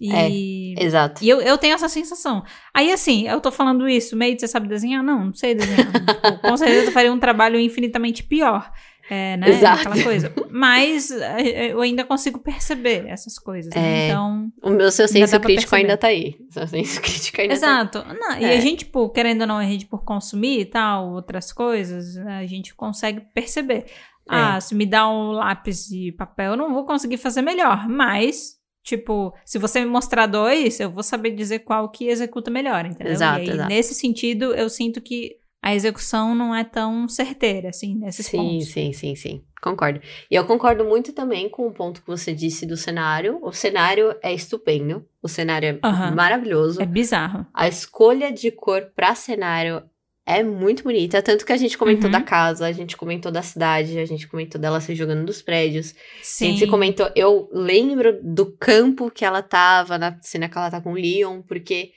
E, 0.00 0.74
exato. 0.78 1.22
e 1.24 1.28
eu, 1.28 1.40
eu 1.40 1.56
tenho 1.56 1.74
essa 1.74 1.88
sensação. 1.88 2.42
Aí, 2.74 2.90
assim, 2.90 3.28
eu 3.28 3.40
tô 3.40 3.52
falando 3.52 3.88
isso, 3.88 4.16
meio 4.16 4.34
de 4.34 4.40
você 4.40 4.48
sabe 4.48 4.66
desenhar? 4.66 5.00
Não, 5.00 5.26
não 5.26 5.34
sei 5.34 5.54
desenhar. 5.54 5.86
Tipo, 6.02 6.38
com 6.40 6.56
certeza 6.56 6.86
eu 6.88 6.92
faria 6.92 7.12
um 7.12 7.20
trabalho 7.20 7.60
infinitamente 7.60 8.24
pior. 8.24 8.68
É, 9.14 9.36
né? 9.36 9.50
Exato. 9.50 9.80
Aquela 9.88 10.02
coisa. 10.02 10.32
Mas 10.50 11.10
é, 11.10 11.72
eu 11.72 11.80
ainda 11.82 12.02
consigo 12.02 12.38
perceber 12.38 13.06
essas 13.08 13.38
coisas, 13.38 13.74
né? 13.74 14.06
É. 14.06 14.08
Então. 14.08 14.50
O 14.62 14.70
meu 14.70 14.90
seu 14.90 15.06
senso 15.06 15.32
pra 15.32 15.40
crítico 15.40 15.74
ainda 15.76 15.98
tá 15.98 16.06
aí. 16.06 16.36
Seu 16.48 16.66
senso 16.66 16.98
crítico 17.02 17.40
ainda 17.40 17.58
tá 17.60 17.66
aí. 17.66 17.72
Exato. 17.72 18.04
Não, 18.18 18.38
E 18.38 18.44
É. 18.44 18.56
a 18.56 18.60
gente, 18.60 18.86
tipo, 18.86 19.10
querendo 19.10 19.42
ou 19.42 19.46
não, 19.46 19.58
a 19.58 19.64
gente 19.64 19.84
por 19.84 20.02
consumir 20.02 20.60
e 20.60 20.64
tal, 20.64 21.10
outras 21.12 21.52
coisas, 21.52 22.16
a 22.16 22.46
gente 22.46 22.74
consegue 22.74 23.20
perceber. 23.34 23.84
Ah, 24.26 24.58
se 24.60 24.74
me 24.74 24.86
dá 24.86 25.06
um 25.10 25.32
lápis 25.32 25.86
de 25.88 26.12
papel, 26.12 26.52
eu 26.52 26.56
não 26.56 26.72
vou 26.72 26.86
conseguir 26.86 27.18
fazer 27.18 27.42
melhor. 27.42 27.86
Mas, 27.88 28.54
tipo, 28.82 29.34
se 29.44 29.58
você 29.58 29.80
me 29.80 29.86
mostrar 29.86 30.26
dois, 30.26 30.80
eu 30.80 30.90
vou 30.90 31.02
saber 31.02 31.32
dizer 31.32 31.58
qual 31.58 31.88
que 31.90 32.08
executa 32.08 32.50
melhor, 32.50 32.86
entendeu? 32.86 33.12
Exato, 33.12 33.40
e 33.40 33.42
aí, 33.42 33.50
exato. 33.50 33.68
nesse 33.68 33.94
sentido, 33.94 34.54
eu 34.54 34.70
sinto 34.70 35.00
que 35.02 35.41
a 35.62 35.74
execução 35.74 36.34
não 36.34 36.52
é 36.52 36.64
tão 36.64 37.08
certeira, 37.08 37.68
assim, 37.68 37.94
nesses 37.94 38.26
sim, 38.26 38.36
pontos. 38.36 38.68
Sim, 38.72 38.92
sim, 38.92 39.14
sim, 39.14 39.42
Concordo. 39.62 40.00
E 40.28 40.34
eu 40.34 40.44
concordo 40.44 40.84
muito 40.84 41.12
também 41.12 41.48
com 41.48 41.68
o 41.68 41.72
ponto 41.72 42.00
que 42.00 42.06
você 42.08 42.34
disse 42.34 42.66
do 42.66 42.76
cenário. 42.76 43.38
O 43.40 43.52
cenário 43.52 44.12
é 44.20 44.34
estupendo. 44.34 45.06
O 45.22 45.28
cenário 45.28 45.68
é 45.68 45.78
Aham. 45.86 46.16
maravilhoso. 46.16 46.82
É 46.82 46.84
bizarro. 46.86 47.46
A 47.54 47.68
escolha 47.68 48.32
de 48.32 48.50
cor 48.50 48.90
pra 48.96 49.14
cenário 49.14 49.84
é 50.26 50.42
muito 50.42 50.82
bonita. 50.82 51.22
Tanto 51.22 51.46
que 51.46 51.52
a 51.52 51.56
gente 51.56 51.78
comentou 51.78 52.06
Uhum. 52.06 52.10
da 52.12 52.20
casa, 52.20 52.66
a 52.66 52.72
gente 52.72 52.96
comentou 52.96 53.30
da 53.30 53.40
cidade, 53.42 54.00
a 54.00 54.04
gente 54.04 54.26
comentou 54.26 54.60
dela 54.60 54.80
se 54.80 54.96
jogando 54.96 55.24
dos 55.24 55.40
prédios. 55.40 55.92
A 55.92 55.94
Sim. 56.22 56.46
gente 56.46 56.58
se 56.58 56.66
comentou. 56.66 57.08
Eu 57.14 57.48
lembro 57.52 58.18
do 58.20 58.46
campo 58.58 59.12
que 59.12 59.24
ela 59.24 59.42
tava, 59.42 59.96
na 59.96 60.18
cena 60.22 60.48
que 60.48 60.58
ela 60.58 60.72
tá 60.72 60.80
com 60.80 60.90
o 60.90 60.96
Leon, 60.96 61.40
porque 61.40 61.92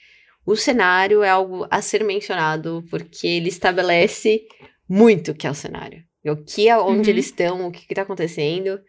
o 0.45 0.55
cenário 0.55 1.23
é 1.23 1.29
algo 1.29 1.65
a 1.69 1.81
ser 1.81 2.03
mencionado, 2.03 2.83
porque 2.89 3.25
ele 3.27 3.49
estabelece 3.49 4.45
muito 4.87 5.31
o 5.31 5.35
que 5.35 5.47
é 5.47 5.51
o 5.51 5.55
cenário. 5.55 6.03
O 6.25 6.35
que 6.37 6.67
é 6.67 6.77
onde 6.77 7.09
Uhum. 7.09 7.15
eles 7.15 7.25
estão, 7.25 7.67
o 7.67 7.71
que, 7.71 7.87
que 7.87 7.93
tá 7.95 8.01
acontecendo. 8.03 8.79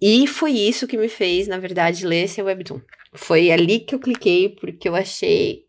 E 0.00 0.26
foi 0.26 0.52
isso 0.52 0.86
que 0.86 0.96
me 0.96 1.08
fez, 1.08 1.46
na 1.48 1.58
verdade, 1.58 2.06
ler 2.06 2.24
esse 2.24 2.42
webtoon. 2.42 2.80
Foi 3.14 3.50
ali 3.50 3.80
que 3.80 3.94
eu 3.94 4.00
cliquei, 4.00 4.48
porque 4.48 4.88
eu 4.88 4.94
achei 4.96 5.64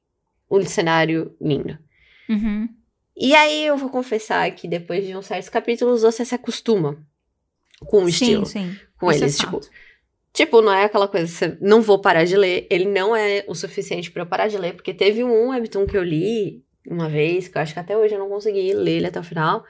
o 0.49 0.61
cenário 0.64 1.35
lindo. 1.41 1.77
Uhum. 2.30 2.68
E 3.15 3.35
aí 3.35 3.65
eu 3.65 3.77
vou 3.77 3.90
confessar 3.90 4.49
que 4.52 4.68
depois 4.68 5.06
de 5.06 5.15
uns 5.15 5.26
certos 5.27 5.49
capítulos 5.49 6.02
você 6.02 6.26
se 6.26 6.34
acostuma 6.34 6.98
com 7.81 8.06
o 8.06 8.10
estilo, 8.10 8.45
Sim, 8.45 8.72
sim. 8.73 8.80
com 8.98 9.11
Isso 9.11 9.19
é 9.23 9.26
eles, 9.26 9.38
tipo, 9.38 9.52
fato. 9.52 9.69
Tipo, 10.34 10.61
não 10.61 10.73
é 10.73 10.85
aquela 10.85 11.07
coisa, 11.07 11.27
você 11.27 11.57
não 11.61 11.81
vou 11.81 12.01
parar 12.01 12.26
de 12.26 12.35
ler, 12.35 12.68
ele 12.69 12.85
não 12.85 13.15
é 13.15 13.45
o 13.47 13.53
suficiente 13.53 14.11
pra 14.11 14.23
eu 14.23 14.27
parar 14.27 14.47
de 14.47 14.57
ler, 14.57 14.73
porque 14.73 14.93
teve 14.93 15.23
um 15.23 15.49
webtoon 15.49 15.85
que 15.85 15.95
eu 15.95 16.03
li 16.03 16.64
uma 16.89 17.07
vez, 17.07 17.47
que 17.47 17.57
eu 17.57 17.61
acho 17.61 17.73
que 17.73 17.80
até 17.80 17.95
hoje 17.95 18.15
eu 18.15 18.19
não 18.19 18.27
consegui 18.27 18.73
ler 18.73 18.97
ele 18.97 19.07
até 19.07 19.19
o 19.19 19.23
final, 19.23 19.64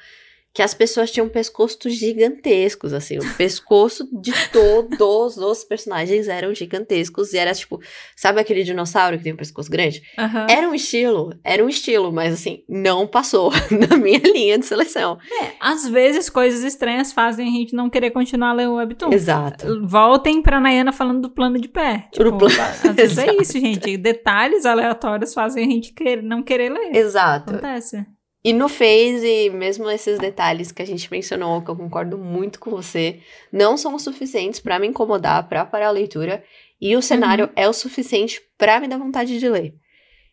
que 0.53 0.61
as 0.61 0.73
pessoas 0.73 1.09
tinham 1.11 1.27
pescoços 1.27 1.93
gigantescos, 1.93 2.93
assim, 2.93 3.17
o 3.17 3.33
pescoço 3.35 4.07
de 4.21 4.31
todos 4.51 5.37
os 5.37 5.63
personagens 5.63 6.27
eram 6.27 6.53
gigantescos, 6.53 7.33
e 7.33 7.37
era 7.37 7.53
tipo, 7.53 7.81
sabe 8.15 8.39
aquele 8.39 8.63
dinossauro 8.63 9.17
que 9.17 9.23
tem 9.23 9.33
um 9.33 9.37
pescoço 9.37 9.69
grande? 9.71 10.03
Aham. 10.17 10.45
Era 10.49 10.67
um 10.69 10.75
estilo, 10.75 11.33
era 11.43 11.63
um 11.63 11.69
estilo, 11.69 12.11
mas 12.11 12.33
assim, 12.33 12.63
não 12.69 13.07
passou 13.07 13.51
na 13.89 13.97
minha 13.97 14.19
linha 14.19 14.57
de 14.59 14.65
seleção. 14.65 15.17
É, 15.41 15.53
às 15.59 15.87
vezes 15.87 16.29
coisas 16.29 16.63
estranhas 16.63 17.11
fazem 17.11 17.47
a 17.47 17.51
gente 17.51 17.75
não 17.75 17.89
querer 17.89 18.11
continuar 18.11 18.51
a 18.51 18.53
ler 18.53 18.69
o 18.69 18.75
webtoon. 18.75 19.11
Exato. 19.11 19.87
Voltem 19.87 20.41
pra 20.41 20.59
Nayana 20.59 20.91
falando 20.91 21.21
do 21.21 21.29
plano 21.31 21.59
de 21.59 21.67
pé. 21.67 22.07
Tipo, 22.11 22.37
plano- 22.37 22.55
às 22.61 22.95
vezes 22.95 23.17
é 23.17 23.33
isso, 23.41 23.53
gente. 23.59 23.97
Detalhes 23.97 24.65
aleatórios 24.65 25.33
fazem 25.33 25.65
a 25.65 25.67
gente 25.69 25.93
querer, 25.93 26.21
não 26.21 26.43
querer 26.43 26.69
ler. 26.71 26.95
Exato. 26.95 27.51
Acontece. 27.55 28.05
E 28.45 28.51
no 28.51 28.67
Phase, 28.67 29.49
mesmo 29.51 29.89
esses 29.89 30.19
detalhes 30.19 30.71
que 30.71 30.81
a 30.81 30.85
gente 30.85 31.09
mencionou, 31.09 31.61
que 31.61 31.71
eu 31.71 31.75
concordo 31.77 32.17
muito 32.17 32.59
com 32.59 32.69
você, 32.69 33.19
não 33.51 33.77
são 33.77 33.97
suficientes 33.97 34.59
pra 34.59 34.79
me 34.79 34.87
incomodar, 34.87 35.47
pra 35.47 35.65
parar 35.65 35.87
a 35.87 35.91
leitura. 35.91 36.43
E 36.81 36.95
o 36.97 37.01
cenário 37.01 37.49
é 37.55 37.69
o 37.69 37.73
suficiente 37.73 38.41
pra 38.57 38.81
me 38.81 38.87
dar 38.89 38.97
vontade 38.97 39.39
de 39.39 39.47
ler. 39.47 39.73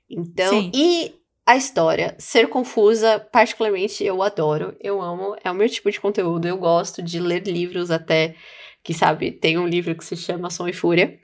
Então, 0.09 0.51
Sim. 0.51 0.73
e 0.75 1.15
a 1.47 1.57
história 1.57 2.17
ser 2.19 2.49
confusa, 2.49 3.21
particularmente 3.33 4.05
eu 4.05 4.23
adoro, 4.23 4.77
eu 4.81 5.01
amo, 5.01 5.37
é 5.45 5.51
o 5.51 5.55
meu 5.55 5.69
tipo 5.69 5.89
de 5.91 6.01
conteúdo. 6.01 6.49
Eu 6.49 6.59
gosto 6.59 7.01
de 7.01 7.21
ler 7.21 7.47
livros 7.47 7.93
até 7.93 8.35
que, 8.83 8.93
sabe, 8.93 9.31
tem 9.31 9.57
um 9.59 9.69
livro 9.69 9.95
que 9.95 10.05
se 10.05 10.17
chama 10.17 10.51
Som 10.51 10.67
e 10.67 10.73
Fúria, 10.73 11.19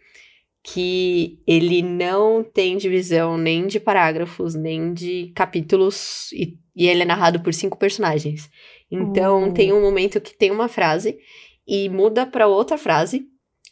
que 0.62 1.40
ele 1.46 1.82
não 1.82 2.44
tem 2.44 2.76
divisão 2.76 3.36
nem 3.38 3.66
de 3.66 3.80
parágrafos, 3.80 4.54
nem 4.54 4.92
de 4.92 5.32
capítulos, 5.34 6.30
e, 6.32 6.58
e 6.76 6.86
ele 6.86 7.02
é 7.02 7.06
narrado 7.06 7.40
por 7.40 7.54
cinco 7.54 7.76
personagens. 7.78 8.50
Então, 8.90 9.48
Uh. 9.48 9.52
tem 9.54 9.72
um 9.72 9.80
momento 9.80 10.20
que 10.20 10.36
tem 10.36 10.50
uma 10.50 10.68
frase 10.68 11.18
e 11.66 11.88
muda 11.88 12.26
pra 12.26 12.46
outra 12.46 12.76
frase, 12.78 13.26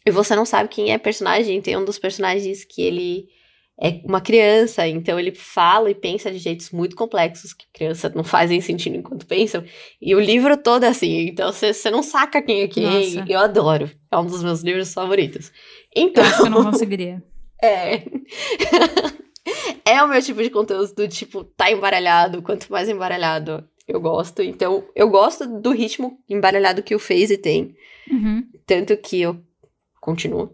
e 0.05 0.11
você 0.11 0.35
não 0.35 0.45
sabe 0.45 0.67
quem 0.69 0.91
é 0.91 0.97
personagem. 0.97 1.61
Tem 1.61 1.77
um 1.77 1.85
dos 1.85 1.97
personagens 1.99 2.65
que 2.65 2.81
ele 2.81 3.27
é 3.81 3.99
uma 4.05 4.21
criança, 4.21 4.87
então 4.87 5.19
ele 5.19 5.33
fala 5.33 5.89
e 5.89 5.95
pensa 5.95 6.31
de 6.31 6.37
jeitos 6.37 6.71
muito 6.71 6.95
complexos 6.95 7.53
que 7.53 7.65
crianças 7.73 8.13
não 8.13 8.23
fazem 8.23 8.61
sentido 8.61 8.95
enquanto 8.97 9.25
pensam. 9.25 9.63
E 10.01 10.13
o 10.15 10.19
livro 10.19 10.55
todo 10.57 10.83
é 10.85 10.87
assim, 10.89 11.27
então 11.27 11.51
você 11.51 11.89
não 11.91 12.01
saca 12.03 12.41
quem 12.41 12.61
é 12.61 12.67
quem. 12.67 12.83
Nossa. 12.83 13.25
Eu 13.27 13.39
adoro. 13.39 13.89
É 14.11 14.17
um 14.17 14.25
dos 14.25 14.41
meus 14.43 14.61
livros 14.61 14.93
favoritos. 14.93 15.51
Eu 15.95 16.03
Então, 16.03 16.23
acho 16.23 16.37
que 16.37 16.43
eu 16.43 16.49
não 16.49 16.63
conseguiria. 16.63 17.21
é. 17.61 18.03
é 19.85 20.01
o 20.03 20.07
meu 20.07 20.21
tipo 20.21 20.41
de 20.41 20.49
conteúdo 20.49 20.93
do 20.95 21.07
tipo, 21.07 21.43
tá 21.43 21.71
embaralhado, 21.71 22.41
quanto 22.41 22.71
mais 22.71 22.89
embaralhado 22.89 23.67
eu 23.87 23.99
gosto. 24.01 24.41
Então, 24.41 24.83
eu 24.95 25.09
gosto 25.09 25.45
do 25.61 25.71
ritmo 25.71 26.17
embaralhado 26.29 26.81
que 26.83 26.95
o 26.95 26.99
Phase 26.99 27.37
tem, 27.37 27.75
Uhum. 28.11 28.43
tanto 28.65 28.95
que 28.97 29.21
eu 29.21 29.39
continuo. 30.01 30.51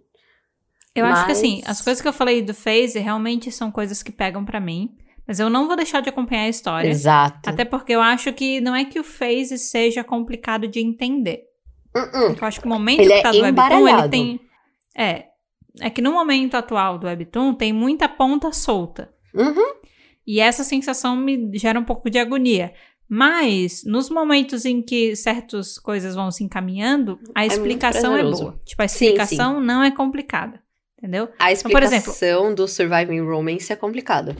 Eu 0.94 1.06
acho 1.06 1.22
que 1.24 1.30
Mas- 1.30 1.38
assim, 1.38 1.62
as 1.66 1.82
coisas 1.82 2.02
que 2.02 2.08
eu 2.08 2.14
falei 2.14 2.42
do 2.42 2.54
Phase 2.54 3.00
realmente 3.00 3.50
são 3.52 3.72
coisas 3.72 4.04
que 4.04 4.12
pegam 4.12 4.44
pra 4.44 4.60
mim. 4.60 4.94
Mas 5.26 5.40
eu 5.40 5.50
não 5.50 5.68
vou 5.68 5.78
deixar 5.78 6.02
de 6.02 6.10
acompanhar 6.10 6.44
a 6.44 6.50
história. 6.50 6.90
Exato. 6.90 7.50
Até 7.50 7.64
porque 7.64 7.94
eu 7.94 8.02
acho 8.02 8.34
que 8.34 8.60
não 8.60 8.76
é 8.76 8.84
que 8.84 9.00
o 9.00 9.04
Phase 9.04 9.58
seja 9.58 10.04
complicado 10.04 10.68
de 10.68 10.82
entender. 10.82 11.44
Uh-uh. 11.96 12.36
Eu 12.42 12.48
acho 12.48 12.60
que 12.60 12.66
o 12.66 12.70
momento 12.70 13.00
Ele 13.00 13.08
que 13.10 13.14
é 13.14 13.22
tá 13.22 13.32
do 13.32 13.42
Webtoon, 13.42 13.88
ele 13.88 14.10
tem. 14.10 14.40
É. 14.98 15.26
É 15.80 15.90
que 15.90 16.02
no 16.02 16.12
momento 16.12 16.56
atual 16.56 16.98
do 16.98 17.08
Webtoon 17.08 17.54
tem 17.54 17.72
muita 17.72 18.10
ponta 18.10 18.52
solta. 18.52 19.14
Uhum. 19.34 19.74
E 20.26 20.40
essa 20.40 20.64
sensação 20.64 21.16
me 21.16 21.50
gera 21.58 21.80
um 21.80 21.84
pouco 21.84 22.10
de 22.10 22.20
agonia. 22.20 22.74
Mas, 23.14 23.84
nos 23.86 24.10
momentos 24.10 24.64
em 24.64 24.82
que 24.82 25.16
certas 25.18 25.78
coisas 25.78 26.16
vão 26.16 26.32
se 26.32 26.44
encaminhando, 26.46 27.20
a 27.36 27.42
muito 27.42 27.52
explicação 27.54 28.16
é, 28.16 28.24
boa. 28.24 28.60
Tipo, 28.66 28.84
a 28.84 28.88
Sim, 28.88 29.06
explicação 29.06 29.60
não 29.60 29.84
é 29.84 29.92
complicada. 29.92 30.62
Entendeu? 30.98 31.28
A 31.38 31.52
Então, 31.52 31.72
por 31.72 31.84
exemplo- 31.84 32.12
explicação 32.12 32.54
do 32.56 32.68
Surviving 32.68 33.20
Romance 33.22 33.72
é 33.74 33.76
complicada. 33.76 34.36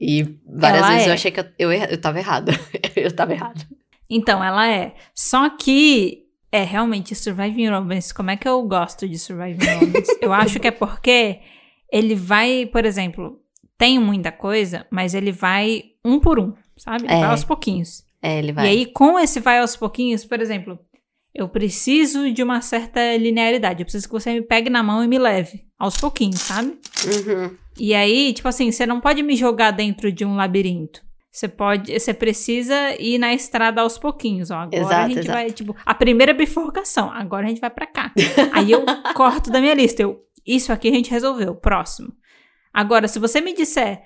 E 0.00 0.22
várias 0.46 0.86
vezes 0.88 1.06
eu 1.06 1.10
é. 1.10 1.14
achei 1.14 1.30
que 1.30 1.40
eu, 1.40 1.46
eu, 1.58 1.72
eu 1.72 2.00
tava 2.00 2.18
errada. 2.18 2.52
eu 2.96 3.14
tava 3.14 3.32
errada. 3.32 3.60
Então, 4.08 4.42
ela 4.42 4.68
é. 4.68 4.94
Só 5.14 5.50
que 5.50 6.23
é 6.54 6.62
realmente 6.62 7.14
Surviving 7.16 7.68
Romance. 7.68 8.14
Como 8.14 8.30
é 8.30 8.36
que 8.36 8.48
eu 8.48 8.62
gosto 8.62 9.08
de 9.08 9.18
Surviving 9.18 9.58
Romance? 9.66 10.18
eu 10.20 10.32
acho 10.32 10.60
que 10.60 10.68
é 10.68 10.70
porque 10.70 11.40
ele 11.92 12.14
vai, 12.14 12.64
por 12.66 12.84
exemplo, 12.84 13.40
tem 13.76 13.98
muita 13.98 14.30
coisa, 14.30 14.86
mas 14.90 15.14
ele 15.14 15.32
vai 15.32 15.82
um 16.04 16.20
por 16.20 16.38
um, 16.38 16.52
sabe? 16.76 17.04
Ele 17.04 17.12
É. 17.14 17.20
vai 17.20 17.30
aos 17.30 17.42
pouquinhos. 17.44 18.04
É, 18.22 18.38
ele 18.38 18.52
vai. 18.52 18.66
E 18.66 18.68
aí, 18.68 18.86
com 18.86 19.18
esse 19.18 19.40
vai 19.40 19.58
aos 19.58 19.74
pouquinhos, 19.76 20.24
por 20.24 20.40
exemplo, 20.40 20.78
eu 21.34 21.48
preciso 21.48 22.30
de 22.32 22.42
uma 22.42 22.60
certa 22.60 23.16
linearidade. 23.16 23.80
Eu 23.82 23.84
preciso 23.86 24.06
que 24.06 24.12
você 24.12 24.32
me 24.32 24.42
pegue 24.42 24.70
na 24.70 24.82
mão 24.82 25.02
e 25.02 25.08
me 25.08 25.18
leve. 25.18 25.64
Aos 25.76 25.96
pouquinhos, 25.96 26.40
sabe? 26.40 26.68
Uhum. 27.04 27.50
E 27.78 27.92
aí, 27.92 28.32
tipo 28.32 28.46
assim, 28.46 28.70
você 28.70 28.86
não 28.86 29.00
pode 29.00 29.22
me 29.24 29.34
jogar 29.34 29.72
dentro 29.72 30.12
de 30.12 30.24
um 30.24 30.36
labirinto. 30.36 31.02
Você 31.34 31.48
pode, 31.48 31.98
você 31.98 32.14
precisa 32.14 32.94
ir 32.96 33.18
na 33.18 33.34
estrada 33.34 33.80
aos 33.80 33.98
pouquinhos, 33.98 34.52
ó. 34.52 34.58
Agora 34.58 34.76
a 34.76 34.80
Exato, 34.86 35.08
gente 35.08 35.18
exato. 35.18 35.32
vai, 35.32 35.50
tipo, 35.50 35.76
a 35.84 35.92
primeira 35.92 36.32
bifurcação, 36.32 37.10
agora 37.10 37.44
a 37.44 37.48
gente 37.48 37.60
vai 37.60 37.70
pra 37.70 37.88
cá. 37.88 38.12
aí 38.52 38.70
eu 38.70 38.84
corto 39.16 39.50
da 39.50 39.60
minha 39.60 39.74
lista, 39.74 40.00
eu, 40.00 40.20
isso 40.46 40.72
aqui 40.72 40.86
a 40.86 40.92
gente 40.92 41.10
resolveu, 41.10 41.56
próximo. 41.56 42.12
Agora, 42.72 43.08
se 43.08 43.18
você 43.18 43.40
me 43.40 43.52
disser, 43.52 44.00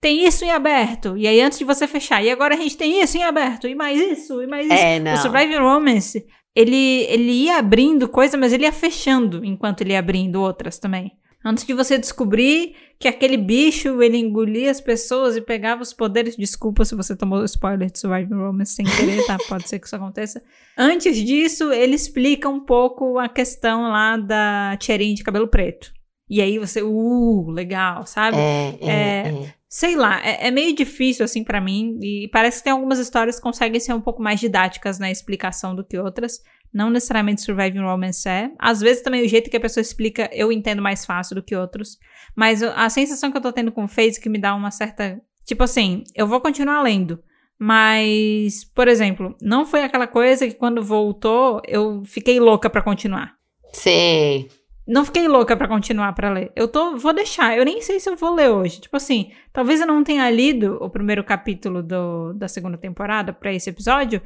tem 0.00 0.24
isso 0.24 0.44
em 0.44 0.52
aberto, 0.52 1.16
e 1.16 1.26
aí 1.26 1.40
antes 1.40 1.58
de 1.58 1.64
você 1.64 1.88
fechar, 1.88 2.22
e 2.22 2.30
agora 2.30 2.54
a 2.54 2.58
gente 2.58 2.76
tem 2.76 3.02
isso 3.02 3.18
em 3.18 3.24
aberto, 3.24 3.66
e 3.66 3.74
mais 3.74 4.00
isso, 4.00 4.40
e 4.40 4.46
mais 4.46 4.66
isso. 4.66 4.74
É, 4.74 5.00
não. 5.00 5.14
O 5.14 5.16
Surviving 5.16 5.58
Romance, 5.58 6.24
ele, 6.54 7.06
ele 7.08 7.32
ia 7.32 7.58
abrindo 7.58 8.08
coisa, 8.08 8.36
mas 8.36 8.52
ele 8.52 8.62
ia 8.62 8.72
fechando 8.72 9.44
enquanto 9.44 9.80
ele 9.80 9.94
ia 9.94 9.98
abrindo 9.98 10.40
outras 10.40 10.78
também. 10.78 11.10
Antes 11.44 11.64
de 11.64 11.72
você 11.72 11.96
descobrir 11.96 12.74
que 12.98 13.06
aquele 13.06 13.36
bicho, 13.36 14.02
ele 14.02 14.18
engolia 14.18 14.70
as 14.70 14.80
pessoas 14.80 15.36
e 15.36 15.40
pegava 15.40 15.82
os 15.82 15.92
poderes. 15.92 16.36
Desculpa 16.36 16.84
se 16.84 16.96
você 16.96 17.14
tomou 17.14 17.44
spoiler 17.44 17.90
de 17.90 17.98
Surviving 17.98 18.34
Romance 18.34 18.74
sem 18.74 18.84
querer, 18.84 19.24
tá? 19.24 19.38
Pode 19.48 19.68
ser 19.68 19.78
que 19.78 19.86
isso 19.86 19.94
aconteça. 19.94 20.42
Antes 20.76 21.16
disso, 21.16 21.72
ele 21.72 21.94
explica 21.94 22.48
um 22.48 22.58
pouco 22.58 23.18
a 23.18 23.28
questão 23.28 23.82
lá 23.82 24.16
da 24.16 24.76
Tcherin 24.78 25.14
de 25.14 25.22
cabelo 25.22 25.46
preto. 25.46 25.92
E 26.28 26.42
aí 26.42 26.58
você, 26.58 26.82
uh, 26.82 27.50
legal, 27.50 28.04
sabe? 28.04 28.36
É, 28.36 28.78
é, 28.80 28.90
É, 28.90 29.28
é. 29.28 29.54
Sei 29.68 29.96
lá, 29.96 30.20
é, 30.26 30.48
é 30.48 30.50
meio 30.50 30.74
difícil 30.74 31.24
assim 31.24 31.44
pra 31.44 31.60
mim 31.60 31.98
e 32.02 32.28
parece 32.32 32.58
que 32.58 32.64
tem 32.64 32.72
algumas 32.72 32.98
histórias 32.98 33.36
que 33.36 33.42
conseguem 33.42 33.78
ser 33.78 33.92
um 33.92 34.00
pouco 34.00 34.22
mais 34.22 34.40
didáticas 34.40 34.98
na 34.98 35.10
explicação 35.10 35.74
do 35.74 35.84
que 35.84 35.98
outras. 35.98 36.40
Não 36.72 36.90
necessariamente 36.90 37.42
Surviving 37.42 37.80
Romance 37.80 38.28
é. 38.28 38.50
Às 38.58 38.80
vezes 38.80 39.02
também 39.02 39.24
o 39.24 39.28
jeito 39.28 39.50
que 39.50 39.56
a 39.56 39.60
pessoa 39.60 39.82
explica 39.82 40.28
eu 40.32 40.52
entendo 40.52 40.82
mais 40.82 41.06
fácil 41.06 41.34
do 41.36 41.42
que 41.42 41.56
outros. 41.56 41.98
Mas 42.36 42.62
a 42.62 42.88
sensação 42.88 43.30
que 43.30 43.36
eu 43.36 43.42
tô 43.42 43.52
tendo 43.52 43.72
com 43.72 43.84
o 43.84 43.88
Phase 43.88 44.20
que 44.20 44.28
me 44.28 44.38
dá 44.38 44.54
uma 44.54 44.70
certa. 44.70 45.20
Tipo 45.44 45.64
assim, 45.64 46.04
eu 46.14 46.26
vou 46.26 46.40
continuar 46.40 46.82
lendo. 46.82 47.22
Mas, 47.58 48.64
por 48.64 48.86
exemplo, 48.86 49.34
não 49.42 49.66
foi 49.66 49.82
aquela 49.82 50.06
coisa 50.06 50.46
que 50.46 50.54
quando 50.54 50.82
voltou 50.82 51.60
eu 51.66 52.02
fiquei 52.04 52.38
louca 52.38 52.70
pra 52.70 52.82
continuar. 52.82 53.34
Sei. 53.72 54.48
não 54.86 55.04
fiquei 55.04 55.28
louca 55.28 55.54
pra 55.56 55.68
continuar 55.68 56.14
pra 56.14 56.30
ler. 56.30 56.50
Eu 56.56 56.66
tô, 56.68 56.96
vou 56.96 57.12
deixar. 57.12 57.56
Eu 57.58 57.64
nem 57.64 57.82
sei 57.82 58.00
se 58.00 58.08
eu 58.08 58.16
vou 58.16 58.34
ler 58.34 58.48
hoje. 58.50 58.80
Tipo 58.80 58.96
assim, 58.96 59.32
talvez 59.52 59.80
eu 59.80 59.86
não 59.86 60.02
tenha 60.04 60.30
lido 60.30 60.78
o 60.80 60.88
primeiro 60.88 61.22
capítulo 61.24 61.82
do, 61.82 62.32
da 62.32 62.48
segunda 62.48 62.78
temporada 62.78 63.32
pra 63.32 63.52
esse 63.52 63.68
episódio. 63.68 64.22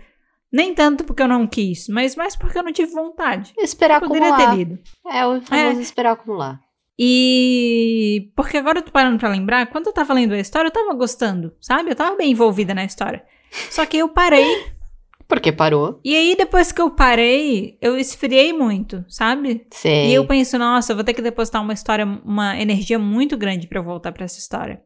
Nem 0.52 0.74
tanto 0.74 1.04
porque 1.04 1.22
eu 1.22 1.28
não 1.28 1.46
quis, 1.46 1.88
mas 1.88 2.14
mais 2.14 2.36
porque 2.36 2.58
eu 2.58 2.62
não 2.62 2.72
tive 2.72 2.92
vontade. 2.92 3.52
Esperar 3.58 4.02
Eu 4.02 4.08
poderia 4.08 4.28
acumular. 4.28 4.50
ter 4.50 4.56
lido. 4.56 4.78
É, 5.10 5.26
o 5.26 5.40
famoso 5.40 5.80
esperar 5.80 6.12
acumular. 6.12 6.60
E 6.98 8.30
porque 8.36 8.56
agora 8.58 8.78
eu 8.78 8.82
tô 8.82 8.90
parando 8.92 9.18
pra 9.18 9.28
lembrar, 9.28 9.66
quando 9.66 9.86
eu 9.86 9.92
tava 9.92 10.12
lendo 10.14 10.34
a 10.34 10.38
história, 10.38 10.68
eu 10.68 10.72
tava 10.72 10.92
gostando, 10.94 11.52
sabe? 11.60 11.90
Eu 11.90 11.94
tava 11.96 12.16
bem 12.16 12.30
envolvida 12.32 12.74
na 12.74 12.84
história. 12.84 13.24
Só 13.70 13.84
que 13.86 13.96
eu 13.98 14.08
parei, 14.08 14.44
Porque 15.26 15.50
parou. 15.50 15.98
e 16.04 16.14
aí 16.14 16.36
depois 16.36 16.70
que 16.72 16.80
eu 16.82 16.90
parei, 16.90 17.78
eu 17.80 17.96
esfriei 17.96 18.52
muito, 18.52 19.02
sabe? 19.08 19.66
Sei. 19.70 20.10
E 20.10 20.14
eu 20.14 20.26
penso, 20.26 20.58
nossa, 20.58 20.92
eu 20.92 20.96
vou 20.96 21.04
ter 21.04 21.14
que 21.14 21.22
depositar 21.22 21.62
uma 21.62 21.72
história, 21.72 22.04
uma 22.24 22.60
energia 22.60 22.98
muito 22.98 23.36
grande 23.38 23.66
pra 23.66 23.78
eu 23.78 23.84
voltar 23.84 24.12
pra 24.12 24.24
essa 24.26 24.38
história. 24.38 24.82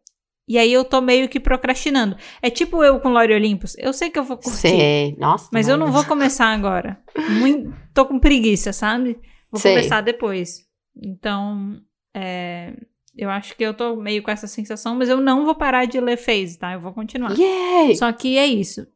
E 0.49 0.59
aí 0.59 0.73
eu 0.73 0.85
tô 0.85 1.01
meio 1.01 1.29
que 1.29 1.41
procrastinando. 1.41 2.17
É 2.41 2.49
tipo 2.49 2.83
eu 2.85 3.01
com 3.01 3.09
Lore 3.09 3.35
Olympus. 3.35 3.75
Eu 3.79 3.93
sei 3.93 4.11
que 4.11 4.19
eu 4.19 4.23
vou 4.25 4.37
curtir, 4.37 4.59
Sei. 4.59 5.17
Nossa. 5.19 5.49
mas 5.53 5.69
eu 5.69 5.77
não 5.77 5.91
vou 5.91 6.05
começar 6.07 6.47
agora. 6.47 7.01
Muito, 7.41 7.75
tô 7.93 8.07
com 8.07 8.19
preguiça, 8.19 8.73
sabe? 8.73 9.19
Vou 9.51 9.61
Sei. 9.61 9.73
começar 9.75 10.01
depois. 10.03 10.65
Então, 10.97 11.81
é, 12.15 12.75
eu 13.17 13.29
acho 13.29 13.57
que 13.57 13.65
eu 13.65 13.75
tô 13.75 13.97
meio 13.97 14.23
com 14.23 14.31
essa 14.31 14.47
sensação, 14.47 14.95
mas 14.95 15.09
eu 15.09 15.21
não 15.21 15.45
vou 15.45 15.55
parar 15.55 15.85
de 15.85 16.01
ler 16.01 16.17
Phase, 16.17 16.59
tá? 16.59 16.75
Eu 16.75 16.81
vou 16.81 16.93
continuar. 16.93 17.37
Yay! 17.37 17.97
Só 17.97 18.11
que 18.13 18.39
é 18.39 18.47
isso. 18.47 18.87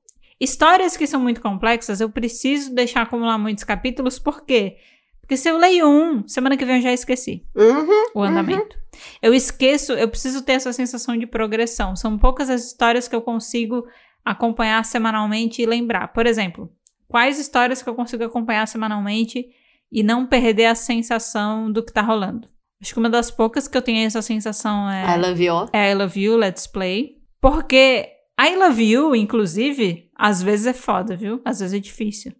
Histórias 0.40 0.96
que 0.96 1.06
são 1.06 1.20
muito 1.20 1.40
complexas, 1.40 2.00
eu 2.00 2.08
preciso 2.08 2.74
deixar 2.74 3.02
acumular 3.02 3.36
muitos 3.36 3.64
capítulos, 3.64 4.18
por 4.18 4.44
quê? 4.44 4.76
Porque 4.76 4.89
se 5.36 5.48
eu 5.48 5.56
leio 5.58 5.88
um, 5.88 6.26
semana 6.26 6.56
que 6.56 6.64
vem 6.64 6.76
eu 6.76 6.82
já 6.82 6.92
esqueci 6.92 7.44
Uhum. 7.54 8.04
o 8.14 8.22
andamento. 8.22 8.78
Eu 9.22 9.32
esqueço, 9.32 9.92
eu 9.92 10.08
preciso 10.08 10.42
ter 10.42 10.52
essa 10.52 10.72
sensação 10.72 11.16
de 11.16 11.26
progressão. 11.26 11.94
São 11.96 12.18
poucas 12.18 12.50
as 12.50 12.64
histórias 12.66 13.06
que 13.08 13.14
eu 13.14 13.22
consigo 13.22 13.86
acompanhar 14.24 14.84
semanalmente 14.84 15.62
e 15.62 15.66
lembrar. 15.66 16.08
Por 16.08 16.26
exemplo, 16.26 16.70
quais 17.08 17.38
histórias 17.38 17.82
que 17.82 17.88
eu 17.88 17.94
consigo 17.94 18.24
acompanhar 18.24 18.66
semanalmente 18.66 19.46
e 19.90 20.02
não 20.02 20.26
perder 20.26 20.66
a 20.66 20.74
sensação 20.74 21.70
do 21.70 21.82
que 21.84 21.92
tá 21.92 22.02
rolando? 22.02 22.46
Acho 22.82 22.92
que 22.94 22.98
uma 22.98 23.10
das 23.10 23.30
poucas 23.30 23.68
que 23.68 23.76
eu 23.76 23.82
tenho 23.82 24.06
essa 24.06 24.22
sensação 24.22 24.88
é 24.90 25.16
I 25.16 25.18
love 25.20 25.44
you. 25.44 25.68
é 25.72 25.90
I 25.92 25.94
Love 25.94 26.20
You, 26.20 26.36
Let's 26.36 26.66
Play. 26.66 27.16
Porque 27.40 28.08
I 28.40 28.56
Love 28.56 28.82
You, 28.82 29.14
inclusive, 29.14 30.10
às 30.16 30.42
vezes 30.42 30.66
é 30.66 30.72
foda, 30.72 31.14
viu? 31.16 31.40
Às 31.44 31.60
vezes 31.60 31.74
é 31.74 31.78
difícil. 31.78 32.32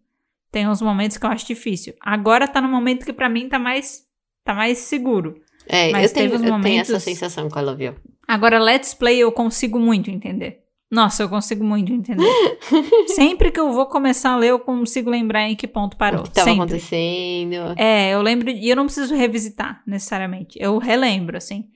Tem 0.51 0.68
uns 0.68 0.82
momentos 0.82 1.16
que 1.16 1.24
eu 1.24 1.31
acho 1.31 1.47
difícil. 1.47 1.94
Agora 2.01 2.48
tá 2.48 2.60
no 2.60 2.68
momento 2.68 3.05
que 3.05 3.12
pra 3.12 3.28
mim 3.28 3.48
tá 3.48 3.59
mais 3.59 4.02
tá 4.44 4.55
mais 4.55 4.78
seguro. 4.78 5.35
É, 5.68 5.93
Mas 5.93 6.10
eu, 6.10 6.14
tenho, 6.14 6.28
uns 6.31 6.32
eu 6.35 6.40
tenho 6.40 6.52
momentos- 6.52 6.90
essa 6.90 6.98
sensação 7.01 7.48
com 7.48 7.59
I 7.59 7.62
love 7.62 7.85
you. 7.85 7.94
Agora 8.27 8.59
Let's 8.59 8.94
Play 8.94 9.18
eu 9.20 9.31
consigo 9.31 9.78
muito 9.78 10.10
entender. 10.10 10.60
Nossa, 10.90 11.22
eu 11.22 11.28
consigo 11.28 11.62
muito 11.62 11.93
entender. 11.93 12.27
Sempre 13.14 13.52
que 13.52 13.60
eu 13.60 13.70
vou 13.70 13.86
começar 13.86 14.31
a 14.32 14.36
ler, 14.36 14.48
eu 14.51 14.59
consigo 14.59 15.09
lembrar 15.09 15.48
em 15.48 15.55
que 15.55 15.68
ponto 15.68 15.97
parou. 15.97 16.20
O 16.22 16.24
que 16.24 16.31
tava 16.32 16.47
Sempre. 16.48 16.62
acontecendo. 16.64 17.55
É, 17.77 18.10
eu 18.12 18.20
lembro, 18.22 18.51
e 18.51 18.68
eu 18.68 18.74
não 18.74 18.86
preciso 18.86 19.14
revisitar 19.14 19.82
necessariamente. 19.86 20.59
Eu 20.60 20.78
relembro, 20.78 21.36
assim. 21.36 21.68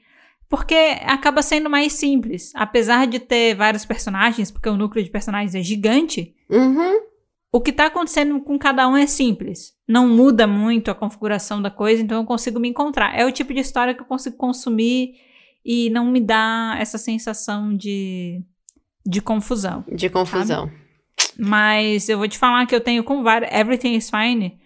Porque 0.48 0.74
acaba 1.04 1.42
sendo 1.42 1.70
mais 1.70 1.92
simples. 1.92 2.50
Apesar 2.56 3.06
de 3.06 3.20
ter 3.20 3.54
vários 3.54 3.84
personagens, 3.84 4.50
porque 4.50 4.68
o 4.68 4.76
núcleo 4.76 5.04
de 5.04 5.10
personagens 5.10 5.54
é 5.54 5.62
gigante, 5.62 6.34
Uhum. 6.50 6.98
O 7.54 7.60
que 7.60 7.72
tá 7.72 7.86
acontecendo 7.86 8.40
com 8.40 8.58
cada 8.58 8.88
um 8.88 8.96
é 8.96 9.06
simples. 9.06 9.74
Não 9.86 10.08
muda 10.08 10.44
muito 10.44 10.90
a 10.90 10.94
configuração 10.94 11.62
da 11.62 11.70
coisa, 11.70 12.02
então 12.02 12.20
eu 12.20 12.26
consigo 12.26 12.58
me 12.58 12.68
encontrar. 12.68 13.16
É 13.16 13.24
o 13.24 13.30
tipo 13.30 13.54
de 13.54 13.60
história 13.60 13.94
que 13.94 14.00
eu 14.00 14.06
consigo 14.06 14.36
consumir 14.36 15.14
e 15.64 15.88
não 15.90 16.04
me 16.04 16.20
dá 16.20 16.76
essa 16.80 16.98
sensação 16.98 17.72
de, 17.72 18.42
de 19.06 19.20
confusão. 19.20 19.84
De 19.88 20.10
confusão. 20.10 20.68
Mas 21.38 22.08
eu 22.08 22.18
vou 22.18 22.26
te 22.26 22.36
falar 22.36 22.66
que 22.66 22.74
eu 22.74 22.80
tenho 22.80 23.04
com 23.04 23.22
vários. 23.22 23.52
Everything 23.52 23.94
is 23.94 24.10
fine. 24.10 24.58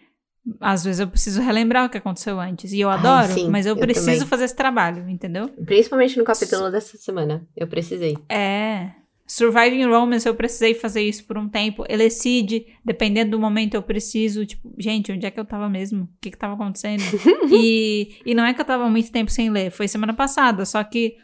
Às 0.58 0.82
vezes 0.82 1.00
eu 1.00 1.08
preciso 1.08 1.42
relembrar 1.42 1.84
o 1.84 1.90
que 1.90 1.98
aconteceu 1.98 2.40
antes. 2.40 2.72
E 2.72 2.80
eu 2.80 2.88
Ai, 2.88 2.96
adoro, 2.96 3.34
sim, 3.34 3.50
mas 3.50 3.66
eu, 3.66 3.74
eu 3.74 3.80
preciso 3.80 4.06
também. 4.06 4.28
fazer 4.28 4.44
esse 4.44 4.56
trabalho, 4.56 5.10
entendeu? 5.10 5.50
Principalmente 5.66 6.16
no 6.16 6.24
capítulo 6.24 6.70
dessa 6.70 6.96
semana. 6.96 7.46
Eu 7.54 7.66
precisei. 7.66 8.16
É. 8.30 8.92
Surviving 9.30 9.84
Romance, 9.84 10.26
eu 10.26 10.34
precisei 10.34 10.72
fazer 10.72 11.02
isso 11.02 11.22
por 11.26 11.36
um 11.36 11.46
tempo. 11.46 11.84
Elecide, 11.86 12.66
dependendo 12.82 13.32
do 13.32 13.38
momento, 13.38 13.74
eu 13.74 13.82
preciso. 13.82 14.46
Tipo, 14.46 14.72
gente, 14.78 15.12
onde 15.12 15.26
é 15.26 15.30
que 15.30 15.38
eu 15.38 15.44
tava 15.44 15.68
mesmo? 15.68 16.04
O 16.04 16.08
que 16.18 16.30
que 16.30 16.38
tava 16.38 16.54
acontecendo? 16.54 17.02
e, 17.52 18.16
e 18.24 18.34
não 18.34 18.46
é 18.46 18.54
que 18.54 18.60
eu 18.62 18.64
tava 18.64 18.88
muito 18.88 19.12
tempo 19.12 19.30
sem 19.30 19.50
ler, 19.50 19.70
foi 19.70 19.86
semana 19.86 20.14
passada. 20.14 20.64
Só 20.64 20.82
que, 20.82 21.16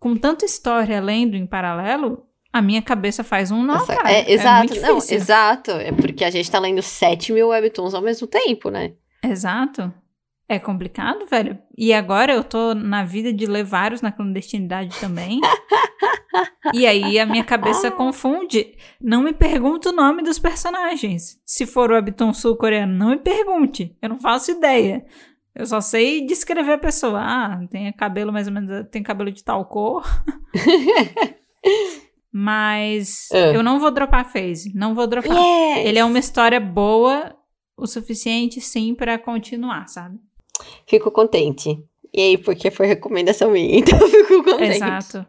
com 0.00 0.16
tanta 0.16 0.46
história 0.46 0.98
lendo 0.98 1.36
em 1.36 1.46
paralelo, 1.46 2.26
a 2.50 2.62
minha 2.62 2.80
cabeça 2.80 3.22
faz 3.22 3.50
um 3.50 3.62
nó, 3.62 3.84
cara. 3.84 4.10
é, 4.10 4.32
exato, 4.32 4.72
muito 4.72 4.86
não, 4.86 4.96
exato. 4.96 5.70
É 5.72 5.92
porque 5.92 6.24
a 6.24 6.30
gente 6.30 6.50
tá 6.50 6.58
lendo 6.58 6.80
7 6.80 7.34
mil 7.34 7.48
webtoons 7.48 7.92
ao 7.92 8.00
mesmo 8.00 8.26
tempo, 8.26 8.70
né? 8.70 8.94
Exato. 9.22 9.92
É 10.48 10.58
complicado, 10.58 11.26
velho. 11.26 11.58
E 11.76 11.92
agora 11.92 12.32
eu 12.32 12.42
tô 12.42 12.74
na 12.74 13.04
vida 13.04 13.30
de 13.32 13.44
ler 13.44 13.64
vários 13.64 14.00
na 14.00 14.10
clandestinidade 14.10 14.98
também. 14.98 15.38
e 16.74 16.86
aí 16.86 17.18
a 17.18 17.26
minha 17.26 17.44
cabeça 17.44 17.90
confunde. 17.92 18.74
Não 19.00 19.22
me 19.22 19.32
pergunta 19.32 19.90
o 19.90 19.92
nome 19.92 20.22
dos 20.22 20.38
personagens. 20.38 21.38
Se 21.44 21.66
for 21.66 21.90
o 21.90 21.94
webtoon 21.94 22.32
sul-coreano, 22.32 22.94
não 22.94 23.08
me 23.10 23.18
pergunte. 23.18 23.96
Eu 24.00 24.08
não 24.10 24.18
faço 24.18 24.50
ideia. 24.52 25.04
Eu 25.54 25.66
só 25.66 25.80
sei 25.80 26.24
descrever 26.24 26.72
a 26.72 26.78
pessoa. 26.78 27.20
Ah, 27.20 27.60
tem 27.70 27.92
cabelo 27.92 28.32
mais 28.32 28.46
ou 28.46 28.52
menos, 28.54 28.86
tem 28.90 29.02
cabelo 29.02 29.30
de 29.30 29.44
tal 29.44 29.64
cor. 29.66 30.02
Mas 32.32 33.28
É. 33.30 33.54
eu 33.54 33.62
não 33.62 33.78
vou 33.78 33.90
dropar 33.90 34.20
a 34.20 34.24
phase, 34.24 34.72
não 34.74 34.94
vou 34.94 35.06
dropar. 35.06 35.36
Yes! 35.36 35.86
Ele 35.86 35.98
é 35.98 36.04
uma 36.04 36.18
história 36.18 36.58
boa 36.58 37.36
o 37.76 37.86
suficiente, 37.86 38.60
sim, 38.60 38.94
pra 38.94 39.18
continuar, 39.18 39.86
sabe? 39.88 40.18
Fico 40.86 41.10
contente. 41.10 41.78
E 42.14 42.20
aí, 42.20 42.38
porque 42.38 42.70
foi 42.70 42.86
recomendação 42.86 43.50
minha, 43.50 43.76
então 43.78 43.98
fico 44.08 44.42
contente. 44.44 44.76
Exato. 44.76 45.26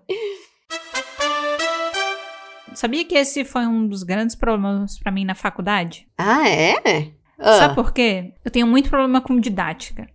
Sabia 2.75 3.05
que 3.05 3.15
esse 3.15 3.43
foi 3.45 3.65
um 3.65 3.87
dos 3.87 4.03
grandes 4.03 4.35
problemas 4.35 4.97
pra 4.99 5.11
mim 5.11 5.25
na 5.25 5.35
faculdade? 5.35 6.07
Ah, 6.17 6.47
é? 6.49 7.11
Ah. 7.39 7.57
Sabe 7.59 7.75
por 7.75 7.91
quê? 7.93 8.33
Eu 8.43 8.51
tenho 8.51 8.67
muito 8.67 8.89
problema 8.89 9.21
com 9.21 9.39
didática. 9.39 10.07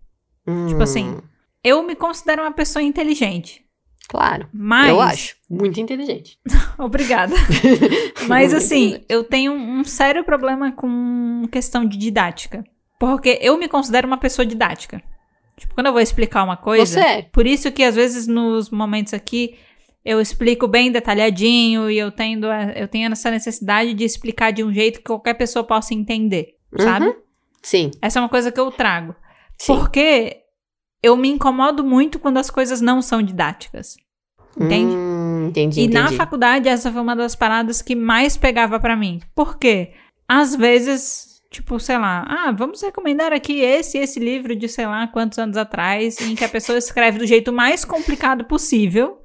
Tipo 0.69 0.83
assim, 0.83 1.11
Hum, 1.11 1.21
Eu 1.63 1.83
me 1.83 1.95
considero 1.95 2.43
uma 2.43 2.53
pessoa 2.53 2.83
inteligente, 2.83 3.63
Claro. 4.09 4.49
mas 4.53 4.89
Eu 4.89 5.01
acho. 5.01 5.37
Muito 5.51 5.79
inteligente. 5.81 6.39
Obrigada. 6.79 7.35
Mas 8.29 8.55
assim, 8.55 9.03
eu 9.09 9.25
tenho 9.25 9.53
um 9.53 9.83
sério 9.85 10.25
problema 10.25 10.73
com 10.73 11.43
questão 11.53 11.85
de 11.85 11.97
didática. 11.99 12.65
Porque 12.99 13.39
eu 13.43 13.57
me 13.59 13.69
considero 13.69 14.07
uma 14.07 14.17
pessoa 14.19 14.45
didática. 14.47 15.03
Tipo, 15.57 15.75
quando 15.75 15.87
eu 15.89 15.93
vou 15.93 16.01
explicar 16.01 16.45
uma 16.45 16.57
coisa. 16.57 16.87
Você 16.87 17.01
é. 17.01 17.23
Por 17.23 17.47
isso 17.47 17.71
que 17.73 17.83
às 17.83 17.95
vezes 17.97 18.27
nos 18.27 18.71
momentos 18.71 19.13
aqui 19.13 19.57
eu 20.11 20.21
explico 20.21 20.67
bem 20.67 20.91
detalhadinho 20.91 21.91
e 21.91 21.99
eu 21.99 22.11
tendo 22.11 22.47
eu 22.75 22.89
tenho 22.89 23.13
essa 23.13 23.31
necessidade 23.31 23.93
de 23.93 24.05
explicar 24.05 24.51
de 24.53 24.65
um 24.65 24.73
jeito 24.73 24.99
que 25.01 25.05
qualquer 25.05 25.35
pessoa 25.35 25.63
possa 25.65 25.93
entender, 25.93 26.55
sabe? 26.79 27.07
Uhum. 27.07 27.15
Sim, 27.63 27.91
Essa 28.01 28.19
é 28.19 28.23
uma 28.23 28.29
coisa 28.29 28.51
que 28.51 28.59
eu 28.59 28.71
trago. 28.71 29.15
sim. 29.59 29.75
Porque 29.75 30.37
eu 31.03 31.17
me 31.17 31.29
incomodo 31.29 31.85
muito 31.85 32.19
quando 32.19 32.39
as 32.39 32.51
coisas 32.51 32.81
não 32.81 33.03
são 33.03 33.23
didáticas. 33.23 33.97
Entende? 34.59 34.95
Hum, 34.97 35.47
entendi, 35.49 35.81
E 35.81 35.85
entendi. 35.85 35.95
na 36.03 36.11
faculdade, 36.13 36.69
essa 36.69 36.91
foi 36.91 37.01
uma 37.03 37.15
das 37.15 37.37
paradas 37.37 37.83
que 37.83 37.95
mais 37.95 38.37
pegava 38.37 38.81
pra 38.81 38.97
mim. 38.97 39.21
Por 39.35 39.59
quê? 39.59 39.93
Às 40.27 40.57
vezes, 40.57 41.41
tipo, 41.51 41.79
sei 41.79 41.99
lá, 41.99 42.25
ah, 42.29 42.51
vamos 42.53 42.81
recomendar 42.83 43.33
aqui 43.33 43.61
esse 43.61 43.99
e 43.99 44.01
esse 44.01 44.19
livro 44.19 44.57
de 44.57 44.69
sei 44.69 44.87
lá 44.87 45.07
quantos 45.07 45.39
anos 45.39 45.57
atrás, 45.57 46.19
em 46.21 46.35
que 46.35 46.45
a 46.45 46.49
pessoa 46.49 46.79
escreve 46.79 47.19
do 47.19 47.27
jeito 47.27 47.53
mais 47.53 47.85
complicado 47.85 48.45
possível. 48.47 49.19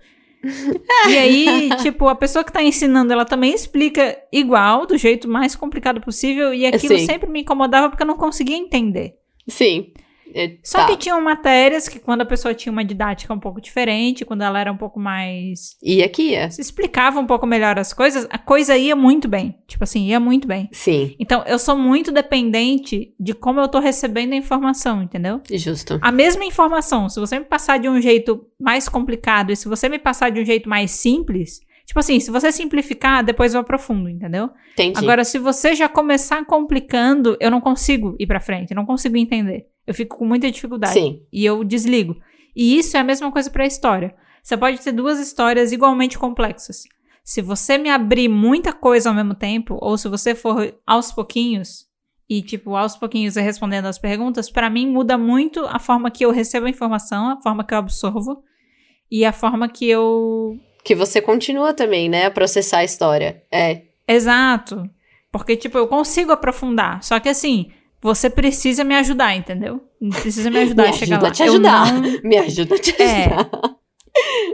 e 1.09 1.17
aí, 1.17 1.69
tipo, 1.81 2.07
a 2.07 2.15
pessoa 2.15 2.43
que 2.43 2.51
tá 2.51 2.61
ensinando, 2.61 3.13
ela 3.13 3.25
também 3.25 3.53
explica 3.53 4.17
igual, 4.31 4.85
do 4.85 4.97
jeito 4.97 5.27
mais 5.27 5.55
complicado 5.55 6.01
possível, 6.01 6.53
e 6.53 6.65
aquilo 6.65 6.97
Sim. 6.97 7.05
sempre 7.05 7.29
me 7.29 7.41
incomodava 7.41 7.89
porque 7.89 8.03
eu 8.03 8.07
não 8.07 8.17
conseguia 8.17 8.57
entender. 8.57 9.15
Sim. 9.47 9.93
É, 10.33 10.57
Só 10.63 10.79
tá. 10.79 10.87
que 10.87 10.97
tinham 10.97 11.21
matérias 11.21 11.87
que 11.87 11.99
quando 11.99 12.21
a 12.21 12.25
pessoa 12.25 12.53
tinha 12.53 12.71
uma 12.71 12.83
didática 12.83 13.33
um 13.33 13.39
pouco 13.39 13.61
diferente, 13.61 14.25
quando 14.25 14.41
ela 14.41 14.59
era 14.59 14.71
um 14.71 14.77
pouco 14.77 14.99
mais 14.99 15.77
E 15.81 16.03
aqui 16.03 16.35
é. 16.35 16.49
se 16.49 16.61
explicava 16.61 17.19
um 17.19 17.25
pouco 17.25 17.45
melhor 17.45 17.77
as 17.77 17.93
coisas, 17.93 18.27
a 18.29 18.37
coisa 18.37 18.75
ia 18.77 18.95
muito 18.95 19.27
bem. 19.27 19.55
Tipo 19.67 19.83
assim, 19.83 20.07
ia 20.07 20.19
muito 20.19 20.47
bem. 20.47 20.69
Sim, 20.71 21.15
Então, 21.19 21.43
eu 21.45 21.59
sou 21.59 21.77
muito 21.77 22.11
dependente 22.11 23.13
de 23.19 23.33
como 23.33 23.59
eu 23.59 23.67
tô 23.67 23.79
recebendo 23.79 24.33
a 24.33 24.35
informação, 24.35 25.01
entendeu? 25.01 25.41
justo. 25.51 25.99
A 26.01 26.11
mesma 26.11 26.45
informação, 26.45 27.09
se 27.09 27.19
você 27.19 27.39
me 27.39 27.45
passar 27.45 27.79
de 27.79 27.87
um 27.87 28.01
jeito 28.01 28.45
mais 28.59 28.87
complicado 28.89 29.51
e 29.51 29.55
se 29.55 29.67
você 29.67 29.89
me 29.89 29.99
passar 29.99 30.29
de 30.31 30.41
um 30.41 30.45
jeito 30.45 30.67
mais 30.69 30.91
simples, 30.91 31.59
Tipo 31.85 31.99
assim, 31.99 32.19
se 32.19 32.31
você 32.31 32.51
simplificar, 32.51 33.23
depois 33.23 33.53
eu 33.53 33.59
aprofundo, 33.59 34.09
entendeu? 34.09 34.49
Entendi. 34.73 34.97
Agora, 34.97 35.23
se 35.23 35.37
você 35.37 35.75
já 35.75 35.89
começar 35.89 36.45
complicando, 36.45 37.37
eu 37.39 37.51
não 37.51 37.59
consigo 37.59 38.15
ir 38.17 38.25
pra 38.25 38.39
frente, 38.39 38.71
eu 38.71 38.75
não 38.75 38.85
consigo 38.85 39.17
entender. 39.17 39.67
Eu 39.85 39.93
fico 39.93 40.17
com 40.17 40.25
muita 40.25 40.49
dificuldade. 40.49 40.93
Sim. 40.93 41.21
E 41.31 41.45
eu 41.45 41.63
desligo. 41.63 42.15
E 42.55 42.77
isso 42.77 42.95
é 42.95 42.99
a 42.99 43.03
mesma 43.03 43.31
coisa 43.31 43.49
pra 43.49 43.65
história. 43.65 44.15
Você 44.41 44.55
pode 44.55 44.79
ter 44.79 44.91
duas 44.91 45.19
histórias 45.19 45.71
igualmente 45.71 46.17
complexas. 46.17 46.83
Se 47.23 47.41
você 47.41 47.77
me 47.77 47.89
abrir 47.89 48.27
muita 48.27 48.73
coisa 48.73 49.09
ao 49.09 49.15
mesmo 49.15 49.33
tempo, 49.33 49.77
ou 49.81 49.97
se 49.97 50.09
você 50.09 50.35
for 50.35 50.73
aos 50.85 51.11
pouquinhos, 51.11 51.85
e, 52.29 52.41
tipo, 52.41 52.75
aos 52.75 52.95
pouquinhos 52.95 53.35
respondendo 53.35 53.85
as 53.85 53.99
perguntas, 53.99 54.49
pra 54.49 54.69
mim 54.69 54.89
muda 54.89 55.17
muito 55.17 55.65
a 55.67 55.79
forma 55.79 56.09
que 56.09 56.25
eu 56.25 56.31
recebo 56.31 56.65
a 56.65 56.69
informação, 56.69 57.29
a 57.29 57.41
forma 57.41 57.63
que 57.63 57.73
eu 57.73 57.77
absorvo 57.77 58.43
e 59.11 59.25
a 59.25 59.31
forma 59.31 59.67
que 59.69 59.89
eu. 59.89 60.57
Que 60.83 60.93
você 60.95 61.21
continua 61.21 61.73
também, 61.73 62.09
né, 62.09 62.25
a 62.25 62.31
processar 62.31 62.79
a 62.79 62.83
história. 62.83 63.41
É. 63.51 63.81
Exato. 64.07 64.89
Porque, 65.31 65.55
tipo, 65.55 65.77
eu 65.77 65.87
consigo 65.87 66.31
aprofundar. 66.31 67.01
Só 67.03 67.19
que 67.19 67.29
assim, 67.29 67.71
você 68.01 68.29
precisa 68.29 68.83
me 68.83 68.95
ajudar, 68.95 69.35
entendeu? 69.35 69.81
Precisa 70.21 70.51
me 70.51 70.59
ajudar 70.59 70.83
Me 70.83 70.89
a 70.89 70.93
chegar 70.93 71.15
ajuda 71.17 71.23
lá. 71.23 71.29
a 71.29 71.31
te 71.31 71.43
ajudar. 71.43 71.93
não- 71.93 72.19
Me 72.23 72.37
ajuda 72.37 72.75
a 72.75 72.79
te 72.79 73.01
É. 73.01 73.25
ajudar. 73.25 73.49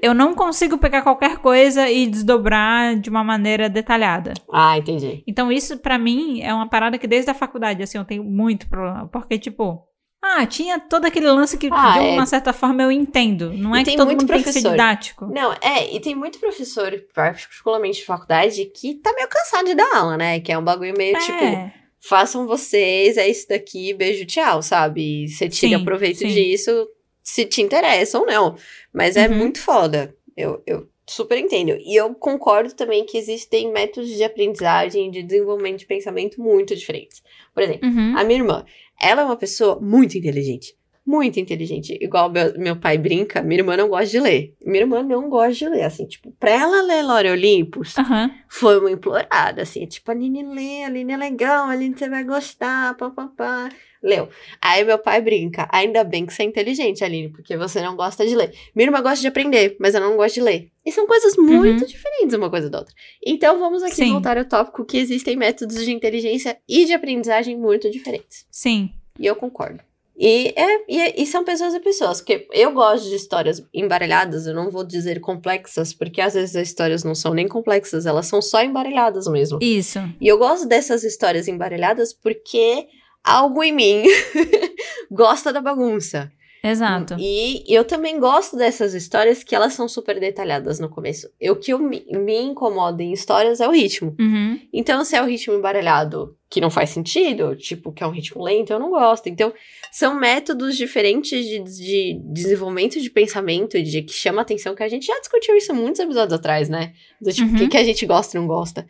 Eu 0.02 0.14
não 0.14 0.34
consigo 0.34 0.78
pegar 0.78 1.02
qualquer 1.02 1.40
coisa 1.40 1.90
e 1.90 2.08
desdobrar 2.08 2.96
de 2.98 3.10
uma 3.10 3.26
maneira 3.26 3.68
detalhada. 3.68 4.34
Ah, 4.54 4.78
entendi. 4.78 5.22
Então, 5.28 5.52
isso 5.52 5.78
pra 5.80 5.98
mim 5.98 6.40
é 6.42 6.54
uma 6.54 6.70
parada 6.70 6.98
que 6.98 7.06
desde 7.08 7.30
a 7.30 7.34
faculdade, 7.34 7.84
assim, 7.84 7.98
eu 7.98 8.06
tenho 8.06 8.24
muito 8.24 8.70
problema. 8.70 9.10
Porque, 9.12 9.38
tipo, 9.38 9.84
ah, 10.22 10.46
tinha 10.46 10.80
todo 10.80 11.06
aquele 11.06 11.28
lance 11.32 11.58
que 11.58 11.70
Ah, 11.72 11.94
de 12.00 12.00
é. 12.08 12.12
uma 12.12 12.26
certa 12.26 12.52
forma 12.54 12.84
eu 12.84 12.92
entendo. 12.92 13.54
Não 13.54 13.76
E 13.76 13.82
é 13.82 13.84
que 13.84 13.96
todo 13.96 14.10
mundo 14.10 14.26
tem 14.26 14.28
que 14.28 14.34
ser 14.38 14.44
professor. 14.44 14.72
didático. 14.72 15.26
Não, 15.28 15.54
é, 15.62 15.94
e 15.96 16.00
tem 16.00 16.14
muito 16.16 16.40
professor, 16.40 16.92
particularmente 17.14 18.00
de 18.00 18.06
faculdade, 18.06 18.66
que 18.66 18.96
tá 18.96 19.14
meio 19.14 19.28
cansado 19.30 19.66
de 19.68 19.76
dar 19.76 19.96
aula, 19.96 20.18
né? 20.18 20.40
Que 20.40 20.52
é 20.52 20.58
um 20.58 20.64
bagulho 20.64 20.94
meio 20.98 21.18
tipo, 21.20 21.44
É, 21.44 21.74
façam 22.02 22.46
vocês, 22.48 23.18
é 23.18 23.28
isso 23.30 23.48
daqui, 23.48 23.94
beijo, 23.94 24.26
tchau, 24.26 24.62
sabe? 24.62 25.28
Você 25.28 25.48
tira 25.50 25.78
Sim, 25.80 25.86
proveito 25.86 26.20
sim. 26.20 26.28
disso 26.28 26.88
se 27.24 27.46
te 27.46 27.62
interessa 27.62 28.20
ou 28.20 28.26
não. 28.26 28.56
Mas 28.94 29.16
é 29.16 29.28
Uhum. 29.28 29.36
muito 29.36 29.60
foda. 29.62 30.16
Eu, 30.36 30.62
eu 30.66 30.88
super 31.08 31.38
entendo. 31.38 31.78
E 31.80 31.96
eu 31.96 32.14
concordo 32.16 32.74
também 32.74 33.06
que 33.06 33.18
existem 33.18 33.72
métodos 33.72 34.10
de 34.10 34.24
aprendizagem, 34.24 35.10
de 35.12 35.24
desenvolvimento 35.24 35.80
de 35.80 35.86
pensamento 35.86 36.42
muito 36.42 36.76
diferentes. 36.76 37.22
Por 37.54 37.64
exemplo, 37.64 37.88
uhum. 37.90 38.16
a 38.18 38.24
minha 38.24 38.40
irmã, 38.40 38.66
ela 39.02 39.22
é 39.22 39.26
uma 39.26 39.38
pessoa 39.38 39.80
muito 39.80 40.18
inteligente. 40.18 40.79
Muito 41.10 41.40
inteligente. 41.40 41.98
Igual 42.00 42.30
meu, 42.30 42.54
meu 42.56 42.76
pai 42.76 42.96
brinca, 42.96 43.42
minha 43.42 43.62
irmã 43.62 43.76
não 43.76 43.90
gosta 43.90 44.06
de 44.06 44.20
ler. 44.20 44.54
Minha 44.64 44.82
irmã 44.82 45.02
não 45.02 45.28
gosta 45.28 45.54
de 45.54 45.68
ler. 45.68 45.82
Assim, 45.82 46.06
tipo, 46.06 46.32
pra 46.40 46.52
ela 46.52 46.84
ler 46.84 47.02
Lore 47.02 47.32
Olympus, 47.32 47.98
Aham. 47.98 48.30
foi 48.48 48.80
uma 48.80 48.92
implorada, 48.92 49.64
assim, 49.64 49.88
tipo, 49.88 50.12
a 50.12 50.14
Aline 50.14 50.44
lê, 50.44 50.84
a 50.84 50.86
Aline 50.86 51.14
é 51.14 51.18
legal, 51.18 51.66
a 51.66 51.72
Aline 51.72 51.98
você 51.98 52.08
vai 52.08 52.24
gostar, 52.24 52.96
papapá. 52.96 53.70
Leu. 54.04 54.30
Aí 54.62 54.86
meu 54.86 55.00
pai 55.00 55.20
brinca, 55.20 55.68
ainda 55.72 56.04
bem 56.04 56.28
que 56.28 56.34
você 56.34 56.44
é 56.44 56.46
inteligente, 56.46 57.04
Aline, 57.04 57.30
porque 57.30 57.58
você 57.58 57.82
não 57.82 57.96
gosta 57.96 58.24
de 58.28 58.36
ler. 58.36 58.54
Minha 58.76 58.90
irmã 58.90 59.02
gosta 59.02 59.20
de 59.20 59.28
aprender, 59.28 59.78
mas 59.80 59.96
ela 59.96 60.08
não 60.08 60.16
gosta 60.16 60.36
de 60.36 60.42
ler. 60.42 60.70
E 60.86 60.92
são 60.92 61.08
coisas 61.08 61.36
muito 61.38 61.88
diferentes 61.88 62.36
uma 62.36 62.52
coisa 62.52 62.70
da 62.70 62.78
outra. 62.78 62.94
Então 63.26 63.58
vamos 63.60 63.82
aqui 63.82 63.96
Sim. 63.96 64.12
voltar 64.12 64.38
ao 64.38 64.46
tópico 64.46 64.86
que 64.86 65.00
existem 65.00 65.36
métodos 65.36 65.84
de 65.84 65.92
inteligência 65.92 66.60
e 66.70 66.86
de 66.86 66.94
aprendizagem 66.94 67.58
muito 67.58 67.90
diferentes. 67.90 68.46
Sim. 68.52 68.92
E 69.18 69.26
eu 69.26 69.36
concordo. 69.36 69.89
E, 70.22 70.54
é, 70.54 70.84
e, 70.90 71.00
é- 71.00 71.22
e 71.22 71.26
são 71.26 71.46
pessoas 71.46 71.74
e 71.74 71.80
pessoas, 71.80 72.20
porque 72.20 72.46
eu 72.52 72.74
gosto 72.74 73.08
de 73.08 73.16
histórias 73.16 73.64
embaralhadas, 73.74 74.46
eu 74.46 74.54
não 74.54 74.70
vou 74.70 74.84
dizer 74.84 75.22
complexas, 75.22 75.94
porque 75.94 76.20
às 76.20 76.34
vezes 76.34 76.58
as 76.58 76.68
histórias 76.68 77.06
não 77.06 77.16
são 77.16 77.34
nem 77.34 77.48
complexas, 77.48 78.06
elas 78.06 78.28
são 78.28 78.42
só 78.42 78.62
embaralhadas 78.62 79.28
mesmo. 79.28 79.60
Isso. 79.62 80.00
E 80.20 80.28
eu 80.28 80.38
gosto 80.38 80.68
dessas 80.68 81.06
histórias 81.06 81.48
embaralhadas 81.48 82.12
porque 82.12 82.86
algo 83.24 83.64
em 83.64 83.72
mim 83.72 84.04
gosta 85.10 85.54
da 85.54 85.62
bagunça. 85.62 86.30
Exato. 86.62 87.16
E 87.18 87.64
eu 87.74 87.86
também 87.86 88.20
gosto 88.20 88.58
dessas 88.58 88.94
histórias 88.94 89.44
que 89.44 89.56
elas 89.56 89.74
são 89.74 89.88
super 89.88 90.20
detalhadas 90.20 90.78
no 90.78 90.90
começo. 90.90 91.30
O 91.50 91.56
que 91.56 91.72
eu 91.72 91.80
me, 91.80 92.06
me 92.12 92.38
incomoda 92.42 93.02
em 93.02 93.14
histórias 93.14 93.62
é 93.62 93.68
o 93.68 93.72
ritmo. 93.72 94.14
Uhum. 94.20 94.60
Então, 94.74 95.06
se 95.06 95.16
é 95.16 95.22
o 95.22 95.26
ritmo 95.26 95.54
embaralhado 95.54 96.36
que 96.50 96.60
não 96.60 96.70
faz 96.70 96.90
sentido, 96.90 97.56
tipo, 97.56 97.94
que 97.94 98.04
é 98.04 98.08
um 98.08 98.12
ritmo 98.12 98.44
lento, 98.44 98.74
eu 98.74 98.80
não 98.80 98.90
gosto. 98.90 99.28
Então, 99.30 99.54
são 99.92 100.20
métodos 100.20 100.78
diferentes 100.78 101.46
de, 101.46 101.60
de 101.64 102.20
desenvolvimento 102.34 103.00
de 103.02 103.10
pensamento 103.10 103.82
de 103.82 104.02
que 104.04 104.14
chama 104.14 104.42
atenção, 104.42 104.76
que 104.76 104.84
a 104.84 104.88
gente 104.90 105.06
já 105.06 105.18
discutiu 105.20 105.56
isso 105.56 105.74
muitos 105.74 106.00
episódios 106.00 106.34
atrás, 106.34 106.70
né? 106.70 106.94
Do 107.22 107.32
tipo, 107.34 107.52
o 107.52 107.56
que, 107.56 107.64
Uhum. 107.64 107.70
que 107.70 107.78
a 107.78 107.84
gente 107.84 108.06
gosta 108.06 108.38
e 108.38 108.40
não 108.40 108.48
gosta. 108.48 108.88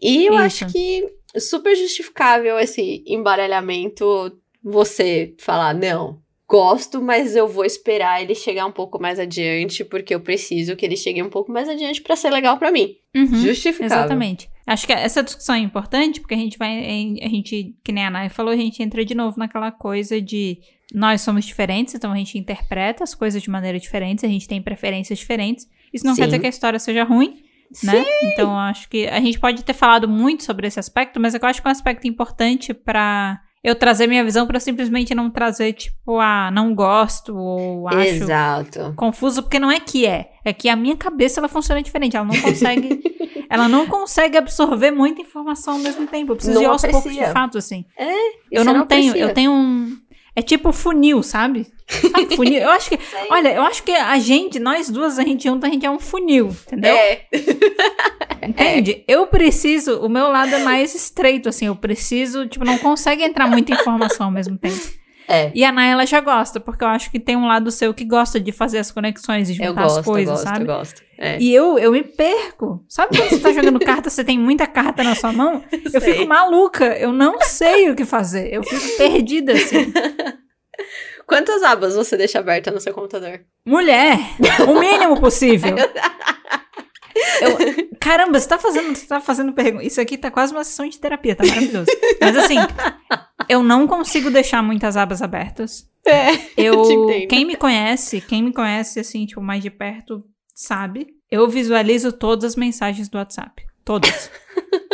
E 0.00 0.26
eu 0.26 0.36
acho 0.36 0.64
Isso. 0.64 0.72
que 0.72 1.04
é 1.34 1.40
super 1.40 1.74
justificável 1.76 2.58
esse 2.58 3.02
embaralhamento, 3.06 4.38
você 4.62 5.34
falar, 5.38 5.74
não, 5.74 6.20
gosto, 6.48 7.00
mas 7.02 7.36
eu 7.36 7.46
vou 7.48 7.64
esperar 7.64 8.22
ele 8.22 8.34
chegar 8.34 8.64
um 8.66 8.72
pouco 8.72 9.00
mais 9.00 9.18
adiante, 9.18 9.84
porque 9.84 10.14
eu 10.14 10.20
preciso 10.20 10.76
que 10.76 10.84
ele 10.86 10.96
chegue 10.96 11.22
um 11.22 11.28
pouco 11.30 11.50
mais 11.52 11.68
adiante 11.68 12.00
pra 12.00 12.16
ser 12.16 12.30
legal 12.30 12.58
pra 12.58 12.72
mim. 12.72 12.96
Uhum. 13.14 13.26
Justificável. 13.26 13.86
Exatamente. 13.98 14.48
Acho 14.68 14.86
que 14.86 14.92
essa 14.92 15.22
discussão 15.22 15.54
é 15.54 15.60
importante 15.60 16.20
porque 16.20 16.34
a 16.34 16.38
gente 16.38 16.58
vai, 16.58 16.78
a 17.22 17.28
gente, 17.28 17.74
que 17.82 17.90
nem 17.90 18.04
a 18.04 18.10
Nai 18.10 18.28
falou, 18.28 18.52
a 18.52 18.56
gente 18.56 18.82
entra 18.82 19.02
de 19.02 19.14
novo 19.14 19.38
naquela 19.38 19.72
coisa 19.72 20.20
de 20.20 20.58
nós 20.92 21.22
somos 21.22 21.46
diferentes, 21.46 21.94
então 21.94 22.12
a 22.12 22.16
gente 22.16 22.36
interpreta 22.38 23.02
as 23.02 23.14
coisas 23.14 23.42
de 23.42 23.48
maneira 23.48 23.78
diferente, 23.78 24.26
a 24.26 24.28
gente 24.28 24.46
tem 24.46 24.60
preferências 24.60 25.18
diferentes. 25.18 25.66
Isso 25.92 26.04
não 26.04 26.14
Sim. 26.14 26.20
quer 26.20 26.26
dizer 26.26 26.38
que 26.40 26.46
a 26.46 26.50
história 26.50 26.78
seja 26.78 27.02
ruim, 27.02 27.42
né? 27.82 28.04
Então 28.24 28.50
eu 28.50 28.58
acho 28.58 28.90
que 28.90 29.06
a 29.06 29.20
gente 29.20 29.40
pode 29.40 29.64
ter 29.64 29.72
falado 29.72 30.06
muito 30.06 30.44
sobre 30.44 30.66
esse 30.66 30.78
aspecto, 30.78 31.18
mas 31.18 31.34
eu 31.34 31.40
acho 31.42 31.62
que 31.62 31.66
é 31.66 31.70
um 31.70 31.72
aspecto 31.72 32.06
importante 32.06 32.74
pra 32.74 33.40
eu 33.62 33.74
trazer 33.74 34.06
minha 34.06 34.24
visão 34.24 34.46
pra 34.46 34.60
simplesmente 34.60 35.14
não 35.14 35.30
trazer 35.30 35.72
tipo, 35.72 36.18
ah, 36.20 36.50
não 36.52 36.74
gosto 36.74 37.36
ou 37.36 37.88
acho 37.88 37.98
Exato. 38.00 38.92
confuso, 38.96 39.42
porque 39.42 39.58
não 39.58 39.70
é 39.70 39.80
que 39.80 40.06
é. 40.06 40.30
É 40.44 40.52
que 40.52 40.68
a 40.68 40.76
minha 40.76 40.96
cabeça 40.96 41.40
ela 41.40 41.48
funciona 41.48 41.82
diferente. 41.82 42.16
Ela 42.16 42.24
não 42.26 42.38
consegue. 42.40 43.00
ela 43.50 43.68
não 43.68 43.86
consegue 43.86 44.36
absorver 44.38 44.90
muita 44.90 45.20
informação 45.20 45.74
ao 45.74 45.80
mesmo 45.80 46.06
tempo. 46.06 46.32
Eu 46.32 46.36
preciso 46.36 46.54
Não 46.54 46.62
ir 46.62 46.66
aos 46.66 46.82
poucos 46.82 47.00
aprecia. 47.00 47.26
de 47.26 47.32
fato, 47.32 47.58
assim. 47.58 47.84
E 47.98 48.56
eu 48.56 48.64
você 48.64 48.72
não, 48.72 48.86
tenho. 48.86 49.16
Eu 49.16 49.34
tenho 49.34 49.50
um. 49.52 49.96
É 50.38 50.42
tipo 50.42 50.72
funil, 50.72 51.20
sabe? 51.20 51.66
Sabe 51.88 52.30
funil? 52.36 52.60
Eu 52.60 52.70
acho 52.70 52.90
que. 52.90 52.98
Olha, 53.28 53.48
eu 53.54 53.62
acho 53.62 53.82
que 53.82 53.90
a 53.90 54.16
gente, 54.20 54.60
nós 54.60 54.88
duas, 54.88 55.18
a 55.18 55.24
gente 55.24 55.42
junta, 55.42 55.66
a 55.66 55.70
gente 55.70 55.84
é 55.84 55.90
um 55.90 55.98
funil, 55.98 56.54
entendeu? 56.64 56.94
É. 56.94 57.22
Entende? 58.46 59.02
Eu 59.08 59.26
preciso, 59.26 59.98
o 59.98 60.08
meu 60.08 60.28
lado 60.28 60.54
é 60.54 60.62
mais 60.62 60.94
estreito, 60.94 61.48
assim, 61.48 61.66
eu 61.66 61.74
preciso, 61.74 62.46
tipo, 62.46 62.64
não 62.64 62.78
consegue 62.78 63.24
entrar 63.24 63.48
muita 63.48 63.72
informação 63.72 64.26
ao 64.26 64.32
mesmo 64.32 64.56
tempo. 64.56 64.80
É. 65.26 65.50
E 65.52 65.64
a 65.64 65.72
Nay, 65.72 65.90
ela 65.90 66.06
já 66.06 66.20
gosta, 66.20 66.60
porque 66.60 66.84
eu 66.84 66.88
acho 66.88 67.10
que 67.10 67.18
tem 67.18 67.36
um 67.36 67.48
lado 67.48 67.68
seu 67.72 67.92
que 67.92 68.04
gosta 68.04 68.38
de 68.38 68.52
fazer 68.52 68.78
as 68.78 68.92
conexões 68.92 69.50
e 69.50 69.54
juntar 69.54 69.82
gosto, 69.82 69.98
as 69.98 70.06
coisas, 70.06 70.38
eu 70.38 70.44
gosto, 70.44 70.54
sabe? 70.54 70.62
eu 70.62 70.66
gosto. 70.66 71.02
É. 71.18 71.36
E 71.40 71.52
eu, 71.52 71.78
eu 71.78 71.90
me 71.90 72.02
perco. 72.04 72.84
Sabe 72.88 73.16
quando 73.16 73.30
você 73.30 73.40
tá 73.40 73.52
jogando 73.52 73.80
carta, 73.80 74.08
você 74.08 74.22
tem 74.22 74.38
muita 74.38 74.66
carta 74.68 75.02
na 75.02 75.14
sua 75.16 75.32
mão? 75.32 75.64
Eu 75.92 76.00
Sei. 76.00 76.12
fico 76.14 76.28
maluca, 76.28 76.96
eu 76.98 77.12
não 77.12 77.40
sei 77.40 77.90
o 77.90 77.96
que 77.96 78.04
fazer. 78.04 78.52
Eu 78.54 78.62
fico 78.62 78.96
perdida, 78.96 79.52
assim. 79.52 79.92
Quantas 81.26 81.62
abas 81.62 81.94
você 81.96 82.16
deixa 82.16 82.38
aberta 82.38 82.70
no 82.70 82.80
seu 82.80 82.94
computador? 82.94 83.40
Mulher, 83.66 84.16
o 84.68 84.78
mínimo 84.78 85.20
possível. 85.20 85.74
Eu- 87.40 87.88
caramba, 87.98 88.38
você 88.38 88.48
tá 88.48 88.58
fazendo, 88.58 88.94
você 88.94 89.06
tá 89.06 89.20
fazendo 89.20 89.52
pergunta. 89.52 89.84
Isso 89.84 90.00
aqui 90.00 90.16
tá 90.16 90.30
quase 90.30 90.52
uma 90.52 90.62
sessão 90.64 90.88
de 90.88 90.98
terapia, 90.98 91.34
tá 91.34 91.44
maravilhoso. 91.44 91.86
Mas 92.20 92.36
assim, 92.36 92.56
eu 93.48 93.62
não 93.62 93.86
consigo 93.86 94.30
deixar 94.30 94.62
muitas 94.62 94.96
abas 94.96 95.20
abertas. 95.20 95.86
É. 96.06 96.28
Eu, 96.56 97.06
quem 97.28 97.44
me 97.44 97.56
conhece, 97.56 98.20
quem 98.20 98.42
me 98.42 98.52
conhece 98.52 99.00
assim, 99.00 99.26
tipo, 99.26 99.42
mais 99.42 99.62
de 99.62 99.70
perto, 99.70 100.24
sabe. 100.58 101.06
Eu 101.30 101.48
visualizo 101.48 102.10
todas 102.10 102.44
as 102.44 102.56
mensagens 102.56 103.08
do 103.08 103.16
WhatsApp. 103.16 103.64
Todas. 103.84 104.28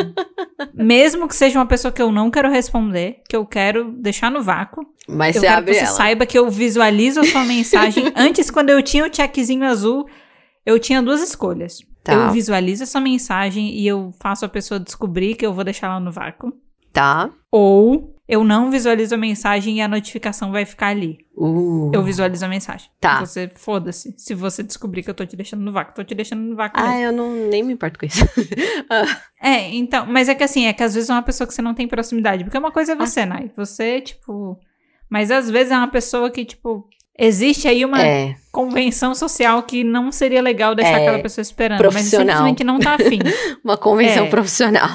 Mesmo 0.75 1.27
que 1.27 1.35
seja 1.35 1.59
uma 1.59 1.67
pessoa 1.67 1.91
que 1.91 2.03
eu 2.03 2.13
não 2.13 2.31
quero 2.31 2.51
responder, 2.51 3.23
que 3.29 3.35
eu 3.35 3.47
quero 3.47 3.93
deixar 3.93 4.31
no 4.31 4.43
vácuo. 4.43 4.85
Mas 5.09 5.37
eu 5.37 5.41
você 5.41 5.47
quero 5.49 5.65
que 5.65 5.73
você 5.73 5.81
ela. 5.81 5.89
saiba 5.89 6.27
que 6.27 6.39
eu 6.39 6.51
visualizo 6.51 7.21
a 7.21 7.25
sua 7.25 7.45
mensagem. 7.47 8.13
Antes, 8.15 8.51
quando 8.51 8.71
eu 8.71 8.83
tinha 8.83 9.07
o 9.07 9.15
checkzinho 9.15 9.65
azul, 9.65 10.07
eu 10.67 10.79
tinha 10.79 11.03
duas 11.03 11.23
escolhas. 11.23 11.79
Tá. 12.03 12.13
Eu 12.13 12.31
visualizo 12.31 12.83
essa 12.83 13.01
mensagem 13.01 13.75
e 13.75 13.87
eu 13.87 14.13
faço 14.21 14.45
a 14.45 14.49
pessoa 14.49 14.79
descobrir 14.79 15.35
que 15.35 15.47
eu 15.47 15.55
vou 15.55 15.65
deixar 15.65 15.87
ela 15.87 16.01
no 16.01 16.13
vácuo. 16.13 16.53
Tá. 16.93 17.31
Ou 17.51 18.14
eu 18.29 18.43
não 18.45 18.71
visualizo 18.71 19.15
a 19.15 19.19
mensagem 19.19 19.77
e 19.79 19.81
a 19.83 19.89
notificação 19.89 20.51
vai 20.51 20.65
ficar 20.65 20.89
ali. 20.89 21.19
Uh. 21.37 21.91
Eu 21.93 22.03
visualizo 22.03 22.45
a 22.45 22.49
mensagem. 22.49 22.89
Tá. 23.01 23.21
Você, 23.21 23.51
foda-se. 23.55 24.15
Se 24.17 24.35
você 24.35 24.63
descobrir 24.63 25.03
que 25.03 25.11
eu 25.11 25.15
tô 25.15 25.27
te 25.27 25.37
deixando 25.37 25.61
no 25.63 25.73
vácuo, 25.73 25.95
tô 25.95 26.03
te 26.05 26.15
deixando 26.15 26.41
no 26.43 26.57
vácuo 26.57 26.81
Ah, 26.81 26.89
mesmo. 26.91 27.03
eu 27.03 27.13
não 27.13 27.31
nem 27.49 27.63
me 27.63 27.73
importo 27.75 27.99
com 27.99 28.07
isso. 28.07 28.25
Ah, 28.91 29.21
É, 29.43 29.75
então, 29.75 30.07
mas 30.07 30.29
é 30.29 30.35
que 30.35 30.45
assim, 30.45 30.67
é 30.67 30.73
que 30.73 30.83
às 30.83 30.95
vezes 30.95 31.11
é 31.11 31.13
uma 31.13 31.23
pessoa 31.23 31.47
que 31.47 31.53
você 31.55 31.61
não 31.63 31.75
tem 31.75 31.87
proximidade. 31.89 32.45
Porque 32.45 32.57
uma 32.59 32.71
coisa 32.73 32.93
é 32.93 32.95
Ah. 32.95 32.99
você, 33.07 33.27
Nai. 33.27 33.51
Você, 33.57 34.01
tipo. 34.01 34.59
Mas 35.11 35.31
às 35.31 35.51
vezes 35.51 35.71
é 35.73 35.77
uma 35.77 35.89
pessoa 35.89 36.31
que, 36.31 36.45
tipo, 36.45 36.89
Existe 37.17 37.69
aí 37.69 37.85
uma 37.85 38.03
É, 38.03 38.35
convenção 38.51 39.15
social 39.15 39.63
que 39.63 39.85
não 39.85 40.11
seria 40.11 40.43
legal 40.43 40.75
deixar 40.75 40.99
É, 40.99 41.03
aquela 41.03 41.21
pessoa 41.23 41.43
esperando, 41.43 41.81
mas 41.93 42.07
simplesmente 42.07 42.65
não 42.65 42.81
tá 42.81 42.95
afim. 42.95 43.21
uma 43.63 43.77
convenção 43.77 44.25
É. 44.27 44.29
profissional. 44.29 44.91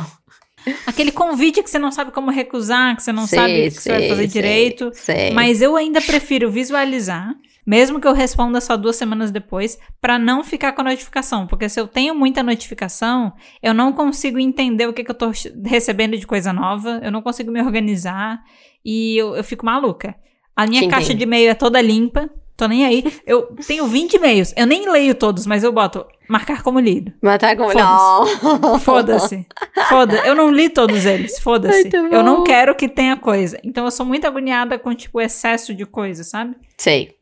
Aquele 0.85 1.11
convite 1.11 1.61
que 1.63 1.69
você 1.69 1.79
não 1.79 1.91
sabe 1.91 2.11
como 2.11 2.31
recusar, 2.31 2.95
que 2.95 3.03
você 3.03 3.11
não 3.11 3.27
Sei, 3.27 3.39
sabe 3.39 3.51
o 3.51 3.63
que 3.63 3.71
você 3.71 3.89
vai 3.89 4.07
fazer 4.07 4.15
sei, 4.15 4.27
direito. 4.27 4.91
Mas 5.33 5.61
eu 5.61 5.75
ainda 5.75 6.01
prefiro 6.01 6.49
visualizar, 6.49 7.35
mesmo 7.65 7.99
que 7.99 8.07
eu 8.07 8.13
responda 8.13 8.59
só 8.59 8.75
duas 8.75 8.95
semanas 8.95 9.31
depois, 9.31 9.77
pra 10.01 10.17
não 10.17 10.43
ficar 10.43 10.73
com 10.73 10.81
a 10.81 10.85
notificação. 10.85 11.45
Porque 11.47 11.69
se 11.69 11.79
eu 11.79 11.87
tenho 11.87 12.15
muita 12.15 12.41
notificação, 12.41 13.33
eu 13.61 13.73
não 13.73 13.93
consigo 13.93 14.39
entender 14.39 14.87
o 14.87 14.93
que, 14.93 15.03
que 15.03 15.11
eu 15.11 15.15
tô 15.15 15.31
recebendo 15.65 16.17
de 16.17 16.25
coisa 16.25 16.51
nova, 16.51 16.99
eu 17.03 17.11
não 17.11 17.21
consigo 17.21 17.51
me 17.51 17.61
organizar 17.61 18.41
e 18.83 19.17
eu, 19.17 19.35
eu 19.35 19.43
fico 19.43 19.65
maluca. 19.65 20.15
A 20.55 20.67
minha 20.67 20.81
Te 20.81 20.87
caixa 20.89 21.13
de 21.13 21.23
e-mail 21.23 21.49
é 21.49 21.53
toda 21.53 21.81
limpa, 21.81 22.29
tô 22.59 22.67
nem 22.67 22.85
aí. 22.85 23.03
Eu 23.25 23.55
tenho 23.65 23.87
20 23.87 24.15
e-mails, 24.15 24.53
eu 24.57 24.67
nem 24.67 24.91
leio 24.91 25.15
todos, 25.15 25.45
mas 25.47 25.63
eu 25.63 25.71
boto 25.71 26.05
marcar 26.27 26.61
como 26.61 26.79
lido. 26.79 27.13
Matar 27.21 27.55
como 27.55 27.71
Foda-se. 27.71 28.43
não. 28.43 28.79
Foda-se. 28.79 29.47
Foda. 29.87 30.17
Eu 30.25 30.35
não 30.35 30.51
li 30.51 30.69
todos 30.69 31.05
eles. 31.05 31.39
Foda-se. 31.39 31.89
Eu 32.11 32.21
não 32.21 32.43
quero 32.43 32.75
que 32.75 32.89
tenha 32.89 33.15
coisa. 33.15 33.57
Então 33.63 33.85
eu 33.85 33.91
sou 33.91 34.05
muito 34.05 34.27
agoniada 34.27 34.77
com, 34.77 34.93
tipo, 34.93 35.21
excesso 35.21 35.73
de 35.73 35.85
coisa, 35.85 36.23
sabe? 36.23 36.55
Sei. 36.77 37.15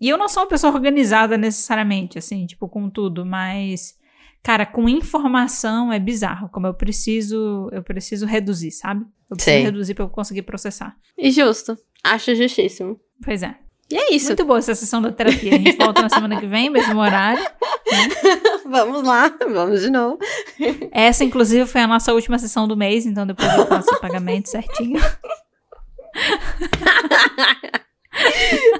E 0.00 0.08
eu 0.08 0.16
não 0.16 0.28
sou 0.28 0.42
uma 0.44 0.48
pessoa 0.48 0.72
organizada 0.72 1.36
necessariamente, 1.36 2.18
assim, 2.18 2.46
tipo, 2.46 2.68
com 2.68 2.88
tudo, 2.88 3.24
mas. 3.26 3.94
Cara, 4.42 4.64
com 4.64 4.88
informação 4.88 5.92
é 5.92 5.98
bizarro. 5.98 6.48
Como 6.48 6.66
eu 6.66 6.74
preciso. 6.74 7.68
Eu 7.72 7.82
preciso 7.82 8.24
reduzir, 8.26 8.70
sabe? 8.70 9.04
Eu 9.28 9.36
preciso 9.36 9.56
Sei. 9.56 9.62
reduzir 9.64 9.94
pra 9.94 10.04
eu 10.04 10.08
conseguir 10.08 10.42
processar. 10.42 10.96
E 11.18 11.30
justo. 11.32 11.76
Acho 12.04 12.34
justíssimo. 12.34 13.00
Pois 13.24 13.42
é. 13.42 13.56
E 13.90 13.96
é 13.96 14.14
isso. 14.14 14.26
Muito 14.26 14.44
boa 14.44 14.58
essa 14.58 14.74
sessão 14.74 15.00
da 15.00 15.12
terapia. 15.12 15.54
A 15.54 15.58
gente 15.58 15.76
volta 15.76 16.02
na 16.02 16.08
semana 16.08 16.40
que 16.40 16.46
vem, 16.46 16.68
mesmo 16.70 16.98
horário. 16.98 17.44
Vamos 18.68 19.04
lá, 19.04 19.32
vamos 19.48 19.80
de 19.80 19.90
novo. 19.90 20.18
Essa, 20.90 21.22
inclusive, 21.22 21.66
foi 21.66 21.82
a 21.82 21.86
nossa 21.86 22.12
última 22.12 22.36
sessão 22.36 22.66
do 22.66 22.76
mês, 22.76 23.06
então 23.06 23.24
depois 23.24 23.48
eu 23.54 23.64
faço 23.64 23.94
o 23.94 24.00
pagamento 24.00 24.48
certinho. 24.48 25.00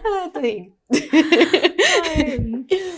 Ah, 0.04 0.28
tô 0.32 0.40
rindo. 0.40 0.72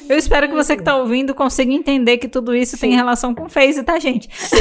Eu 0.08 0.16
espero 0.16 0.48
que 0.48 0.54
você 0.54 0.76
que 0.76 0.82
tá 0.82 0.96
ouvindo 0.96 1.34
consiga 1.34 1.72
entender 1.72 2.18
que 2.18 2.28
tudo 2.28 2.54
isso 2.54 2.78
tem 2.78 2.90
Sim. 2.90 2.96
relação 2.96 3.34
com 3.34 3.48
Face, 3.48 3.82
tá, 3.82 3.98
gente? 3.98 4.28
Sim. 4.34 4.56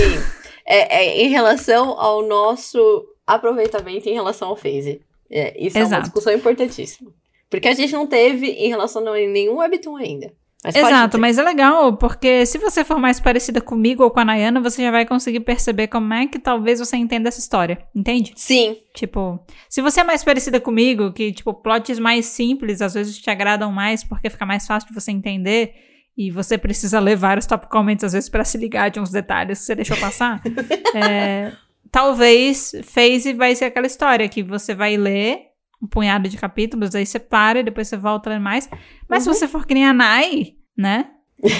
É, 0.65 0.98
é 1.03 1.22
em 1.24 1.30
relação 1.30 1.98
ao 1.99 2.28
nosso 2.28 3.06
aproveitamento 3.26 4.10
em 4.10 4.14
relação 4.14 4.49
ao 4.49 4.56
phase. 4.56 5.02
É, 5.30 5.53
isso 5.57 5.78
é 5.78 5.82
uma 5.82 5.88
Exato. 5.88 6.03
discussão 6.03 6.34
importantíssima. 6.34 7.11
Porque 7.49 7.68
a 7.68 7.74
gente 7.74 7.94
não 7.94 8.07
teve 8.07 8.48
em 8.48 8.69
relação 8.69 9.06
a 9.07 9.14
nenhum 9.14 9.57
webtoon 9.57 9.95
ainda. 9.95 10.34
Mas 10.64 10.76
Exato, 10.76 11.19
mas 11.19 11.38
é 11.38 11.44
legal, 11.44 11.95
porque 11.98 12.45
se 12.45 12.57
você 12.57 12.84
for 12.84 12.99
mais 12.99 13.19
parecida 13.19 13.61
comigo 13.61 14.03
ou 14.03 14.10
com 14.10 14.19
a 14.19 14.26
Nayana, 14.26 14.60
você 14.60 14.82
já 14.82 14.91
vai 14.91 15.06
conseguir 15.06 15.41
perceber 15.41 15.88
como 15.88 16.14
é 16.14 16.28
que 16.28 16.40
talvez 16.40 16.80
você 16.80 16.98
entenda 16.98 17.30
essa 17.30 17.40
história, 17.40 17.86
entende? 17.95 18.34
Sim, 18.36 18.76
Tipo, 18.94 19.40
se 19.69 19.82
você 19.82 20.02
é 20.02 20.03
mais 20.03 20.24
parecida 20.24 20.60
comigo, 20.60 21.14
que, 21.14 21.32
tipo, 21.32 21.53
plots 21.53 21.99
mais 21.99 22.26
simples 22.26 22.82
às 22.82 22.95
vezes 22.95 23.19
te 23.19 23.30
agradam 23.30 23.72
mais 23.72 24.03
porque 24.03 24.30
fica 24.30 24.45
mais 24.45 24.65
fácil 24.65 24.90
de 24.90 24.95
você 24.95 25.11
entender 25.11 25.76
e 26.18 26.32
você 26.32 26.57
precisa 26.57 26.99
ler 26.99 27.15
vários 27.15 27.45
top 27.45 27.69
comments 27.69 28.03
às 28.03 28.14
vezes 28.14 28.28
pra 28.28 28.44
se 28.44 28.57
ligar 28.57 28.90
de 28.90 28.99
uns 28.99 29.11
detalhes 29.11 29.60
que 29.60 29.65
você 29.65 29.76
deixou 29.76 29.98
passar, 29.98 30.41
é, 30.95 31.52
talvez 31.91 32.72
Phase 32.84 33.34
vai 33.34 33.56
ser 33.56 33.65
aquela 33.65 33.86
história 33.86 34.28
que 34.28 34.41
você 34.41 34.74
vai 34.74 34.98
ler 34.98 35.47
um 35.82 35.88
punhado 35.88 36.28
de 36.28 36.38
capítulos, 36.38 36.95
aí 36.95 37.06
você 37.06 37.20
para 37.20 37.60
e 37.60 37.64
depois 37.64 37.88
você 37.88 37.98
volta 37.98 38.40
mais. 38.40 38.70
Mas 39.08 39.26
Uhum. 39.28 39.34
se 39.34 39.40
você 39.40 39.48
for 39.48 39.66
que 39.66 39.74
nem 39.74 39.86
a 39.86 39.94
Nai, 39.94 40.56
né? 40.78 41.10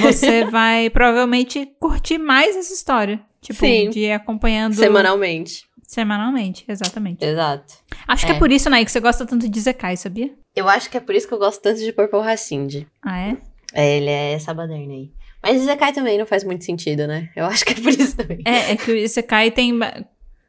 Você 0.02 0.44
vai 0.49 0.89
provavelmente 0.89 1.68
curtir 1.80 2.18
mais 2.18 2.56
essa 2.56 2.73
história. 2.73 3.19
Tipo, 3.41 3.60
Sim. 3.60 3.89
de 3.91 3.99
ir 3.99 4.11
acompanhando 4.11 4.73
semanalmente. 4.73 5.65
semanalmente, 5.88 6.65
exatamente. 6.68 7.23
Exato. 7.23 7.76
Acho 8.07 8.26
que 8.26 8.31
é 8.31 8.35
É. 8.35 8.39
por 8.39 8.52
isso, 8.52 8.69
Nai, 8.69 8.84
que 8.84 8.91
você 8.91 8.99
gosta 8.99 9.26
tanto 9.26 9.48
de 9.48 9.60
Zekai, 9.60 9.95
sabia? 9.95 10.31
Eu 10.56 10.68
acho 10.68 10.89
que 10.89 10.98
é 10.98 10.99
por 10.99 11.14
isso 11.15 11.27
que 11.27 11.34
eu 11.34 11.38
gosto 11.39 11.61
tanto 11.61 11.80
de 11.80 11.94
Purple 11.94 12.19
Racinde. 12.22 12.88
Ah, 13.03 13.19
é? 13.19 13.38
É, 13.73 13.98
ele 13.98 14.10
é 14.10 14.34
essa 14.34 14.53
baderna 14.53 14.94
aí. 14.94 15.11
Mas 15.44 15.61
Zekai 15.61 15.94
também 15.94 16.18
não 16.18 16.26
faz 16.26 16.44
muito 16.44 16.65
sentido, 16.65 17.06
né? 17.06 17.30
Eu 17.35 17.45
acho 17.45 17.64
que 17.64 17.73
é 17.73 17.76
por 17.76 17.89
isso 17.94 18.18
também. 18.18 18.41
É, 18.44 18.72
é 18.72 18.76
que 18.76 18.91
o 18.91 18.95
Isekai 18.98 19.52
tem. 19.52 19.80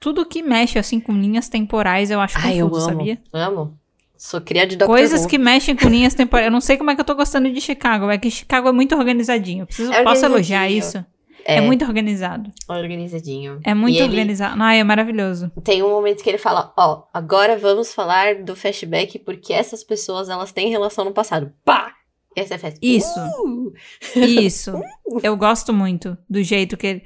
Tudo 0.01 0.25
que 0.27 0.43
mexe 0.43 0.79
assim 0.79 1.01
com 1.01 1.13
linhas 1.13 1.49
temporais, 1.49 2.11
eu 2.11 2.21
acho 2.21 2.39
Ai, 2.39 2.59
eu 2.59 2.67
amo. 2.67 2.81
sabia? 2.81 3.19
Amo. 3.33 3.77
Sou 4.17 4.41
cria 4.41 4.67
de 4.67 4.77
Dr. 4.77 4.87
Coisas 4.87 5.23
Who. 5.23 5.29
que 5.29 5.39
mexem 5.39 5.77
com 5.77 5.89
linhas 5.89 6.15
temporais. 6.15 6.47
Eu 6.47 6.51
não 6.53 6.61
sei 6.61 6.77
como 6.77 6.91
é 6.91 6.95
que 6.95 7.01
eu 7.01 7.05
tô 7.05 7.15
gostando 7.15 7.51
de 7.53 7.61
Chicago. 7.61 8.11
É 8.11 8.19
que 8.19 8.31
Chicago 8.31 8.69
é 8.69 8.73
muito 8.73 8.95
organizadinho. 8.97 9.63
Eu 9.63 9.67
preciso, 9.67 9.93
É 9.93 10.03
posso 10.03 10.25
organizadinho. 10.25 10.35
elogiar 10.37 10.69
isso? 10.71 11.05
É. 11.45 11.61
muito 11.63 11.85
organizado. 11.85 12.51
organizadinho. 12.69 13.61
É 13.65 13.73
muito 13.75 13.95
E 13.95 13.99
ele 14.01 14.09
organizado. 14.11 14.61
Ai, 14.61 14.81
é 14.81 14.85
maravilhoso. 14.85 15.51
Tem 15.65 15.83
um 15.83 15.89
momento 15.89 16.23
que 16.23 16.29
ele 16.29 16.37
fala, 16.37 16.73
ó, 16.77 17.05
agora 17.15 17.57
vamos 17.57 17.95
falar 17.95 18.43
do 18.43 18.55
flashback 18.57 19.19
porque 19.21 19.53
essas 19.55 19.83
pessoas, 19.85 20.29
elas 20.29 20.53
têm 20.53 20.69
relação 20.69 21.05
no 21.05 21.13
passado. 21.13 21.53
Pá! 21.65 21.93
E 22.37 22.41
aí 22.41 22.47
você 22.47 22.59
faz, 22.59 22.75
Isso. 22.83 23.19
"Uh!" 23.45 23.73
Isso. 24.17 24.73
Eu 25.23 25.37
gosto 25.37 25.73
muito 25.73 26.19
do 26.29 26.43
jeito 26.43 26.77
que 26.77 26.87
ele. 26.87 27.03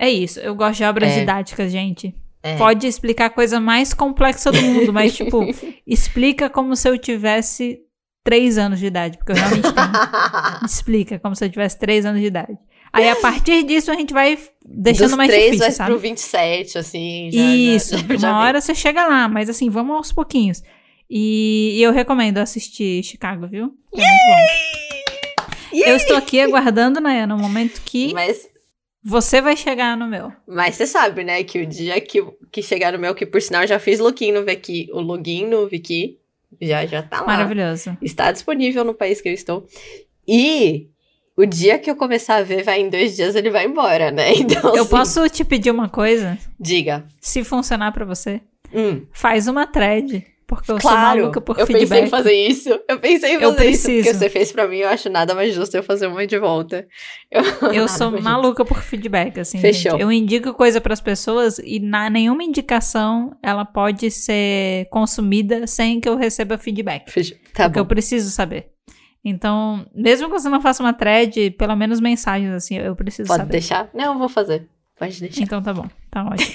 É 0.00 0.08
isso. 0.08 0.40
Eu 0.40 0.54
gosto 0.54 0.78
de 0.78 0.84
obras 0.84 1.10
É. 1.12 1.20
didáticas, 1.20 1.70
gente. 1.70 2.14
É. 2.42 2.56
Pode 2.56 2.86
explicar 2.86 3.26
a 3.26 3.30
coisa 3.30 3.60
mais 3.60 3.92
complexa 3.92 4.50
do 4.50 4.62
mundo, 4.62 4.92
mas, 4.94 5.14
tipo, 5.14 5.44
explica 5.86 6.48
como 6.48 6.74
se 6.74 6.88
eu 6.88 6.96
tivesse 6.96 7.78
três 8.24 8.56
anos 8.56 8.78
de 8.78 8.86
idade, 8.86 9.18
porque 9.18 9.32
eu 9.32 9.36
realmente 9.36 9.62
tenho. 9.62 10.64
Explica 10.64 11.18
como 11.18 11.36
se 11.36 11.44
eu 11.44 11.50
tivesse 11.50 11.78
três 11.78 12.06
anos 12.06 12.20
de 12.20 12.26
idade. 12.28 12.56
Aí, 12.92 13.08
a 13.08 13.16
partir 13.16 13.62
disso, 13.62 13.90
a 13.90 13.94
gente 13.94 14.12
vai 14.14 14.38
deixando 14.66 15.08
Dos 15.10 15.16
mais 15.18 15.28
três 15.30 15.44
difícil, 15.52 15.66
vai 15.66 15.72
sabe? 15.72 15.90
pro 15.90 15.98
27, 16.00 16.78
assim. 16.78 17.30
Já, 17.32 17.40
Isso, 17.40 17.96
já, 17.98 18.04
já 18.18 18.30
uma 18.32 18.38
vem. 18.38 18.48
hora 18.48 18.60
você 18.60 18.74
chega 18.74 19.06
lá, 19.06 19.28
mas 19.28 19.48
assim, 19.50 19.68
vamos 19.70 19.94
aos 19.96 20.12
pouquinhos. 20.12 20.62
E, 21.08 21.74
e 21.78 21.82
eu 21.82 21.92
recomendo 21.92 22.38
assistir 22.38 23.02
Chicago, 23.04 23.46
viu? 23.46 23.72
É 23.94 23.98
muito 23.98 24.20
bom. 24.26 25.76
Eu 25.88 25.96
estou 25.96 26.16
aqui 26.16 26.40
aguardando, 26.40 27.00
Nayana, 27.00 27.36
no 27.36 27.40
momento 27.42 27.80
que 27.84 28.12
Mas, 28.12 28.48
você 29.02 29.40
vai 29.40 29.56
chegar 29.56 29.96
no 29.96 30.06
meu. 30.06 30.32
mas 30.46 30.74
você 30.76 30.86
sabe, 30.86 31.24
né, 31.24 31.42
que 31.44 31.60
o 31.62 31.66
dia 31.66 32.00
que, 32.00 32.22
que 32.52 32.62
chegar 32.62 32.92
no 32.92 32.98
meu, 32.98 33.14
que 33.14 33.24
por 33.26 33.40
sinal 33.40 33.66
já 33.66 33.78
fiz 33.78 33.98
login 33.98 34.32
no 34.32 34.44
Viki, 34.44 34.88
o 34.92 35.00
login 35.00 35.46
no 35.46 35.66
Viki 35.68 36.18
já, 36.60 36.84
já 36.86 37.02
tá 37.02 37.20
lá. 37.20 37.26
Maravilhoso. 37.28 37.96
Está 38.02 38.30
disponível 38.32 38.84
no 38.84 38.92
país 38.94 39.20
que 39.20 39.28
eu 39.28 39.32
estou. 39.32 39.66
E 40.26 40.88
o 41.36 41.46
dia 41.46 41.78
que 41.78 41.90
eu 41.90 41.96
começar 41.96 42.36
a 42.36 42.42
ver, 42.42 42.62
vai 42.62 42.80
em 42.80 42.90
dois 42.90 43.16
dias, 43.16 43.34
ele 43.34 43.50
vai 43.50 43.64
embora, 43.66 44.10
né? 44.10 44.34
Então, 44.36 44.74
Eu 44.74 44.82
assim, 44.82 44.90
posso 44.90 45.28
te 45.28 45.44
pedir 45.44 45.70
uma 45.70 45.88
coisa? 45.88 46.36
Diga. 46.58 47.04
Se 47.20 47.42
funcionar 47.44 47.92
pra 47.92 48.04
você, 48.04 48.40
Hum, 48.72 49.04
faz 49.12 49.48
uma 49.48 49.66
thread. 49.66 50.24
Porque 50.50 50.72
eu 50.72 50.80
sou 50.80 50.90
claro, 50.90 51.20
maluca 51.20 51.40
por 51.40 51.56
eu 51.56 51.64
feedback. 51.64 51.88
pensei 51.88 52.04
em 52.04 52.08
fazer 52.08 52.32
isso. 52.32 52.68
Eu 52.88 52.98
pensei 52.98 53.36
em 53.36 53.40
fazer 53.40 53.44
Eu 53.44 53.70
isso. 53.70 53.82
Porque 53.86 53.92
preciso. 54.02 54.18
você 54.18 54.28
fez 54.28 54.50
pra 54.50 54.66
mim, 54.66 54.78
eu 54.78 54.88
acho 54.88 55.08
nada 55.08 55.32
mais 55.32 55.54
justo 55.54 55.76
eu 55.76 55.82
fazer 55.84 56.08
uma 56.08 56.26
de 56.26 56.38
volta. 56.40 56.88
Eu 57.30 57.42
Nada 57.72 57.88
sou 57.88 58.20
maluca 58.20 58.64
por 58.64 58.82
feedback, 58.82 59.38
assim. 59.38 59.58
Fechou. 59.60 59.92
gente. 59.92 60.00
Eu 60.02 60.10
indico 60.10 60.52
coisa 60.52 60.80
pras 60.80 61.00
pessoas 61.00 61.58
e 61.60 61.78
na 61.78 62.10
nenhuma 62.10 62.42
indicação 62.42 63.30
ela 63.42 63.64
pode 63.64 64.10
ser 64.10 64.88
consumida 64.90 65.68
sem 65.68 66.00
que 66.00 66.08
eu 66.08 66.16
receba 66.16 66.58
feedback. 66.58 67.08
Fechou. 67.10 67.36
Tá 67.54 67.64
porque 67.64 67.78
bom. 67.78 67.84
eu 67.84 67.86
preciso 67.86 68.28
saber. 68.30 68.70
Então, 69.24 69.86
mesmo 69.94 70.28
que 70.28 70.32
você 70.32 70.48
não 70.48 70.60
faça 70.60 70.82
uma 70.82 70.92
thread, 70.94 71.50
pelo 71.52 71.76
menos 71.76 72.00
mensagens 72.00 72.50
assim, 72.52 72.76
eu 72.78 72.96
preciso 72.96 73.28
Pode 73.28 73.40
saber. 73.42 73.52
deixar? 73.52 73.88
Não, 73.94 74.14
eu 74.14 74.18
vou 74.18 74.28
fazer. 74.28 74.66
Pode 75.00 75.18
deixar. 75.18 75.40
Então 75.42 75.62
tá 75.62 75.72
bom, 75.72 75.86
tá 76.10 76.22
ótimo. 76.26 76.54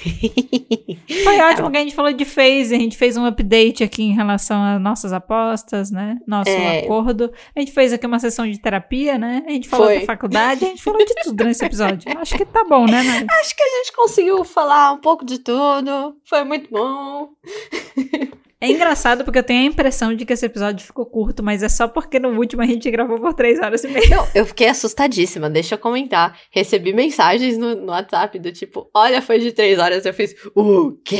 Foi 1.24 1.40
ótimo 1.42 1.72
que 1.72 1.78
a 1.78 1.80
gente 1.80 1.96
falou 1.96 2.14
de 2.14 2.24
phase, 2.26 2.76
a 2.76 2.78
gente 2.78 2.96
fez 2.96 3.18
um 3.18 3.26
update 3.26 3.84
aqui 3.84 4.04
em 4.04 4.14
relação 4.14 4.64
às 4.64 4.80
nossas 4.80 5.12
apostas, 5.12 5.90
né? 5.90 6.20
Nosso 6.28 6.52
É. 6.52 6.82
acordo. 6.82 7.32
A 7.56 7.60
gente 7.60 7.72
fez 7.72 7.92
aqui 7.92 8.06
uma 8.06 8.20
sessão 8.20 8.46
de 8.48 8.60
terapia, 8.60 9.18
né? 9.18 9.44
A 9.48 9.50
gente 9.50 9.68
falou 9.68 9.88
Foi. 9.88 10.00
da 10.00 10.06
faculdade, 10.06 10.64
a 10.64 10.68
gente 10.68 10.84
falou 10.84 11.04
de 11.04 11.14
tudo 11.24 11.44
nesse 11.44 11.66
episódio. 11.66 12.04
Acho 12.22 12.38
que 12.38 12.46
tá 12.46 12.64
bom, 12.64 12.86
né, 12.86 13.02
Nari? 13.02 13.26
Acho 13.42 13.56
que 13.56 13.64
a 13.64 13.78
gente 13.78 13.92
conseguiu 13.96 14.44
falar 14.44 14.92
um 14.92 15.00
pouco 15.00 15.26
de 15.26 15.40
tudo. 15.40 16.16
Foi 16.24 16.44
muito 16.44 16.70
bom. 16.70 17.30
É 18.62 18.70
engraçado 18.70 19.24
porque 19.26 19.40
eu 19.40 19.44
tenho 19.44 19.64
a 19.64 19.66
impressão 19.66 20.14
de 20.16 20.26
que 20.26 20.34
esse 20.34 20.46
episódio 20.46 20.86
ficou 20.86 21.06
curto, 21.06 21.44
mas 21.44 21.62
é 21.62 21.70
só 21.70 21.88
porque 21.88 22.20
no 22.20 22.30
último 22.30 22.62
a 22.62 22.66
gente 22.66 22.90
gravou 22.90 23.20
por 23.20 23.34
três 23.34 23.60
horas 23.60 23.84
e 23.84 23.88
meia. 23.90 24.10
Não, 24.10 24.28
eu 24.34 24.46
fiquei 24.46 24.68
assustadíssima, 24.68 25.50
deixa 25.50 25.76
eu 25.76 25.80
comentar. 25.80 26.40
Recebi 26.52 26.94
mensagens 26.94 27.58
no, 27.58 27.76
no 27.76 27.92
WhatsApp 27.92 28.40
do 28.40 28.52
tipo, 28.52 28.90
olha, 28.94 29.22
foi 29.22 29.40
de 29.40 29.52
três 29.52 29.78
horas. 29.78 30.06
Eu 30.06 30.14
fiz, 30.14 30.34
o 30.56 30.94
quê? 31.04 31.20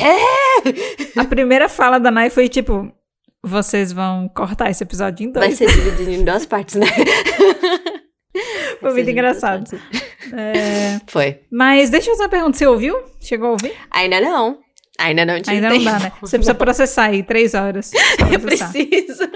A 1.16 1.26
primeira 1.26 1.68
fala 1.68 2.00
da 2.00 2.10
Nai 2.10 2.30
foi 2.30 2.48
tipo: 2.48 2.90
vocês 3.44 3.92
vão 3.92 4.30
cortar 4.30 4.70
esse 4.72 4.84
episódio 4.84 5.28
em 5.28 5.32
dois. 5.32 5.46
Vai 5.46 5.56
ser 5.56 5.68
dividido 5.68 6.12
em 6.12 6.24
duas 6.24 6.46
partes, 6.46 6.76
né? 6.76 6.88
Foi 8.80 8.92
muito 8.94 9.10
engraçado. 9.10 9.64
É, 10.34 11.00
Foi. 11.08 11.40
Mas 11.52 11.90
deixa 11.90 12.10
eu 12.10 12.14
fazer 12.14 12.24
uma 12.24 12.30
pergunta: 12.30 12.58
você 12.58 12.68
ouviu? 12.68 12.98
Chegou 13.20 13.50
a 13.50 13.52
ouvir? 13.52 13.74
Ainda 13.92 14.20
não. 14.20 14.60
Ainda 14.98 15.26
não 15.26 15.42
tive 15.42 15.58
Ainda 15.58 15.70
não 15.70 15.84
dá, 15.84 16.00
tempo. 16.00 16.04
né? 16.04 16.12
Você 16.22 16.38
precisa 16.38 16.56
processar 16.56 17.06
aí, 17.06 17.24
três 17.24 17.54
horas. 17.54 17.92
Eu 18.32 18.40
preciso. 18.40 19.30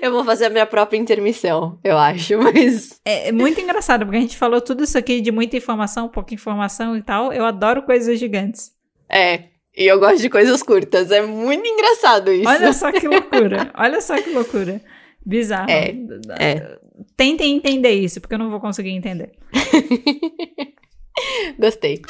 Eu 0.00 0.12
vou 0.12 0.24
fazer 0.24 0.46
a 0.46 0.50
minha 0.50 0.66
própria 0.66 0.98
intermissão, 0.98 1.78
eu 1.82 1.96
acho, 1.96 2.38
mas. 2.38 3.00
É, 3.04 3.28
é 3.28 3.32
muito 3.32 3.60
engraçado, 3.60 4.04
porque 4.04 4.18
a 4.18 4.20
gente 4.20 4.36
falou 4.36 4.60
tudo 4.60 4.84
isso 4.84 4.96
aqui 4.96 5.20
de 5.20 5.32
muita 5.32 5.56
informação, 5.56 6.08
pouca 6.08 6.34
informação 6.34 6.96
e 6.96 7.02
tal. 7.02 7.32
Eu 7.32 7.44
adoro 7.44 7.82
coisas 7.82 8.18
gigantes. 8.18 8.72
É, 9.10 9.44
e 9.76 9.86
eu 9.86 9.98
gosto 9.98 10.20
de 10.20 10.28
coisas 10.28 10.62
curtas. 10.62 11.10
É 11.10 11.22
muito 11.22 11.66
engraçado 11.66 12.30
isso. 12.30 12.48
Olha 12.48 12.72
só 12.72 12.92
que 12.92 13.06
loucura. 13.08 13.70
Olha 13.74 14.00
só 14.00 14.20
que 14.20 14.30
loucura. 14.30 14.80
Bizarro. 15.24 15.70
É, 15.70 15.94
é. 16.38 16.78
Tentem 17.16 17.56
entender 17.56 17.92
isso, 17.92 18.20
porque 18.20 18.34
eu 18.34 18.38
não 18.38 18.50
vou 18.50 18.60
conseguir 18.60 18.90
entender. 18.90 19.32
Gostei. 21.58 22.02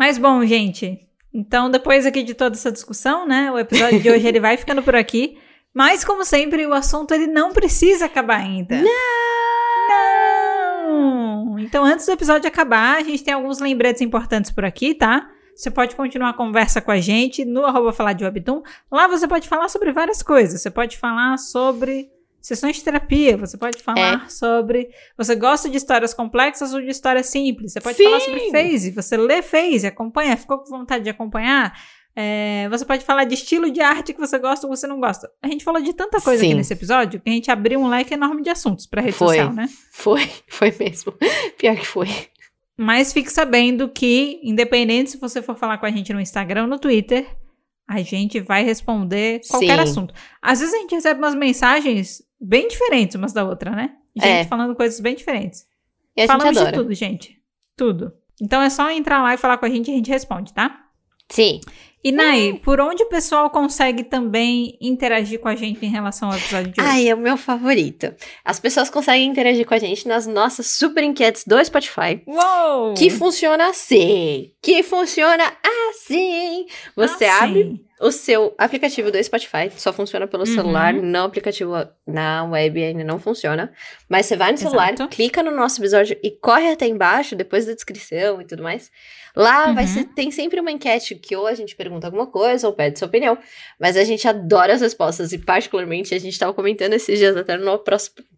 Mas 0.00 0.16
bom, 0.16 0.42
gente. 0.46 0.98
Então, 1.30 1.70
depois 1.70 2.06
aqui 2.06 2.22
de 2.22 2.32
toda 2.32 2.56
essa 2.56 2.72
discussão, 2.72 3.28
né? 3.28 3.52
O 3.52 3.58
episódio 3.58 4.00
de 4.00 4.08
hoje 4.10 4.26
ele 4.26 4.40
vai 4.40 4.56
ficando 4.56 4.82
por 4.82 4.96
aqui. 4.96 5.36
Mas, 5.74 6.02
como 6.06 6.24
sempre, 6.24 6.66
o 6.66 6.72
assunto 6.72 7.12
ele 7.12 7.26
não 7.26 7.52
precisa 7.52 8.06
acabar 8.06 8.40
ainda. 8.40 8.80
Não! 8.80 8.88
Não! 9.90 11.58
Então, 11.58 11.84
antes 11.84 12.06
do 12.06 12.12
episódio 12.12 12.48
acabar, 12.48 12.96
a 12.96 13.02
gente 13.02 13.22
tem 13.22 13.34
alguns 13.34 13.58
lembretes 13.58 14.00
importantes 14.00 14.50
por 14.50 14.64
aqui, 14.64 14.94
tá? 14.94 15.28
Você 15.54 15.70
pode 15.70 15.94
continuar 15.94 16.30
a 16.30 16.34
conversa 16.34 16.80
com 16.80 16.90
a 16.90 16.98
gente 16.98 17.44
no 17.44 17.66
arroba 17.66 17.92
falar 17.92 18.14
de 18.14 18.24
Webtoon. 18.24 18.62
Lá 18.90 19.06
você 19.06 19.28
pode 19.28 19.46
falar 19.46 19.68
sobre 19.68 19.92
várias 19.92 20.22
coisas. 20.22 20.62
Você 20.62 20.70
pode 20.70 20.96
falar 20.96 21.36
sobre 21.36 22.10
sessões 22.40 22.76
de 22.76 22.84
terapia, 22.84 23.36
você 23.36 23.56
pode 23.56 23.82
falar 23.82 24.24
é. 24.24 24.28
sobre. 24.28 24.88
Você 25.16 25.34
gosta 25.34 25.68
de 25.68 25.76
histórias 25.76 26.14
complexas 26.14 26.72
ou 26.72 26.80
de 26.80 26.88
histórias 26.88 27.26
simples? 27.26 27.72
Você 27.72 27.80
pode 27.80 27.96
Sim. 27.96 28.04
falar 28.04 28.20
sobre 28.20 28.50
phase, 28.50 28.90
você 28.90 29.16
lê 29.16 29.42
phase, 29.42 29.86
acompanha, 29.86 30.36
ficou 30.36 30.58
com 30.58 30.70
vontade 30.70 31.04
de 31.04 31.10
acompanhar. 31.10 31.72
É, 32.14 32.68
você 32.68 32.84
pode 32.84 33.04
falar 33.04 33.24
de 33.24 33.34
estilo 33.34 33.70
de 33.70 33.80
arte 33.80 34.12
que 34.12 34.18
você 34.18 34.38
gosta 34.38 34.66
ou 34.66 34.74
você 34.74 34.86
não 34.86 34.98
gosta. 34.98 35.30
A 35.42 35.48
gente 35.48 35.62
falou 35.62 35.80
de 35.80 35.92
tanta 35.92 36.20
coisa 36.20 36.40
Sim. 36.40 36.48
aqui 36.48 36.54
nesse 36.54 36.72
episódio 36.72 37.20
que 37.20 37.30
a 37.30 37.32
gente 37.32 37.50
abriu 37.50 37.80
um 37.80 37.88
leque 37.88 38.14
enorme 38.14 38.42
de 38.42 38.50
assuntos 38.50 38.86
pra 38.86 39.00
rede 39.00 39.16
Foi. 39.16 39.36
social, 39.36 39.52
né? 39.52 39.68
Foi, 39.92 40.28
foi 40.48 40.74
mesmo. 40.78 41.14
Pior 41.56 41.76
que 41.76 41.86
foi. 41.86 42.08
Mas 42.76 43.12
fique 43.12 43.30
sabendo 43.30 43.88
que, 43.88 44.40
independente 44.42 45.10
se 45.10 45.18
você 45.18 45.42
for 45.42 45.56
falar 45.56 45.78
com 45.78 45.86
a 45.86 45.90
gente 45.90 46.12
no 46.12 46.20
Instagram 46.20 46.62
ou 46.62 46.68
no 46.68 46.78
Twitter, 46.78 47.26
a 47.86 48.00
gente 48.02 48.40
vai 48.40 48.64
responder 48.64 49.40
qualquer 49.48 49.76
Sim. 49.76 49.82
assunto. 49.82 50.14
Às 50.40 50.60
vezes 50.60 50.74
a 50.74 50.78
gente 50.78 50.94
recebe 50.94 51.20
umas 51.20 51.34
mensagens 51.34 52.22
bem 52.40 52.68
diferentes 52.68 53.14
umas 53.16 53.32
da 53.32 53.44
outra, 53.44 53.70
né? 53.72 53.90
Gente 54.16 54.26
É. 54.28 54.44
falando 54.44 54.74
coisas 54.74 54.98
bem 55.00 55.14
diferentes. 55.14 55.66
E 56.16 56.22
a 56.22 56.26
Falamos 56.26 56.46
gente 56.48 56.58
adora. 56.58 56.72
de 56.72 56.78
tudo, 56.82 56.94
gente. 56.94 57.40
Tudo. 57.76 58.12
Então 58.40 58.60
é 58.62 58.70
só 58.70 58.90
entrar 58.90 59.22
lá 59.22 59.34
e 59.34 59.38
falar 59.38 59.58
com 59.58 59.66
a 59.66 59.70
gente 59.70 59.88
e 59.90 59.94
a 59.94 59.96
gente 59.96 60.10
responde, 60.10 60.52
tá? 60.52 60.84
Sim. 61.28 61.60
E 62.02 62.10
Nai, 62.10 62.58
por 62.64 62.80
onde 62.80 63.02
o 63.02 63.08
pessoal 63.10 63.50
consegue 63.50 64.02
também 64.02 64.76
interagir 64.80 65.38
com 65.38 65.48
a 65.48 65.54
gente 65.54 65.84
em 65.84 65.90
relação 65.90 66.30
ao 66.30 66.36
episódio 66.36 66.72
de 66.72 66.80
hoje? 66.80 66.90
Ai, 66.90 67.08
é 67.08 67.14
o 67.14 67.18
meu 67.18 67.36
favorito. 67.36 68.12
As 68.42 68.58
pessoas 68.58 68.88
conseguem 68.88 69.28
interagir 69.28 69.66
com 69.66 69.74
a 69.74 69.78
gente 69.78 70.08
nas 70.08 70.26
nossas 70.26 70.66
super 70.66 71.04
enquetes 71.04 71.44
do 71.46 71.62
Spotify. 71.62 72.22
Uou! 72.26 72.94
Que 72.94 73.10
funciona 73.10 73.68
assim. 73.68 74.50
Que 74.62 74.82
funciona 74.82 75.44
assim. 75.92 76.64
Você 76.96 77.26
Ah, 77.26 77.44
abre. 77.44 77.84
O 78.00 78.10
seu 78.10 78.54
aplicativo 78.56 79.10
do 79.10 79.22
Spotify, 79.22 79.70
só 79.76 79.92
funciona 79.92 80.26
pelo 80.26 80.44
Uhum. 80.46 80.54
celular, 80.54 80.94
não 80.94 81.26
aplicativo 81.26 81.72
na 82.06 82.44
web 82.44 82.82
ainda 82.82 83.04
não 83.04 83.18
funciona. 83.18 83.72
Mas 84.08 84.26
você 84.26 84.36
vai 84.36 84.52
no 84.52 84.58
celular, 84.58 84.94
Exato. 84.94 85.08
clica 85.14 85.42
no 85.42 85.50
nosso 85.50 85.80
episódio 85.80 86.16
e 86.22 86.30
corre 86.30 86.70
até 86.72 86.86
embaixo, 86.86 87.36
depois 87.36 87.66
da 87.66 87.74
descrição 87.74 88.40
e 88.40 88.44
tudo 88.46 88.62
mais. 88.62 88.90
Lá 89.36 89.72
vai 89.72 89.84
Uhum. 89.84 89.90
ser, 89.90 90.04
tem 90.14 90.30
sempre 90.30 90.58
uma 90.60 90.72
enquete 90.72 91.14
que 91.14 91.36
ou 91.36 91.46
a 91.46 91.54
gente 91.54 91.76
pergunta 91.76 92.06
alguma 92.06 92.26
coisa 92.26 92.66
ou 92.66 92.72
pede 92.72 92.98
sua 92.98 93.06
opinião, 93.06 93.38
mas 93.78 93.96
a 93.96 94.02
gente 94.02 94.26
adora 94.26 94.72
as 94.72 94.80
respostas 94.80 95.32
e 95.32 95.38
particularmente 95.38 96.14
a 96.14 96.18
gente 96.18 96.32
estava 96.32 96.52
comentando 96.54 96.94
esses 96.94 97.18
dias 97.18 97.36
até 97.36 97.56
no 97.56 97.64
nosso 97.64 97.84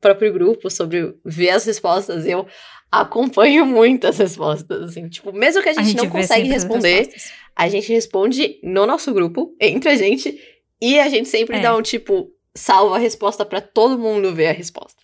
próprio 0.01 0.32
grupo 0.32 0.68
sobre 0.68 1.14
ver 1.24 1.51
as 1.51 1.64
respostas. 1.64 2.26
Eu 2.26 2.47
acompanho 2.93 3.64
muito 3.64 4.06
as 4.06 4.19
respostas, 4.19 4.90
assim, 4.90 5.09
tipo, 5.09 5.32
mesmo 5.32 5.62
que 5.62 5.69
a 5.70 5.73
gente, 5.73 5.97
não 5.97 6.05
vê 6.05 6.10
consegue 6.10 6.43
sempre 6.43 6.55
as 6.56 6.62
responder, 6.64 7.09
a 7.56 7.69
gente 7.69 7.90
responde 7.93 8.60
no 8.62 8.86
nosso 8.86 9.12
grupo, 9.14 9.56
entre 9.59 9.89
a 9.89 9.97
gente, 9.97 10.39
e 10.81 11.01
a 11.01 11.09
gente 11.09 11.28
sempre 11.28 11.56
É. 11.56 11.60
dá 11.60 11.74
um 11.74 11.81
tipo, 11.81 12.28
salva 12.55 12.97
a 12.97 12.98
resposta 12.98 13.44
pra 13.47 13.62
todo 13.62 13.98
mundo 13.98 14.35
ver 14.35 14.48
a 14.48 14.52
resposta. 14.52 15.02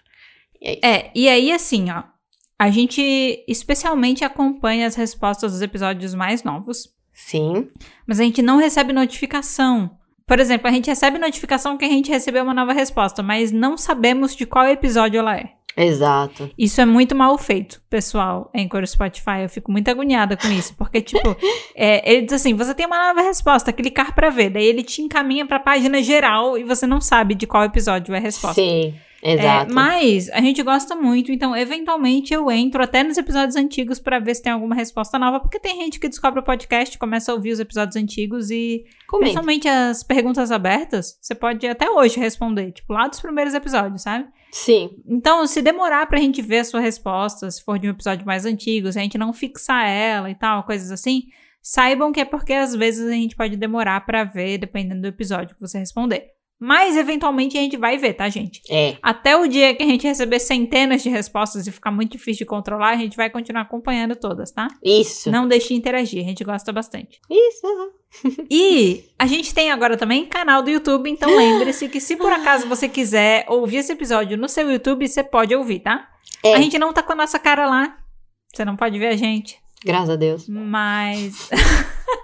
E 0.60 0.78
é. 0.82 0.86
É, 0.86 1.10
e 1.14 1.28
aí 1.28 1.50
assim, 1.50 1.90
ó. 1.90 2.02
A 2.60 2.70
gente 2.70 3.44
especialmente 3.46 4.24
acompanha 4.24 4.86
as 4.88 4.96
respostas 4.96 5.52
dos 5.52 5.62
episódios 5.62 6.12
mais 6.12 6.42
novos, 6.42 6.88
Sim, 7.12 7.68
mas 8.06 8.18
a 8.18 8.24
gente 8.24 8.42
não 8.42 8.56
recebe 8.56 8.92
notificação. 8.92 9.96
Por 10.26 10.40
exemplo, 10.40 10.66
a 10.68 10.72
gente 10.72 10.88
recebe 10.88 11.18
notificação 11.18 11.78
que 11.78 11.84
a 11.84 11.88
gente 11.88 12.10
recebeu 12.10 12.42
uma 12.42 12.52
nova 12.52 12.72
resposta, 12.72 13.22
mas 13.22 13.52
não 13.52 13.76
sabemos 13.78 14.34
de 14.34 14.44
qual 14.44 14.66
episódio 14.66 15.20
ela 15.20 15.36
é. 15.36 15.52
Exato. 15.86 16.50
Isso 16.58 16.80
é 16.80 16.84
muito 16.84 17.14
mal 17.14 17.36
feito, 17.38 17.80
pessoal, 17.88 18.50
Anchor 18.54 18.82
e 18.82 18.86
Spotify. 18.86 19.42
Eu 19.42 19.48
fico 19.48 19.70
muito 19.70 19.88
agoniada 19.90 20.36
com 20.36 20.48
isso, 20.48 20.74
porque, 20.76 21.00
tipo, 21.00 21.36
é, 21.76 22.10
ele 22.12 22.22
diz 22.22 22.34
assim: 22.34 22.54
você 22.54 22.74
tem 22.74 22.86
uma 22.86 23.08
nova 23.08 23.22
resposta, 23.22 23.72
clicar 23.72 24.14
pra 24.14 24.30
ver. 24.30 24.50
Daí 24.50 24.64
ele 24.64 24.82
te 24.82 25.00
encaminha 25.02 25.46
pra 25.46 25.58
página 25.60 26.02
geral 26.02 26.56
e 26.58 26.64
você 26.64 26.86
não 26.86 27.00
sabe 27.00 27.34
de 27.34 27.46
qual 27.46 27.64
episódio 27.64 28.14
é 28.14 28.18
a 28.18 28.20
resposta. 28.20 28.60
Sim, 28.60 28.94
É, 29.22 29.34
exato. 29.34 29.74
mas 29.74 30.28
a 30.30 30.40
gente 30.40 30.62
gosta 30.62 30.94
muito, 30.94 31.32
então 31.32 31.56
eventualmente 31.56 32.32
eu 32.32 32.48
entro 32.50 32.80
até 32.82 33.02
nos 33.02 33.16
episódios 33.18 33.56
antigos 33.56 33.98
pra 33.98 34.18
ver 34.20 34.34
se 34.36 34.42
tem 34.42 34.52
alguma 34.52 34.74
resposta 34.76 35.18
nova, 35.18 35.40
porque 35.40 35.58
tem 35.58 35.76
gente 35.80 35.98
que 35.98 36.08
descobre 36.08 36.38
o 36.38 36.42
podcast, 36.44 36.96
começa 36.98 37.32
a 37.32 37.34
ouvir 37.34 37.50
os 37.50 37.58
episódios 37.58 37.96
antigos 37.96 38.48
e 38.50 38.84
Comenta. 39.08 39.24
principalmente 39.24 39.66
as 39.68 40.02
perguntas 40.04 40.52
abertas, 40.52 41.18
você 41.20 41.34
pode 41.34 41.66
até 41.66 41.90
hoje 41.90 42.18
responder, 42.20 42.70
tipo 42.72 42.92
lá 42.92 43.08
dos 43.08 43.20
primeiros 43.20 43.54
episódios, 43.54 44.02
sabe? 44.02 44.26
Sim, 44.50 44.90
Então, 45.06 45.46
se 45.46 45.60
demorar 45.60 46.06
pra 46.06 46.18
gente 46.18 46.40
ver 46.40 46.60
a 46.60 46.64
sua 46.64 46.80
resposta, 46.80 47.50
se 47.50 47.62
for 47.62 47.78
de 47.78 47.86
um 47.86 47.90
episódio 47.90 48.26
mais 48.26 48.44
antigo, 48.46 48.90
se 48.90 48.98
a 48.98 49.02
gente 49.02 49.18
não 49.18 49.32
fixar 49.32 49.86
ela 49.86 50.30
e 50.30 50.34
tal, 50.34 50.64
coisas 50.64 50.90
assim, 50.90 51.24
saibam 51.62 52.12
que 52.12 52.20
é 52.20 52.24
porque 52.24 52.52
às 52.54 52.74
vezes 52.74 53.06
a 53.06 53.12
gente 53.12 53.36
pode 53.36 53.56
demorar 53.56 54.04
pra 54.06 54.24
ver, 54.24 54.58
dependendo 54.58 55.02
do 55.02 55.08
episódio 55.08 55.54
que 55.54 55.60
você 55.60 55.78
responder. 55.78 56.37
Mas 56.60 56.96
eventualmente 56.96 57.56
a 57.56 57.60
gente 57.60 57.76
vai 57.76 57.96
ver, 57.96 58.14
tá, 58.14 58.28
gente? 58.28 58.60
é. 58.68 58.96
Até 59.00 59.36
o 59.36 59.46
dia 59.46 59.74
que 59.74 59.82
a 59.82 59.86
gente 59.86 60.06
receber 60.06 60.40
centenas 60.40 61.02
de 61.02 61.08
respostas 61.08 61.66
e 61.66 61.72
ficar 61.72 61.90
muito 61.92 62.12
difícil 62.12 62.44
de 62.44 62.46
controlar, 62.46 62.90
a 62.90 62.96
gente 62.96 63.16
vai 63.16 63.30
continuar 63.30 63.62
acompanhando 63.62 64.16
todas, 64.16 64.50
tá? 64.50 64.66
Isso. 64.82 65.30
Não 65.30 65.46
deixe 65.46 65.68
de 65.68 65.74
interagir, 65.74 66.24
a 66.24 66.28
gente 66.28 66.42
gosta 66.42 66.72
bastante. 66.72 67.20
Isso. 67.30 67.66
E 68.50 69.04
a 69.18 69.26
gente 69.26 69.52
tem 69.52 69.70
agora 69.70 69.94
também 69.94 70.24
canal 70.24 70.62
do 70.62 70.70
YouTube, 70.70 71.10
então 71.10 71.36
lembre-se 71.36 71.90
que 71.90 72.00
se 72.00 72.16
por 72.16 72.32
acaso 72.32 72.66
você 72.66 72.88
quiser 72.88 73.44
ouvir 73.48 73.76
esse 73.76 73.92
episódio 73.92 74.38
no 74.38 74.48
seu 74.48 74.70
YouTube, 74.70 75.06
você 75.06 75.22
pode 75.22 75.54
ouvir, 75.54 75.80
tá? 75.80 76.08
É. 76.42 76.54
A 76.54 76.58
gente 76.58 76.78
não 76.78 76.90
tá 76.90 77.02
com 77.02 77.12
a 77.12 77.16
nossa 77.16 77.38
cara 77.38 77.68
lá. 77.68 77.98
Você 78.52 78.64
não 78.64 78.76
pode 78.76 78.98
ver 78.98 79.08
a 79.08 79.16
gente, 79.16 79.58
Graças 79.84 80.08
a 80.10 80.16
Deus. 80.16 80.48
mas 80.48 81.50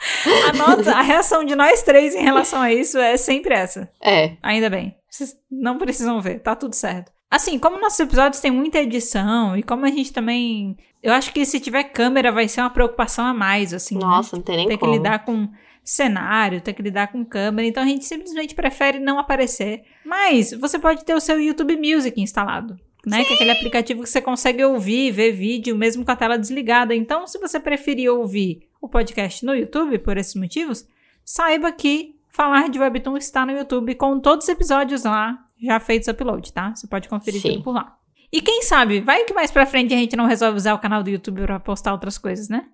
a 0.48 0.52
nota, 0.52 0.92
a 0.92 1.02
reação 1.02 1.44
de 1.44 1.54
nós 1.54 1.82
três 1.82 2.14
em 2.14 2.22
relação 2.22 2.60
a 2.60 2.72
isso 2.72 2.98
é 2.98 3.16
sempre 3.16 3.54
essa. 3.54 3.90
É. 4.00 4.36
Ainda 4.42 4.70
bem. 4.70 4.96
Vocês 5.08 5.36
não 5.50 5.78
precisam 5.78 6.20
ver, 6.20 6.40
tá 6.40 6.54
tudo 6.54 6.74
certo. 6.74 7.12
Assim, 7.30 7.58
como 7.58 7.80
nossos 7.80 8.00
episódios 8.00 8.40
têm 8.40 8.50
muita 8.50 8.78
edição 8.78 9.56
e 9.56 9.62
como 9.62 9.84
a 9.84 9.90
gente 9.90 10.12
também. 10.12 10.76
Eu 11.02 11.12
acho 11.12 11.32
que 11.32 11.44
se 11.46 11.60
tiver 11.60 11.84
câmera 11.84 12.32
vai 12.32 12.48
ser 12.48 12.60
uma 12.60 12.70
preocupação 12.70 13.24
a 13.24 13.32
mais, 13.32 13.72
assim. 13.72 13.94
né? 13.94 14.00
Nossa, 14.00 14.36
não 14.36 14.42
tem 14.42 14.56
nem 14.56 14.68
que 14.68 14.76
como. 14.76 14.92
lidar 14.92 15.24
com 15.24 15.48
cenário, 15.82 16.60
ter 16.60 16.72
que 16.72 16.82
lidar 16.82 17.08
com 17.08 17.24
câmera. 17.24 17.66
Então 17.66 17.82
a 17.82 17.86
gente 17.86 18.04
simplesmente 18.04 18.54
prefere 18.54 18.98
não 18.98 19.18
aparecer. 19.18 19.82
Mas 20.04 20.52
você 20.52 20.78
pode 20.78 21.04
ter 21.04 21.14
o 21.14 21.20
seu 21.20 21.40
YouTube 21.40 21.76
Music 21.76 22.20
instalado. 22.20 22.76
Né? 23.06 23.24
Que 23.24 23.32
é 23.32 23.34
aquele 23.34 23.52
aplicativo 23.52 24.02
que 24.02 24.10
você 24.10 24.20
consegue 24.20 24.62
ouvir, 24.62 25.10
ver 25.10 25.32
vídeo, 25.32 25.74
mesmo 25.74 26.04
com 26.04 26.10
a 26.10 26.16
tela 26.16 26.36
desligada. 26.36 26.94
Então, 26.94 27.26
se 27.26 27.38
você 27.38 27.58
preferir 27.58 28.10
ouvir 28.12 28.68
o 28.80 28.88
podcast 28.88 29.44
no 29.44 29.54
YouTube 29.54 29.98
por 29.98 30.16
esses 30.16 30.34
motivos, 30.34 30.86
saiba 31.24 31.70
que 31.72 32.16
Falar 32.30 32.68
de 32.68 32.78
Webtoon 32.78 33.16
está 33.16 33.44
no 33.44 33.52
YouTube 33.52 33.94
com 33.96 34.20
todos 34.20 34.44
os 34.44 34.48
episódios 34.48 35.02
lá 35.04 35.46
já 35.60 35.78
feitos 35.80 36.08
upload, 36.08 36.52
tá? 36.52 36.74
Você 36.74 36.86
pode 36.86 37.08
conferir 37.08 37.40
Sim. 37.40 37.52
tudo 37.52 37.64
por 37.64 37.74
lá. 37.74 37.96
E 38.32 38.40
quem 38.40 38.62
sabe, 38.62 39.00
vai 39.00 39.24
que 39.24 39.34
mais 39.34 39.50
pra 39.50 39.66
frente 39.66 39.92
a 39.92 39.96
gente 39.96 40.16
não 40.16 40.26
resolve 40.26 40.56
usar 40.56 40.74
o 40.74 40.78
canal 40.78 41.02
do 41.02 41.10
YouTube 41.10 41.42
pra 41.42 41.58
postar 41.58 41.92
outras 41.92 42.16
coisas, 42.16 42.48
né? 42.48 42.66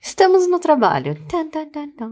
Estamos 0.00 0.48
no 0.48 0.60
trabalho. 0.60 1.16
Tan, 1.28 1.48
tan, 1.48 1.66
tan, 1.66 1.90
tan. 1.90 2.10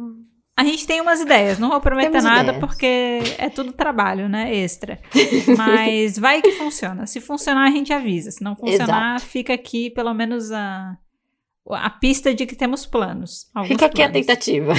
A 0.57 0.65
gente 0.65 0.85
tem 0.85 1.01
umas 1.01 1.21
ideias, 1.21 1.57
não 1.61 1.69
vou 1.71 1.81
prometer 1.81 2.11
Temos 2.11 2.25
nada 2.25 2.53
ideias. 2.53 2.59
porque 2.59 3.21
é 3.39 3.49
tudo 3.49 3.73
trabalho, 3.73 4.29
né? 4.29 4.53
Extra. 4.53 5.01
Mas 5.57 6.19
vai 6.19 6.43
que 6.43 6.51
funciona. 6.53 7.07
Se 7.07 7.21
funcionar, 7.21 7.69
a 7.69 7.71
gente 7.71 7.93
avisa. 7.93 8.33
Se 8.33 8.43
não 8.43 8.57
funcionar, 8.57 9.21
fica 9.21 9.55
aqui 9.55 9.89
pelo 9.91 10.13
menos 10.13 10.51
a, 10.51 10.99
a 11.71 11.91
pista 11.91 12.35
de 12.35 12.47
que 12.47 12.57
temos 12.57 12.87
planos. 12.87 13.47
Fica 13.67 13.87
aqui 13.87 14.03
a 14.03 14.09
planos. 14.09 14.27
tentativa. 14.27 14.73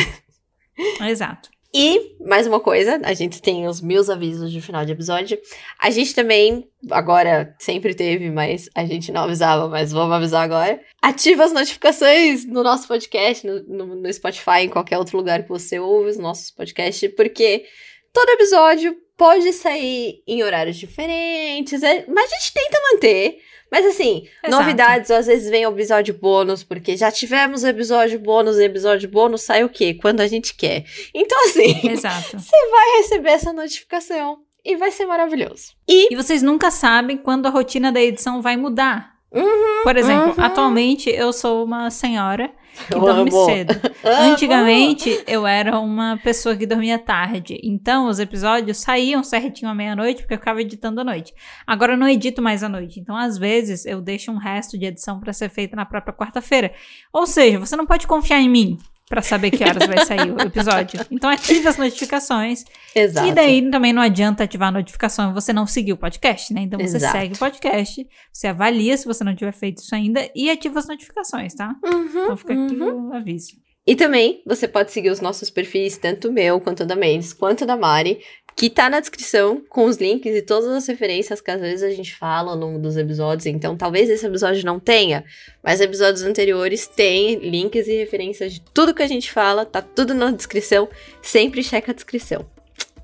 Exato. 1.08 1.50
E, 1.72 2.16
mais 2.26 2.48
uma 2.48 2.60
coisa, 2.60 3.00
a 3.04 3.14
gente 3.14 3.40
tem 3.44 3.68
os 3.68 3.80
meus 3.80 4.10
avisos 4.10 4.52
de 4.52 4.60
final 4.60 4.84
de 4.84 4.92
episódio. 4.92 5.38
A 5.80 5.92
gente 5.92 6.16
também, 6.16 6.68
agora, 6.90 7.56
sempre 7.60 7.94
teve, 7.94 8.32
mas 8.32 8.68
a 8.74 8.84
gente 8.86 9.12
não 9.12 9.26
avisava, 9.26 9.68
mas 9.70 9.92
vamos 9.92 10.16
avisar 10.16 10.44
agora. 10.44 10.82
Ativa 11.00 11.44
as 11.44 11.54
notificações 11.54 12.44
no 12.48 12.64
nosso 12.64 12.88
podcast, 12.88 13.46
no, 13.46 13.62
no, 13.68 13.96
no 13.98 14.12
Spotify, 14.12 14.62
em 14.62 14.70
qualquer 14.70 14.98
outro 14.98 15.16
lugar 15.16 15.44
que 15.44 15.50
você 15.50 15.78
ouve 15.80 16.10
os 16.10 16.18
nossos 16.18 16.50
podcasts, 16.50 17.14
porque 17.16 17.66
todo 18.12 18.30
episódio 18.30 18.98
pode 19.16 19.54
sair 19.54 20.24
em 20.26 20.42
horários 20.42 20.76
diferentes, 20.78 21.84
é- 21.84 22.06
mas 22.08 22.32
a 22.34 22.36
gente 22.36 22.54
tenta 22.54 22.80
manter. 22.94 23.38
Mas 23.72 23.86
assim, 23.86 24.28
Exato. 24.44 24.64
novidades, 24.64 25.12
às 25.12 25.28
vezes 25.28 25.50
vem 25.50 25.66
o 25.66 25.72
episódio 25.72 26.14
bônus, 26.14 26.64
porque 26.64 26.98
já 26.98 27.12
tivemos 27.12 27.64
o 27.64 27.68
episódio 27.68 28.20
bônus, 28.20 28.58
e 28.58 28.64
episódio 28.64 29.10
bônus 29.10 29.42
sai 29.44 29.64
o 29.64 29.70
quê? 29.70 29.94
Quando 29.94 30.22
a 30.22 30.28
gente 30.28 30.56
quer. 30.56 30.86
Então, 31.14 31.38
assim, 31.46 31.90
Exato. 31.90 32.38
vai 32.72 32.98
receber 32.98 33.30
essa 33.30 33.54
notificação 33.54 34.40
e 34.64 34.76
vai 34.76 34.92
ser 34.92 35.06
maravilhoso. 35.06 35.74
E 35.88 36.12
E 36.12 36.16
vocês 36.16 36.42
nunca 36.42 36.72
sabem 36.72 37.18
quando 37.18 37.46
a 37.46 37.50
rotina 37.50 37.92
da 37.92 38.02
edição 38.02 38.42
vai 38.42 38.58
mudar. 38.58 39.19
Uhum, 39.32 39.84
Por 39.84 39.96
exemplo, 39.96 40.34
uhum. 40.38 40.44
atualmente 40.44 41.10
eu 41.10 41.32
sou 41.32 41.64
uma 41.64 41.90
senhora 41.92 42.52
que 42.88 42.94
Eu 42.96 43.00
dorme 43.02 43.30
amo. 43.30 43.46
cedo. 43.46 43.72
Amo. 44.04 44.32
Antigamente 44.34 45.24
eu 45.28 45.46
era 45.46 45.80
uma 45.80 46.18
pessoa 46.24 46.56
que 46.56 46.66
dormia 46.66 46.98
tarde. 46.98 47.60
Então 47.64 48.08
os 48.08 48.20
episódios 48.20 48.78
saíam 48.78 49.24
certinho 49.24 49.70
à 49.70 49.76
meia-noite 49.76 50.22
porque 50.22 50.34
eu 50.34 50.40
ficava 50.40 50.62
editando 50.62 51.02
à 51.02 51.04
noite. 51.04 51.34
Agora 51.68 51.94
eu 51.94 51.98
não 51.98 52.08
edito 52.10 52.42
mais 52.42 52.64
à 52.64 52.70
noite. 52.70 53.00
Então 53.00 53.16
às 53.16 53.38
vezes 53.38 53.86
eu 53.86 54.02
deixo 54.02 54.32
um 54.32 54.38
resto 54.38 54.78
de 54.78 54.86
edição 54.86 55.20
para 55.20 55.34
ser 55.34 55.50
feita 55.50 55.76
na 55.76 55.86
própria 55.86 56.14
quarta-feira. 56.14 56.74
Ou 57.14 57.28
seja, 57.28 57.60
você 57.60 57.76
não 57.76 57.86
pode 57.86 58.08
confiar 58.08 58.40
em 58.40 58.50
mim 58.50 58.78
para 59.10 59.24
saber 59.24 59.50
que 59.50 59.64
horas 59.64 59.88
vai 59.88 60.06
sair 60.06 60.32
o 60.32 60.40
episódio. 60.40 61.04
Então 61.10 61.30
ative 61.30 61.68
as 61.68 61.78
notificações. 61.78 62.64
Exato. 62.96 63.28
E 63.28 63.34
daí 63.34 63.70
também 63.72 63.92
não 63.92 64.02
adianta 64.02 64.44
ativar 64.44 64.70
a 64.70 64.72
notificação 64.72 65.32
e 65.32 65.34
você 65.34 65.52
não 65.52 65.66
seguir 65.66 65.94
o 65.94 65.98
podcast, 65.98 66.54
né? 66.54 66.62
Então 66.62 66.80
você 66.80 66.98
Exato. 66.98 67.18
segue 67.18 67.34
o 67.34 67.38
podcast, 67.38 68.08
você 68.32 68.48
avalia 68.48 68.96
se 68.96 69.06
você 69.06 69.24
não 69.24 69.36
tiver 69.36 69.52
feito 69.52 69.80
isso 69.80 69.96
ainda 69.96 70.30
e 70.36 70.50
ativa 70.52 70.78
as 70.78 70.88
notificações, 70.88 71.56
tá? 71.56 71.76
Uhum, 71.84 72.24
Então 72.24 72.38
fica 72.38 72.54
aqui 72.54 72.76
uhum. 72.76 73.10
o 73.10 73.14
aviso. 73.14 73.58
E 73.88 73.96
também 73.96 74.44
você 74.46 74.68
pode 74.68 74.92
seguir 74.92 75.10
os 75.10 75.20
nossos 75.20 75.50
perfis, 75.50 75.98
tanto 75.98 76.28
o 76.28 76.32
meu, 76.32 76.60
quanto 76.62 76.86
da 76.86 76.96
Mendes, 76.96 77.34
quanto 77.34 77.66
da 77.66 77.76
Mari, 77.76 78.20
que 78.60 78.70
tá 78.70 78.90
na 78.90 79.00
descrição 79.00 79.64
com 79.70 79.86
os 79.86 79.96
links 79.96 80.36
e 80.36 80.42
todas 80.42 80.68
as 80.68 80.86
referências 80.86 81.40
que 81.40 81.50
às 81.50 81.62
vezes 81.62 81.82
a 81.82 81.92
gente 81.92 82.14
fala 82.14 82.52
ao 82.52 82.58
longo 82.58 82.78
dos 82.78 82.98
episódios. 82.98 83.46
Então, 83.46 83.78
talvez 83.78 84.10
esse 84.10 84.26
episódio 84.26 84.66
não 84.66 84.78
tenha, 84.78 85.24
mas 85.64 85.80
episódios 85.80 86.24
anteriores 86.24 86.86
têm 86.86 87.36
links 87.36 87.88
e 87.88 87.96
referências 87.96 88.56
de 88.56 88.60
tudo 88.60 88.94
que 88.94 89.02
a 89.02 89.08
gente 89.08 89.32
fala, 89.32 89.66
tá 89.66 89.82
tudo 89.82 90.14
na 90.14 90.30
descrição. 90.32 90.90
Sempre 91.22 91.64
checa 91.64 91.94
a 91.94 91.96
descrição. 91.96 92.46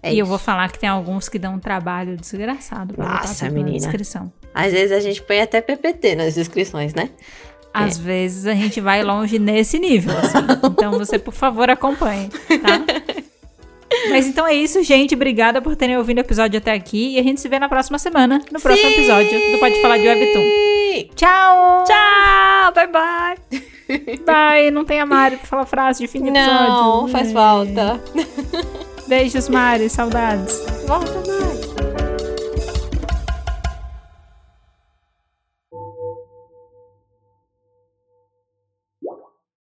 É 0.03 0.13
e 0.13 0.19
eu 0.19 0.25
isso. 0.25 0.29
vou 0.29 0.37
falar 0.37 0.69
que 0.69 0.77
tem 0.77 0.89
alguns 0.89 1.29
que 1.29 1.39
dão 1.39 1.53
um 1.53 1.59
trabalho 1.59 2.17
desgraçado 2.17 2.93
pra 2.93 3.07
Nossa, 3.07 3.45
tudo 3.45 3.53
na 3.55 3.63
menina. 3.63 3.77
descrição. 3.77 4.33
Às 4.53 4.73
vezes 4.73 4.91
a 4.91 4.99
gente 4.99 5.21
põe 5.21 5.39
até 5.39 5.61
PPT 5.61 6.17
nas 6.17 6.35
descrições, 6.35 6.93
né? 6.93 7.11
Às 7.73 7.97
vezes 7.97 8.45
a 8.45 8.53
gente 8.53 8.79
vai 8.81 9.03
longe 9.03 9.39
nesse 9.39 9.79
nível, 9.79 10.17
assim. 10.17 10.37
Então 10.71 10.91
você, 10.99 11.17
por 11.17 11.33
favor, 11.33 11.69
acompanhe, 11.69 12.29
tá? 12.29 12.85
Mas 14.09 14.27
então 14.27 14.45
é 14.47 14.53
isso, 14.53 14.81
gente. 14.83 15.15
Obrigada 15.15 15.61
por 15.61 15.75
terem 15.75 15.97
ouvido 15.97 16.17
o 16.17 16.21
episódio 16.21 16.57
até 16.57 16.71
aqui. 16.73 17.15
E 17.15 17.19
a 17.19 17.23
gente 17.23 17.41
se 17.41 17.47
vê 17.49 17.59
na 17.59 17.67
próxima 17.69 17.97
semana, 17.99 18.41
no 18.51 18.59
próximo 18.59 18.89
Sim! 18.89 18.95
episódio 18.95 19.51
do 19.51 19.57
Pode 19.59 19.81
Falar 19.81 19.97
de 19.97 20.07
Webtoon. 20.07 20.43
Tchau! 21.15 21.83
Tchau! 21.85 22.73
Bye 22.73 22.87
bye! 22.87 23.35
Bye! 24.25 24.71
Não 24.71 24.83
tem 24.85 24.99
a 24.99 25.05
Mari 25.05 25.37
pra 25.37 25.45
falar 25.45 25.65
frase 25.65 25.99
de 25.99 26.07
fim 26.07 26.21
de 26.23 26.29
episódio. 26.29 26.67
Não, 26.69 27.07
faz 27.07 27.29
É. 27.29 27.33
falta. 27.33 28.01
Beijos, 29.07 29.47
Mari. 29.49 29.89
Saudades. 29.89 30.59
Volta 30.87 31.11
mais. 31.27 31.64